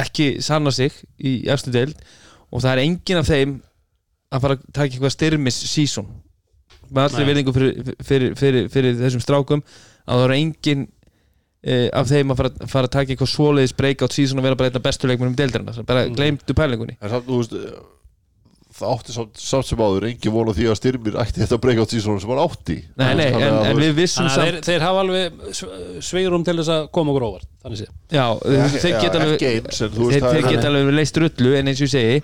ekki 0.00 0.32
sanna 0.44 0.72
sig 0.74 0.94
í 1.18 1.40
efstu 1.50 1.72
deild. 1.74 1.98
Og 2.50 2.62
það 2.64 2.72
er 2.72 2.84
engin 2.86 3.20
af 3.20 3.28
þeim 3.28 3.58
að 4.30 4.44
fara 4.44 4.56
að 4.56 4.64
taka 4.72 4.88
eitthvað 4.88 5.14
styrmis 5.16 5.58
season. 5.70 6.08
Með 6.90 7.06
allri 7.06 7.24
Nei. 7.24 7.28
virðingu 7.30 7.54
fyrir, 7.54 7.92
fyrir, 8.06 8.32
fyrir, 8.38 8.70
fyrir 8.72 8.96
þessum 8.98 9.22
strákum 9.22 9.62
að 10.06 10.22
það 10.22 10.26
er 10.26 10.36
engin 10.38 10.88
af 11.92 12.06
þeim 12.08 12.32
að 12.32 12.36
fara, 12.40 12.50
fara 12.72 12.88
að 12.88 12.94
taka 12.96 13.12
eitthvað 13.12 13.32
svoleiðis 13.34 13.74
breakout 13.76 14.12
season 14.16 14.38
og 14.40 14.44
vera 14.48 14.56
bara 14.56 14.70
einna 14.70 14.80
bestu 14.80 15.06
leikmennum 15.10 15.36
deildarinnar. 15.36 15.82
Bara 15.84 16.06
Mm. 16.08 16.14
gleymdu 16.16 16.54
pælingunni 16.56 16.96
En 17.02 17.10
samt, 17.12 17.26
þú 17.26 17.36
veist 17.42 17.52
eh, 17.52 17.80
það 18.80 18.94
átti 18.94 19.12
samt, 19.12 19.36
samt 19.36 19.66
sem 19.68 19.78
áður 19.84 20.06
engin 20.08 20.32
vona 20.32 20.54
því 20.56 20.68
að 20.70 20.78
styrmir 20.80 21.18
ætti 21.20 21.42
þetta 21.42 21.58
breakout 21.60 21.90
season 21.92 22.20
sem 22.22 22.30
hann 22.32 22.40
átti. 22.46 22.76
Nei, 22.96 23.14
nei, 23.18 23.26
en, 23.28 23.58
en 23.66 23.76
við 23.82 23.92
vissum 23.98 24.28
samt 24.32 24.46
þeir, 24.46 24.60
þeir 24.70 24.80
hafa 24.86 25.02
alveg 25.04 25.40
sveirum 26.00 26.44
til 26.48 26.56
þess 26.62 26.72
að 26.78 26.88
koma 26.96 27.12
okkur 27.12 27.26
óvart 27.28 27.48
þannig 27.60 27.82
sé. 27.82 27.88
Já, 28.08 28.24
þeir 28.40 29.00
geta 29.04 29.20
alveg 29.20 29.44
en 29.44 29.68
þú 29.68 29.76
þeir, 29.76 30.06
veist 30.08 30.24
það 30.24 30.32
þeir 30.32 30.44
er- 30.46 30.52
geta 30.54 30.68
alveg 30.72 30.94
leist 30.96 31.20
rullu 31.20 31.52
en 31.60 31.68
eins 31.74 31.82
og 31.84 31.90
ég 31.90 31.92
segi 31.92 32.22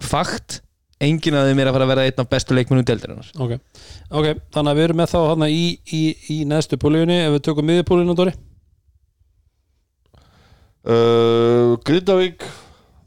fakt 0.00 0.60
enginn 1.02 1.36
af 1.36 1.46
þeim 1.48 1.60
er 1.60 1.70
að 1.70 1.76
fara 1.76 1.86
að 1.86 1.92
vera 1.92 2.04
einn 2.08 2.22
af 2.22 2.28
bestu 2.30 2.56
leikmennum 2.56 2.86
deildarinnar. 2.88 3.30
Ok, 3.42 3.56
ok, 4.10 4.28
þannig 4.54 4.72
að 4.72 4.78
við 4.78 4.86
erum 4.86 5.00
með 5.02 5.12
þá 5.12 5.18
hann 5.30 5.46
í, 5.48 5.64
í, 5.92 6.02
í 6.32 6.36
neðstu 6.48 6.78
púlíunni. 6.80 7.18
Ef 7.26 7.34
við 7.36 7.44
tökum 7.48 7.68
miðjupúlíunum 7.70 8.18
Dóri? 8.18 8.34
Uh, 10.86 11.74
Grindavík 11.82 12.44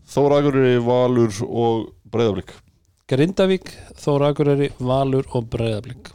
Þóra 0.09 0.41
Akureyri, 0.41 0.81
Valur 0.83 1.31
og 1.47 1.85
Breiðablík 2.11 2.51
Grindavík, 3.07 3.71
Þóra 3.95 4.33
Akureyri, 4.33 4.67
Valur 4.83 5.29
og 5.31 5.47
Breiðablink 5.53 6.11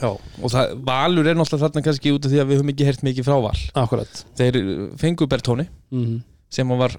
Já, 0.00 0.08
og 0.10 0.50
það, 0.50 0.72
Valur 0.88 1.28
er 1.30 1.38
náttúrulega 1.38 1.68
þarna 1.68 1.84
kannski 1.86 2.14
út 2.16 2.26
af 2.26 2.32
því 2.32 2.40
að 2.42 2.50
við 2.50 2.58
höfum 2.58 2.72
ekki 2.72 2.86
heyrt 2.88 3.02
mikið 3.04 3.26
frá 3.28 3.36
Val. 3.44 3.58
Akkurat. 3.76 4.22
Þeir 4.40 4.58
fengu 4.98 5.28
Bertóni 5.30 5.68
mm 5.92 6.22
sem 6.54 6.68
hann 6.70 6.78
var 6.78 6.92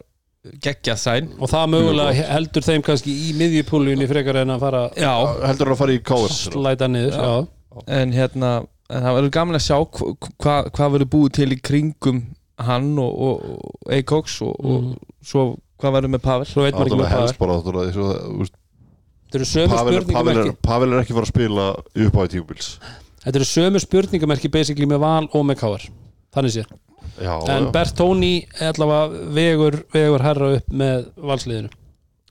geggjað 0.64 1.00
sæn. 1.02 1.28
Og 1.42 1.50
það 1.52 1.70
mögulega 1.74 2.28
heldur 2.36 2.66
þeim 2.66 2.84
kannski 2.86 3.14
í 3.30 3.34
miðjupúlíunni 3.40 4.08
frekar 4.10 4.42
en 4.44 4.54
að 4.56 4.64
fara 4.66 4.82
Já, 5.00 5.14
heldur 5.48 5.72
að 5.74 5.80
fara 5.82 5.96
í 5.98 6.02
KR 6.06 6.34
slæta 6.36 6.88
niður 6.92 7.16
já. 7.18 7.36
en 8.00 8.14
hérna 8.16 8.52
en 8.90 9.02
það 9.08 9.16
verður 9.18 9.32
gaman 9.40 9.58
að 9.60 9.64
sjá 9.66 9.78
hva, 9.82 10.12
hva, 10.44 10.56
hvað 10.70 10.92
verður 10.96 11.10
búið 11.16 11.32
til 11.40 11.48
í 11.56 11.60
kringum 11.66 12.20
hann 12.62 12.92
og, 13.02 13.16
og, 13.28 13.48
og 13.86 13.96
Eikoks 13.98 14.38
og, 14.46 14.54
Mhm. 14.62 14.92
og 14.94 15.26
svo 15.26 15.46
hvað 15.82 15.96
verður 15.98 16.14
með 16.14 16.22
Pavel? 16.24 16.46
Svo 16.48 16.64
veit 16.64 16.76
maður 16.78 16.86
ekki 16.88 17.00
með 17.02 17.10
Það 17.10 17.16
hvað 17.18 17.26
helst 17.26 17.40
bara 17.42 17.56
náttúrulega, 17.58 17.96
þú 17.96 18.38
veist, 18.40 18.54
það 19.32 19.36
eru 19.42 19.48
sömu 19.50 19.74
Pavel, 19.76 19.94
spurningum 19.98 20.14
Pavel, 20.16 20.38
er, 20.38 20.46
ekki 20.46 20.62
Pavel 20.70 20.94
er 20.94 21.02
ekki 21.02 21.18
fara 21.18 21.26
að 21.26 21.34
spila 21.34 21.66
í 21.96 22.06
uppáði 22.08 22.32
tímubils 22.36 22.70
þetta 23.26 23.40
eru 23.42 23.48
sömu 23.50 23.82
spurningamerki 23.84 24.52
basically 24.54 24.86
með 24.88 25.02
val 25.04 25.26
og 25.34 25.46
með 25.50 25.60
káar 25.66 25.88
þannig 26.36 26.56
sér, 26.56 26.70
já, 27.18 27.34
en 27.34 27.68
já. 27.68 27.72
Bertóni 27.76 28.34
allavega 28.70 29.26
vegur, 29.38 29.80
vegur 29.96 30.26
herra 30.26 30.52
upp 30.60 30.74
með 30.84 31.08
valsliðinu, 31.32 31.72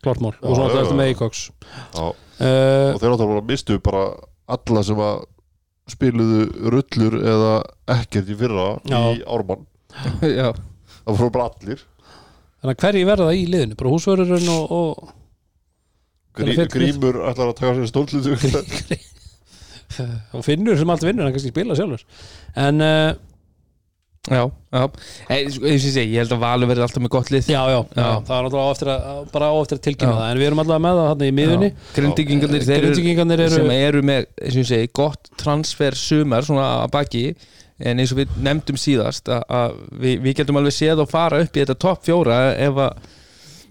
klart 0.05 0.25
mál. 0.25 0.35
Og 0.43 0.59
svo 0.59 0.69
já. 0.71 0.93
með 0.93 1.13
Eikoks 1.13 1.47
Já. 1.95 2.05
uh, 2.05 2.91
og 2.93 3.01
þeir 3.01 3.15
náttúrulega 3.15 3.47
mistu 3.49 3.79
bara 3.85 4.05
alla 4.55 4.85
sem 4.85 5.01
að 5.01 5.25
spiluðu 5.95 6.45
rullur 6.73 7.19
eða 7.21 7.57
ekkert 7.97 8.31
í 8.33 8.39
fyrra 8.41 8.69
Já. 8.89 9.01
í 9.17 9.25
Ármann. 9.25 9.67
Já, 10.39 10.53
það 11.05 11.21
fóru 11.21 11.35
bara 11.35 11.51
allir. 11.51 11.85
Þannig 12.61 12.79
að 12.79 12.87
hverju 12.87 13.09
verða 13.11 13.35
í 13.37 13.45
liðinu, 13.51 13.77
bara 13.81 13.93
húsvörurinn 13.93 14.49
og, 14.53 14.73
og 14.73 15.13
Grí, 16.35 16.57
Grímur 16.67 17.21
ætlar 17.29 17.53
að 17.53 17.59
taka 17.61 17.75
sér 17.77 17.91
stóllutu 17.93 18.33
og 20.35 20.43
finnur 20.43 20.79
sem 20.79 20.91
allt 20.91 21.05
vinnur, 21.07 21.27
hann 21.27 21.35
kannski 21.35 21.53
spila 21.53 21.77
sjálfur. 21.79 22.03
En 22.59 22.83
uh, 22.83 23.13
já, 24.25 24.43
já. 24.73 24.85
Eins 25.35 25.57
og 25.61 25.67
ég 25.69 25.81
segi, 25.85 26.15
ég 26.15 26.23
held 26.23 26.35
að 26.37 26.43
Valur 26.45 26.71
verði 26.71 26.85
alltaf 26.87 27.03
með 27.05 27.13
gott 27.13 27.33
lið. 27.35 27.49
Já, 27.53 27.61
já, 27.69 27.79
já, 27.81 28.05
Já. 28.05 28.07
það 28.25 28.37
er 28.37 28.47
náttúrulega 28.47 28.65
á 28.65 28.75
eftir 28.75 28.93
að, 28.95 29.19
bara 29.35 29.49
á 29.53 29.55
eftir 29.61 29.79
að 29.79 29.83
tilkynna 29.89 30.13
Já. 30.13 30.19
það. 30.21 30.31
En 30.31 30.41
við 30.41 30.49
erum 30.49 30.63
allavega 30.65 30.85
með 30.87 31.01
það 31.01 31.11
hann 31.11 31.25
í 31.27 31.33
miðunni 31.39 31.71
Grindvíkingarnir 31.99 32.65
þeir 32.69 32.87
eru 32.89 33.51
sem 33.53 33.75
eru 33.75 34.05
með, 34.07 34.31
eins 34.41 34.55
og 34.57 34.63
ég 34.63 34.71
segi, 34.71 34.93
gott 34.97 35.29
transfer 35.41 35.99
sumar 35.99 36.47
svona 36.47 36.71
að 36.85 36.95
baki. 36.97 37.25
En 37.85 37.99
eins 37.99 38.15
og 38.15 38.21
við 38.23 38.35
nefndum 38.47 38.79
síðast 38.79 39.29
að, 39.35 39.45
að 39.51 39.77
við, 39.99 40.17
við 40.25 40.37
getum 40.41 40.61
alveg 40.61 40.77
séð 40.77 41.03
og 41.05 41.11
fara 41.11 41.41
upp 41.43 41.57
í 41.57 41.65
þetta 41.65 41.75
topp 41.85 42.05
fjóra 42.07 42.37
ef, 42.55 42.79
að, 42.85 43.09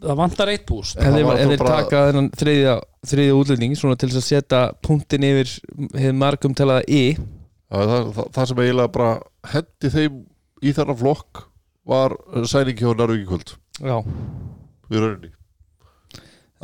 það 0.04 0.18
vantar 0.20 0.52
eitt 0.52 0.66
búst 0.68 1.00
ef, 1.00 1.16
þeir, 1.16 1.64
taka 1.64 2.02
þennan 2.10 2.28
þriðja, 2.36 2.74
þriðja 3.08 3.38
útlending 3.40 3.78
svona 3.80 4.00
til 4.02 4.10
að 4.12 4.26
setja 4.26 4.60
punktin 4.84 5.24
yfir 5.30 5.54
hefur 5.96 6.20
margum 6.20 6.58
talaða 6.58 6.84
í 6.92 7.04
það, 7.16 8.12
það, 8.12 8.28
það 8.36 8.50
sem 8.52 8.62
eiginlega 8.66 8.94
bara 9.00 9.14
hendi 9.54 9.94
þeim 9.96 10.20
í 10.64 10.74
þennan 10.76 11.00
flokk 11.00 11.44
var 11.90 12.16
sæningi 12.48 12.84
hjá 12.86 12.94
Narvík 12.96 13.26
kvöld. 13.28 13.56
Já, 13.84 13.98
í 14.94 15.00
rauninni. 15.02 15.32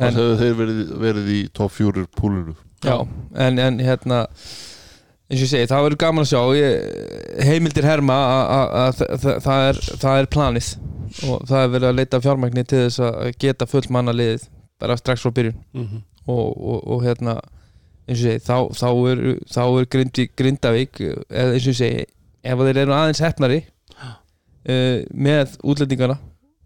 En- 0.00 0.14
þeir 0.16 0.54
verið, 0.56 0.78
verið 1.02 1.26
í 1.34 1.40
topp 1.52 1.74
fjúrir 1.76 2.06
púlinu. 2.16 2.54
Já, 2.84 2.94
en, 3.36 3.58
en 3.60 3.78
hérna 3.84 4.22
eins 5.30 5.42
og 5.42 5.44
ég 5.44 5.50
segi, 5.52 5.68
það 5.70 5.84
verður 5.86 6.00
gaman 6.00 6.24
að 6.24 6.30
sjá. 6.30 6.40
Ég, 6.56 7.44
heimildir 7.46 7.84
herma 7.86 8.16
að- 8.16 8.48
að 8.54 8.70
að 8.80 8.94
þa- 9.00 9.18
þa- 9.24 9.40
það 9.44 9.66
er, 9.68 9.80
það 10.04 10.20
er 10.22 10.30
planið. 10.36 10.70
Og 11.26 11.44
það 11.50 11.60
er 11.64 11.70
verið 11.74 11.88
að 11.90 11.98
leita 11.98 12.20
fjármagni 12.24 12.64
til 12.70 12.78
þess 12.86 13.00
að 13.04 13.32
geta 13.44 13.66
full 13.66 13.84
manna 13.90 14.12
liðið 14.14 14.48
bara 14.80 14.96
strax 14.96 15.20
frá 15.26 15.30
byrjun. 15.34 15.58
Mhm. 15.74 16.02
og, 16.30 16.56
og, 16.62 16.80
og 16.94 17.00
hérna 17.02 17.32
eins 18.08 18.20
og 18.20 18.26
ég 18.30 18.38
segi, 18.38 18.44
þá, 18.46 18.56
þá 18.76 18.88
er, 19.10 19.20
þá 19.50 19.62
er 19.80 19.86
Grindavík, 20.38 21.00
eins 21.30 21.66
og 21.66 21.72
ég 21.72 21.78
segi 21.80 22.04
ef 22.44 22.58
þeir 22.58 22.76
eru 22.84 22.92
aðeins 22.94 23.20
hefnari 23.24 23.64
uh, 24.68 25.00
með 25.14 25.56
útlendingana 25.62 26.18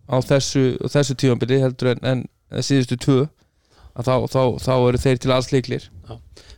á 0.09 0.17
þessu, 0.25 0.75
þessu 0.91 1.17
tífambili 1.17 1.63
heldur 1.63 1.95
en, 1.95 2.05
en 2.05 2.63
síðustu 2.65 2.99
tvö 3.01 3.21
að 3.95 4.09
þá, 4.09 4.15
þá, 4.31 4.43
þá 4.65 4.75
eru 4.77 5.01
þeir 5.01 5.21
til 5.23 5.35
alls 5.35 5.53
leiklir 5.55 5.91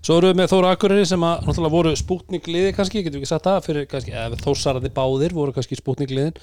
Svo 0.07 0.21
erum 0.21 0.31
við 0.31 0.39
með 0.39 0.53
Þóra 0.53 0.69
Akureyri 0.77 1.07
sem 1.09 1.23
að 1.27 1.41
náttúrulega 1.49 1.73
voru 1.73 1.93
spútningliði 1.99 2.75
kannski, 2.77 3.01
getum 3.03 3.19
við 3.19 3.25
ekki 3.25 3.31
sagt 3.33 3.47
það 3.49 3.65
fyrir 3.65 3.87
kannski, 3.91 4.13
eða 4.15 4.39
þósarandi 4.39 4.91
báðir 4.95 5.35
voru 5.35 5.55
kannski 5.57 5.79
spútningliðin 5.81 6.37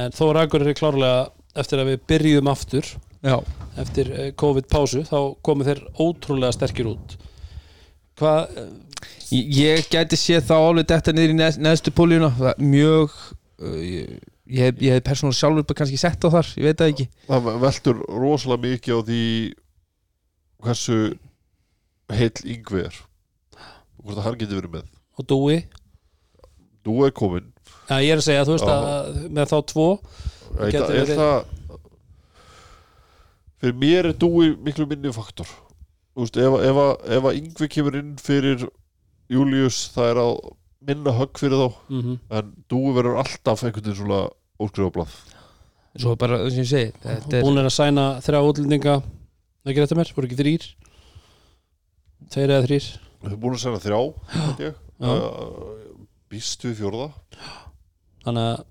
en 0.00 0.14
Þóra 0.16 0.46
Akureyri 0.46 0.72
klárlega 0.78 1.26
eftir 1.60 1.82
að 1.82 1.90
við 1.90 2.06
byrjuðum 2.08 2.50
aftur 2.52 2.88
já, 3.20 3.36
eftir 3.82 4.12
eh, 4.14 4.30
COVID-pásu 4.40 5.04
þá 5.08 5.18
komu 5.44 5.66
þeir 5.68 5.82
ótrúlega 6.00 6.56
sterkir 6.56 6.88
út. 6.94 7.16
Hvað, 8.20 8.56
ég, 9.36 9.52
ég 9.58 9.92
gæti 9.92 10.16
séð 10.20 10.48
þá 10.48 10.56
alveg 10.56 10.88
þetta 10.94 11.16
niður 11.16 11.34
í 11.34 11.38
neð, 11.42 11.60
neðstu 11.66 11.92
púljuna. 11.96 12.32
Mjög 12.56 13.16
ég, 14.50 14.60
hef- 14.66 14.80
hef 14.82 15.02
persónulega 15.06 15.38
sjálfur 15.40 15.66
bara 15.70 15.78
kannski 15.80 15.98
sett 16.00 16.24
á 16.26 16.28
þar, 16.34 16.48
ég 16.58 16.64
veit 16.68 16.80
það 16.80 16.92
ekki. 16.94 17.06
Það 17.28 17.50
veltur 17.64 18.00
rosalega 18.08 18.62
mikið 18.66 18.96
á 18.96 19.00
því 19.10 19.20
hversu 20.64 20.98
heill 22.10 22.42
yngvi 22.56 22.82
er 22.88 22.96
og 24.00 24.04
hvort 24.04 24.18
að 24.18 24.24
hann 24.26 24.38
getur 24.40 24.60
verið 24.60 24.74
með. 24.78 24.86
Og 25.20 25.26
Dúi 25.30 25.56
þú 26.84 26.94
er 27.06 27.10
komin 27.12 27.48
Já, 27.90 27.96
ég 28.00 28.12
er 28.14 28.20
að 28.20 28.24
segja, 28.26 28.44
þú 28.48 28.54
veist 28.56 28.70
að 28.70 29.16
með 29.36 29.50
þá 29.50 29.56
tvo 29.70 29.86
er, 30.58 30.70
Gæti 30.70 30.80
er 30.80 30.94
verið- 30.94 31.18
það 31.20 31.38
fyrir 33.60 33.76
mér 33.82 34.08
er 34.10 34.16
dúi 34.16 34.54
miklu 34.64 34.86
minni 34.88 35.12
faktor. 35.12 35.48
Þú 36.16 36.24
veist, 36.24 36.36
ef, 36.40 36.54
ef, 36.70 36.78
að- 36.84 37.10
ef 37.18 37.28
að 37.28 37.36
yngvi 37.40 37.68
kemur 37.68 37.98
inn 38.00 38.14
fyrir 38.16 38.64
Július 39.30 39.90
það 39.94 40.10
er 40.10 40.20
að 40.24 40.32
minna 40.88 41.12
högg 41.12 41.38
fyrir 41.38 41.60
þá. 41.60 41.74
Mm 41.90 42.02
-hmm. 42.02 42.18
en 42.30 42.52
dúi 42.68 42.94
verður 42.96 43.18
alltaf 43.20 43.62
einhvern 43.64 43.84
veginn 43.84 44.00
svona 44.00 44.30
óskrifablað 44.60 45.14
svo 45.98 46.14
bara, 46.20 46.40
að 46.44 46.60
ég 46.60 46.68
segi 46.70 46.92
þetta 47.02 47.40
er, 47.40 47.46
Hún 47.46 47.58
er 47.58 47.66
að 47.66 47.74
sæna 47.74 48.06
þrjá 48.24 48.40
útlendinga 48.46 48.96
ekki 49.66 49.80
þetta 49.82 49.98
mér, 49.98 50.12
voru 50.16 50.30
ekki 50.30 50.40
þrýr 50.40 50.66
Tveir 52.30 52.54
eða 52.54 52.66
þrýr 52.68 52.90
erum 53.26 53.40
búin 53.42 53.56
að 53.56 53.64
segja 53.64 53.80
þrjá 53.84 54.00
held 54.34 54.62
ég. 54.64 54.76
Uh, 55.00 55.96
býst 56.30 56.64
við 56.64 56.78
fjórða? 56.80 57.10
Þannig 58.24 58.50
að 58.50 58.66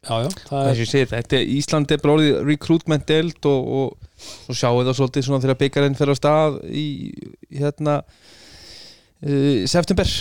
Já, 0.00 0.14
já, 0.24 0.30
það 0.48 0.62
er 0.62 0.70
að 0.70 0.78
ég 0.80 0.88
segi 0.88 1.06
þetta 1.10 1.36
er 1.36 1.50
Ísland 1.52 1.90
er 1.92 1.98
bara 2.00 2.12
orðið 2.14 2.36
recruitment 2.48 3.02
deild 3.04 3.46
og, 3.50 3.66
og 3.68 4.22
svo 4.46 4.54
sjáum 4.56 4.78
við 4.78 4.86
það 4.88 4.94
svolítið 4.96 5.26
svona 5.26 5.40
þegar 5.42 5.58
byggarinn 5.60 5.96
fer 5.98 6.12
á 6.12 6.16
stað 6.16 6.56
í 6.72 6.84
í 7.12 7.60
hérna 7.60 7.96
uh, 8.00 9.66
september. 9.68 10.14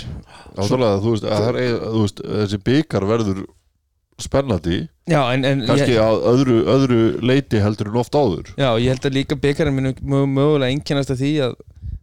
Náttúrulega, 0.57 0.99
þú 0.99 1.13
veist, 1.13 1.29
að 1.29 1.45
það 1.45 1.61
er, 1.63 1.77
þú 1.85 2.01
veist, 2.03 2.19
þessi 2.41 2.59
byggar 2.67 3.07
verður 3.07 3.39
spennandi. 4.23 4.79
Já, 5.09 5.21
en, 5.33 5.45
en 5.47 5.63
kannski 5.67 5.95
ég, 5.95 6.01
að 6.03 6.25
öðru, 6.31 6.57
öðru 6.75 6.99
leiti 7.25 7.61
heldur 7.63 7.89
en 7.91 7.99
oft 8.01 8.15
áður. 8.15 8.51
Já, 8.59 8.69
ég 8.81 8.93
held 8.93 9.07
að 9.09 9.17
líka 9.17 9.37
byggarinn 9.39 9.77
minn 9.77 9.95
mögulega 10.35 10.69
einkennast 10.69 11.13
að 11.15 11.23
því 11.23 11.31
að 11.47 11.55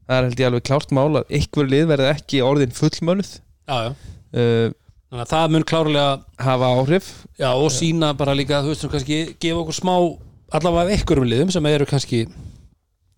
það 0.06 0.16
er 0.16 0.28
held 0.28 0.42
ég 0.42 0.50
alveg 0.50 0.66
klárt 0.68 0.94
mál 0.94 1.10
að 1.20 1.36
einhver 1.38 1.70
lið 1.70 1.86
verði 1.92 2.10
ekki 2.12 2.42
orðin 2.46 2.74
fullmönuð 2.76 3.32
Já, 3.66 3.78
já. 3.82 3.90
Uh, 4.36 4.74
Þannig 5.06 5.22
að 5.22 5.30
það 5.30 5.52
mun 5.54 5.64
klárlega 5.70 6.06
hafa 6.42 6.68
áhrif. 6.76 7.10
Já, 7.38 7.48
og 7.54 7.68
sína 7.74 8.10
bara 8.18 8.34
líka, 8.34 8.58
þú 8.62 8.72
veist, 8.72 8.82
þú 8.82 8.90
kannski 8.92 9.18
gefa 9.42 9.60
okkur 9.62 9.76
smá, 9.78 9.92
allavega 10.58 10.94
einhverjum 10.96 11.28
liðum 11.30 11.52
sem 11.54 11.68
eru 11.70 11.86
kannski 11.88 12.24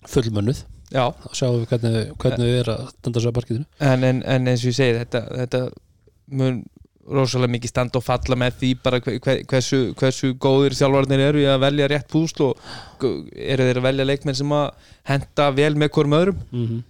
fullmönnuð. 0.09 0.61
Já, 0.89 1.05
þá 1.21 1.29
sjáum 1.37 1.59
við 1.59 1.73
hvernig, 1.73 1.97
hvernig 2.23 2.49
við 2.49 2.59
erum 2.63 2.79
að 2.79 2.93
standa 2.95 3.21
svo 3.21 3.31
að 3.31 3.37
parkitinu 3.37 3.67
en, 3.85 4.05
en, 4.09 4.21
en 4.25 4.47
eins 4.49 4.63
og 4.63 4.71
ég 4.71 4.77
segi 4.79 4.95
þetta, 5.03 5.21
þetta 5.43 5.61
mun 6.41 6.63
rosalega 7.13 7.53
mikið 7.55 7.73
standa 7.73 8.01
og 8.01 8.05
falla 8.07 8.37
með 8.39 8.61
því 8.61 8.71
bara 8.85 9.01
hver, 9.03 9.19
hver, 9.25 9.41
hversu, 9.49 9.81
hversu 9.99 10.31
góðir 10.41 10.77
þjálfarnir 10.79 11.25
eru 11.29 11.43
í 11.43 11.49
að 11.49 11.65
velja 11.65 11.89
rétt 11.93 12.09
púsl 12.13 12.49
og 12.49 13.05
eru 13.33 13.67
þeir 13.69 13.81
að 13.81 13.89
velja 13.89 14.09
leikmenn 14.09 14.39
sem 14.39 14.55
að 14.55 14.95
henda 15.09 15.51
vel 15.57 15.75
með 15.79 15.93
hvorm 15.97 16.17
öðrum. 16.19 16.41
Mm 16.53 16.65
-hmm. 16.67 16.81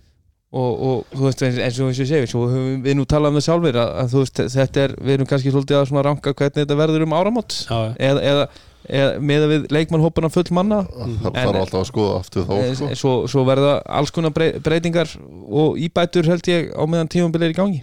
og, 0.53 0.86
og 0.89 1.19
þú 1.19 1.27
veist 1.27 1.45
eins, 1.47 1.59
eins 1.59 1.81
og 1.81 1.90
eins 1.90 2.01
og 2.01 2.07
ég 2.07 2.12
segi 2.12 2.31
svo 2.31 2.47
höfum 2.49 2.81
við 2.86 2.97
nú 2.97 3.05
talað 3.05 3.35
um 3.35 3.40
það 3.40 3.47
sjálfur 3.49 3.82
að, 3.82 3.93
að 4.03 4.15
þú 4.15 4.24
veist 4.24 4.40
þetta 4.57 4.86
er, 4.86 4.97
við 5.01 5.15
erum 5.15 5.31
kannski 5.32 5.53
svolítið 5.53 5.82
að 5.82 6.03
ranka 6.09 6.35
hvernig 6.35 6.62
þetta 6.62 6.81
verður 6.82 7.07
um 7.07 7.12
áramót. 7.19 7.61
Já, 7.69 7.78
já, 7.78 7.95
eða, 7.99 8.23
eða, 8.32 8.49
eða 8.89 9.20
með 9.20 9.43
að 9.43 9.53
við 9.53 9.69
leikmannhópana 9.77 10.31
full 10.32 10.49
manna. 10.51 10.82
Það 11.23 11.35
þarf 11.35 11.61
alltaf 11.62 11.81
að 11.82 11.90
skoða 11.93 12.16
aftur 12.19 12.49
þá 12.49 12.74
sko. 12.74 12.95
svo, 12.95 13.12
svo 13.28 13.45
verða 13.45 13.82
alls 13.85 14.11
konar 14.11 14.32
brey- 14.32 14.57
breytingar 14.59 15.12
og 15.49 15.77
íbætur 15.78 16.27
held 16.27 16.49
ég 16.49 16.73
á 16.73 16.82
meðan 16.89 17.12
tímabilið 17.12 17.51
er 17.51 17.55
í 17.55 17.61
gangi 17.61 17.82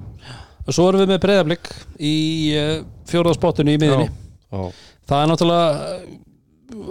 og 0.65 0.75
svo 0.75 0.89
erum 0.89 1.03
við 1.03 1.13
með 1.13 1.23
breyðablík 1.25 1.71
í 2.01 2.15
uh, 2.57 2.75
fjórðaspottunni 3.09 3.75
í 3.77 3.81
miðinni 3.81 4.09
Já. 4.09 4.61
það 5.09 5.21
er 5.21 5.31
náttúrulega 5.31 5.89
uh, 5.95 6.05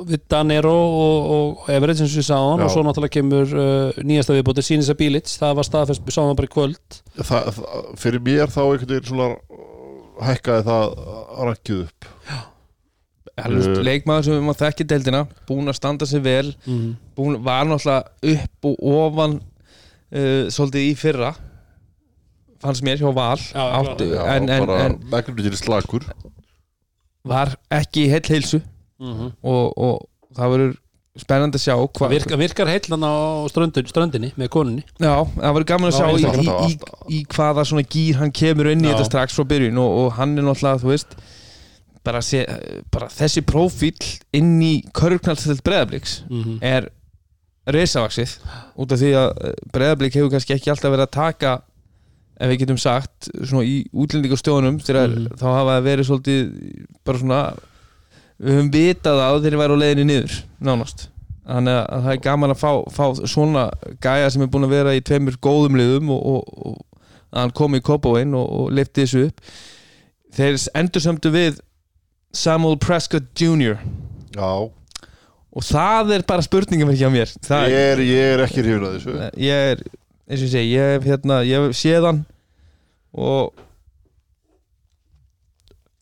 við 0.08 0.22
Danero 0.30 0.74
og, 0.74 1.30
og 1.34 1.70
Everett 1.74 1.98
sem 1.98 2.08
við 2.10 2.26
sáum 2.28 2.60
Já. 2.60 2.66
og 2.66 2.72
svo 2.72 2.84
náttúrulega 2.86 3.16
kemur 3.16 3.54
uh, 3.58 4.00
nýjasta 4.06 4.36
viðbóti 4.36 4.64
Sýnisa 4.64 4.96
Bílits, 4.98 5.38
það 5.40 5.58
var 5.58 5.68
staðfest 5.68 6.04
við 6.06 6.16
sáum 6.16 6.30
það 6.30 6.38
bara 6.40 6.50
í 6.50 6.54
kvöld. 6.54 6.98
Það, 7.18 7.48
það, 7.58 7.88
fyrir 8.02 8.24
mér 8.28 8.52
þá 8.54 8.60
einhvern 8.64 8.92
veginn 8.92 9.08
svona 9.10 9.30
uh, 9.34 10.26
hækkaði 10.28 10.66
það 10.68 10.98
rankið 11.50 11.86
upp. 11.86 12.12
Alveg 12.30 12.52
Uh, 13.34 13.80
leikmaður 13.82 14.28
sem 14.28 14.36
við 14.36 14.44
maður 14.46 14.60
þekki 14.60 14.84
deildina 14.92 15.24
búin 15.48 15.70
að 15.72 15.78
standa 15.80 16.06
sig 16.06 16.22
vel. 16.22 16.52
Mm. 16.70 16.92
búin, 17.18 17.40
var 17.42 17.66
náttúrulega 17.66 18.36
upp 18.36 18.68
og 18.70 18.84
ofan 18.92 19.40
uh, 19.40 20.46
svolítið 20.54 20.86
í 20.86 20.94
fyrra 20.98 21.32
fannst 22.64 22.86
mér 22.86 23.02
hjá 23.02 23.10
Val 23.14 23.40
Já, 23.40 23.64
áttu, 23.80 24.08
Já, 24.12 24.22
en, 24.36 24.48
en, 24.48 24.70
en 24.70 24.98
var 27.24 27.54
ekki 27.72 28.06
í 28.06 28.12
heill 28.12 28.28
heilsu 28.28 28.62
Mm 29.02 29.30
og, 29.42 29.72
og 29.74 29.94
það 30.36 30.52
verður 30.52 30.74
spennandi 31.18 31.58
að 31.58 31.62
sjá 31.62 31.74
hva, 31.78 32.08
virkar, 32.10 32.38
virkar 32.38 32.70
heillan 32.70 33.06
á 33.06 33.14
ströndin, 33.50 33.86
ströndinni 33.90 34.30
með 34.38 34.50
konunni 34.54 34.82
Já, 34.98 35.22
það 35.34 35.56
verður 35.56 35.68
gaman 35.70 35.90
að 35.90 35.94
Já, 35.94 35.98
sjá 35.98 36.08
í, 36.14 36.46
í, 36.46 36.72
í, 36.72 37.18
í 37.18 37.20
hvaða 37.34 37.64
svona 37.68 37.84
gýr 37.94 38.18
hann 38.18 38.32
kemur 38.34 38.70
inn 38.72 38.82
í 38.82 38.88
Já. 38.88 38.94
þetta 38.94 39.08
strax 39.10 39.36
frá 39.38 39.46
byrjun 39.52 39.78
og, 39.82 39.98
og 40.00 40.08
hann 40.18 40.34
er 40.38 40.46
náttúrulega, 40.46 40.82
þú 40.82 40.90
veist 40.90 41.14
bara, 42.04 42.22
sé, 42.24 42.42
bara 42.94 43.10
þessi 43.12 43.44
prófíl 43.46 43.94
inn 44.36 44.56
í 44.62 44.72
körfknallstilt 44.96 45.62
breðabliks 45.66 46.22
mm 46.26 46.42
-hmm. 46.42 46.58
er 46.62 46.90
risavaksið 47.74 48.34
út 48.76 48.92
af 48.92 49.00
því 49.00 49.12
að 49.20 49.30
breðablík 49.72 50.18
hefur 50.18 50.34
kannski 50.34 50.56
ekki 50.56 50.70
alltaf 50.72 50.90
verið 50.92 51.06
að 51.06 51.14
taka 51.18 51.54
ef 52.40 52.50
við 52.50 52.58
getum 52.64 52.78
sagt 52.82 53.28
svona 53.46 53.64
í 53.68 53.76
útlendingarstjónum 53.94 54.80
þegar 54.82 55.08
Mhm. 55.14 55.26
þá 55.38 55.44
hafa 55.52 55.74
það 55.78 55.88
verið 55.88 56.08
svolítið 56.08 56.86
bara 57.04 57.18
svona 57.22 57.40
við 58.40 58.54
höfum 58.56 58.70
vitað 58.74 59.20
það 59.22 59.36
þegar 59.44 59.54
við 59.54 59.62
væri 59.62 59.74
á 59.74 59.82
leiðinni 59.82 60.06
niður 60.10 60.38
nánast. 60.60 61.06
Þannig 61.44 61.76
að 61.76 62.02
það 62.06 62.12
er 62.14 62.22
gaman 62.24 62.50
að 62.54 62.60
fá, 62.64 62.70
fá 62.90 63.04
svona 63.28 63.64
gæja 64.00 64.30
sem 64.32 64.42
er 64.42 64.48
búin 64.48 64.64
að 64.64 64.72
vera 64.78 64.94
í 64.96 65.02
tveimur 65.04 65.36
góðum 65.44 65.76
liðum 65.76 66.10
og, 66.10 66.22
og, 66.24 66.44
og 66.66 66.78
að 67.34 67.40
hann 67.42 67.50
kom 67.58 67.74
í 67.76 67.80
Kópavóin 67.84 68.32
og, 68.38 68.46
og 68.48 68.70
lifti 68.72 69.04
þessu 69.04 69.26
upp. 69.28 69.40
Þeir 70.34 70.56
endur 70.80 71.04
sömdu 71.04 71.30
við 71.34 71.58
Samuel 72.34 72.78
Prescott 72.82 73.28
Jr. 73.38 73.76
Já, 74.34 74.70
og 75.54 75.62
það 75.62 76.14
er 76.16 76.24
bara 76.26 76.42
spurningum 76.42 76.90
ekki 76.90 77.06
á 77.06 77.12
mér. 77.14 77.30
Það, 77.46 77.68
ég 77.70 77.90
er, 77.92 78.02
ég 78.08 78.32
er 78.34 78.42
ekki 78.46 78.64
hrifin 78.64 78.86
að 78.88 78.96
þessu. 78.96 79.14
Ég 79.44 79.68
er 79.74 79.84
eins 80.28 80.40
og 80.40 80.46
ég 80.48 80.52
segi, 80.54 80.72
ég 80.74 80.94
hef 80.94 81.04
hérna 81.08 81.42
ég 81.44 81.66
hef 81.68 81.76
séð 81.76 82.06
hann 82.08 82.22
og 83.14 83.52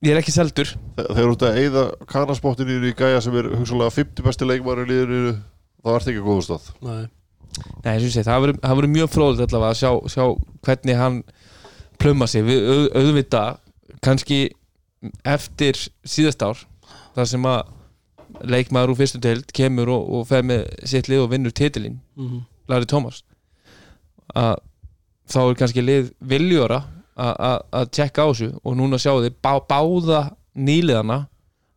ég 0.03 0.12
er 0.15 0.20
ekki 0.23 0.35
seldur. 0.35 0.70
Þe- 0.97 1.07
Þegar 1.09 1.27
þú 1.28 1.32
ert 1.36 1.44
að 1.47 1.59
eyða 1.62 1.82
kanarspóttinu 2.11 2.78
í 2.90 2.94
gæja 2.99 3.20
sem 3.23 3.36
er 3.39 3.51
hugsalega 3.55 3.94
50 3.94 4.24
besti 4.27 4.49
leikmaður 4.49 4.86
í 4.86 4.90
liðinu 4.90 5.35
þá 5.82 5.90
ert 5.97 6.09
ekki 6.11 6.23
að 6.23 6.28
góðu 6.31 6.47
stað. 6.49 6.70
Nei. 6.82 7.05
Nei, 7.85 7.93
eins 7.93 8.03
og 8.03 8.09
ég 8.09 8.15
segi, 8.16 8.27
það 8.31 8.43
verður- 8.47 8.61
það 8.65 8.77
verður 8.81 8.94
mjög 8.97 9.11
fróðilegt 9.12 9.53
allavega 9.53 9.74
að 9.74 9.81
sjá, 9.82 9.90
sjá 10.09 10.24
hvernig 10.66 10.97
hann 10.97 11.23
plumma 12.03 12.27
sig, 12.27 12.43
við 12.44 12.61
auð, 12.73 12.86
auðvita 12.99 13.43
kannski 14.03 14.39
eftir 15.24 15.74
síðast 16.07 16.43
ár 16.43 16.59
þar 17.15 17.27
sem 17.28 17.43
að 17.47 17.62
leikmaður 18.49 18.94
úr 18.94 18.97
fyrstu 19.03 19.20
deild 19.20 19.53
kemur 19.53 19.89
og, 19.93 20.09
og 20.11 20.27
fer 20.27 20.43
með 20.43 20.65
sitt 20.89 21.07
lið 21.11 21.27
og 21.27 21.31
vinnur 21.31 21.53
titilinn. 21.53 22.01
Mhm. 22.16 22.40
Larry 22.69 22.86
Thomas 22.86 23.23
að 24.34 24.54
þá 25.32 25.38
er 25.48 25.54
kannski 25.60 25.84
lið 25.86 26.10
viljora 26.32 26.82
að- 27.16 27.36
að 27.48 27.59
að 27.80 27.90
tjekka 27.96 28.24
á 28.24 28.28
þessu 28.32 28.50
og 28.64 28.76
núna 28.78 28.98
sjáu 29.00 29.20
þið 29.24 29.34
bá, 29.44 29.52
báða 29.68 30.20
nýliðana 30.56 31.26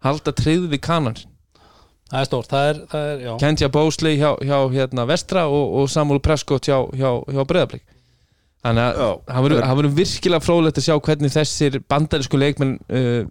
halda 0.05 0.31
tryggð 0.31 0.69
við 0.73 0.81
kanan. 0.85 1.15
Það 2.11 2.19
er 2.21 2.25
stórt, 2.29 2.47
það 2.51 2.67
er, 2.69 2.79
það 2.91 3.05
er 3.11 3.21
já. 3.25 3.31
Kenja 3.41 3.67
Bósley 3.73 4.17
hjá, 4.19 4.31
hjá 4.45 4.57
hérna, 4.71 5.05
Vestra 5.09 5.47
og, 5.49 5.71
og 5.81 5.87
Samuel 5.89 6.19
Prescott 6.21 6.67
hjá, 6.69 6.77
hjá, 6.93 7.09
hjá 7.33 7.41
Breiðablík 7.49 7.81
þannig 8.65 8.81
að 8.81 8.99
það 9.29 9.45
verður- 9.45 9.63
það 9.65 9.95
virkilega 9.99 10.45
fróðlegt 10.45 10.77
að 10.81 10.85
sjá 10.85 10.95
hvernig 11.07 11.33
þessir 11.33 11.79
bandarísku 11.89 12.37
leikmenn 12.37 12.75
uh, 12.89 13.25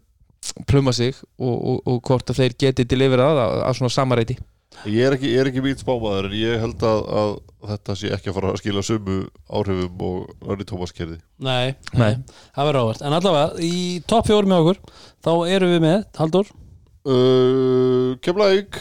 pluma 0.67 0.93
sig 0.93 1.15
og, 1.39 1.55
og, 1.55 1.79
og 1.87 2.03
hvort 2.07 2.31
að 2.31 2.41
þeir 2.43 2.57
geti 2.61 2.85
deliverað 2.85 3.41
að, 3.45 3.55
að 3.71 3.79
svona 3.79 3.95
samareiti 3.95 4.37
Ég 4.85 5.07
er 5.07 5.15
ekki, 5.17 5.31
ég 5.33 5.41
er 5.41 5.49
ekki 5.51 5.63
mín 5.65 5.79
spámaður 5.81 6.29
en 6.29 6.37
ég 6.37 6.61
held 6.61 6.83
að, 6.85 7.01
að 7.21 7.31
þetta 7.71 7.97
sé 8.01 8.11
ekki 8.13 8.31
að 8.31 8.37
fara 8.39 8.51
að 8.53 8.61
skila 8.61 8.83
sömu 8.85 9.17
áhrifum 9.49 10.05
og 10.09 10.45
Larry 10.45 10.67
Thomas 10.69 10.93
kerði 10.97 11.19
Nei, 11.45 11.75
Nei. 11.97 12.19
það 12.57 12.69
verður 12.69 12.81
ávert 12.83 13.05
En 13.07 13.17
allavega, 13.17 13.65
í 13.65 14.03
topp 14.11 14.29
fjórum 14.29 14.53
með 14.53 14.65
okkur 14.65 14.81
þá 15.25 15.33
erum 15.57 15.75
við 15.75 15.83
með, 15.87 15.99
Haldur 16.21 16.51
uh, 16.51 18.11
Keflavík, 18.25 18.81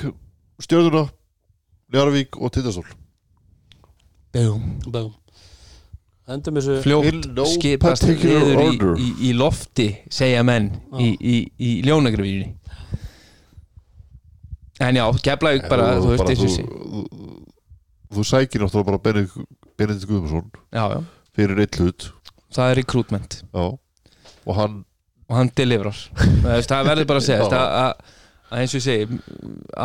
Stjörnuna 0.66 1.06
Njarvík 1.94 2.40
og 2.42 2.54
Tindastól 2.56 2.88
Bum. 4.34 5.14
Endum 6.34 6.56
þessu 6.58 6.80
fljótt 6.82 7.28
no 7.36 7.46
skipast 7.52 8.06
niður 8.08 8.62
í, 8.64 8.70
í, 8.80 9.08
í 9.30 9.32
lofti 9.38 9.90
segja 10.12 10.44
menn 10.48 10.72
í, 10.98 11.12
í, 11.20 11.36
í 11.60 11.72
ljónagrafíunni 11.86 12.54
en 14.82 14.96
já, 14.98 15.06
Keflavík 15.28 15.68
bara, 15.70 15.92
þú 16.02 16.14
veist, 16.14 16.24
bara 16.24 16.34
og 16.34 16.40
þú, 16.40 17.04
þú, 17.04 17.44
þú 18.18 18.26
sækir 18.30 18.64
náttúrulega 18.64 18.90
bara 18.90 19.02
Benedikt 19.06 19.38
Benedikt 19.78 20.08
Guðmundsson 20.10 20.50
já, 20.74 20.84
já, 20.96 21.00
fyrir 21.38 21.62
eitt 21.66 21.80
hlut. 21.82 22.10
Það 22.54 22.72
er 22.72 22.76
recruitment. 22.82 23.40
Já. 23.54 23.64
og 24.44 24.56
hann 24.58 24.84
og 25.30 25.38
hann 25.38 25.50
deliverar 25.56 25.96
það 25.96 26.50
veist, 26.52 26.70
það 26.70 26.90
verður 26.90 27.08
bara 27.10 27.22
að 27.22 27.26
segja 27.26 27.38
Já. 27.38 27.44
veist, 27.44 27.56
að, 27.58 27.78
að, 27.80 28.18
að 28.54 28.60
eins 28.64 28.74
og 28.74 28.80
ég 28.80 28.86
segi 28.86 29.20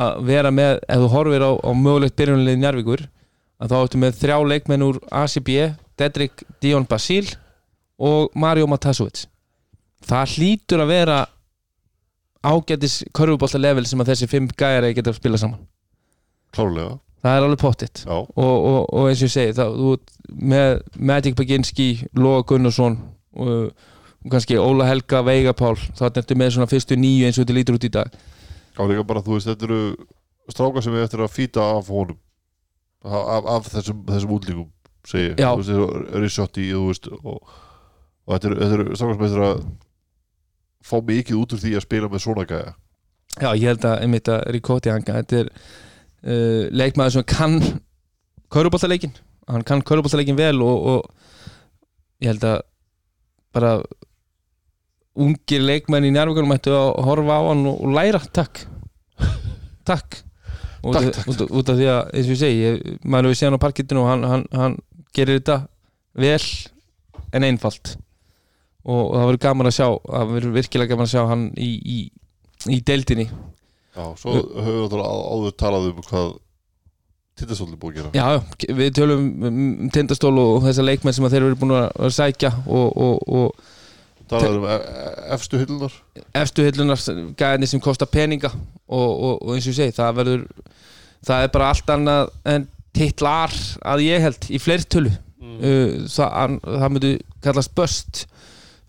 að 0.03 0.23
vera 0.29 0.51
með, 0.53 0.81
ef 0.89 1.03
þú 1.05 1.11
horfir 1.15 1.45
á, 1.47 1.51
á 1.57 1.71
mögulegt 1.79 2.17
byrjunlið 2.19 2.59
Njarvíkur 2.63 3.05
að 3.59 3.73
þá 3.73 3.77
áttu 3.79 4.01
með 4.03 4.19
þrjá 4.23 4.37
leikmenn 4.53 4.87
úr 4.87 4.99
ACB 5.23 5.51
Dedrick 5.99 6.45
Dion 6.63 6.87
Basil 6.89 7.25
og 7.99 8.35
Mario 8.39 8.69
Matasovic. 8.71 9.25
Það 10.07 10.35
hlýtur 10.37 10.83
að 10.85 10.93
vera 10.93 11.17
ágætis 12.49 13.03
körfubólta 13.17 13.61
level 13.61 13.87
sem 13.89 14.01
að 14.03 14.13
þessi 14.13 14.31
fimm 14.31 14.49
gæjar 14.59 14.89
geta 14.97 15.13
að 15.13 15.21
spila 15.21 15.41
saman. 15.41 15.61
Klárlega. 16.57 16.97
Það 17.25 17.37
er 17.37 17.45
alveg 17.45 17.61
pottitt. 17.61 18.03
Og, 18.07 18.29
og, 18.39 18.83
og 18.95 19.09
eins 19.11 19.23
og 19.23 19.27
ég 19.27 19.35
segi 19.35 19.55
þá, 19.57 19.65
þú, 19.75 19.95
með 20.53 20.75
Magic 21.11 21.39
Baginski 21.39 21.89
Loga 22.17 22.45
Gunnarsson 22.53 22.99
og, 23.35 23.73
og 24.23 24.31
kannski 24.33 24.59
Óla 24.61 24.87
Helga 24.87 25.25
Veigapál 25.27 25.75
þá 25.99 26.05
ertu 26.13 26.39
með 26.39 26.55
svona 26.55 26.71
fyrstu 26.71 26.99
nýju 26.99 27.27
eins 27.27 27.41
og 27.41 27.45
þetta 27.45 27.59
lítur 27.59 27.79
út 27.79 27.89
í 27.89 27.93
dag. 27.99 28.15
Já, 28.79 28.83
líka 28.87 29.07
bara, 29.09 29.25
þú 29.27 29.35
veist, 29.35 29.51
þetta 29.51 29.67
eru 29.67 29.81
strákar 30.55 30.87
sem 30.87 30.95
við 30.95 31.05
eftir 31.09 31.25
að 31.25 31.35
fýta 31.35 31.67
af 31.75 31.91
honum. 31.91 32.21
Af, 33.03 33.19
af, 33.19 33.51
af 33.57 33.73
þessum, 33.75 34.05
þessum 34.07 34.37
útlíkum 34.39 34.71
segi. 35.07 35.35
Já. 35.35 35.51
þú 35.51 35.67
veist, 35.67 36.15
Rissotti 36.23 36.71
og, 36.79 37.03
og 37.27 38.37
þetta 38.37 38.55
eru, 38.55 38.89
strákar 38.95 39.19
sem 39.19 39.27
eftir 39.27 39.47
að 39.49 39.67
fá 40.85 40.97
mikið 41.05 41.39
út 41.41 41.55
úr 41.57 41.63
því 41.63 41.73
að 41.79 41.85
spila 41.87 42.09
með 42.13 42.23
svona 42.25 42.45
gæja. 42.49 42.75
Já, 43.39 43.51
ég 43.55 43.67
held 43.71 43.85
að 43.87 44.01
einmitt 44.03 44.29
að 44.33 44.45
Ricotti 44.55 44.91
hanga 44.91 45.19
þetta 45.21 45.41
er 45.45 45.51
uh, 45.53 46.63
leikmaður 46.75 47.17
sem 47.19 47.27
kann 47.29 47.59
körubóltaleikin 48.51 49.13
hann 49.49 49.65
kann 49.69 49.83
körubóltaleikin 49.87 50.37
vel 50.39 50.59
og, 50.65 50.87
og 50.93 52.25
ég 52.25 52.33
held 52.33 52.47
að 52.49 52.59
bara 53.55 53.75
ungir 55.19 55.63
leikmenn 55.65 56.07
í 56.07 56.13
njárvíkunum 56.15 56.55
ættu 56.55 56.75
að 56.77 56.89
horfa 57.07 57.37
á 57.39 57.43
hann 57.51 57.65
og, 57.67 57.79
og 57.85 57.95
læra. 57.97 58.21
Takk. 58.35 58.61
Takk. 59.89 60.19
Út, 60.85 60.95
Takk, 60.95 61.09
af- 61.09 61.15
takk, 61.17 61.31
út, 61.33 61.41
út 61.59 61.71
af 61.73 61.79
því 61.81 61.87
að 61.91 62.11
eins 62.15 62.29
og 62.29 62.35
ég 62.37 62.39
segi 62.43 62.59
ég, 62.63 62.83
maður 63.03 63.27
hefur 63.33 63.39
séð 63.41 63.49
hann 63.49 63.59
á 63.59 63.65
parkettinu 63.67 64.03
og 64.05 64.11
hann, 64.13 64.27
hann, 64.31 64.45
hann 64.55 64.77
gerir 65.17 65.41
þetta 65.41 65.57
vel 66.23 66.45
en 67.35 67.47
einfalt 67.49 67.97
og, 68.89 69.15
það 69.15 69.29
verður 69.29 69.41
gaman 69.45 69.71
að 69.71 69.77
sjá 69.79 69.87
það 70.09 70.35
verður 70.35 70.57
virkilega 70.57 70.93
gaman 70.95 71.09
að 71.09 71.15
sjá 71.15 71.23
hann 71.29 71.47
í, 71.55 71.71
í, 71.79 71.99
í 72.73 72.81
deildinni. 72.89 73.29
Já, 73.99 74.05
svo 74.21 74.37
höfum 74.39 74.93
við 74.93 75.03
áður 75.05 75.57
talað 75.59 75.91
um 75.93 76.05
hvað 76.07 76.37
Tindastóll 77.39 77.71
er 77.71 77.79
búið 77.79 77.99
að 78.01 78.07
gera. 78.09 78.11
Já, 78.19 78.73
við 78.75 78.89
tölum 78.99 79.27
um 79.47 79.91
tindastól 79.95 80.33
og 80.43 80.65
þessar 80.65 80.89
leikmenn 80.89 81.15
sem 81.15 81.27
þeir 81.31 81.45
eru 81.47 81.59
búin 81.61 81.75
að 81.77 82.15
sækja 82.17 82.51
og, 82.67 82.97
og, 82.99 83.29
og 83.31 84.27
talað 84.29 84.57
um 84.59 84.67
e- 84.67 84.79
e- 84.79 85.13
efstu 85.37 85.61
hyllunar 85.61 85.95
efstu 86.41 86.67
hillunar 86.67 87.05
gæðinni 87.39 87.69
sem 87.71 87.83
kosta 87.85 88.09
peninga 88.11 88.51
og, 88.51 89.13
og, 89.13 89.55
eins 89.55 89.69
og 89.69 89.73
ég 89.73 89.79
segi, 89.79 89.95
það 89.97 90.19
verður 90.19 90.43
það 91.29 91.45
er 91.45 91.55
bara 91.55 91.71
allt 91.73 91.95
annað 91.95 92.35
en 92.55 92.67
titlar 92.99 93.55
að 93.87 94.05
ég 94.09 94.25
held 94.25 94.51
í 94.51 94.61
fleirtölu. 94.63 95.15
Uh, 95.59 96.05
það, 96.11 96.59
það 96.63 96.93
myndi 96.95 97.13
kallast 97.43 97.73
böst 97.79 98.25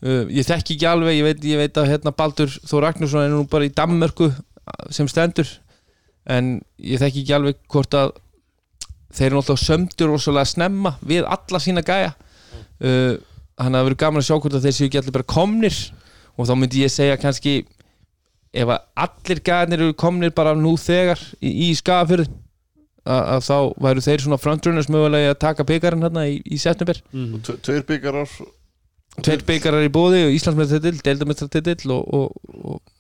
uh, 0.03 0.23
ég 0.31 0.47
þekki 0.47 0.75
ekki 0.77 0.87
alveg, 0.89 1.17
ég 1.19 1.27
veit, 1.27 1.43
ég 1.49 1.61
veit 1.63 1.77
að 1.81 1.89
hérna 1.93 2.13
Baldur 2.15 2.51
Þór 2.69 2.85
Ragnarsson 2.87 3.25
er 3.25 3.33
nú 3.33 3.43
bara 3.51 3.67
í 3.67 3.73
Danmörku 3.75 4.31
sem 4.93 5.07
stendur 5.09 5.49
en 6.29 6.59
ég 6.77 7.01
þekki 7.01 7.23
ekki 7.23 7.33
alveg 7.39 7.57
hvort 7.73 7.95
að 7.97 8.11
þeir 9.17 9.31
eru 9.31 9.39
náttúrulega 9.39 9.65
sömdur 9.65 10.11
og 10.13 10.21
svolítið 10.21 10.51
snemma 10.51 10.91
við 11.09 11.25
alla 11.25 11.61
sína 11.63 11.81
gæja 11.85 12.11
uh, 12.13 13.15
hann 13.59 13.75
að 13.75 13.87
verið 13.89 14.01
gaman 14.03 14.21
að 14.21 14.27
sjá 14.29 14.35
hvort 14.37 14.55
að 14.59 14.67
þeir 14.67 14.75
séu 14.77 14.87
ekki 14.89 14.99
allir 15.01 15.15
bara 15.17 15.29
komnir 15.33 15.79
og 16.39 16.45
þá 16.47 16.53
myndi 16.61 16.83
ég 16.85 16.93
segja 16.93 17.17
kannski 17.19 17.55
ef 18.55 18.69
að 18.71 18.85
allir 19.05 19.41
gæðinir 19.45 19.81
eru 19.87 19.97
komnir 19.99 20.31
bara 20.37 20.53
nú 20.57 20.75
þegar 20.79 21.19
í, 21.41 21.49
í 21.67 21.71
skafafyrði 21.77 22.29
að, 23.09 23.19
að 23.33 23.43
þá 23.49 23.57
væru 23.87 24.05
þeir 24.05 24.23
svona 24.23 24.39
frontrunners 24.41 24.87
mögulega 24.93 25.33
að 25.33 25.41
taka 25.43 25.65
byggarinn 25.69 26.05
hérna 26.05 26.23
í, 26.29 26.37
í 26.45 26.57
september 26.61 27.01
mm. 27.11 27.41
Tve- 27.45 27.57
Tveir 27.65 27.83
byggarar 27.89 28.29
tveir 29.25 29.43
byggarar 29.47 29.85
í 29.85 29.91
bóði 29.93 30.21
og 30.27 30.35
Íslandsmetratill, 30.37 30.99
deildametratill 31.05 31.93
og, 31.95 32.31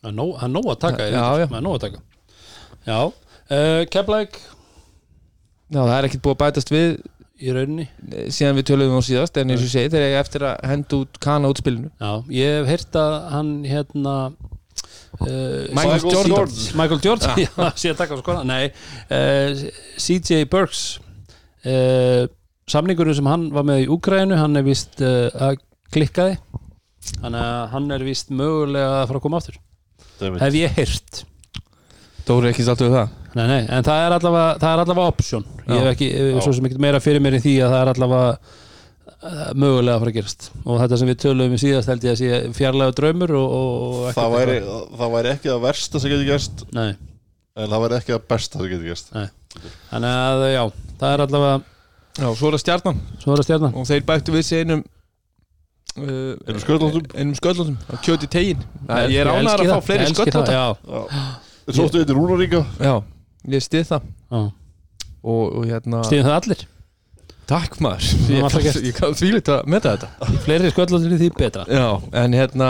Það 0.01 0.09
er 0.11 0.15
nóg- 0.53 0.69
að 0.73 0.79
taka 0.83 1.07
Já, 1.09 1.25
já. 1.43 1.45
Það 1.47 1.57
er 1.59 1.65
nóg 1.65 1.77
að 1.77 1.85
taka. 1.85 2.01
Já, 2.87 2.99
uh, 3.05 3.85
Keflæk 3.93 4.39
já, 5.69 5.79
það 5.85 5.95
er 5.99 6.07
ekkert 6.09 6.23
búið 6.25 6.35
að 6.37 6.43
bætast 6.43 6.71
við 6.73 6.93
í 7.39 7.51
rauninni. 7.55 7.85
eh, 8.11 8.27
síðan 8.35 8.57
við 8.59 8.65
töluðum 8.67 8.99
á 8.99 9.03
síðast 9.05 9.37
en 9.39 9.51
eins 9.53 9.61
og 9.61 9.67
ég 9.69 9.71
segi 9.75 9.91
þeir 9.93 10.05
eiga 10.09 10.19
eftir 10.25 10.43
að 10.43 10.63
henda 10.67 10.97
út 11.03 11.19
kana 11.23 11.47
út 11.51 11.61
spilinu 11.61 11.91
Já, 12.01 12.11
ég 12.35 12.55
hef 12.59 12.67
heyrt 12.73 12.97
að 12.99 13.13
hann 13.31 13.51
hérna 13.63 14.15
uh, 15.21 15.67
Michael 15.71 16.03
Jordan. 16.03 16.57
Michael 16.75 16.99
Jordan, 17.05 17.39
já, 17.45 17.69
sé 17.79 17.93
að 17.93 18.01
taka 18.01 18.17
á 18.17 18.19
skona 18.19 18.43
Nei, 18.43 18.65
uh, 19.07 19.63
CJ 19.99 20.43
Burks 20.51 20.83
samningurinn 22.69 23.15
sem 23.17 23.27
hann 23.29 23.47
var 23.55 23.65
með 23.67 23.85
í 23.85 23.89
Úgrænu 23.91 24.37
hann 24.39 24.59
er 24.59 24.63
vist 24.67 24.99
að 25.01 25.57
klikkaði. 25.93 26.37
Þannig 27.19 27.41
að 27.41 27.65
hann 27.73 27.91
er 27.95 28.05
vist 28.05 28.31
mögulega 28.35 29.01
að 29.01 29.07
fara 29.09 29.21
að 29.21 29.25
koma 29.25 29.39
aftur. 29.41 29.59
David. 30.19 30.41
hef 30.43 30.57
ég 30.59 30.73
heyrt. 30.75 31.21
Dóri 32.27 32.51
ekki 32.51 32.65
við 32.67 32.91
það? 32.93 33.13
Nei, 33.37 33.45
nei, 33.47 33.61
en 33.71 33.85
það 33.85 34.03
er 34.03 34.15
allavega, 34.17 34.49
það 34.61 34.71
er 34.73 34.81
allavega 34.83 35.11
option. 35.13 35.45
Ég 35.69 35.79
hef 35.79 35.91
ekki, 35.93 36.07
Já. 36.11 36.39
svo 36.43 36.53
sem 36.57 36.67
ekkert 36.67 36.81
meira 36.83 36.99
fyrir 37.01 37.23
mér 37.23 37.37
í 37.37 37.41
því 37.43 37.53
að 37.63 37.73
það 37.73 37.81
er 37.83 37.91
allavega 37.93 38.29
uh, 38.33 39.51
mögulega 39.53 39.95
að 39.95 40.03
fara 40.03 40.11
að 40.13 40.17
gerast. 40.17 40.47
Og 40.65 40.81
þetta 40.81 40.99
sem 41.01 41.11
við 41.11 41.19
töluðum 41.23 41.55
í 41.55 41.61
síðast 41.63 41.91
held 41.93 42.05
ég 42.07 42.15
að 42.15 42.21
sé 42.21 42.39
fjarlæga 42.57 42.95
draumur 42.99 43.35
og, 43.39 43.55
og, 43.59 43.73
og 43.87 44.03
ekkert 44.09 44.19
það 44.19 44.35
væri, 44.35 44.57
eitthvað- 44.59 44.99
það 45.01 45.15
væri 45.15 45.33
ekki 45.35 45.51
það 45.53 45.63
versta 45.67 46.03
sem 46.03 46.13
getur 46.13 46.29
gerst. 46.33 46.63
Nei, 46.75 46.89
en 47.55 47.73
það 47.73 47.83
væri 47.85 47.99
ekki 48.01 48.15
það 48.15 48.27
besta 48.35 48.61
sem 48.61 48.71
getur 48.73 48.89
gerst. 48.91 49.13
Þannig 49.89 50.15
að 50.19 50.45
já, 50.53 50.63
það 51.01 51.15
er 51.15 51.25
allavega 51.27 51.59
Já, 52.19 52.27
svo 52.35 52.49
er 52.49 52.55
það 52.57 52.61
stjarnan. 52.65 52.97
Svo 53.21 53.31
er 53.31 53.39
að 53.39 53.45
stjarnan. 53.47 53.75
Og 53.79 53.85
þeir 53.87 54.01
bættu 54.09 54.33
við 54.33 54.41
sig 54.43 54.65
einum 54.65 54.81
Einum 55.97 56.61
sköllóttum? 56.63 57.05
einum 57.15 57.35
sköllóttum. 57.37 57.77
Á 57.89 57.95
kjöti 58.05 58.29
tegin 58.31 58.61
ég 58.61 58.93
er 58.93 59.13
Ég 59.13 59.29
ánægður 59.29 59.39
elski 59.39 59.67
að 59.67 59.73
fá 59.73 59.87
fleiri 59.87 60.05
ég 60.05 60.15
já, 60.53 60.65
Þeir 61.69 61.77
sóttu 61.77 62.01
eitthvað 62.01 62.19
rúnaríka 62.19 62.61
já, 62.79 62.93
ég 63.53 63.65
stið 63.65 63.87
það. 63.93 64.11
Já. 64.29 64.41
og, 65.23 65.43
og 65.59 65.65
hérna 65.69 66.03
Stíðum 66.07 66.29
það 66.29 66.37
allir? 66.39 66.67
Takk 67.49 67.79
maður. 67.81 68.07
Ég, 68.29 68.55
gert. 68.61 68.83
ég 68.85 68.93
kann 68.93 69.15
þvílít 69.17 69.49
að 69.49 69.69
meta 69.73 69.95
þetta. 69.95 70.33
Fleiri 70.45 70.69
sköllóttir 70.69 71.15
því 71.17 71.29
betra. 71.33 71.63
Já, 71.65 71.87
en 72.21 72.35
hérna 72.37 72.67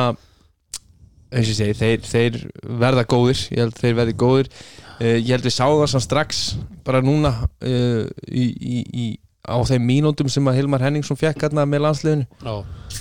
eins 1.30 1.50
og 1.50 1.52
ég 1.52 1.58
segi, 1.58 1.76
þeir, 1.78 2.06
þeir 2.08 2.38
verða 2.80 3.04
góðir. 3.12 3.42
Ég 3.52 3.64
held 3.66 3.80
þeir 3.80 3.98
verði 3.98 4.16
góðir. 4.24 4.52
Uh, 5.00 5.16
ég 5.18 5.34
held 5.34 5.48
við 5.48 5.56
sáum 5.56 5.82
það 5.82 5.92
samt 5.94 6.06
strax 6.06 6.40
bara 6.88 7.04
núna 7.04 7.34
uh, 7.44 8.08
í, 8.28 8.46
í, 8.48 8.80
í, 8.88 9.10
á 9.50 9.58
þeim 9.70 9.86
mínúndum 9.90 10.30
sem 10.32 10.48
að 10.52 10.60
Hilmar 10.62 10.84
Henningsson 10.86 11.18
fekk 11.20 11.46
hérna 11.48 11.66
með 11.70 11.84
landsliðinu. 11.88 12.28
Já, 12.46 12.54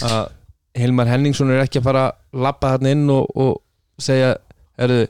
að 0.08 0.22
Hilmar 0.78 1.10
Henningsson 1.10 1.52
er 1.52 1.62
ekki 1.64 1.80
að 1.82 1.86
fara 1.90 2.06
að 2.08 2.42
lappa 2.46 2.72
hérna 2.74 2.92
inn 2.96 3.06
og, 3.12 3.28
og 3.36 3.54
segja 4.02 4.34
erðu, 4.78 5.06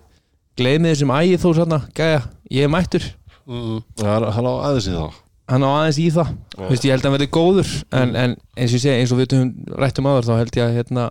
gleymið 0.59 0.94
þessum 0.94 1.15
ægið 1.19 1.43
þú 1.44 1.55
svona, 1.59 1.81
gæja, 1.97 2.20
ég 2.55 2.66
er 2.69 2.73
mættur. 2.73 3.09
Mm, 3.48 3.81
Hann 4.05 4.28
hann 4.36 4.48
á 4.48 4.55
aðeins 4.69 4.89
í 4.90 4.94
það. 4.98 5.19
Hann 5.48 5.65
á 5.65 5.70
aðeins 5.73 5.98
í 6.02 6.06
það, 6.12 6.31
Vist, 6.69 6.85
ég 6.85 6.93
held 6.93 7.01
að 7.05 7.09
hann 7.09 7.15
verði 7.16 7.28
góður 7.32 7.69
en, 7.97 8.10
en 8.20 8.35
eins 8.59 8.73
og 8.73 8.77
ég 8.77 8.82
segi, 8.82 8.97
eins 9.01 9.12
og 9.15 9.20
við 9.23 9.36
höfum 9.39 9.77
rættum 9.81 10.09
áður 10.10 10.27
þá 10.28 10.32
held 10.43 10.59
ég 10.59 10.65
að 10.66 10.74
hérna 10.77 11.05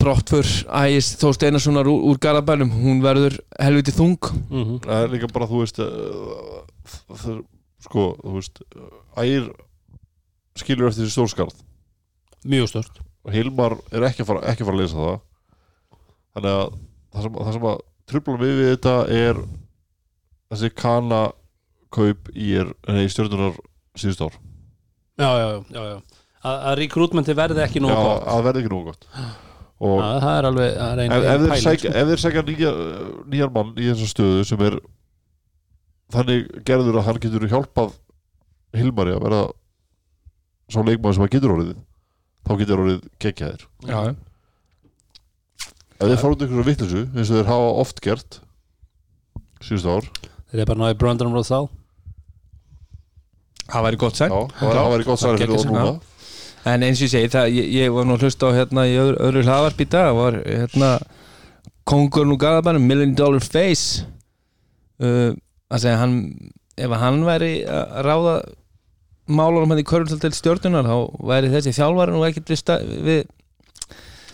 brottfur 0.00 0.48
ægis 0.84 1.10
Þó 1.20 1.26
Steinarssonar 1.36 1.88
úr, 1.88 2.00
úr 2.10 2.18
Garabænum, 2.22 2.70
hún 2.82 3.02
verður 3.04 3.36
helviti 3.60 3.92
þung. 3.94 4.18
Mm 4.50 4.78
Það 4.84 5.02
er 5.04 5.12
líka 5.14 5.28
bara, 5.32 5.48
þú 5.50 5.60
veist 5.62 5.80
uh, 5.84 6.62
það, 7.14 7.42
sko, 7.84 8.06
þú 8.22 8.34
veist 8.38 8.62
ægir 9.20 9.50
skilur 10.58 10.90
eftir 10.90 11.04
þessi 11.04 11.16
stórskarð. 11.16 11.60
Mjög 12.44 12.70
stort 12.72 13.04
og 13.24 13.32
Hilmar 13.32 13.78
er 13.94 14.04
ekki 14.04 14.24
að 14.24 14.28
fara, 14.28 14.42
ekki 14.50 14.64
að, 14.64 14.68
fara 14.68 14.76
að 14.76 14.82
lesa 14.82 15.00
það. 15.00 15.14
Þannig 16.34 16.56
að 16.58 16.74
það 17.14 17.26
sem, 17.26 17.38
það 17.38 17.56
sem 17.56 17.68
að 17.70 17.78
trubla 18.10 18.40
við 18.42 18.58
við 18.58 18.70
þetta 18.74 18.96
er 19.16 19.40
þessi 20.52 20.70
kana 20.76 21.22
kaup 21.94 22.28
í, 22.34 22.50
nei, 22.90 23.06
stjórnunar 23.12 23.56
síðust 23.98 24.24
ár. 24.26 24.36
Já, 25.14 25.30
já, 25.38 25.48
já, 25.70 25.82
já. 25.94 25.96
Að, 26.44 26.56
að 26.68 26.76
rekrútmenti 26.82 27.36
verði 27.38 27.62
ekki 27.64 27.80
nóg 27.80 27.94
Já, 27.94 28.00
gott. 28.02 28.24
að 28.28 28.46
verði 28.48 28.62
ekki 28.64 28.72
nógu 28.74 28.90
gott. 28.90 29.06
Og 29.84 29.94
Já, 29.96 30.08
það 30.20 30.34
er 30.34 30.48
alveg 30.50 30.74
það 30.74 30.90
er 30.90 31.00
ein, 31.02 31.14
ef, 31.14 31.22
ef, 31.24 31.24
þeir 31.24 31.52
pæling, 31.52 31.62
sækja, 31.64 31.78
sko. 31.84 32.00
ef 32.00 32.10
þeir 32.10 32.22
sækja 32.24 32.42
nýja, 32.48 32.72
nýjar 33.32 33.54
mann 33.54 33.70
í 33.78 33.86
þessa 33.88 34.08
stöðu 34.10 34.44
sem 34.50 34.64
er 34.68 34.76
þannig 36.12 36.48
gerður 36.68 36.98
að 37.00 37.06
hann 37.08 37.20
getur 37.24 37.48
hjálpað 37.48 37.92
Hilmari 38.74 39.14
að 39.14 39.22
vera 39.24 39.42
sá 40.68 40.80
leikmaður 40.82 41.14
sem 41.14 41.22
hann 41.24 41.32
getur 41.36 41.54
orðið 41.54 41.76
þá 42.44 42.52
getur 42.60 42.82
orðið 42.84 43.00
geggjaðir 43.24 43.64
Já, 43.88 44.00
ef 45.94 46.08
þeir 46.10 46.20
fara 46.20 46.34
út 46.36 46.42
einhverju 46.44 46.66
vittlisu 46.68 47.02
eins 47.14 47.30
og 47.30 47.38
þeir 47.38 47.48
hafa 47.52 47.68
oft 47.84 48.00
gert 48.04 48.40
síðust 49.64 49.86
ár. 49.88 50.08
Þeir 50.50 50.60
eru 50.60 50.68
bara 50.72 50.82
náði 50.82 50.98
Brandon 51.00 51.32
Rothal 51.32 51.68
það 53.70 53.86
væri 53.86 54.00
gott 54.02 54.18
sæn 54.18 54.28
já, 54.34 54.40
það 54.58 54.66
var- 54.68 54.76
það 54.76 54.90
væri 54.94 55.06
gott 55.08 55.20
særi 55.22 55.38
fyrir 55.40 55.54
það 55.54 55.62
sem- 55.62 55.72
núna. 55.72 56.00
En 56.66 56.80
eins 56.82 56.96
og 57.00 57.04
ég 57.06 57.10
segi, 57.12 57.28
það, 57.28 57.46
ég, 57.52 57.66
ég 57.76 57.92
var 57.92 58.04
nú 58.08 58.14
að 58.16 58.22
hlusta 58.24 58.48
á 58.48 58.56
hérna 58.56 58.84
í 58.88 58.94
öðru, 58.96 59.16
öðru 59.20 59.42
hlaðvarp 59.44 59.80
í 59.80 59.88
dag. 59.92 60.14
Var 60.16 60.32
hérna 60.48 60.90
Kongurinn 61.84 62.32
úr 62.32 62.38
Garabænum, 62.40 62.86
Million 62.88 63.14
Dollar 63.14 63.40
Face. 63.44 64.06
Uh, 64.98 65.34
að 65.72 65.84
segja 65.84 66.00
hann 66.02 66.18
ef 66.76 66.90
að 66.90 67.00
hann 67.04 67.22
væri 67.28 67.52
að 67.70 67.96
ráða 68.08 68.34
málunum 69.30 69.70
hann 69.72 69.80
í 69.80 69.86
körfaldel 69.88 70.34
stjórnunar 70.36 70.84
þá 70.90 70.96
væri 71.30 71.52
þessi 71.54 71.72
þjálfari 71.78 72.12
nú 72.12 72.26
ekkert 72.28 72.50
við, 72.52 72.92
við 73.06 73.24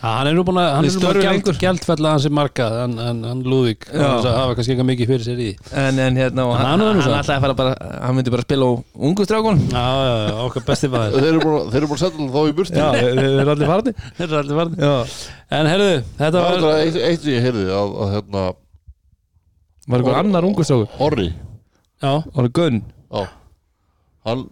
Já, 0.00 0.08
hann 0.16 0.30
er 0.30 0.32
nú 0.32 0.42
búin 0.48 0.56
að 0.56 0.70
hann 0.72 0.86
er 0.88 0.94
nú 0.96 1.00
búin 1.04 1.18
að 1.52 1.58
gjaldfella 1.60 2.12
hans 2.14 2.24
í 2.24 2.30
marga 2.32 2.66
hann, 2.72 2.94
hann, 2.96 3.18
hann 3.28 3.42
Lúðvík 3.44 3.82
það 3.92 4.28
hafa 4.32 4.54
kannski 4.56 4.72
ekki 4.72 4.86
mikið 4.88 5.10
fyrir 5.10 5.26
sér 5.26 5.42
í. 5.44 5.48
En, 5.76 5.98
en 6.00 6.16
hérna 6.16 6.46
og 6.48 6.54
En 6.56 6.62
hann, 6.64 6.70
hann 6.70 6.84
er 6.86 7.02
hann, 7.04 7.16
ætlaði 7.18 7.34
að 7.36 7.44
fara 7.44 7.56
bara 7.58 7.74
hann 8.06 8.16
myndi 8.16 8.32
bara 8.32 8.46
spila 8.46 8.64
á 8.64 8.72
ungu 9.10 9.26
strákun 9.28 9.60
Já, 9.68 9.84
já, 9.84 10.14
já, 10.24 10.38
okkar 10.46 10.64
besti 10.70 10.90
maður. 10.94 11.18
Þeir 11.20 11.28
eru 11.34 11.42
búin 11.44 11.58
að- 11.58 11.68
þeir 11.74 11.80
eru 11.82 11.90
búin 11.92 12.00
að 12.00 12.04
setja 12.06 12.30
þá 12.32 12.40
í 12.40 12.56
burti 12.62 12.80
Já, 12.80 12.88
þeir 12.96 13.20
eru 13.28 13.52
allir 13.52 13.70
farni 13.74 13.94
En 15.60 15.70
herðu, 15.74 15.92
þetta 16.24 16.46
var 16.48 16.66
eitt, 16.80 17.20
sem 17.20 17.34
ég 17.36 17.44
heyrði 17.50 17.68
að, 17.68 17.94
að 18.06 18.16
hérna, 18.16 18.46
var 19.88 19.98
einhver 20.00 20.18
annar 20.20 20.44
ungu 20.44 20.64
strákur 20.64 20.88
Orri 21.00 21.28
Já, 22.00 22.12
Var 22.34 22.46
það 22.46 22.52
Gunn? 22.56 22.80
Já, 23.10 23.26
hann 24.24 24.46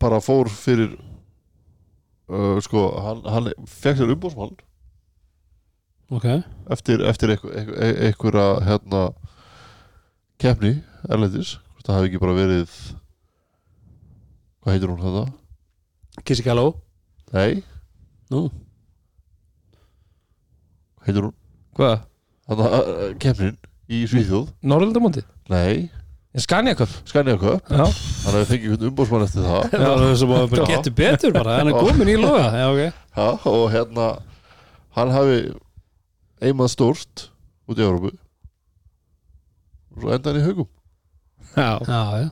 bara 0.00 0.18
fór 0.20 0.48
fyrir 0.52 0.96
uh, 2.28 2.58
sko, 2.64 2.82
hann, 3.04 3.22
hann 3.24 3.48
fekk 3.68 4.00
sér 4.00 4.12
umbóðsmann 4.14 4.56
ok. 6.10 6.26
Eftir, 6.74 7.04
eftir 7.06 7.30
einhver, 7.36 7.54
einhver, 7.54 8.00
einhverja 8.08 8.46
hérna 8.66 9.02
keppni 10.42 10.72
erlendis. 11.08 11.54
Hvort 11.76 11.86
það 11.86 11.96
hafi 12.00 12.08
ekki 12.10 12.20
bara 12.22 12.34
verið 12.36 12.72
hvað 14.60 14.74
heitir 14.74 14.90
hún 14.92 15.02
þetta? 15.04 15.24
Kissi 16.26 16.44
Kalló 16.44 16.66
Nei, 17.32 17.62
Nú, 18.30 18.48
heitir 21.06 21.28
hún? 21.28 21.36
Hvað? 21.78 22.02
Þannig 22.50 22.66
að 22.76 22.90
uh, 22.90 23.08
keppnin 23.22 23.56
í 23.90 24.02
Svíþjóð. 24.10 24.48
Norrlandamóti 24.70 25.22
Nei, 25.50 25.88
Skaniaköp 26.38 26.92
Skanja 27.10 27.36
Cup? 27.40 27.70
Já. 27.70 27.84
Hann 27.86 28.36
hafi 28.36 28.46
fengið 28.52 28.72
einhvern 28.74 28.90
umbóðsmann 28.90 29.24
eftir 29.26 29.46
það. 29.46 29.64
Það 29.72 29.86
var 29.86 30.02
það 30.04 30.16
sem 30.20 30.34
að 30.36 30.44
bara 30.52 30.66
Já. 30.66 30.70
getur 30.74 30.94
betur 31.00 31.34
bara 31.34 31.56
Hann 31.60 31.70
er 31.72 31.76
Já. 31.76 31.80
komin 31.86 32.10
í 32.12 32.16
loga. 32.20 32.44
Já, 32.54 32.66
ok. 32.70 33.00
Ha, 33.18 33.28
og 33.50 33.64
hérna 33.74 34.08
hann 34.98 35.14
hafi 35.14 35.38
einmað 36.40 36.70
stórt 36.74 37.24
út 37.70 37.78
í 37.80 37.86
Európu 37.86 38.12
og 39.90 40.04
svo 40.04 40.12
enda 40.14 40.30
hann 40.30 40.38
í 40.40 40.44
haugum. 40.46 40.68
Já. 41.56 41.70
Já, 41.86 42.02
já. 42.22 42.28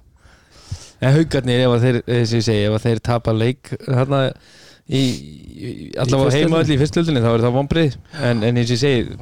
En 0.98 1.14
haugarnir, 1.14 1.60
ef 1.62 1.72
að 1.76 1.84
þeir, 1.84 1.96
eins 2.10 2.30
og 2.32 2.38
ég 2.40 2.46
segi, 2.48 2.62
ef 2.66 2.74
að 2.78 2.84
þeir 2.88 3.00
tapa 3.06 3.34
leik 3.34 3.68
hérna 3.86 4.20
í, 4.88 5.02
í 5.58 5.70
allavega 6.00 6.32
fyrstu 6.32 6.42
heima 6.42 6.60
öll 6.62 6.72
í 6.74 6.80
fyrstöldinni 6.80 7.22
þá 7.24 7.30
er 7.34 7.44
það 7.44 7.56
vonbrið 7.58 7.96
en, 8.16 8.42
en 8.42 8.60
eins 8.60 8.68
og 8.68 8.74
ég 8.74 8.82
segi 8.82 9.16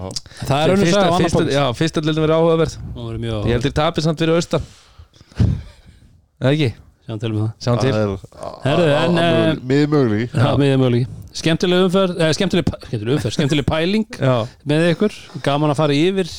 Það 0.47 0.57
er 0.57 0.75
önnur 0.75 0.87
fyrsta, 0.87 1.05
punkt 1.37 1.53
já, 1.57 1.63
fyrstöldin 1.81 2.23
verið 2.23 2.41
áhugaverð. 2.41 2.81
Er 3.07 3.23
Ég 3.27 3.55
held 3.57 3.69
þeir 3.69 3.77
tapir 3.81 4.07
samt 4.07 4.23
fyrir 4.23 4.39
austan. 4.39 4.67
Eða 6.37 6.53
ekki? 6.53 6.73
Sjáum 7.07 7.21
til 7.23 7.31
með 7.31 7.43
það. 7.45 7.51
Sjáum 7.63 7.79
til. 7.83 7.93
Það 7.95 8.65
Herðu, 8.67 8.87
en, 8.99 9.61
miður 9.71 9.91
möguleg 9.93 10.33
Já, 10.35 10.49
miðið 10.59 10.81
möguleiki. 10.83 11.23
Skemmtileg 11.37 11.85
umferð, 11.87 12.17
eh, 12.19 12.33
skemmtileg, 12.35 12.71
skemmtileg 12.89 13.15
umferð, 13.15 13.35
skemmtileg 13.37 13.67
pæling 13.69 14.19
Já, 14.19 14.35
með 14.67 14.87
ykkur. 14.95 15.17
Gaman 15.45 15.71
að 15.75 15.79
fara 15.79 15.97
yfir 15.97 16.31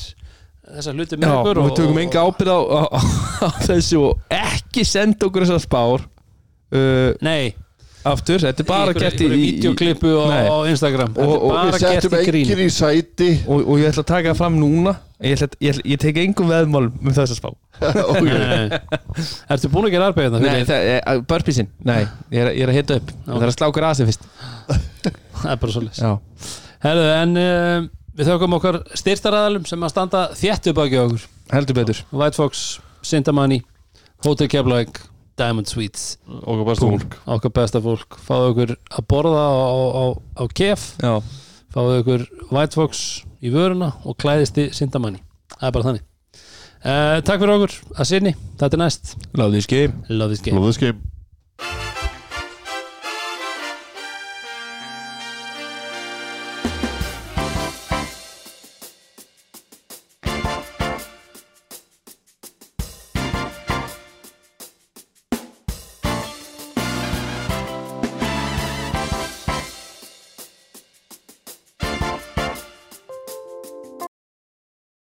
þessa 0.68 0.92
hluti 0.92 1.16
með 1.16 1.30
já 1.30 1.36
ykkur 1.38 1.60
og 1.62 1.68
við 1.68 1.76
tökum 1.78 2.00
enga 2.02 2.24
ábyrð 2.26 2.52
á, 2.52 2.60
á, 2.60 2.80
á, 2.92 3.00
á 3.46 3.48
þessu 3.64 4.02
og 4.10 4.34
ekki 4.34 4.84
senda 4.84 5.28
okkur 5.30 5.46
þessar 5.46 5.64
spár. 5.64 6.04
Uh, 6.68 7.14
Nei, 7.24 7.54
aftur, 8.12 8.42
þetta 8.44 8.64
er 8.64 8.68
bara 8.68 8.94
gert 8.96 9.20
í, 9.24 9.28
videoklippu 9.32 10.14
á, 10.14 10.24
Nei. 10.30 10.46
á 10.48 10.56
Instagram. 10.72 11.12
Og- 11.18 11.44
við 11.48 11.78
gert 11.82 12.08
settum 12.08 12.64
í 12.64 12.70
sæti. 12.72 13.30
Og, 13.46 13.62
og 13.62 13.82
ég 13.82 13.92
ætla 13.92 14.04
að 14.04 14.10
taka 14.12 14.32
það 14.32 14.40
fram 14.42 14.58
núna 14.60 14.94
ég, 15.18 15.34
ætla, 15.34 15.48
ég, 15.60 15.74
ætla, 15.74 15.84
ég 15.92 16.00
tek 16.02 16.20
engum 16.22 16.50
veðmál 16.52 16.88
um 16.90 17.12
þessa 17.14 17.36
spá. 17.38 17.50
Nei. 18.26 18.80
Ertu 19.50 19.70
búin 19.72 19.88
að 19.88 19.94
gera 19.94 20.08
arbeið 20.12 20.34
þetta? 20.36 20.42
Nei, 20.46 20.66
það 20.66 20.88
er 20.96 21.22
burpeesin 21.30 21.70
Nei, 21.86 22.00
ég 22.34 22.42
er, 22.42 22.50
ég 22.56 22.64
er 22.66 22.72
að 22.72 22.78
hita 22.80 22.98
upp. 23.00 23.12
Það 23.26 23.44
er 23.46 23.52
að 23.52 23.56
slá 23.56 23.66
okkur 23.68 23.88
aðsig 23.88 24.10
fyrst. 24.10 24.28
Það 25.38 25.52
er 25.52 25.60
bara 25.62 25.74
svolítið 25.74 26.02
Já, 26.02 26.10
Herðu, 26.82 27.04
en 27.14 27.38
uh, 27.38 27.86
við 28.18 28.30
þökkum 28.32 28.56
okkar 28.58 28.80
styrstaræðalum 28.98 29.66
sem 29.70 29.86
að 29.86 29.92
standa 29.94 30.24
þétt 30.38 30.70
upp 30.72 30.80
á 30.80 30.84
okkur. 30.88 31.26
Heldur 31.54 31.78
betur. 31.78 32.02
White 32.10 32.38
Fox, 32.38 32.64
Sintamani 33.06 33.60
Hotel 34.26 34.50
Keflavík, 34.50 34.98
Diamond 35.38 35.70
Suites 35.70 36.18
okkar 36.42 36.66
besta 36.68 36.88
fólk. 36.88 37.16
Okkar 37.36 37.54
besta 37.60 37.82
fólk. 37.84 38.18
Fáðu 38.26 38.52
okkur 38.52 38.74
að 38.74 39.08
borða 39.12 39.44
á, 39.46 39.54
á, 39.54 39.76
á, 39.78 40.04
á 40.38 40.44
kef. 40.54 40.90
Já, 41.02 41.14
fáðu 41.74 41.96
okkur 42.02 42.28
White 42.50 42.78
Fox 42.78 43.04
í 43.38 43.52
vöruna 43.54 43.92
og 44.04 44.18
klæðist 44.20 44.58
í 44.60 44.68
Sintamani 44.76 45.22
það 45.58 45.68
er 45.68 45.76
bara 45.76 45.90
þannig. 45.90 46.06
Uh, 46.78 47.18
Takk 47.26 47.42
fyrir 47.42 47.54
okkur. 47.56 47.76
Að 47.98 48.10
sinni, 48.12 48.34
þetta 48.60 48.78
er 48.78 48.84
næst. 48.84 49.14
Láðið 49.38 49.66
skeið 49.66 49.94
Love 50.14 50.34
this 50.34 50.44
game. 50.44 50.58
Love 50.60 50.72
this 50.72 50.82
game 50.82 51.87